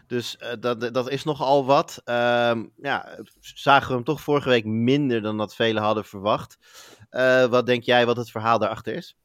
Dus 0.08 0.38
uh, 0.40 0.50
dat, 0.60 0.94
dat 0.94 1.10
is 1.10 1.24
nogal 1.24 1.66
wat. 1.66 2.02
Um, 2.06 2.72
ja, 2.76 3.18
zagen 3.40 3.88
we 3.88 3.94
hem 3.94 4.04
toch 4.04 4.22
vorige 4.22 4.50
week 4.50 4.66
minder 4.66 5.22
dan 5.22 5.38
dat 5.38 5.56
velen 5.56 5.84
hadden 5.84 6.06
verwacht. 6.06 6.58
wat 7.50 7.66
denk 7.66 7.84
jij 7.84 8.06
wat 8.06 8.18
het 8.18 8.32
verhaal 8.32 8.60
daarachter 8.60 8.94
is? 8.94 9.18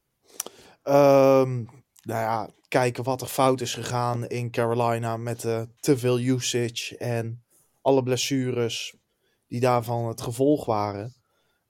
Um, 0.83 1.69
nou 2.01 2.21
ja, 2.21 2.49
kijken 2.67 3.03
wat 3.03 3.21
er 3.21 3.27
fout 3.27 3.61
is 3.61 3.73
gegaan 3.73 4.27
in 4.27 4.51
Carolina 4.51 5.17
met 5.17 5.39
te 5.79 5.97
veel 5.97 6.19
usage 6.19 6.97
en 6.97 7.43
alle 7.81 8.03
blessures 8.03 8.95
die 9.47 9.59
daarvan 9.59 10.07
het 10.07 10.21
gevolg 10.21 10.65
waren. 10.65 11.13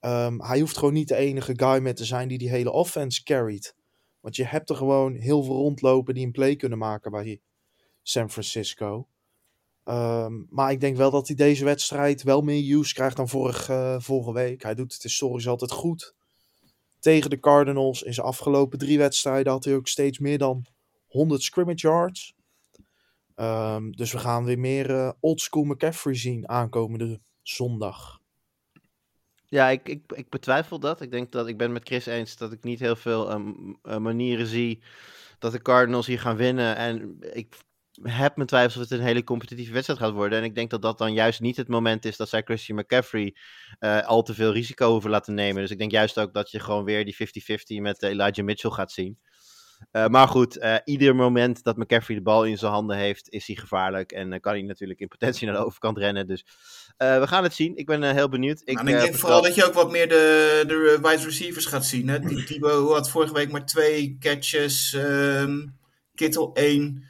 Um, 0.05 0.41
hij 0.41 0.59
hoeft 0.59 0.77
gewoon 0.77 0.93
niet 0.93 1.07
de 1.07 1.15
enige 1.15 1.53
guy 1.55 1.79
met 1.79 1.95
te 1.95 2.05
zijn 2.05 2.27
die 2.27 2.37
die 2.37 2.49
hele 2.49 2.71
offense 2.71 3.23
carried. 3.23 3.75
Want 4.19 4.35
je 4.35 4.45
hebt 4.45 4.69
er 4.69 4.75
gewoon 4.75 5.13
heel 5.13 5.43
veel 5.43 5.55
rondlopen 5.55 6.13
die 6.13 6.25
een 6.25 6.31
play 6.31 6.55
kunnen 6.55 6.77
maken 6.77 7.11
bij 7.11 7.41
San 8.01 8.29
Francisco. 8.29 9.07
Um, 9.83 10.47
maar 10.49 10.71
ik 10.71 10.79
denk 10.79 10.97
wel 10.97 11.11
dat 11.11 11.27
hij 11.27 11.35
deze 11.35 11.65
wedstrijd 11.65 12.23
wel 12.23 12.41
meer 12.41 12.77
use 12.77 12.93
krijgt 12.93 13.15
dan 13.15 13.29
uh, 13.69 13.99
vorige 13.99 14.33
week. 14.33 14.63
Hij 14.63 14.75
doet 14.75 14.93
het 14.93 15.03
historisch 15.03 15.47
altijd 15.47 15.71
goed. 15.71 16.15
Tegen 16.99 17.29
de 17.29 17.39
Cardinals 17.39 18.03
in 18.03 18.13
zijn 18.13 18.27
afgelopen 18.27 18.79
drie 18.79 18.97
wedstrijden 18.97 19.51
had 19.51 19.63
hij 19.63 19.75
ook 19.75 19.87
steeds 19.87 20.19
meer 20.19 20.37
dan 20.37 20.65
100 21.07 21.41
scrimmage 21.41 21.87
yards. 21.87 22.35
Um, 23.35 23.91
dus 23.95 24.11
we 24.11 24.17
gaan 24.17 24.45
weer 24.45 24.59
meer 24.59 24.89
uh, 24.89 25.11
oldschool 25.19 25.63
McCaffrey 25.63 26.15
zien 26.15 26.49
aankomende 26.49 27.19
zondag. 27.41 28.23
Ja, 29.47 29.69
ik, 29.69 29.89
ik, 29.89 30.01
ik 30.13 30.29
betwijfel 30.29 30.79
dat. 30.79 31.01
Ik 31.01 31.11
denk 31.11 31.31
dat 31.31 31.47
ik 31.47 31.57
ben 31.57 31.71
met 31.71 31.87
Chris 31.87 32.05
eens 32.05 32.37
dat 32.37 32.51
ik 32.51 32.63
niet 32.63 32.79
heel 32.79 32.95
veel 32.95 33.31
um, 33.31 33.77
uh, 33.83 33.97
manieren 33.97 34.47
zie 34.47 34.83
dat 35.39 35.51
de 35.51 35.61
Cardinals 35.61 36.07
hier 36.07 36.19
gaan 36.19 36.35
winnen. 36.35 36.75
En 36.75 37.17
ik 37.33 37.55
heb 38.03 38.35
mijn 38.35 38.47
twijfels 38.47 38.75
of 38.75 38.89
het 38.89 38.99
een 38.99 39.05
hele 39.05 39.23
competitieve 39.23 39.73
wedstrijd 39.73 39.99
gaat 39.99 40.11
worden. 40.11 40.39
En 40.39 40.43
ik 40.43 40.55
denk 40.55 40.69
dat 40.69 40.81
dat 40.81 40.97
dan 40.97 41.13
juist 41.13 41.39
niet 41.39 41.57
het 41.57 41.67
moment 41.67 42.05
is 42.05 42.17
dat 42.17 42.29
zij 42.29 42.41
Christian 42.41 42.77
McCaffrey 42.77 43.35
uh, 43.79 44.01
al 44.01 44.21
te 44.23 44.33
veel 44.33 44.51
risico 44.51 44.91
hoeven 44.91 45.09
laten 45.09 45.33
nemen. 45.33 45.61
Dus 45.61 45.71
ik 45.71 45.77
denk 45.77 45.91
juist 45.91 46.19
ook 46.19 46.33
dat 46.33 46.51
je 46.51 46.59
gewoon 46.59 46.83
weer 46.83 47.05
die 47.05 47.15
50-50 47.79 47.81
met 47.81 48.03
Elijah 48.03 48.45
Mitchell 48.45 48.71
gaat 48.71 48.91
zien. 48.91 49.19
Uh, 49.91 50.07
maar 50.07 50.27
goed, 50.27 50.57
uh, 50.57 50.75
ieder 50.83 51.15
moment 51.15 51.63
dat 51.63 51.77
McCaffrey 51.77 52.17
de 52.17 52.23
bal 52.23 52.45
in 52.45 52.57
zijn 52.57 52.71
handen 52.71 52.97
heeft, 52.97 53.29
is 53.29 53.47
hij 53.47 53.55
gevaarlijk. 53.55 54.11
En 54.11 54.33
uh, 54.33 54.39
kan 54.39 54.53
hij 54.53 54.61
natuurlijk 54.61 54.99
in 54.99 55.07
potentie 55.07 55.45
naar 55.47 55.55
de 55.55 55.65
overkant 55.65 55.97
rennen. 55.97 56.27
Dus 56.27 56.45
we 56.97 57.27
gaan 57.27 57.43
het 57.43 57.53
zien. 57.53 57.75
Ik 57.75 57.85
ben 57.85 58.15
heel 58.15 58.29
benieuwd. 58.29 58.61
Ik, 58.63 58.75
nou, 58.75 58.89
ik 58.89 58.99
denk 58.99 59.15
vooral 59.15 59.41
dat 59.41 59.55
je 59.55 59.65
ook 59.65 59.73
wat 59.73 59.91
meer 59.91 60.09
de, 60.09 60.63
de 60.67 60.99
wide 61.01 61.23
receivers 61.23 61.65
gaat 61.65 61.85
zien. 61.85 62.07
Hè? 62.07 62.19
Die 62.19 62.43
Thibaut 62.43 62.93
had 62.93 63.09
vorige 63.09 63.33
week 63.33 63.51
maar 63.51 63.65
twee 63.65 64.17
catches. 64.19 64.93
Um, 64.93 65.77
Kittel 66.15 66.53
één. 66.53 67.03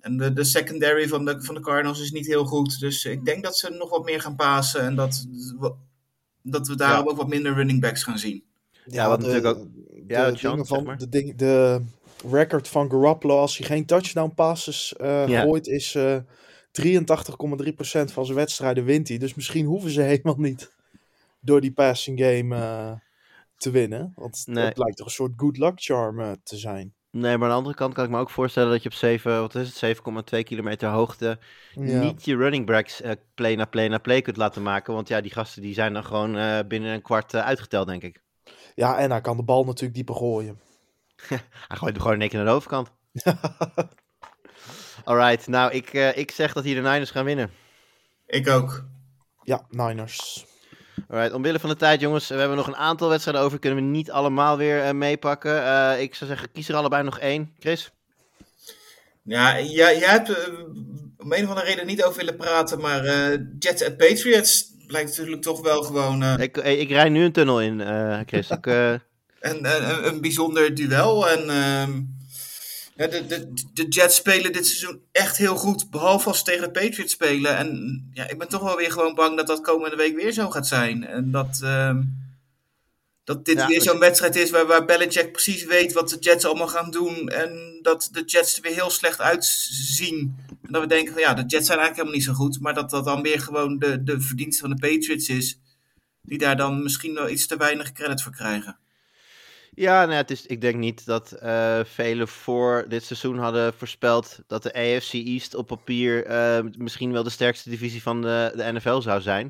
En 0.00 0.16
de, 0.16 0.32
de 0.32 0.44
secondary 0.44 1.08
van 1.08 1.24
de, 1.24 1.42
van 1.42 1.54
de 1.54 1.60
Cardinals 1.60 2.00
is 2.00 2.10
niet 2.10 2.26
heel 2.26 2.44
goed. 2.44 2.80
Dus 2.80 3.04
ik 3.04 3.24
denk 3.24 3.44
dat 3.44 3.56
ze 3.56 3.70
nog 3.70 3.90
wat 3.90 4.04
meer 4.04 4.20
gaan 4.20 4.36
pasen. 4.36 4.80
En 4.80 4.96
dat, 4.96 5.26
dat 6.42 6.68
we 6.68 6.76
daarom 6.76 7.04
ja. 7.04 7.10
ook 7.10 7.16
wat 7.16 7.28
minder 7.28 7.54
running 7.54 7.80
backs 7.80 8.02
gaan 8.02 8.18
zien. 8.18 8.44
Ja, 8.72 8.80
ja 8.84 9.08
wat 9.08 9.20
de, 9.20 9.26
natuurlijk 9.26 9.56
ook. 9.56 9.66
Ja, 10.06 10.30
de, 10.30 10.38
dingen 10.40 10.66
van, 10.66 10.76
zeg 10.76 10.82
maar. 10.82 10.98
de, 10.98 11.08
ding, 11.08 11.36
de 11.36 11.82
record 12.30 12.68
van 12.68 12.90
Garoppolo 12.90 13.38
als 13.38 13.58
hij 13.58 13.66
geen 13.66 13.86
touchdown 13.86 14.34
passes 14.34 14.94
uh, 15.00 15.28
ja. 15.28 15.40
gooit 15.40 15.66
is 15.66 15.94
uh, 15.94 16.16
83,3% 16.16 16.22
van 18.04 18.24
zijn 18.24 18.34
wedstrijden 18.34 18.84
wint 18.84 19.08
hij. 19.08 19.18
Dus 19.18 19.34
misschien 19.34 19.66
hoeven 19.66 19.90
ze 19.90 20.00
helemaal 20.12 20.38
niet 20.38 20.72
door 21.40 21.60
die 21.60 21.72
passing 21.72 22.20
game 22.20 22.56
uh, 22.56 22.92
te 23.56 23.70
winnen. 23.70 24.12
Want 24.14 24.42
nee. 24.46 24.64
het 24.64 24.78
lijkt 24.78 24.96
toch 24.96 25.06
een 25.06 25.12
soort 25.12 25.32
good 25.36 25.56
luck 25.56 25.72
charm 25.74 26.36
te 26.42 26.56
zijn. 26.56 26.96
Nee, 27.10 27.36
maar 27.36 27.42
aan 27.42 27.54
de 27.54 27.58
andere 27.58 27.74
kant 27.74 27.94
kan 27.94 28.04
ik 28.04 28.10
me 28.10 28.18
ook 28.18 28.30
voorstellen 28.30 28.70
dat 28.70 28.82
je 28.82 28.88
op 28.88 28.94
7, 28.94 29.40
wat 29.40 29.54
is 29.54 29.80
het, 29.80 29.96
7,2 30.34 30.38
kilometer 30.42 30.88
hoogte 30.88 31.38
ja. 31.74 32.00
niet 32.00 32.24
je 32.24 32.36
running 32.36 32.66
backs 32.66 33.00
play 33.34 33.54
na 33.54 33.64
play 33.64 33.88
na 33.88 33.98
play 33.98 34.22
kunt 34.22 34.36
laten 34.36 34.62
maken. 34.62 34.94
Want 34.94 35.08
ja, 35.08 35.20
die 35.20 35.32
gasten 35.32 35.62
die 35.62 35.74
zijn 35.74 35.92
dan 35.92 36.04
gewoon 36.04 36.66
binnen 36.68 36.92
een 36.92 37.02
kwart 37.02 37.34
uitgeteld, 37.34 37.86
denk 37.86 38.02
ik. 38.02 38.22
Ja, 38.74 38.98
en 38.98 39.10
hij 39.10 39.20
kan 39.20 39.36
de 39.36 39.42
bal 39.42 39.64
natuurlijk 39.64 39.94
dieper 39.94 40.14
gooien. 40.14 40.60
hij 41.68 41.76
gooit 41.76 41.92
hem 41.92 42.00
gewoon 42.00 42.14
in 42.14 42.20
één 42.20 42.28
keer 42.28 42.38
naar 42.38 42.48
de 42.48 42.54
overkant. 42.54 42.90
Alright, 45.04 45.46
nou 45.46 45.72
ik, 45.72 45.92
ik 45.92 46.30
zeg 46.30 46.52
dat 46.52 46.64
hier 46.64 46.74
de 46.74 46.88
Niners 46.88 47.10
gaan 47.10 47.24
winnen. 47.24 47.50
Ik 48.26 48.48
ook. 48.48 48.84
Ja, 49.42 49.66
Niners. 49.70 50.46
Alright, 51.08 51.32
omwille 51.32 51.58
van 51.58 51.70
de 51.70 51.76
tijd, 51.76 52.00
jongens, 52.00 52.28
we 52.28 52.34
hebben 52.34 52.56
nog 52.56 52.66
een 52.66 52.76
aantal 52.76 53.08
wedstrijden 53.08 53.42
over. 53.42 53.58
Kunnen 53.58 53.84
we 53.84 53.90
niet 53.90 54.10
allemaal 54.10 54.56
weer 54.56 54.84
uh, 54.84 54.90
meepakken. 54.90 55.62
Uh, 55.62 56.00
ik 56.00 56.14
zou 56.14 56.30
zeggen, 56.30 56.52
kies 56.52 56.68
er 56.68 56.74
allebei 56.74 57.02
nog 57.02 57.18
één. 57.18 57.54
Chris? 57.58 57.90
Ja, 59.22 59.60
jij, 59.60 59.98
jij 59.98 60.10
hebt 60.10 60.28
uh, 60.28 60.36
om 61.18 61.32
een 61.32 61.42
of 61.42 61.48
andere 61.48 61.66
reden 61.66 61.86
niet 61.86 62.04
over 62.04 62.18
willen 62.18 62.36
praten, 62.36 62.80
maar 62.80 63.04
Jets 63.58 63.84
at 63.84 63.96
Patriots 63.96 64.72
blijkt 64.86 65.16
natuurlijk 65.16 65.42
toch 65.42 65.60
wel 65.60 65.82
gewoon. 65.82 66.40
Ik, 66.40 66.56
ik 66.56 66.90
rij 66.90 67.08
nu 67.08 67.24
een 67.24 67.32
tunnel 67.32 67.60
in, 67.60 67.80
Chris. 68.26 68.50
ik, 68.50 68.66
een, 69.40 69.64
een, 69.64 70.06
een, 70.06 70.20
bijzonder 70.20 70.74
duel. 70.74 71.28
En. 71.28 71.50
ehm 71.50 72.16
de, 73.06 73.26
de, 73.26 73.52
de 73.72 73.88
Jets 73.88 74.16
spelen 74.16 74.52
dit 74.52 74.66
seizoen 74.66 75.00
echt 75.12 75.36
heel 75.36 75.56
goed. 75.56 75.90
Behalve 75.90 76.28
als 76.28 76.38
ze 76.38 76.44
tegen 76.44 76.62
de 76.62 76.80
Patriots 76.80 77.12
spelen. 77.12 77.56
En 77.56 78.10
ja, 78.12 78.28
ik 78.28 78.38
ben 78.38 78.48
toch 78.48 78.62
wel 78.62 78.76
weer 78.76 78.92
gewoon 78.92 79.14
bang 79.14 79.36
dat 79.36 79.46
dat 79.46 79.60
komende 79.60 79.96
week 79.96 80.16
weer 80.16 80.32
zo 80.32 80.50
gaat 80.50 80.66
zijn. 80.66 81.06
En 81.06 81.30
dat, 81.30 81.60
uh, 81.64 81.98
dat 83.24 83.44
dit 83.44 83.58
ja, 83.58 83.66
weer 83.66 83.82
zo'n 83.82 83.98
wedstrijd 83.98 84.36
is 84.36 84.50
waar, 84.50 84.66
waar 84.66 84.84
Belichick 84.84 85.32
precies 85.32 85.64
weet 85.64 85.92
wat 85.92 86.08
de 86.08 86.18
Jets 86.18 86.44
allemaal 86.44 86.68
gaan 86.68 86.90
doen. 86.90 87.28
En 87.28 87.78
dat 87.82 88.08
de 88.12 88.22
Jets 88.24 88.56
er 88.56 88.62
weer 88.62 88.74
heel 88.74 88.90
slecht 88.90 89.20
uitzien. 89.20 90.36
En 90.62 90.72
dat 90.72 90.82
we 90.82 90.88
denken 90.88 91.12
van 91.12 91.22
ja, 91.22 91.34
de 91.34 91.44
Jets 91.46 91.66
zijn 91.66 91.78
eigenlijk 91.78 91.96
helemaal 91.96 92.14
niet 92.14 92.24
zo 92.24 92.32
goed. 92.32 92.60
Maar 92.60 92.74
dat 92.74 92.90
dat 92.90 93.04
dan 93.04 93.22
weer 93.22 93.40
gewoon 93.40 93.78
de, 93.78 94.02
de 94.02 94.20
verdienste 94.20 94.60
van 94.60 94.70
de 94.70 94.88
Patriots 94.88 95.28
is. 95.28 95.58
Die 96.22 96.38
daar 96.38 96.56
dan 96.56 96.82
misschien 96.82 97.14
wel 97.14 97.28
iets 97.28 97.46
te 97.46 97.56
weinig 97.56 97.92
credit 97.92 98.22
voor 98.22 98.32
krijgen. 98.32 98.78
Ja, 99.78 100.04
nou, 100.04 100.16
het 100.16 100.30
is, 100.30 100.46
ik 100.46 100.60
denk 100.60 100.76
niet 100.76 101.06
dat 101.06 101.38
uh, 101.42 101.80
velen 101.84 102.28
voor 102.28 102.84
dit 102.88 103.04
seizoen 103.04 103.38
hadden 103.38 103.74
voorspeld 103.74 104.40
dat 104.46 104.62
de 104.62 104.72
AFC 104.72 105.12
East 105.12 105.54
op 105.54 105.66
papier 105.66 106.30
uh, 106.30 106.70
misschien 106.78 107.12
wel 107.12 107.22
de 107.22 107.30
sterkste 107.30 107.70
divisie 107.70 108.02
van 108.02 108.22
de, 108.22 108.52
de 108.54 108.72
NFL 108.72 109.00
zou 109.00 109.20
zijn. 109.20 109.46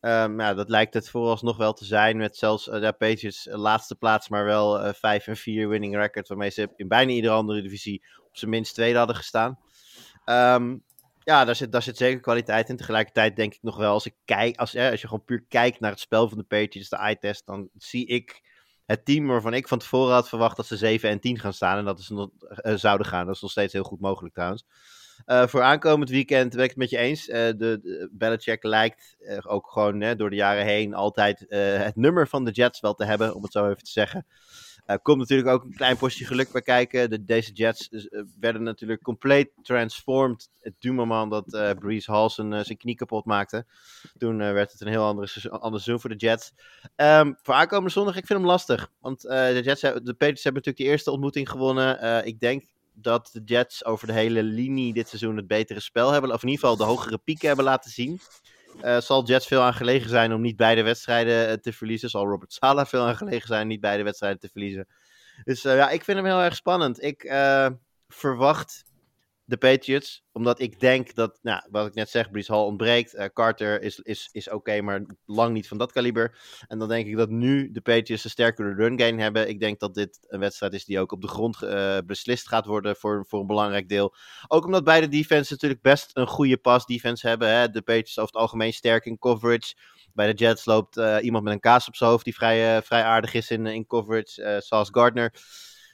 Um, 0.00 0.40
ja, 0.40 0.54
dat 0.54 0.68
lijkt 0.68 0.94
het 0.94 1.10
vooralsnog 1.10 1.56
wel 1.56 1.72
te 1.72 1.84
zijn, 1.84 2.16
met 2.16 2.36
zelfs 2.36 2.68
uh, 2.68 2.80
de 2.80 2.92
Patriots 2.92 3.48
laatste 3.50 3.94
plaats, 3.94 4.28
maar 4.28 4.44
wel 4.44 4.94
5 4.94 5.26
en 5.26 5.36
4 5.36 5.68
winning 5.68 5.96
record, 5.96 6.28
waarmee 6.28 6.50
ze 6.50 6.68
in 6.76 6.88
bijna 6.88 7.12
iedere 7.12 7.34
andere 7.34 7.62
divisie 7.62 8.02
op 8.18 8.36
zijn 8.36 8.50
minst 8.50 8.74
tweede 8.74 8.98
hadden 8.98 9.16
gestaan. 9.16 9.58
Um, 10.24 10.82
ja, 11.18 11.44
daar 11.44 11.56
zit, 11.56 11.72
daar 11.72 11.82
zit 11.82 11.96
zeker 11.96 12.20
kwaliteit 12.20 12.68
in. 12.68 12.76
Tegelijkertijd 12.76 13.36
denk 13.36 13.54
ik 13.54 13.62
nog 13.62 13.76
wel, 13.76 13.92
als 13.92 14.06
ik 14.06 14.14
kijk, 14.24 14.56
als, 14.56 14.76
als 14.76 15.00
je 15.00 15.08
gewoon 15.08 15.24
puur 15.24 15.44
kijkt 15.48 15.80
naar 15.80 15.90
het 15.90 16.00
spel 16.00 16.28
van 16.28 16.38
de 16.38 16.44
Patriots, 16.44 16.88
de 16.88 16.96
eye-test, 16.96 17.46
dan 17.46 17.68
zie 17.76 18.06
ik 18.06 18.50
het 18.86 19.04
team 19.04 19.26
waarvan 19.26 19.54
ik 19.54 19.68
van 19.68 19.78
tevoren 19.78 20.14
had 20.14 20.28
verwacht 20.28 20.56
dat 20.56 20.66
ze 20.66 20.76
7 20.76 21.10
en 21.10 21.20
10 21.20 21.38
gaan 21.38 21.52
staan. 21.52 21.78
En 21.78 21.84
dat 21.84 22.00
ze 22.00 22.14
nog, 22.14 22.28
uh, 22.62 22.74
zouden 22.74 23.06
gaan. 23.06 23.26
Dat 23.26 23.34
is 23.34 23.40
nog 23.40 23.50
steeds 23.50 23.72
heel 23.72 23.82
goed 23.82 24.00
mogelijk 24.00 24.34
trouwens. 24.34 24.64
Uh, 25.26 25.46
voor 25.46 25.62
aankomend 25.62 26.10
weekend 26.10 26.54
ben 26.54 26.62
ik 26.62 26.68
het 26.68 26.78
met 26.78 26.90
je 26.90 26.98
eens. 26.98 27.28
Uh, 27.28 27.34
de, 27.34 27.54
de 27.56 28.08
Belichick 28.12 28.62
lijkt 28.62 29.16
ook 29.46 29.70
gewoon 29.70 30.16
door 30.16 30.30
de 30.30 30.36
jaren 30.36 30.64
heen 30.64 30.94
altijd 30.94 31.44
het 31.48 31.96
nummer 31.96 32.28
van 32.28 32.44
de 32.44 32.50
Jets 32.50 32.80
wel 32.80 32.94
te 32.94 33.04
hebben, 33.04 33.34
om 33.34 33.42
het 33.42 33.52
zo 33.52 33.68
even 33.68 33.84
te 33.84 33.90
zeggen. 33.90 34.26
Uh, 34.86 34.96
komt 35.02 35.18
natuurlijk 35.18 35.48
ook 35.48 35.64
een 35.64 35.74
klein 35.74 35.96
postje 35.96 36.24
geluk 36.24 36.52
bij 36.52 36.62
kijken. 36.62 37.10
De, 37.10 37.24
deze 37.24 37.52
Jets 37.52 37.88
uh, 37.90 38.22
werden 38.40 38.62
natuurlijk 38.62 39.02
compleet 39.02 39.50
transformed. 39.62 40.48
Het 40.60 40.74
moment 40.84 41.30
dat 41.30 41.54
uh, 41.54 41.70
Breeze 41.70 42.12
Hall 42.12 42.28
zijn, 42.28 42.76
knie 42.76 42.94
kapot 42.94 43.24
maakte. 43.24 43.66
Toen 44.18 44.38
werd 44.38 44.72
het 44.72 44.80
een 44.80 44.88
heel 44.88 45.04
andere 45.04 45.26
seizoen, 45.26 45.60
ander 45.60 45.80
seizoen 45.80 46.00
voor 46.00 46.18
de 46.18 46.26
Jets. 46.26 46.52
Um, 46.96 47.36
voor 47.42 47.54
aankomende 47.54 47.90
zondag, 47.90 48.16
ik 48.16 48.26
vind 48.26 48.38
hem 48.38 48.48
lastig. 48.48 48.90
Want 49.00 49.20
de, 49.20 49.60
Jets, 49.64 49.80
de 49.80 50.14
hebben 50.18 50.40
natuurlijk 50.42 50.76
die 50.76 50.86
eerste 50.86 51.10
ontmoeting 51.10 51.48
gewonnen. 51.48 52.24
ik 52.26 52.40
denk 52.40 52.64
dat 52.94 53.30
de 53.32 53.42
Jets 53.44 53.84
over 53.84 54.06
de 54.06 54.12
hele 54.12 54.42
linie 54.42 54.92
dit 54.92 55.08
seizoen 55.08 55.36
het 55.36 55.46
betere 55.46 55.80
spel 55.80 56.10
hebben. 56.10 56.32
Of 56.32 56.42
in 56.42 56.48
ieder 56.48 56.68
geval 56.68 56.86
de 56.86 56.92
hogere 56.92 57.18
pieken 57.18 57.46
hebben 57.46 57.64
laten 57.64 57.90
zien. 57.90 58.20
Uh, 58.84 59.00
zal 59.00 59.24
Jets 59.24 59.46
veel 59.46 59.60
aan 59.60 59.74
gelegen 59.74 60.08
zijn 60.10 60.32
om 60.32 60.40
niet 60.40 60.56
beide 60.56 60.82
wedstrijden 60.82 61.48
uh, 61.48 61.54
te 61.54 61.72
verliezen. 61.72 62.10
Zal 62.10 62.26
Robert 62.26 62.52
Sala 62.52 62.86
veel 62.86 63.06
aan 63.06 63.16
gelegen 63.16 63.46
zijn 63.46 63.62
om 63.62 63.68
niet 63.68 63.80
beide 63.80 64.02
wedstrijden 64.02 64.40
te 64.40 64.48
verliezen. 64.48 64.86
Dus 65.44 65.64
uh, 65.64 65.76
ja, 65.76 65.90
ik 65.90 66.04
vind 66.04 66.16
hem 66.16 66.26
heel 66.26 66.42
erg 66.42 66.56
spannend. 66.56 67.02
Ik 67.02 67.32
verwacht 68.08 68.84
de 69.52 69.58
Patriots. 69.58 70.24
Omdat 70.32 70.60
ik 70.60 70.80
denk 70.80 71.14
dat, 71.14 71.38
nou, 71.42 71.62
wat 71.70 71.86
ik 71.86 71.94
net 71.94 72.10
zeg, 72.10 72.30
Brees 72.30 72.48
Hall 72.48 72.64
ontbreekt. 72.64 73.14
Uh, 73.14 73.24
Carter 73.32 73.82
is, 73.82 73.98
is, 73.98 74.28
is 74.32 74.50
oké, 74.50 74.80
maar 74.80 75.02
lang 75.26 75.52
niet 75.52 75.68
van 75.68 75.78
dat 75.78 75.92
kaliber. 75.92 76.38
En 76.68 76.78
dan 76.78 76.88
denk 76.88 77.06
ik 77.06 77.16
dat 77.16 77.30
nu 77.30 77.70
de 77.70 77.80
Patriots 77.80 78.24
een 78.24 78.30
sterkere 78.30 78.74
run 78.74 79.00
game 79.00 79.22
hebben. 79.22 79.48
Ik 79.48 79.60
denk 79.60 79.80
dat 79.80 79.94
dit 79.94 80.18
een 80.22 80.40
wedstrijd 80.40 80.72
is 80.72 80.84
die 80.84 81.00
ook 81.00 81.12
op 81.12 81.20
de 81.20 81.28
grond 81.28 81.62
uh, 81.62 81.98
beslist 82.06 82.48
gaat 82.48 82.66
worden 82.66 82.96
voor, 82.96 83.24
voor 83.28 83.40
een 83.40 83.46
belangrijk 83.46 83.88
deel. 83.88 84.14
Ook 84.48 84.64
omdat 84.64 84.84
beide 84.84 85.08
defenses 85.08 85.50
natuurlijk 85.50 85.82
best 85.82 86.10
een 86.12 86.26
goede 86.26 86.56
pass 86.56 86.86
defense 86.86 87.28
hebben. 87.28 87.48
Hè? 87.48 87.68
De 87.68 87.82
Patriots 87.82 88.18
over 88.18 88.32
het 88.32 88.42
algemeen 88.42 88.72
sterk 88.72 89.04
in 89.04 89.18
coverage. 89.18 89.74
Bij 90.12 90.32
de 90.32 90.44
Jets 90.44 90.64
loopt 90.64 90.96
uh, 90.96 91.16
iemand 91.20 91.44
met 91.44 91.52
een 91.52 91.60
kaas 91.60 91.88
op 91.88 91.96
zijn 91.96 92.10
hoofd 92.10 92.24
die 92.24 92.34
vrij, 92.34 92.82
vrij 92.82 93.02
aardig 93.02 93.34
is 93.34 93.50
in, 93.50 93.66
in 93.66 93.86
coverage. 93.86 94.60
zoals 94.64 94.88
Gardner. 94.92 95.32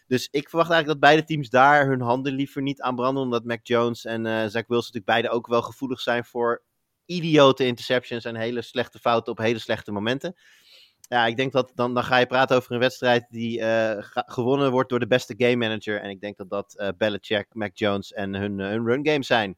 Dus 0.08 0.28
ik 0.30 0.48
verwacht 0.48 0.70
eigenlijk 0.70 1.00
dat 1.00 1.10
beide 1.10 1.26
teams 1.26 1.50
daar 1.50 1.86
hun 1.86 2.00
handen 2.00 2.32
liever 2.32 2.62
niet 2.62 2.80
aan 2.80 2.94
branden. 2.94 3.22
Omdat 3.22 3.44
Mac 3.44 3.66
Jones 3.66 4.04
en 4.04 4.24
uh, 4.24 4.32
Zach 4.32 4.66
Wilson 4.66 4.92
natuurlijk 4.92 5.04
beide 5.04 5.28
ook 5.30 5.46
wel 5.46 5.62
gevoelig 5.62 6.00
zijn 6.00 6.24
voor 6.24 6.62
idiote 7.04 7.66
interceptions 7.66 8.24
en 8.24 8.36
hele 8.36 8.62
slechte 8.62 8.98
fouten 8.98 9.32
op 9.32 9.38
hele 9.38 9.58
slechte 9.58 9.92
momenten. 9.92 10.36
Ja, 11.00 11.26
ik 11.26 11.36
denk 11.36 11.52
dat 11.52 11.72
dan, 11.74 11.94
dan 11.94 12.04
ga 12.04 12.16
je 12.16 12.26
praten 12.26 12.56
over 12.56 12.72
een 12.72 12.78
wedstrijd 12.78 13.26
die 13.30 13.60
uh, 13.60 13.92
gewonnen 14.12 14.70
wordt 14.70 14.90
door 14.90 14.98
de 14.98 15.06
beste 15.06 15.34
game 15.36 15.56
manager. 15.56 16.00
En 16.00 16.10
ik 16.10 16.20
denk 16.20 16.36
dat 16.36 16.50
dat 16.50 16.74
uh, 16.78 16.88
Belichick, 16.98 17.46
Mac 17.52 17.76
Jones 17.78 18.12
en 18.12 18.34
hun, 18.34 18.58
hun 18.58 18.86
run 18.86 19.06
game 19.06 19.24
zijn. 19.24 19.56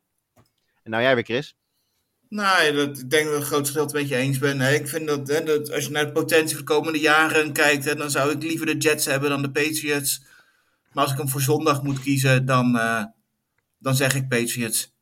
En 0.82 0.90
nou 0.90 1.02
jij 1.02 1.14
weer, 1.14 1.24
Chris? 1.24 1.54
Nou, 2.28 2.72
dat, 2.72 2.98
ik 2.98 3.10
denk 3.10 3.24
dat 3.24 3.34
ik 3.34 3.38
het 3.38 3.48
grootste 3.48 3.72
gedeelte 3.72 3.96
een 3.96 4.02
beetje 4.02 4.16
eens 4.16 4.38
ben. 4.38 4.74
Ik 4.74 4.88
vind 4.88 5.06
dat, 5.06 5.28
hè, 5.28 5.44
dat, 5.44 5.72
als 5.72 5.84
je 5.84 5.90
naar 5.90 6.06
de 6.06 6.12
potentie 6.12 6.56
voor 6.56 6.66
de 6.66 6.72
komende 6.72 7.00
jaren 7.00 7.52
kijkt, 7.52 7.84
hè, 7.84 7.94
dan 7.94 8.10
zou 8.10 8.32
ik 8.32 8.42
liever 8.42 8.66
de 8.66 8.76
Jets 8.76 9.04
hebben 9.04 9.30
dan 9.30 9.42
de 9.42 9.50
Patriots. 9.50 10.28
Maar 10.92 11.02
als 11.04 11.12
ik 11.12 11.18
hem 11.18 11.28
voor 11.28 11.40
zondag 11.40 11.82
moet 11.82 12.00
kiezen, 12.00 12.46
dan, 12.46 12.76
uh, 12.76 13.04
dan 13.78 13.94
zeg 13.94 14.14
ik 14.14 14.28
Patriots. 14.28 14.94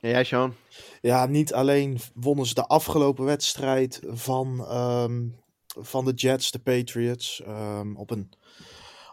En 0.00 0.10
jij, 0.10 0.24
Sean? 0.24 0.54
Ja, 1.00 1.26
niet 1.26 1.54
alleen 1.54 1.98
wonnen 2.14 2.46
ze 2.46 2.54
de 2.54 2.66
afgelopen 2.66 3.24
wedstrijd 3.24 4.00
van, 4.06 4.76
um, 4.76 5.36
van 5.66 6.04
de 6.04 6.12
Jets, 6.12 6.50
de 6.50 6.58
Patriots, 6.58 7.42
um, 7.46 7.96
op 7.96 8.10
een 8.10 8.32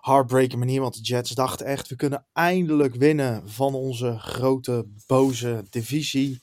heartbreaking 0.01 0.59
manier. 0.59 0.81
Want 0.81 0.95
de 0.95 1.01
Jets 1.01 1.31
dachten 1.31 1.65
echt, 1.65 1.87
we 1.87 1.95
kunnen 1.95 2.25
eindelijk 2.33 2.95
winnen 2.95 3.49
van 3.49 3.73
onze 3.73 4.17
grote, 4.19 4.85
boze 5.07 5.63
divisie 5.69 6.41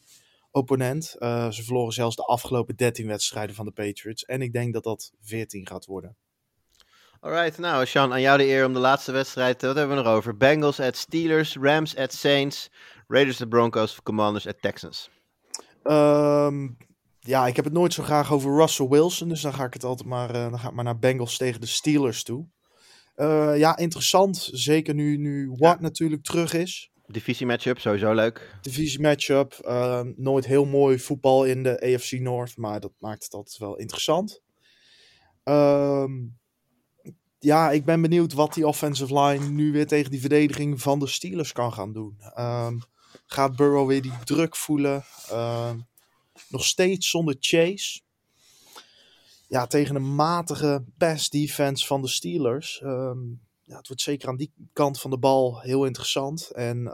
opponent. 0.51 1.17
Uh, 1.19 1.51
ze 1.51 1.63
verloren 1.63 1.93
zelfs 1.93 2.17
de 2.17 2.25
afgelopen 2.25 2.77
13 2.77 3.07
wedstrijden 3.07 3.55
van 3.55 3.65
de 3.65 3.73
Patriots. 3.73 4.25
En 4.25 4.43
ik 4.43 4.53
denk 4.53 4.73
dat 4.73 4.85
dat 4.85 5.13
14 5.21 5.67
gaat 5.67 5.85
worden. 5.85 6.17
Alright, 7.25 7.59
nou 7.59 7.87
Sean, 7.87 8.13
aan 8.13 8.21
jou 8.21 8.39
de 8.39 8.47
eer 8.47 8.67
om 8.67 8.73
de 8.73 8.79
laatste 8.79 9.13
wedstrijd. 9.13 9.63
Wat 9.63 9.77
hebben 9.77 9.97
we 9.97 10.03
nog 10.03 10.13
over? 10.13 10.37
Bengals 10.37 10.81
at 10.81 10.97
Steelers, 10.97 11.57
Rams 11.61 11.97
at 11.97 12.13
Saints, 12.13 12.71
Raiders 13.09 13.43
at 13.43 13.49
Broncos, 13.49 14.03
Commanders 14.03 14.47
at 14.47 14.63
Texans. 14.63 15.11
Um, 15.85 16.77
ja, 17.21 17.47
ik 17.47 17.57
heb 17.57 17.65
het 17.65 17.75
nooit 17.75 17.93
zo 17.93 18.03
graag 18.03 18.33
over 18.33 18.57
Russell 18.57 18.89
Wilson, 18.89 19.29
dus 19.29 19.41
dan 19.41 19.55
ga 19.55 19.65
ik 19.65 19.73
het 19.73 19.85
altijd 19.85 20.09
maar, 20.09 20.35
uh, 20.35 20.51
dan 20.51 20.59
ga 20.59 20.69
ik 20.69 20.75
maar 20.75 20.85
naar 20.85 20.99
Bengals 20.99 21.37
tegen 21.37 21.61
de 21.61 21.67
Steelers 21.67 22.23
toe. 22.23 22.47
Uh, 23.17 23.59
ja, 23.59 23.77
interessant. 23.77 24.49
Zeker 24.53 24.95
nu, 24.95 25.17
nu 25.17 25.49
Watt 25.49 25.79
ja. 25.79 25.83
natuurlijk 25.83 26.23
terug 26.23 26.53
is. 26.53 26.91
Divisie 27.07 27.47
matchup, 27.47 27.79
sowieso 27.79 28.13
leuk. 28.13 28.57
Divisie 28.63 29.01
matchup. 29.01 29.55
Uh, 29.63 30.01
nooit 30.17 30.47
heel 30.47 30.65
mooi 30.65 30.99
voetbal 30.99 31.45
in 31.45 31.63
de 31.63 31.81
AFC 31.81 32.13
North, 32.13 32.57
maar 32.57 32.81
dat 32.81 32.93
maakt 32.99 33.25
het 33.25 33.35
altijd 33.35 33.59
wel 33.59 33.77
interessant. 33.77 34.43
Um, 35.45 36.43
ja, 37.45 37.71
ik 37.71 37.85
ben 37.85 38.01
benieuwd 38.01 38.33
wat 38.33 38.55
die 38.55 38.67
offensive 38.67 39.21
line 39.21 39.49
nu 39.49 39.73
weer 39.73 39.87
tegen 39.87 40.11
die 40.11 40.21
verdediging 40.21 40.83
van 40.83 40.99
de 40.99 41.07
Steelers 41.07 41.53
kan 41.53 41.73
gaan 41.73 41.93
doen. 41.93 42.21
Um, 42.39 42.83
gaat 43.27 43.57
Burrow 43.57 43.89
weer 43.89 44.03
die 44.03 44.19
druk 44.25 44.57
voelen? 44.57 45.05
Um, 45.33 45.87
nog 46.49 46.65
steeds 46.65 47.11
zonder 47.11 47.37
Chase. 47.41 48.01
Ja, 49.49 49.67
tegen 49.67 49.95
een 49.95 50.15
matige 50.15 50.85
pass 50.99 51.31
defense 51.31 51.87
van 51.87 52.03
de 52.03 52.09
Steelers. 52.09 52.81
Um, 52.85 53.41
ja, 53.63 53.77
het 53.77 53.87
wordt 53.87 54.03
zeker 54.03 54.29
aan 54.29 54.37
die 54.37 54.53
kant 54.73 55.01
van 55.01 55.11
de 55.11 55.19
bal 55.19 55.61
heel 55.61 55.85
interessant. 55.85 56.51
En 56.51 56.91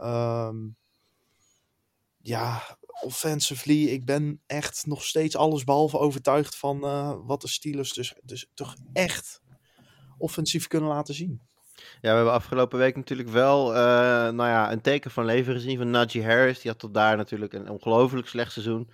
ja, 2.21 2.77
offensively, 3.01 3.87
ik 3.87 4.05
ben 4.05 4.41
echt 4.47 4.85
nog 4.85 5.03
steeds 5.03 5.35
alles 5.35 5.63
behalve 5.63 5.97
overtuigd 5.97 6.55
van 6.55 6.85
uh, 6.85 7.15
wat 7.23 7.41
de 7.41 7.47
Steelers 7.47 7.93
dus, 7.93 8.15
dus 8.23 8.49
toch 8.53 8.75
echt 8.93 9.40
offensief 10.21 10.67
kunnen 10.67 10.89
laten 10.89 11.13
zien. 11.13 11.41
Ja, 11.75 12.09
we 12.09 12.15
hebben 12.15 12.33
afgelopen 12.33 12.79
week 12.79 12.95
natuurlijk 12.95 13.29
wel 13.29 13.69
uh, 13.69 13.75
nou 14.29 14.49
ja, 14.49 14.71
een 14.71 14.81
teken 14.81 15.11
van 15.11 15.25
leven 15.25 15.53
gezien 15.53 15.77
van 15.77 15.89
Najee 15.89 16.23
Harris. 16.25 16.59
Die 16.61 16.71
had 16.71 16.79
tot 16.79 16.93
daar 16.93 17.17
natuurlijk 17.17 17.53
een 17.53 17.69
ongelooflijk 17.69 18.27
slecht 18.27 18.51
seizoen. 18.51 18.91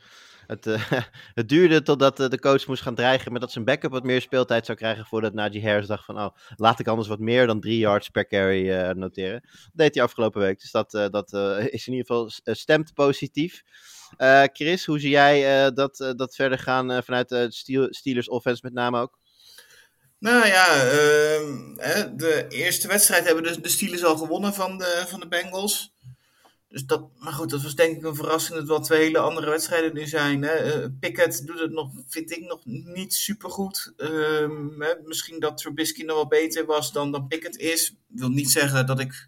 Het, 0.48 0.66
uh, 0.66 0.92
het 1.34 1.50
duurde 1.50 1.82
totdat 1.82 2.20
uh, 2.20 2.28
de 2.30 2.40
coach 2.40 2.68
moest 2.68 2.82
gaan 2.82 2.96
dreigen 2.96 3.32
met 3.32 3.42
dat 3.42 3.52
zijn 3.52 3.66
backup 3.66 3.92
wat 3.92 4.04
meer 4.04 4.22
speeltijd 4.22 4.66
zou 4.66 4.78
krijgen. 4.78 5.06
Voordat 5.06 5.34
Najee 5.34 5.64
Harris 5.66 5.88
dacht 5.88 6.06
van, 6.06 6.20
oh, 6.20 6.36
laat 6.56 6.80
ik 6.80 6.88
anders 6.88 7.08
wat 7.08 7.20
meer 7.20 7.48
dan 7.48 7.60
drie 7.60 7.80
yards 7.80 8.10
per 8.10 8.28
carry 8.28 8.92
noteren. 8.92 9.42
Dat 9.42 9.72
deed 9.74 9.96
hij 9.96 10.04
afgelopen 10.04 10.42
week. 10.42 10.60
Dus 10.60 10.72
dat, 10.72 10.92
dat 10.92 11.34
is 11.72 11.88
in 11.88 11.94
ieder 11.94 12.06
geval 12.06 12.30
stemt 12.44 12.94
positief. 12.94 13.64
Chris, 14.54 14.86
hoe 14.86 15.00
zie 15.00 15.10
jij 15.10 15.72
dat, 15.72 16.14
dat 16.16 16.36
verder 16.36 16.60
gaan 16.60 17.04
vanuit 17.04 17.30
de 17.30 17.48
Steelers 17.90 18.30
offense 18.30 18.62
met 18.64 18.74
name 18.74 19.00
ook? 19.00 19.20
Nou 20.20 20.48
ja, 20.48 20.86
uh, 20.86 22.04
de 22.16 22.46
eerste 22.50 22.88
wedstrijd 22.88 23.26
hebben 23.26 23.62
de, 23.62 23.70
Steelers 23.70 24.04
al 24.04 24.18
gewonnen 24.18 24.54
van 24.54 24.78
de, 24.78 25.04
van 25.08 25.20
de 25.20 25.28
Bengals. 25.28 25.96
Dus 26.70 26.86
dat, 26.86 27.10
maar 27.18 27.34
goed, 27.34 27.50
dat 27.50 27.62
was 27.62 27.76
denk 27.76 27.98
ik 27.98 28.04
een 28.04 28.16
verrassing 28.16 28.58
dat 28.58 28.68
wel 28.68 28.80
twee 28.80 29.04
hele 29.04 29.18
andere 29.18 29.50
wedstrijden 29.50 29.94
nu 29.94 30.08
zijn. 30.08 30.42
Hè. 30.42 30.82
Uh, 30.82 30.88
Pickett 31.00 31.48
doet 31.48 31.60
het 31.60 31.72
nog, 31.72 31.92
vind 32.08 32.32
ik, 32.32 32.44
nog 32.44 32.66
niet 32.66 33.14
super 33.14 33.50
goed. 33.50 33.94
Uh, 33.98 34.50
misschien 35.06 35.40
dat 35.40 35.58
Trubisky 35.58 36.04
nog 36.04 36.16
wel 36.16 36.28
beter 36.28 36.66
was 36.66 36.92
dan, 36.92 37.12
dan 37.12 37.28
Pickett 37.28 37.58
is. 37.58 37.96
Wil 38.08 38.30
niet 38.30 38.52
zeggen 38.52 38.86
dat 38.86 39.00
ik 39.00 39.28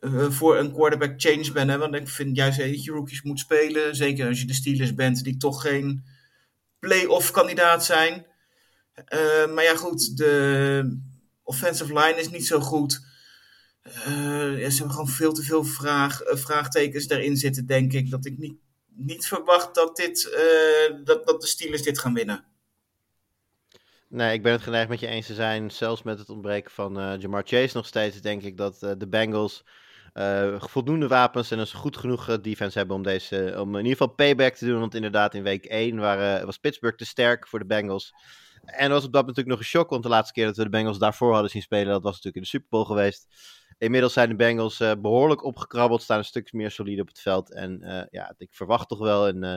uh, 0.00 0.30
voor 0.30 0.58
een 0.58 0.72
quarterback 0.72 1.14
change 1.16 1.52
ben. 1.52 1.68
Hè, 1.68 1.78
want 1.78 1.94
ik 1.94 2.08
vind 2.08 2.36
juist 2.36 2.58
dat 2.58 2.84
je 2.84 2.92
rookies 2.92 3.22
moet 3.22 3.38
spelen. 3.38 3.96
Zeker 3.96 4.28
als 4.28 4.40
je 4.40 4.46
de 4.46 4.54
Steelers 4.54 4.94
bent, 4.94 5.24
die 5.24 5.36
toch 5.36 5.60
geen 5.60 6.04
play-off 6.78 7.30
kandidaat 7.30 7.84
zijn. 7.84 8.26
Uh, 9.08 9.54
maar 9.54 9.64
ja, 9.64 9.76
goed, 9.76 10.16
de 10.16 10.98
offensive 11.42 11.92
line 11.92 12.20
is 12.20 12.30
niet 12.30 12.46
zo 12.46 12.60
goed. 12.60 13.00
Uh, 13.86 14.60
ja, 14.60 14.70
ze 14.70 14.76
hebben 14.76 14.90
gewoon 14.90 15.08
veel 15.08 15.32
te 15.32 15.42
veel 15.42 15.64
vraag, 15.64 16.22
uh, 16.22 16.36
vraagtekens 16.36 17.06
daarin 17.06 17.36
zitten, 17.36 17.66
denk 17.66 17.92
ik. 17.92 18.10
Dat 18.10 18.26
ik 18.26 18.38
niet, 18.38 18.54
niet 18.94 19.26
verwacht 19.26 19.74
dat, 19.74 19.96
dit, 19.96 20.38
dat, 21.04 21.26
dat 21.26 21.40
de 21.40 21.46
Steelers 21.46 21.82
dit 21.82 21.98
gaan 21.98 22.14
winnen. 22.14 22.44
Nee, 24.08 24.32
ik 24.32 24.42
ben 24.42 24.52
het 24.52 24.62
geneigd 24.62 24.88
met 24.88 25.00
je 25.00 25.06
eens 25.06 25.26
te 25.26 25.34
zijn. 25.34 25.70
Zelfs 25.70 26.02
met 26.02 26.18
het 26.18 26.28
ontbreken 26.28 26.70
van 26.70 27.18
Jamar 27.20 27.42
Chase 27.44 27.76
nog 27.76 27.86
steeds, 27.86 28.20
denk 28.20 28.42
ik 28.42 28.56
dat 28.56 28.78
de 28.80 29.08
Bengals 29.08 29.64
voldoende 30.58 31.08
wapens 31.08 31.50
en 31.50 31.58
een 31.58 31.72
goed 31.72 31.96
genoeg 31.96 32.40
defense 32.40 32.78
hebben 32.78 32.96
om, 32.96 33.02
deze, 33.02 33.54
om 33.58 33.68
in 33.68 33.84
ieder 33.84 33.96
geval 33.98 34.14
payback 34.14 34.54
te 34.54 34.66
doen. 34.66 34.80
Want 34.80 34.94
inderdaad, 34.94 35.34
in 35.34 35.42
week 35.42 35.64
1 35.64 35.98
waren, 35.98 36.46
was 36.46 36.58
Pittsburgh 36.58 36.96
te 36.96 37.04
sterk 37.04 37.48
voor 37.48 37.58
de 37.58 37.66
Bengals. 37.66 38.12
En 38.64 38.90
was 38.90 39.04
op 39.04 39.12
dat 39.12 39.22
natuurlijk 39.22 39.48
nog 39.48 39.58
een 39.58 39.64
shock, 39.64 39.90
want 39.90 40.02
de 40.02 40.08
laatste 40.08 40.32
keer 40.32 40.46
dat 40.46 40.56
we 40.56 40.62
de 40.62 40.68
Bengals 40.68 40.98
daarvoor 40.98 41.32
hadden 41.32 41.50
zien 41.50 41.62
spelen, 41.62 41.86
dat 41.86 42.02
was 42.02 42.10
natuurlijk 42.12 42.36
in 42.36 42.42
de 42.42 42.48
Super 42.48 42.68
Bowl 42.68 42.84
geweest. 42.84 43.26
Inmiddels 43.78 44.12
zijn 44.12 44.28
de 44.28 44.34
Bengals 44.34 44.80
uh, 44.80 44.92
behoorlijk 44.98 45.44
opgekrabbeld, 45.44 46.02
staan 46.02 46.18
een 46.18 46.24
stuk 46.24 46.52
meer 46.52 46.70
solide 46.70 47.00
op 47.00 47.08
het 47.08 47.20
veld. 47.20 47.52
En 47.52 47.80
uh, 47.82 48.02
ja, 48.10 48.34
ik 48.38 48.54
verwacht 48.54 48.88
toch 48.88 48.98
wel 48.98 49.28
een 49.28 49.44
uh, 49.44 49.54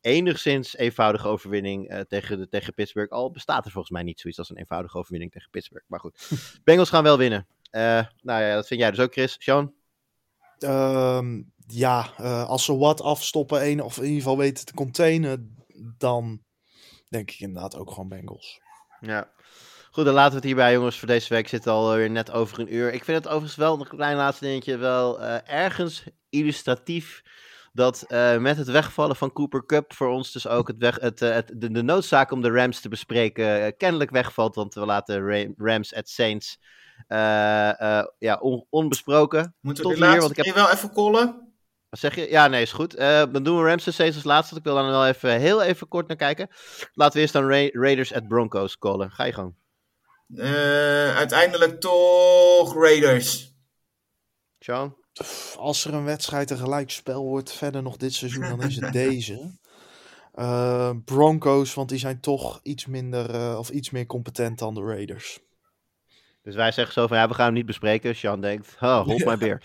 enigszins 0.00 0.76
eenvoudige 0.76 1.28
overwinning 1.28 2.04
tegen, 2.08 2.38
de, 2.38 2.48
tegen 2.48 2.74
Pittsburgh. 2.74 3.12
Al 3.12 3.30
bestaat 3.30 3.64
er 3.64 3.70
volgens 3.70 3.92
mij 3.92 4.02
niet 4.02 4.20
zoiets 4.20 4.38
als 4.38 4.50
een 4.50 4.56
eenvoudige 4.56 4.98
overwinning 4.98 5.32
tegen 5.32 5.50
Pittsburgh. 5.50 5.88
Maar 5.88 6.00
goed, 6.00 6.30
Bengals 6.64 6.88
gaan 6.88 7.02
wel 7.02 7.18
winnen. 7.18 7.46
nou 7.70 8.42
ja, 8.42 8.54
dat 8.54 8.66
vind 8.66 8.80
jij 8.80 8.90
dus 8.90 9.00
ook, 9.00 9.12
Chris. 9.12 9.36
Sean? 9.38 9.74
Um, 10.58 11.52
ja, 11.66 12.00
als 12.46 12.64
ze 12.64 12.76
wat 12.76 13.00
afstoppen, 13.00 13.66
een, 13.66 13.82
of 13.82 13.96
in 13.96 14.04
ieder 14.04 14.18
geval 14.18 14.38
weten 14.38 14.66
te 14.66 14.74
containen, 14.74 15.56
dan 15.98 16.44
denk 17.08 17.30
ik 17.30 17.40
inderdaad 17.40 17.76
ook 17.76 17.90
gewoon 17.90 18.08
Bengals. 18.08 18.60
Ja. 19.00 19.30
Goed, 19.90 20.04
dan 20.04 20.14
laten 20.14 20.30
we 20.30 20.36
het 20.36 20.44
hierbij, 20.44 20.72
jongens. 20.72 20.98
Voor 20.98 21.08
deze 21.08 21.34
week 21.34 21.48
zit 21.48 21.64
het 21.64 21.72
alweer 21.72 22.10
net 22.10 22.30
over 22.30 22.58
een 22.60 22.74
uur. 22.74 22.92
Ik 22.92 23.04
vind 23.04 23.16
het 23.18 23.26
overigens 23.26 23.56
wel, 23.56 23.80
een 23.80 23.88
klein 23.88 24.16
laatste 24.16 24.44
dingetje, 24.44 24.76
wel 24.76 25.20
eh, 25.20 25.52
ergens 25.54 26.04
illustratief 26.28 27.22
dat 27.72 28.02
eh, 28.02 28.36
met 28.36 28.56
het 28.56 28.66
wegvallen 28.68 29.16
van 29.16 29.32
Cooper 29.32 29.66
Cup 29.66 29.92
voor 29.92 30.08
ons 30.08 30.32
dus 30.32 30.46
ook 30.48 30.68
het 30.68 30.76
weg, 30.78 31.00
het, 31.00 31.22
eh, 31.22 31.30
het, 31.32 31.52
de, 31.56 31.70
de 31.70 31.82
noodzaak 31.82 32.30
om 32.30 32.42
de 32.42 32.50
Rams 32.50 32.80
te 32.80 32.88
bespreken 32.88 33.76
kennelijk 33.76 34.10
wegvalt. 34.10 34.54
Want 34.54 34.74
we 34.74 34.86
laten 34.86 35.26
Ra- 35.26 35.52
Rams 35.56 35.94
at 35.94 36.08
Saints 36.08 36.58
eh, 37.06 37.80
eh, 37.98 38.04
ja, 38.18 38.34
on- 38.40 38.66
onbesproken. 38.70 39.54
Moeten 39.60 39.84
we 39.84 39.90
Tot 39.90 39.98
de 40.00 40.06
hier, 40.10 40.20
want 40.20 40.38
ik 40.38 40.44
heb- 40.44 40.54
wel 40.54 40.70
even 40.70 40.92
callen? 40.92 41.45
Wat 42.00 42.12
zeg 42.12 42.24
je? 42.24 42.30
Ja, 42.30 42.46
nee, 42.46 42.62
is 42.62 42.72
goed. 42.72 42.94
Eh, 42.94 43.22
dan 43.32 43.42
doen 43.42 43.62
we 43.62 43.68
Rams 43.68 43.88
at 43.88 43.94
Saints 43.94 44.16
als 44.16 44.24
laatste. 44.24 44.54
want 44.54 44.66
Ik 44.66 44.72
wil 44.72 44.82
dan 44.82 44.90
wel 44.90 45.06
even 45.06 45.40
heel 45.40 45.62
even 45.62 45.88
kort 45.88 46.08
naar 46.08 46.16
kijken. 46.16 46.48
Laten 46.92 47.14
we 47.14 47.20
eerst 47.20 47.32
dan 47.32 47.48
Ra- 47.48 47.70
Raiders 47.72 48.12
at 48.14 48.28
Broncos 48.28 48.78
callen. 48.78 49.10
Ga 49.10 49.24
je 49.24 49.32
gang. 49.32 49.54
Eh, 50.34 51.16
uiteindelijk 51.16 51.80
toch 51.80 52.74
Raiders. 52.74 53.54
Sean? 54.58 54.96
Als 55.56 55.84
er 55.84 55.94
een 55.94 56.04
wedstrijd 56.04 56.50
een 56.50 56.56
gelijkspel 56.58 57.24
wordt 57.24 57.52
verder 57.52 57.82
nog 57.82 57.96
dit 57.96 58.12
seizoen, 58.14 58.48
dan 58.48 58.62
is 58.62 58.76
het 58.76 58.92
deze. 59.06 59.58
Eh, 60.34 60.90
Broncos, 61.04 61.74
want 61.74 61.88
die 61.88 61.98
zijn 61.98 62.20
toch 62.20 62.60
iets 62.62 62.86
minder 62.86 63.30
eh, 63.34 63.58
of 63.58 63.68
iets 63.70 63.90
meer 63.90 64.06
competent 64.06 64.58
dan 64.58 64.74
de 64.74 64.82
Raiders. 64.82 65.40
Dus 66.46 66.54
wij 66.54 66.72
zeggen 66.72 66.94
zo 66.94 67.06
van, 67.06 67.16
ja, 67.16 67.28
we 67.28 67.34
gaan 67.34 67.44
hem 67.44 67.54
niet 67.54 67.66
bespreken. 67.66 68.16
Sean 68.16 68.40
denkt, 68.40 68.76
oh, 68.80 69.04
hold 69.04 69.24
my 69.24 69.36
beer. 69.36 69.62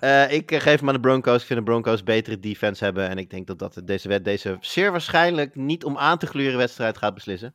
Eh, 0.00 0.32
ik 0.32 0.50
eh, 0.50 0.60
geef 0.60 0.78
hem 0.78 0.88
aan 0.88 0.94
de 0.94 1.00
Broncos. 1.00 1.40
Ik 1.40 1.46
vind 1.46 1.58
de 1.58 1.64
Broncos 1.64 2.02
betere 2.02 2.40
defense 2.40 2.84
hebben. 2.84 3.08
En 3.08 3.18
ik 3.18 3.30
denk 3.30 3.46
dat 3.46 3.58
dat 3.58 3.80
deze, 3.84 4.08
wet, 4.08 4.24
deze 4.24 4.56
zeer 4.60 4.90
waarschijnlijk 4.90 5.54
niet 5.54 5.84
om 5.84 5.98
aan 5.98 6.18
te 6.18 6.26
gluren 6.26 6.58
wedstrijd 6.58 6.98
gaat 6.98 7.14
beslissen. 7.14 7.54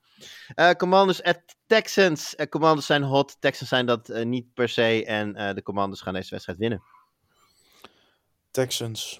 Eh, 0.55 0.69
Commanders 0.69 1.23
at 1.23 1.39
Texans. 1.67 2.35
Commanders 2.49 2.85
zijn 2.85 3.03
hot. 3.03 3.37
Texans 3.39 3.69
zijn 3.69 3.85
dat 3.85 4.09
eh, 4.09 4.25
niet 4.25 4.53
per 4.53 4.69
se. 4.69 5.05
En 5.05 5.35
eh, 5.35 5.55
de 5.55 5.63
Commanders 5.63 6.01
gaan 6.01 6.13
deze 6.13 6.29
wedstrijd 6.29 6.59
winnen. 6.59 6.83
Texans. 8.51 9.19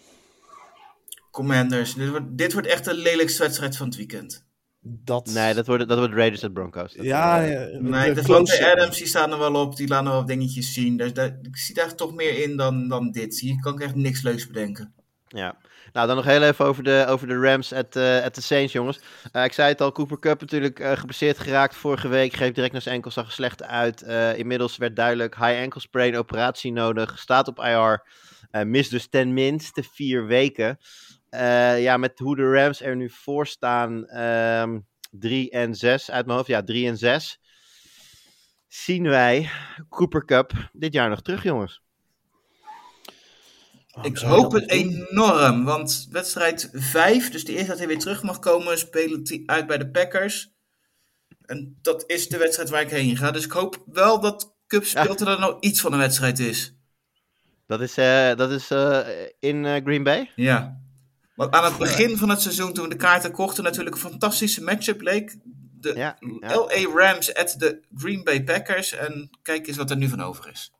Commanders. 1.31 1.93
Dit 1.93 2.09
wordt, 2.09 2.37
dit 2.37 2.53
wordt 2.53 2.67
echt 2.67 2.85
de 2.85 2.93
lelijkste 2.93 3.43
wedstrijd 3.43 3.77
van 3.77 3.87
het 3.87 3.95
weekend. 3.95 4.45
Dat... 4.83 5.25
Nee, 5.33 5.53
dat 5.53 5.67
wordt, 5.67 5.87
dat 5.87 5.97
wordt 5.97 6.13
Raiders 6.13 6.43
at 6.43 6.53
Broncos. 6.53 6.93
Dat, 6.93 7.05
Ja, 7.05 7.43
eh, 7.43 7.51
ja, 7.51 7.79
Nee, 7.79 8.13
de 8.13 8.21
Devontae 8.21 8.71
Adams 8.71 8.97
die 8.97 9.07
staan 9.07 9.31
er 9.31 9.37
wel 9.37 9.55
op. 9.55 9.75
Die 9.75 9.87
laten 9.87 10.07
wel 10.07 10.15
wat 10.15 10.27
dingetjes 10.27 10.73
zien. 10.73 10.97
Dus 10.97 11.13
daar, 11.13 11.37
ik 11.41 11.57
zie 11.57 11.75
daar 11.75 11.95
toch 11.95 12.13
meer 12.13 12.43
in 12.43 12.57
dan, 12.57 12.87
dan 12.87 13.11
dit. 13.11 13.39
Hier 13.39 13.59
kan 13.59 13.73
ik 13.73 13.79
echt 13.79 13.95
niks 13.95 14.21
leuks 14.21 14.47
bedenken. 14.47 14.93
Ja. 15.27 15.57
Nou, 15.93 16.07
dan 16.07 16.15
nog 16.15 16.25
heel 16.25 16.43
even 16.43 16.65
over 16.65 16.83
de, 16.83 17.05
over 17.07 17.27
de 17.27 17.39
Rams 17.39 17.73
at, 17.73 17.95
eh 17.95 18.23
at 18.23 18.33
the 18.33 18.41
Saints, 18.41 18.73
jongens. 18.73 18.99
Eh, 19.31 19.43
ik 19.43 19.53
zei 19.53 19.69
het 19.69 19.81
al, 19.81 19.91
Cooper 19.91 20.19
Cup 20.19 20.39
natuurlijk 20.39 20.79
eh 20.79 20.97
geblesseerd 20.97 21.39
geraakt 21.39 21.75
vorige 21.75 22.07
week. 22.07 22.33
Greep 22.33 22.55
direct 22.55 22.73
naar 22.73 22.81
zijn 22.81 22.95
enkel, 22.95 23.11
zag 23.11 23.25
er 23.25 23.31
slecht 23.31 23.63
uit. 23.63 24.01
Eh, 24.01 24.37
inmiddels 24.37 24.77
werd 24.77 24.95
duidelijk, 24.95 25.35
high 25.35 25.61
ankle 25.61 25.81
sprain, 25.81 26.17
operatie 26.17 26.71
nodig. 26.71 27.19
Staat 27.19 27.47
op 27.47 27.59
IR. 27.59 28.03
Eh 28.51 28.63
mist 28.63 28.91
dus 28.91 29.07
ten 29.07 29.33
minste 29.33 29.83
vier 29.93 30.25
weken. 30.25 30.79
Eh, 31.31 31.81
ja, 31.81 31.97
met 31.97 32.19
hoe 32.19 32.35
de 32.35 32.51
Rams 32.51 32.81
er 32.81 32.95
nu 32.95 33.09
voor 33.09 33.47
staan, 33.47 34.07
ehm 34.07 34.79
3 35.11 35.49
en 35.49 35.75
6 35.75 36.11
uit 36.11 36.25
mijn 36.25 36.37
hoofd. 36.37 36.49
Ja, 36.49 36.63
3 36.63 36.87
en 36.87 36.97
6. 36.97 37.39
Zien 38.67 39.03
wij 39.03 39.49
Cooper 39.89 40.25
Cup 40.25 40.69
dit 40.73 40.93
jaar 40.93 41.09
nog 41.09 41.21
terug, 41.21 41.43
jongens? 41.43 41.81
Waarom 43.91 44.11
Ik 44.13 44.17
hoop 44.17 44.51
het 44.51 44.69
enorm. 44.69 45.63
Want 45.63 46.07
wedstrijd 46.11 46.69
5, 46.73 47.31
dus 47.31 47.45
de 47.45 47.51
eerste 47.51 47.67
dat 47.67 47.77
hij 47.77 47.87
weer 47.87 47.99
terug 47.99 48.23
mag 48.23 48.39
komen, 48.39 48.77
spelen 48.77 49.23
die 49.23 49.49
uit 49.49 49.67
bij 49.67 49.77
de 49.77 49.89
Packers. 49.89 50.53
En 51.45 51.77
dat 51.81 52.03
is 52.07 52.27
de 52.27 52.37
wedstrijd 52.37 52.69
waar 52.69 52.81
ik 52.81 52.89
heen 52.89 53.17
ga. 53.17 53.31
Dus 53.31 53.45
ik 53.45 53.51
hoop 53.51 53.83
wel 53.85 54.19
dat 54.19 54.55
Cup 54.67 54.85
speelt 54.85 55.19
er 55.19 55.25
dan 55.25 55.39
nog 55.39 55.57
iets 55.59 55.81
van 55.81 55.93
een 55.93 55.99
wedstrijd 55.99 56.39
is. 56.39 56.75
Dat 57.67 57.81
is, 57.81 57.97
eh, 57.97 58.35
dat 58.35 58.51
is 58.51 58.71
eh, 58.71 59.07
in 59.39 59.65
Green 59.83 60.03
Bay? 60.03 60.31
Ja. 60.35 60.81
Want 61.35 61.53
aan 61.53 61.63
het 61.63 61.77
begin 61.77 62.17
van 62.17 62.29
het 62.29 62.41
seizoen, 62.41 62.73
toen 62.73 62.83
we 62.83 62.89
de 62.89 62.95
kaarten 62.95 63.31
kochten, 63.31 63.63
natuurlijk 63.63 63.95
een 63.95 64.01
fantastische 64.01 64.63
matchup 64.63 65.01
leek. 65.01 65.37
De 65.79 65.93
Ja, 65.95 66.17
ja. 66.39 66.55
LA 66.55 66.93
Rams 66.93 67.33
at 67.33 67.55
de 67.57 67.81
Green 67.95 68.23
Bay 68.23 68.43
Packers. 68.43 68.91
En 68.91 69.29
kijk 69.41 69.67
eens 69.67 69.77
wat 69.77 69.89
er 69.89 69.97
nu 69.97 70.07
van 70.07 70.21
over 70.21 70.49
is. 70.51 70.71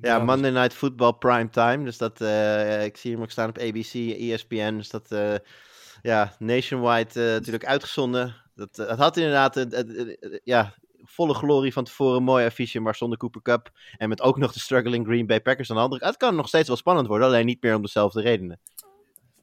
Ja, 0.00 0.18
Monday 0.18 0.50
Night 0.50 0.74
Football 0.74 1.12
Prime 1.12 1.48
Time. 1.48 1.84
Dus 1.84 1.98
dat, 1.98 2.20
eh, 2.20 2.84
ik 2.84 2.96
zie 2.96 3.12
hem 3.12 3.22
ook 3.22 3.30
staan 3.30 3.48
op 3.48 3.58
ABC, 3.58 3.94
ESPN. 3.94 4.76
Dus 4.76 4.88
dat, 4.88 5.10
eh, 5.10 5.34
ja, 6.02 6.34
nationwide 6.38 7.08
eh, 7.08 7.32
natuurlijk 7.32 7.66
uitgezonden. 7.66 8.34
Dat, 8.54 8.78
eh, 8.78 8.88
het 8.88 8.98
had 8.98 9.16
inderdaad, 9.16 9.66
ja, 10.44 10.74
volle 11.02 11.34
glorie 11.34 11.72
van 11.72 11.84
tevoren. 11.84 12.16
Een 12.16 12.22
mooi 12.22 12.46
affiche, 12.46 12.80
maar 12.80 12.94
zonder 12.94 13.18
Cooper 13.18 13.42
Cup. 13.42 13.70
En 13.96 14.08
met 14.08 14.20
ook 14.22 14.38
nog 14.38 14.52
de 14.52 14.60
struggling 14.60 15.06
Green 15.06 15.26
Bay 15.26 15.40
Packers 15.40 15.70
aan 15.70 15.76
de 15.76 15.82
andere 15.82 16.00
kant. 16.00 16.12
Het 16.14 16.22
kan 16.22 16.36
nog 16.36 16.48
steeds 16.48 16.68
wel 16.68 16.76
spannend 16.76 17.06
worden, 17.06 17.26
alleen 17.26 17.46
niet 17.46 17.62
meer 17.62 17.74
om 17.74 17.82
dezelfde 17.82 18.20
redenen. 18.20 18.60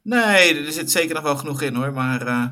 Nee, 0.04 0.66
er 0.66 0.72
zit 0.72 0.91
zeker 0.91 1.14
nog 1.16 1.24
wel 1.24 1.38
genoeg 1.38 1.62
in 1.62 1.76
hoor. 1.76 1.93
Maar 1.93 2.28
eh, 2.28 2.45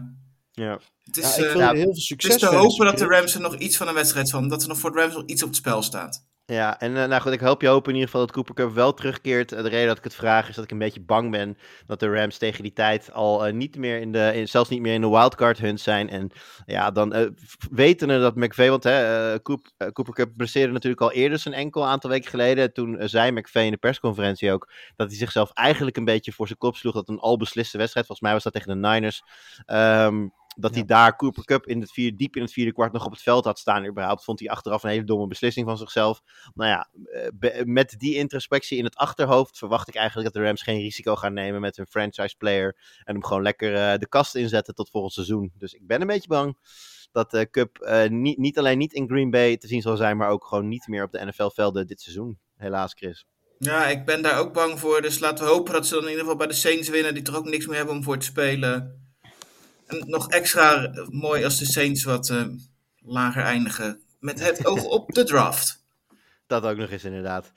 Ja. 0.52 0.80
het 1.04 1.18
is, 1.18 1.36
Ja, 1.36 1.44
ik 1.44 1.56
eh, 1.56 1.70
heel 1.70 1.76
veel 1.76 1.88
het 1.88 1.98
succes 2.02 2.34
is 2.36 2.40
te 2.40 2.46
hopen 2.46 2.86
dat 2.86 2.98
de. 2.98 3.06
Rams 3.06 3.36
er 3.36 3.42
nog 3.42 3.56
iets 3.56 3.78
van 3.78 3.88
een 3.88 3.94
wedstrijd 3.94 4.30
van. 4.30 4.48
Dat 4.48 4.62
er 4.62 4.68
nog 4.68 4.78
voor 4.78 4.92
de 4.92 5.00
Rams 5.00 5.14
nog 5.14 5.26
iets 5.26 5.42
op 5.42 5.48
het 5.48 5.58
spel 5.58 5.82
staat. 5.82 6.26
Ja, 6.46 6.80
en 6.80 6.98
eh, 6.98 7.08
nou 7.08 7.22
goed, 7.22 7.32
ik 7.32 7.40
hoop 7.40 7.62
je 7.62 7.68
hoop 7.68 7.88
in 7.88 7.94
ieder 7.94 8.10
geval 8.10 8.26
dat 8.26 8.32
Cooper 8.36 8.54
Cup 8.54 8.72
wel 8.74 8.94
terugkeert. 8.94 9.52
Eh, 9.52 9.64
de 9.64 9.70
reden 9.70 9.88
dat 9.88 9.98
ik 9.98 10.04
het 10.04 10.16
vraag 10.16 10.50
is 10.50 10.56
dat 10.56 10.64
ik 10.64 10.72
een 10.72 10.78
beetje 10.78 11.02
bang 11.02 11.32
ben 11.32 11.58
dat 11.86 12.00
de 12.00 12.10
Rams 12.14 12.38
tegen 12.38 12.64
die 12.64 12.74
tijd 12.74 13.14
al 13.14 13.46
eh, 13.46 13.54
niet 13.54 13.78
meer 13.78 14.00
in 14.00 14.12
de, 14.12 14.42
zelfs 14.46 14.70
niet 14.70 14.82
meer 14.82 14.94
in 14.94 15.02
de 15.02 15.10
wildcard 15.10 15.58
hunt 15.58 15.80
zijn. 15.80 16.10
En 16.10 16.30
ja, 16.66 16.92
dan 16.92 17.14
v- 17.36 17.56
wetende 17.72 18.20
dat 18.20 18.36
McVay, 18.36 18.70
want 18.70 18.84
hè, 18.84 19.42
Coop- 19.42 19.72
Cooper 19.94 20.14
Cup 20.14 20.32
blesseerde 20.38 20.74
natuurlijk 20.74 21.02
al 21.02 21.12
eerder 21.12 21.40
zijn 21.40 21.54
enkel 21.54 21.82
een 21.82 21.88
aantal 21.90 22.10
weken 22.10 22.30
geleden. 22.30 22.74
Toen 22.74 22.98
zei 23.00 23.32
McVay 23.32 23.66
in 23.66 23.72
de 23.72 23.78
persconferentie 23.78 24.52
ook 24.52 24.72
dat 24.96 25.08
hij 25.08 25.18
zichzelf 25.18 25.52
eigenlijk 25.54 25.98
een 25.98 26.06
beetje 26.06 26.32
voor 26.32 26.48
zijn 26.48 26.60
kop 26.60 26.76
sloeg. 26.76 26.94
Dat 26.94 27.10
een 27.10 27.20
al 27.20 27.38
besliste 27.38 27.78
wedstrijd, 27.78 28.06
volgens 28.06 28.28
mij 28.28 28.36
was 28.36 28.44
dat 28.44 28.54
tegen 28.54 28.82
de 28.82 28.88
Niners. 28.88 29.24
Ehm, 29.66 30.28
dat 30.58 30.74
hij 30.74 30.86
daar 30.86 31.16
Cooper 31.16 31.46
Cup 31.46 31.66
in 31.66 31.82
het 31.82 31.92
vierde, 31.92 32.18
diep 32.18 32.36
in 32.36 32.42
het 32.42 32.52
vierde 32.52 32.74
kwart 32.74 32.92
nog 32.92 33.06
op 33.06 33.12
het 33.12 33.22
veld 33.22 33.46
had 33.46 33.60
staan 33.60 33.86
überhaupt. 33.86 34.24
Vond 34.24 34.40
hij 34.40 34.50
achteraf 34.50 34.84
een 34.84 34.90
hele 34.90 35.04
domme 35.04 35.28
beslissing 35.28 35.68
van 35.68 35.78
zichzelf. 35.78 36.22
Nou 36.54 36.70
ja, 36.70 36.90
eh, 37.12 37.28
be- 37.34 37.62
met 37.66 37.96
die 37.98 38.16
introspectie 38.16 38.78
in 38.78 38.84
het 38.84 38.96
achterhoofd 38.96 39.58
verwacht 39.58 39.88
ik 39.88 39.96
eigenlijk 39.96 40.34
dat 40.34 40.42
de 40.42 40.48
Rams 40.48 40.62
geen 40.62 40.82
risico 40.82 41.16
gaan 41.16 41.34
nemen 41.34 41.62
met 41.62 41.76
hun 41.78 41.88
franchise 41.88 42.36
player. 42.38 42.76
En 43.04 43.14
hem 43.14 43.24
gewoon 43.24 43.44
lekker 43.44 43.76
eh, 43.76 43.98
de 43.98 44.08
kast 44.08 44.36
inzetten 44.36 44.76
tot 44.76 44.90
volgend 44.90 45.14
seizoen. 45.14 45.52
Dus 45.58 45.74
ik 45.74 45.88
ben 45.88 46.02
een 46.02 46.08
beetje 46.08 46.28
bang 46.28 46.58
dat 47.12 47.32
de 47.32 47.50
Cup 47.50 47.78
eh, 47.78 48.10
niet, 48.10 48.38
niet 48.38 48.58
alleen 48.58 48.78
niet 48.78 48.94
in 48.94 49.08
Green 49.08 49.30
Bay 49.30 49.58
te 49.58 49.68
zien 49.68 49.82
zal 49.82 49.98
zijn, 49.98 50.18
maar 50.18 50.30
ook 50.30 50.46
gewoon 50.46 50.68
niet 50.68 50.88
meer 50.88 51.04
op 51.04 51.12
de 51.12 51.26
NFL-velden 51.26 51.88
dit 51.88 52.02
seizoen. 52.02 52.40
Helaas, 52.58 52.94
Chris. 52.94 53.26
Ja, 53.58 53.86
ik 53.88 54.06
ben 54.06 54.22
daar 54.22 54.40
ook 54.40 54.54
bang 54.54 54.80
voor. 54.80 55.02
Dus 55.02 55.20
laten 55.20 55.46
we 55.46 55.52
hopen 55.52 55.74
dat 55.74 55.88
ze 55.88 55.94
dan 55.94 56.04
in 56.04 56.10
ieder 56.10 56.24
geval 56.24 56.38
bij 56.38 56.48
de 56.48 56.54
Saints 56.54 56.90
winnen. 56.90 57.14
Die 57.14 57.24
toch 57.24 57.36
ook 57.36 57.46
niks 57.46 57.68
meer 57.68 57.78
hebben 57.78 57.96
om 57.96 58.04
voor 58.04 58.18
te 58.18 58.26
spelen. 58.26 59.01
En 59.92 60.04
nog 60.10 60.30
extra 60.30 60.92
mooi 61.10 61.44
als 61.44 61.58
de 61.58 61.66
Saints 61.66 62.04
wat 62.04 62.30
eh, 62.30 62.46
lager 63.00 63.44
eindigen. 63.44 64.00
Met 64.20 64.40
het 64.40 64.66
oog 64.70 64.84
op 64.84 65.12
de 65.12 65.24
draft. 65.24 65.84
Dat 66.48 66.64
ook 66.64 66.78
nog 66.78 66.90
eens 66.90 67.04
inderdaad. 67.04 67.52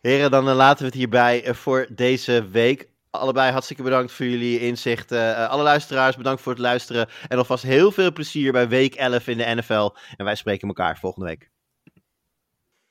Heren, 0.00 0.30
dan 0.30 0.48
eh, 0.48 0.54
laten 0.54 0.78
we 0.78 0.84
het 0.84 0.94
hierbij 0.94 1.44
eh, 1.44 1.54
voor 1.54 1.86
deze 1.90 2.48
week. 2.48 2.88
Allebei 3.10 3.52
hartstikke 3.52 3.82
bedankt 3.82 4.12
voor 4.12 4.26
jullie 4.26 4.60
inzichten. 4.60 5.48
Alle 5.48 5.62
luisteraars, 5.62 6.16
bedankt 6.16 6.42
voor 6.42 6.52
het 6.52 6.60
luisteren. 6.60 7.08
En 7.28 7.38
alvast 7.38 7.62
heel 7.62 7.92
veel 7.92 8.12
plezier 8.12 8.52
bij 8.52 8.68
week 8.68 8.94
11 8.94 9.26
in 9.26 9.38
de 9.38 9.54
NFL. 9.54 9.90
En 10.16 10.24
wij 10.24 10.34
spreken 10.34 10.68
elkaar 10.68 10.98
volgende 10.98 11.26
week. 11.26 11.50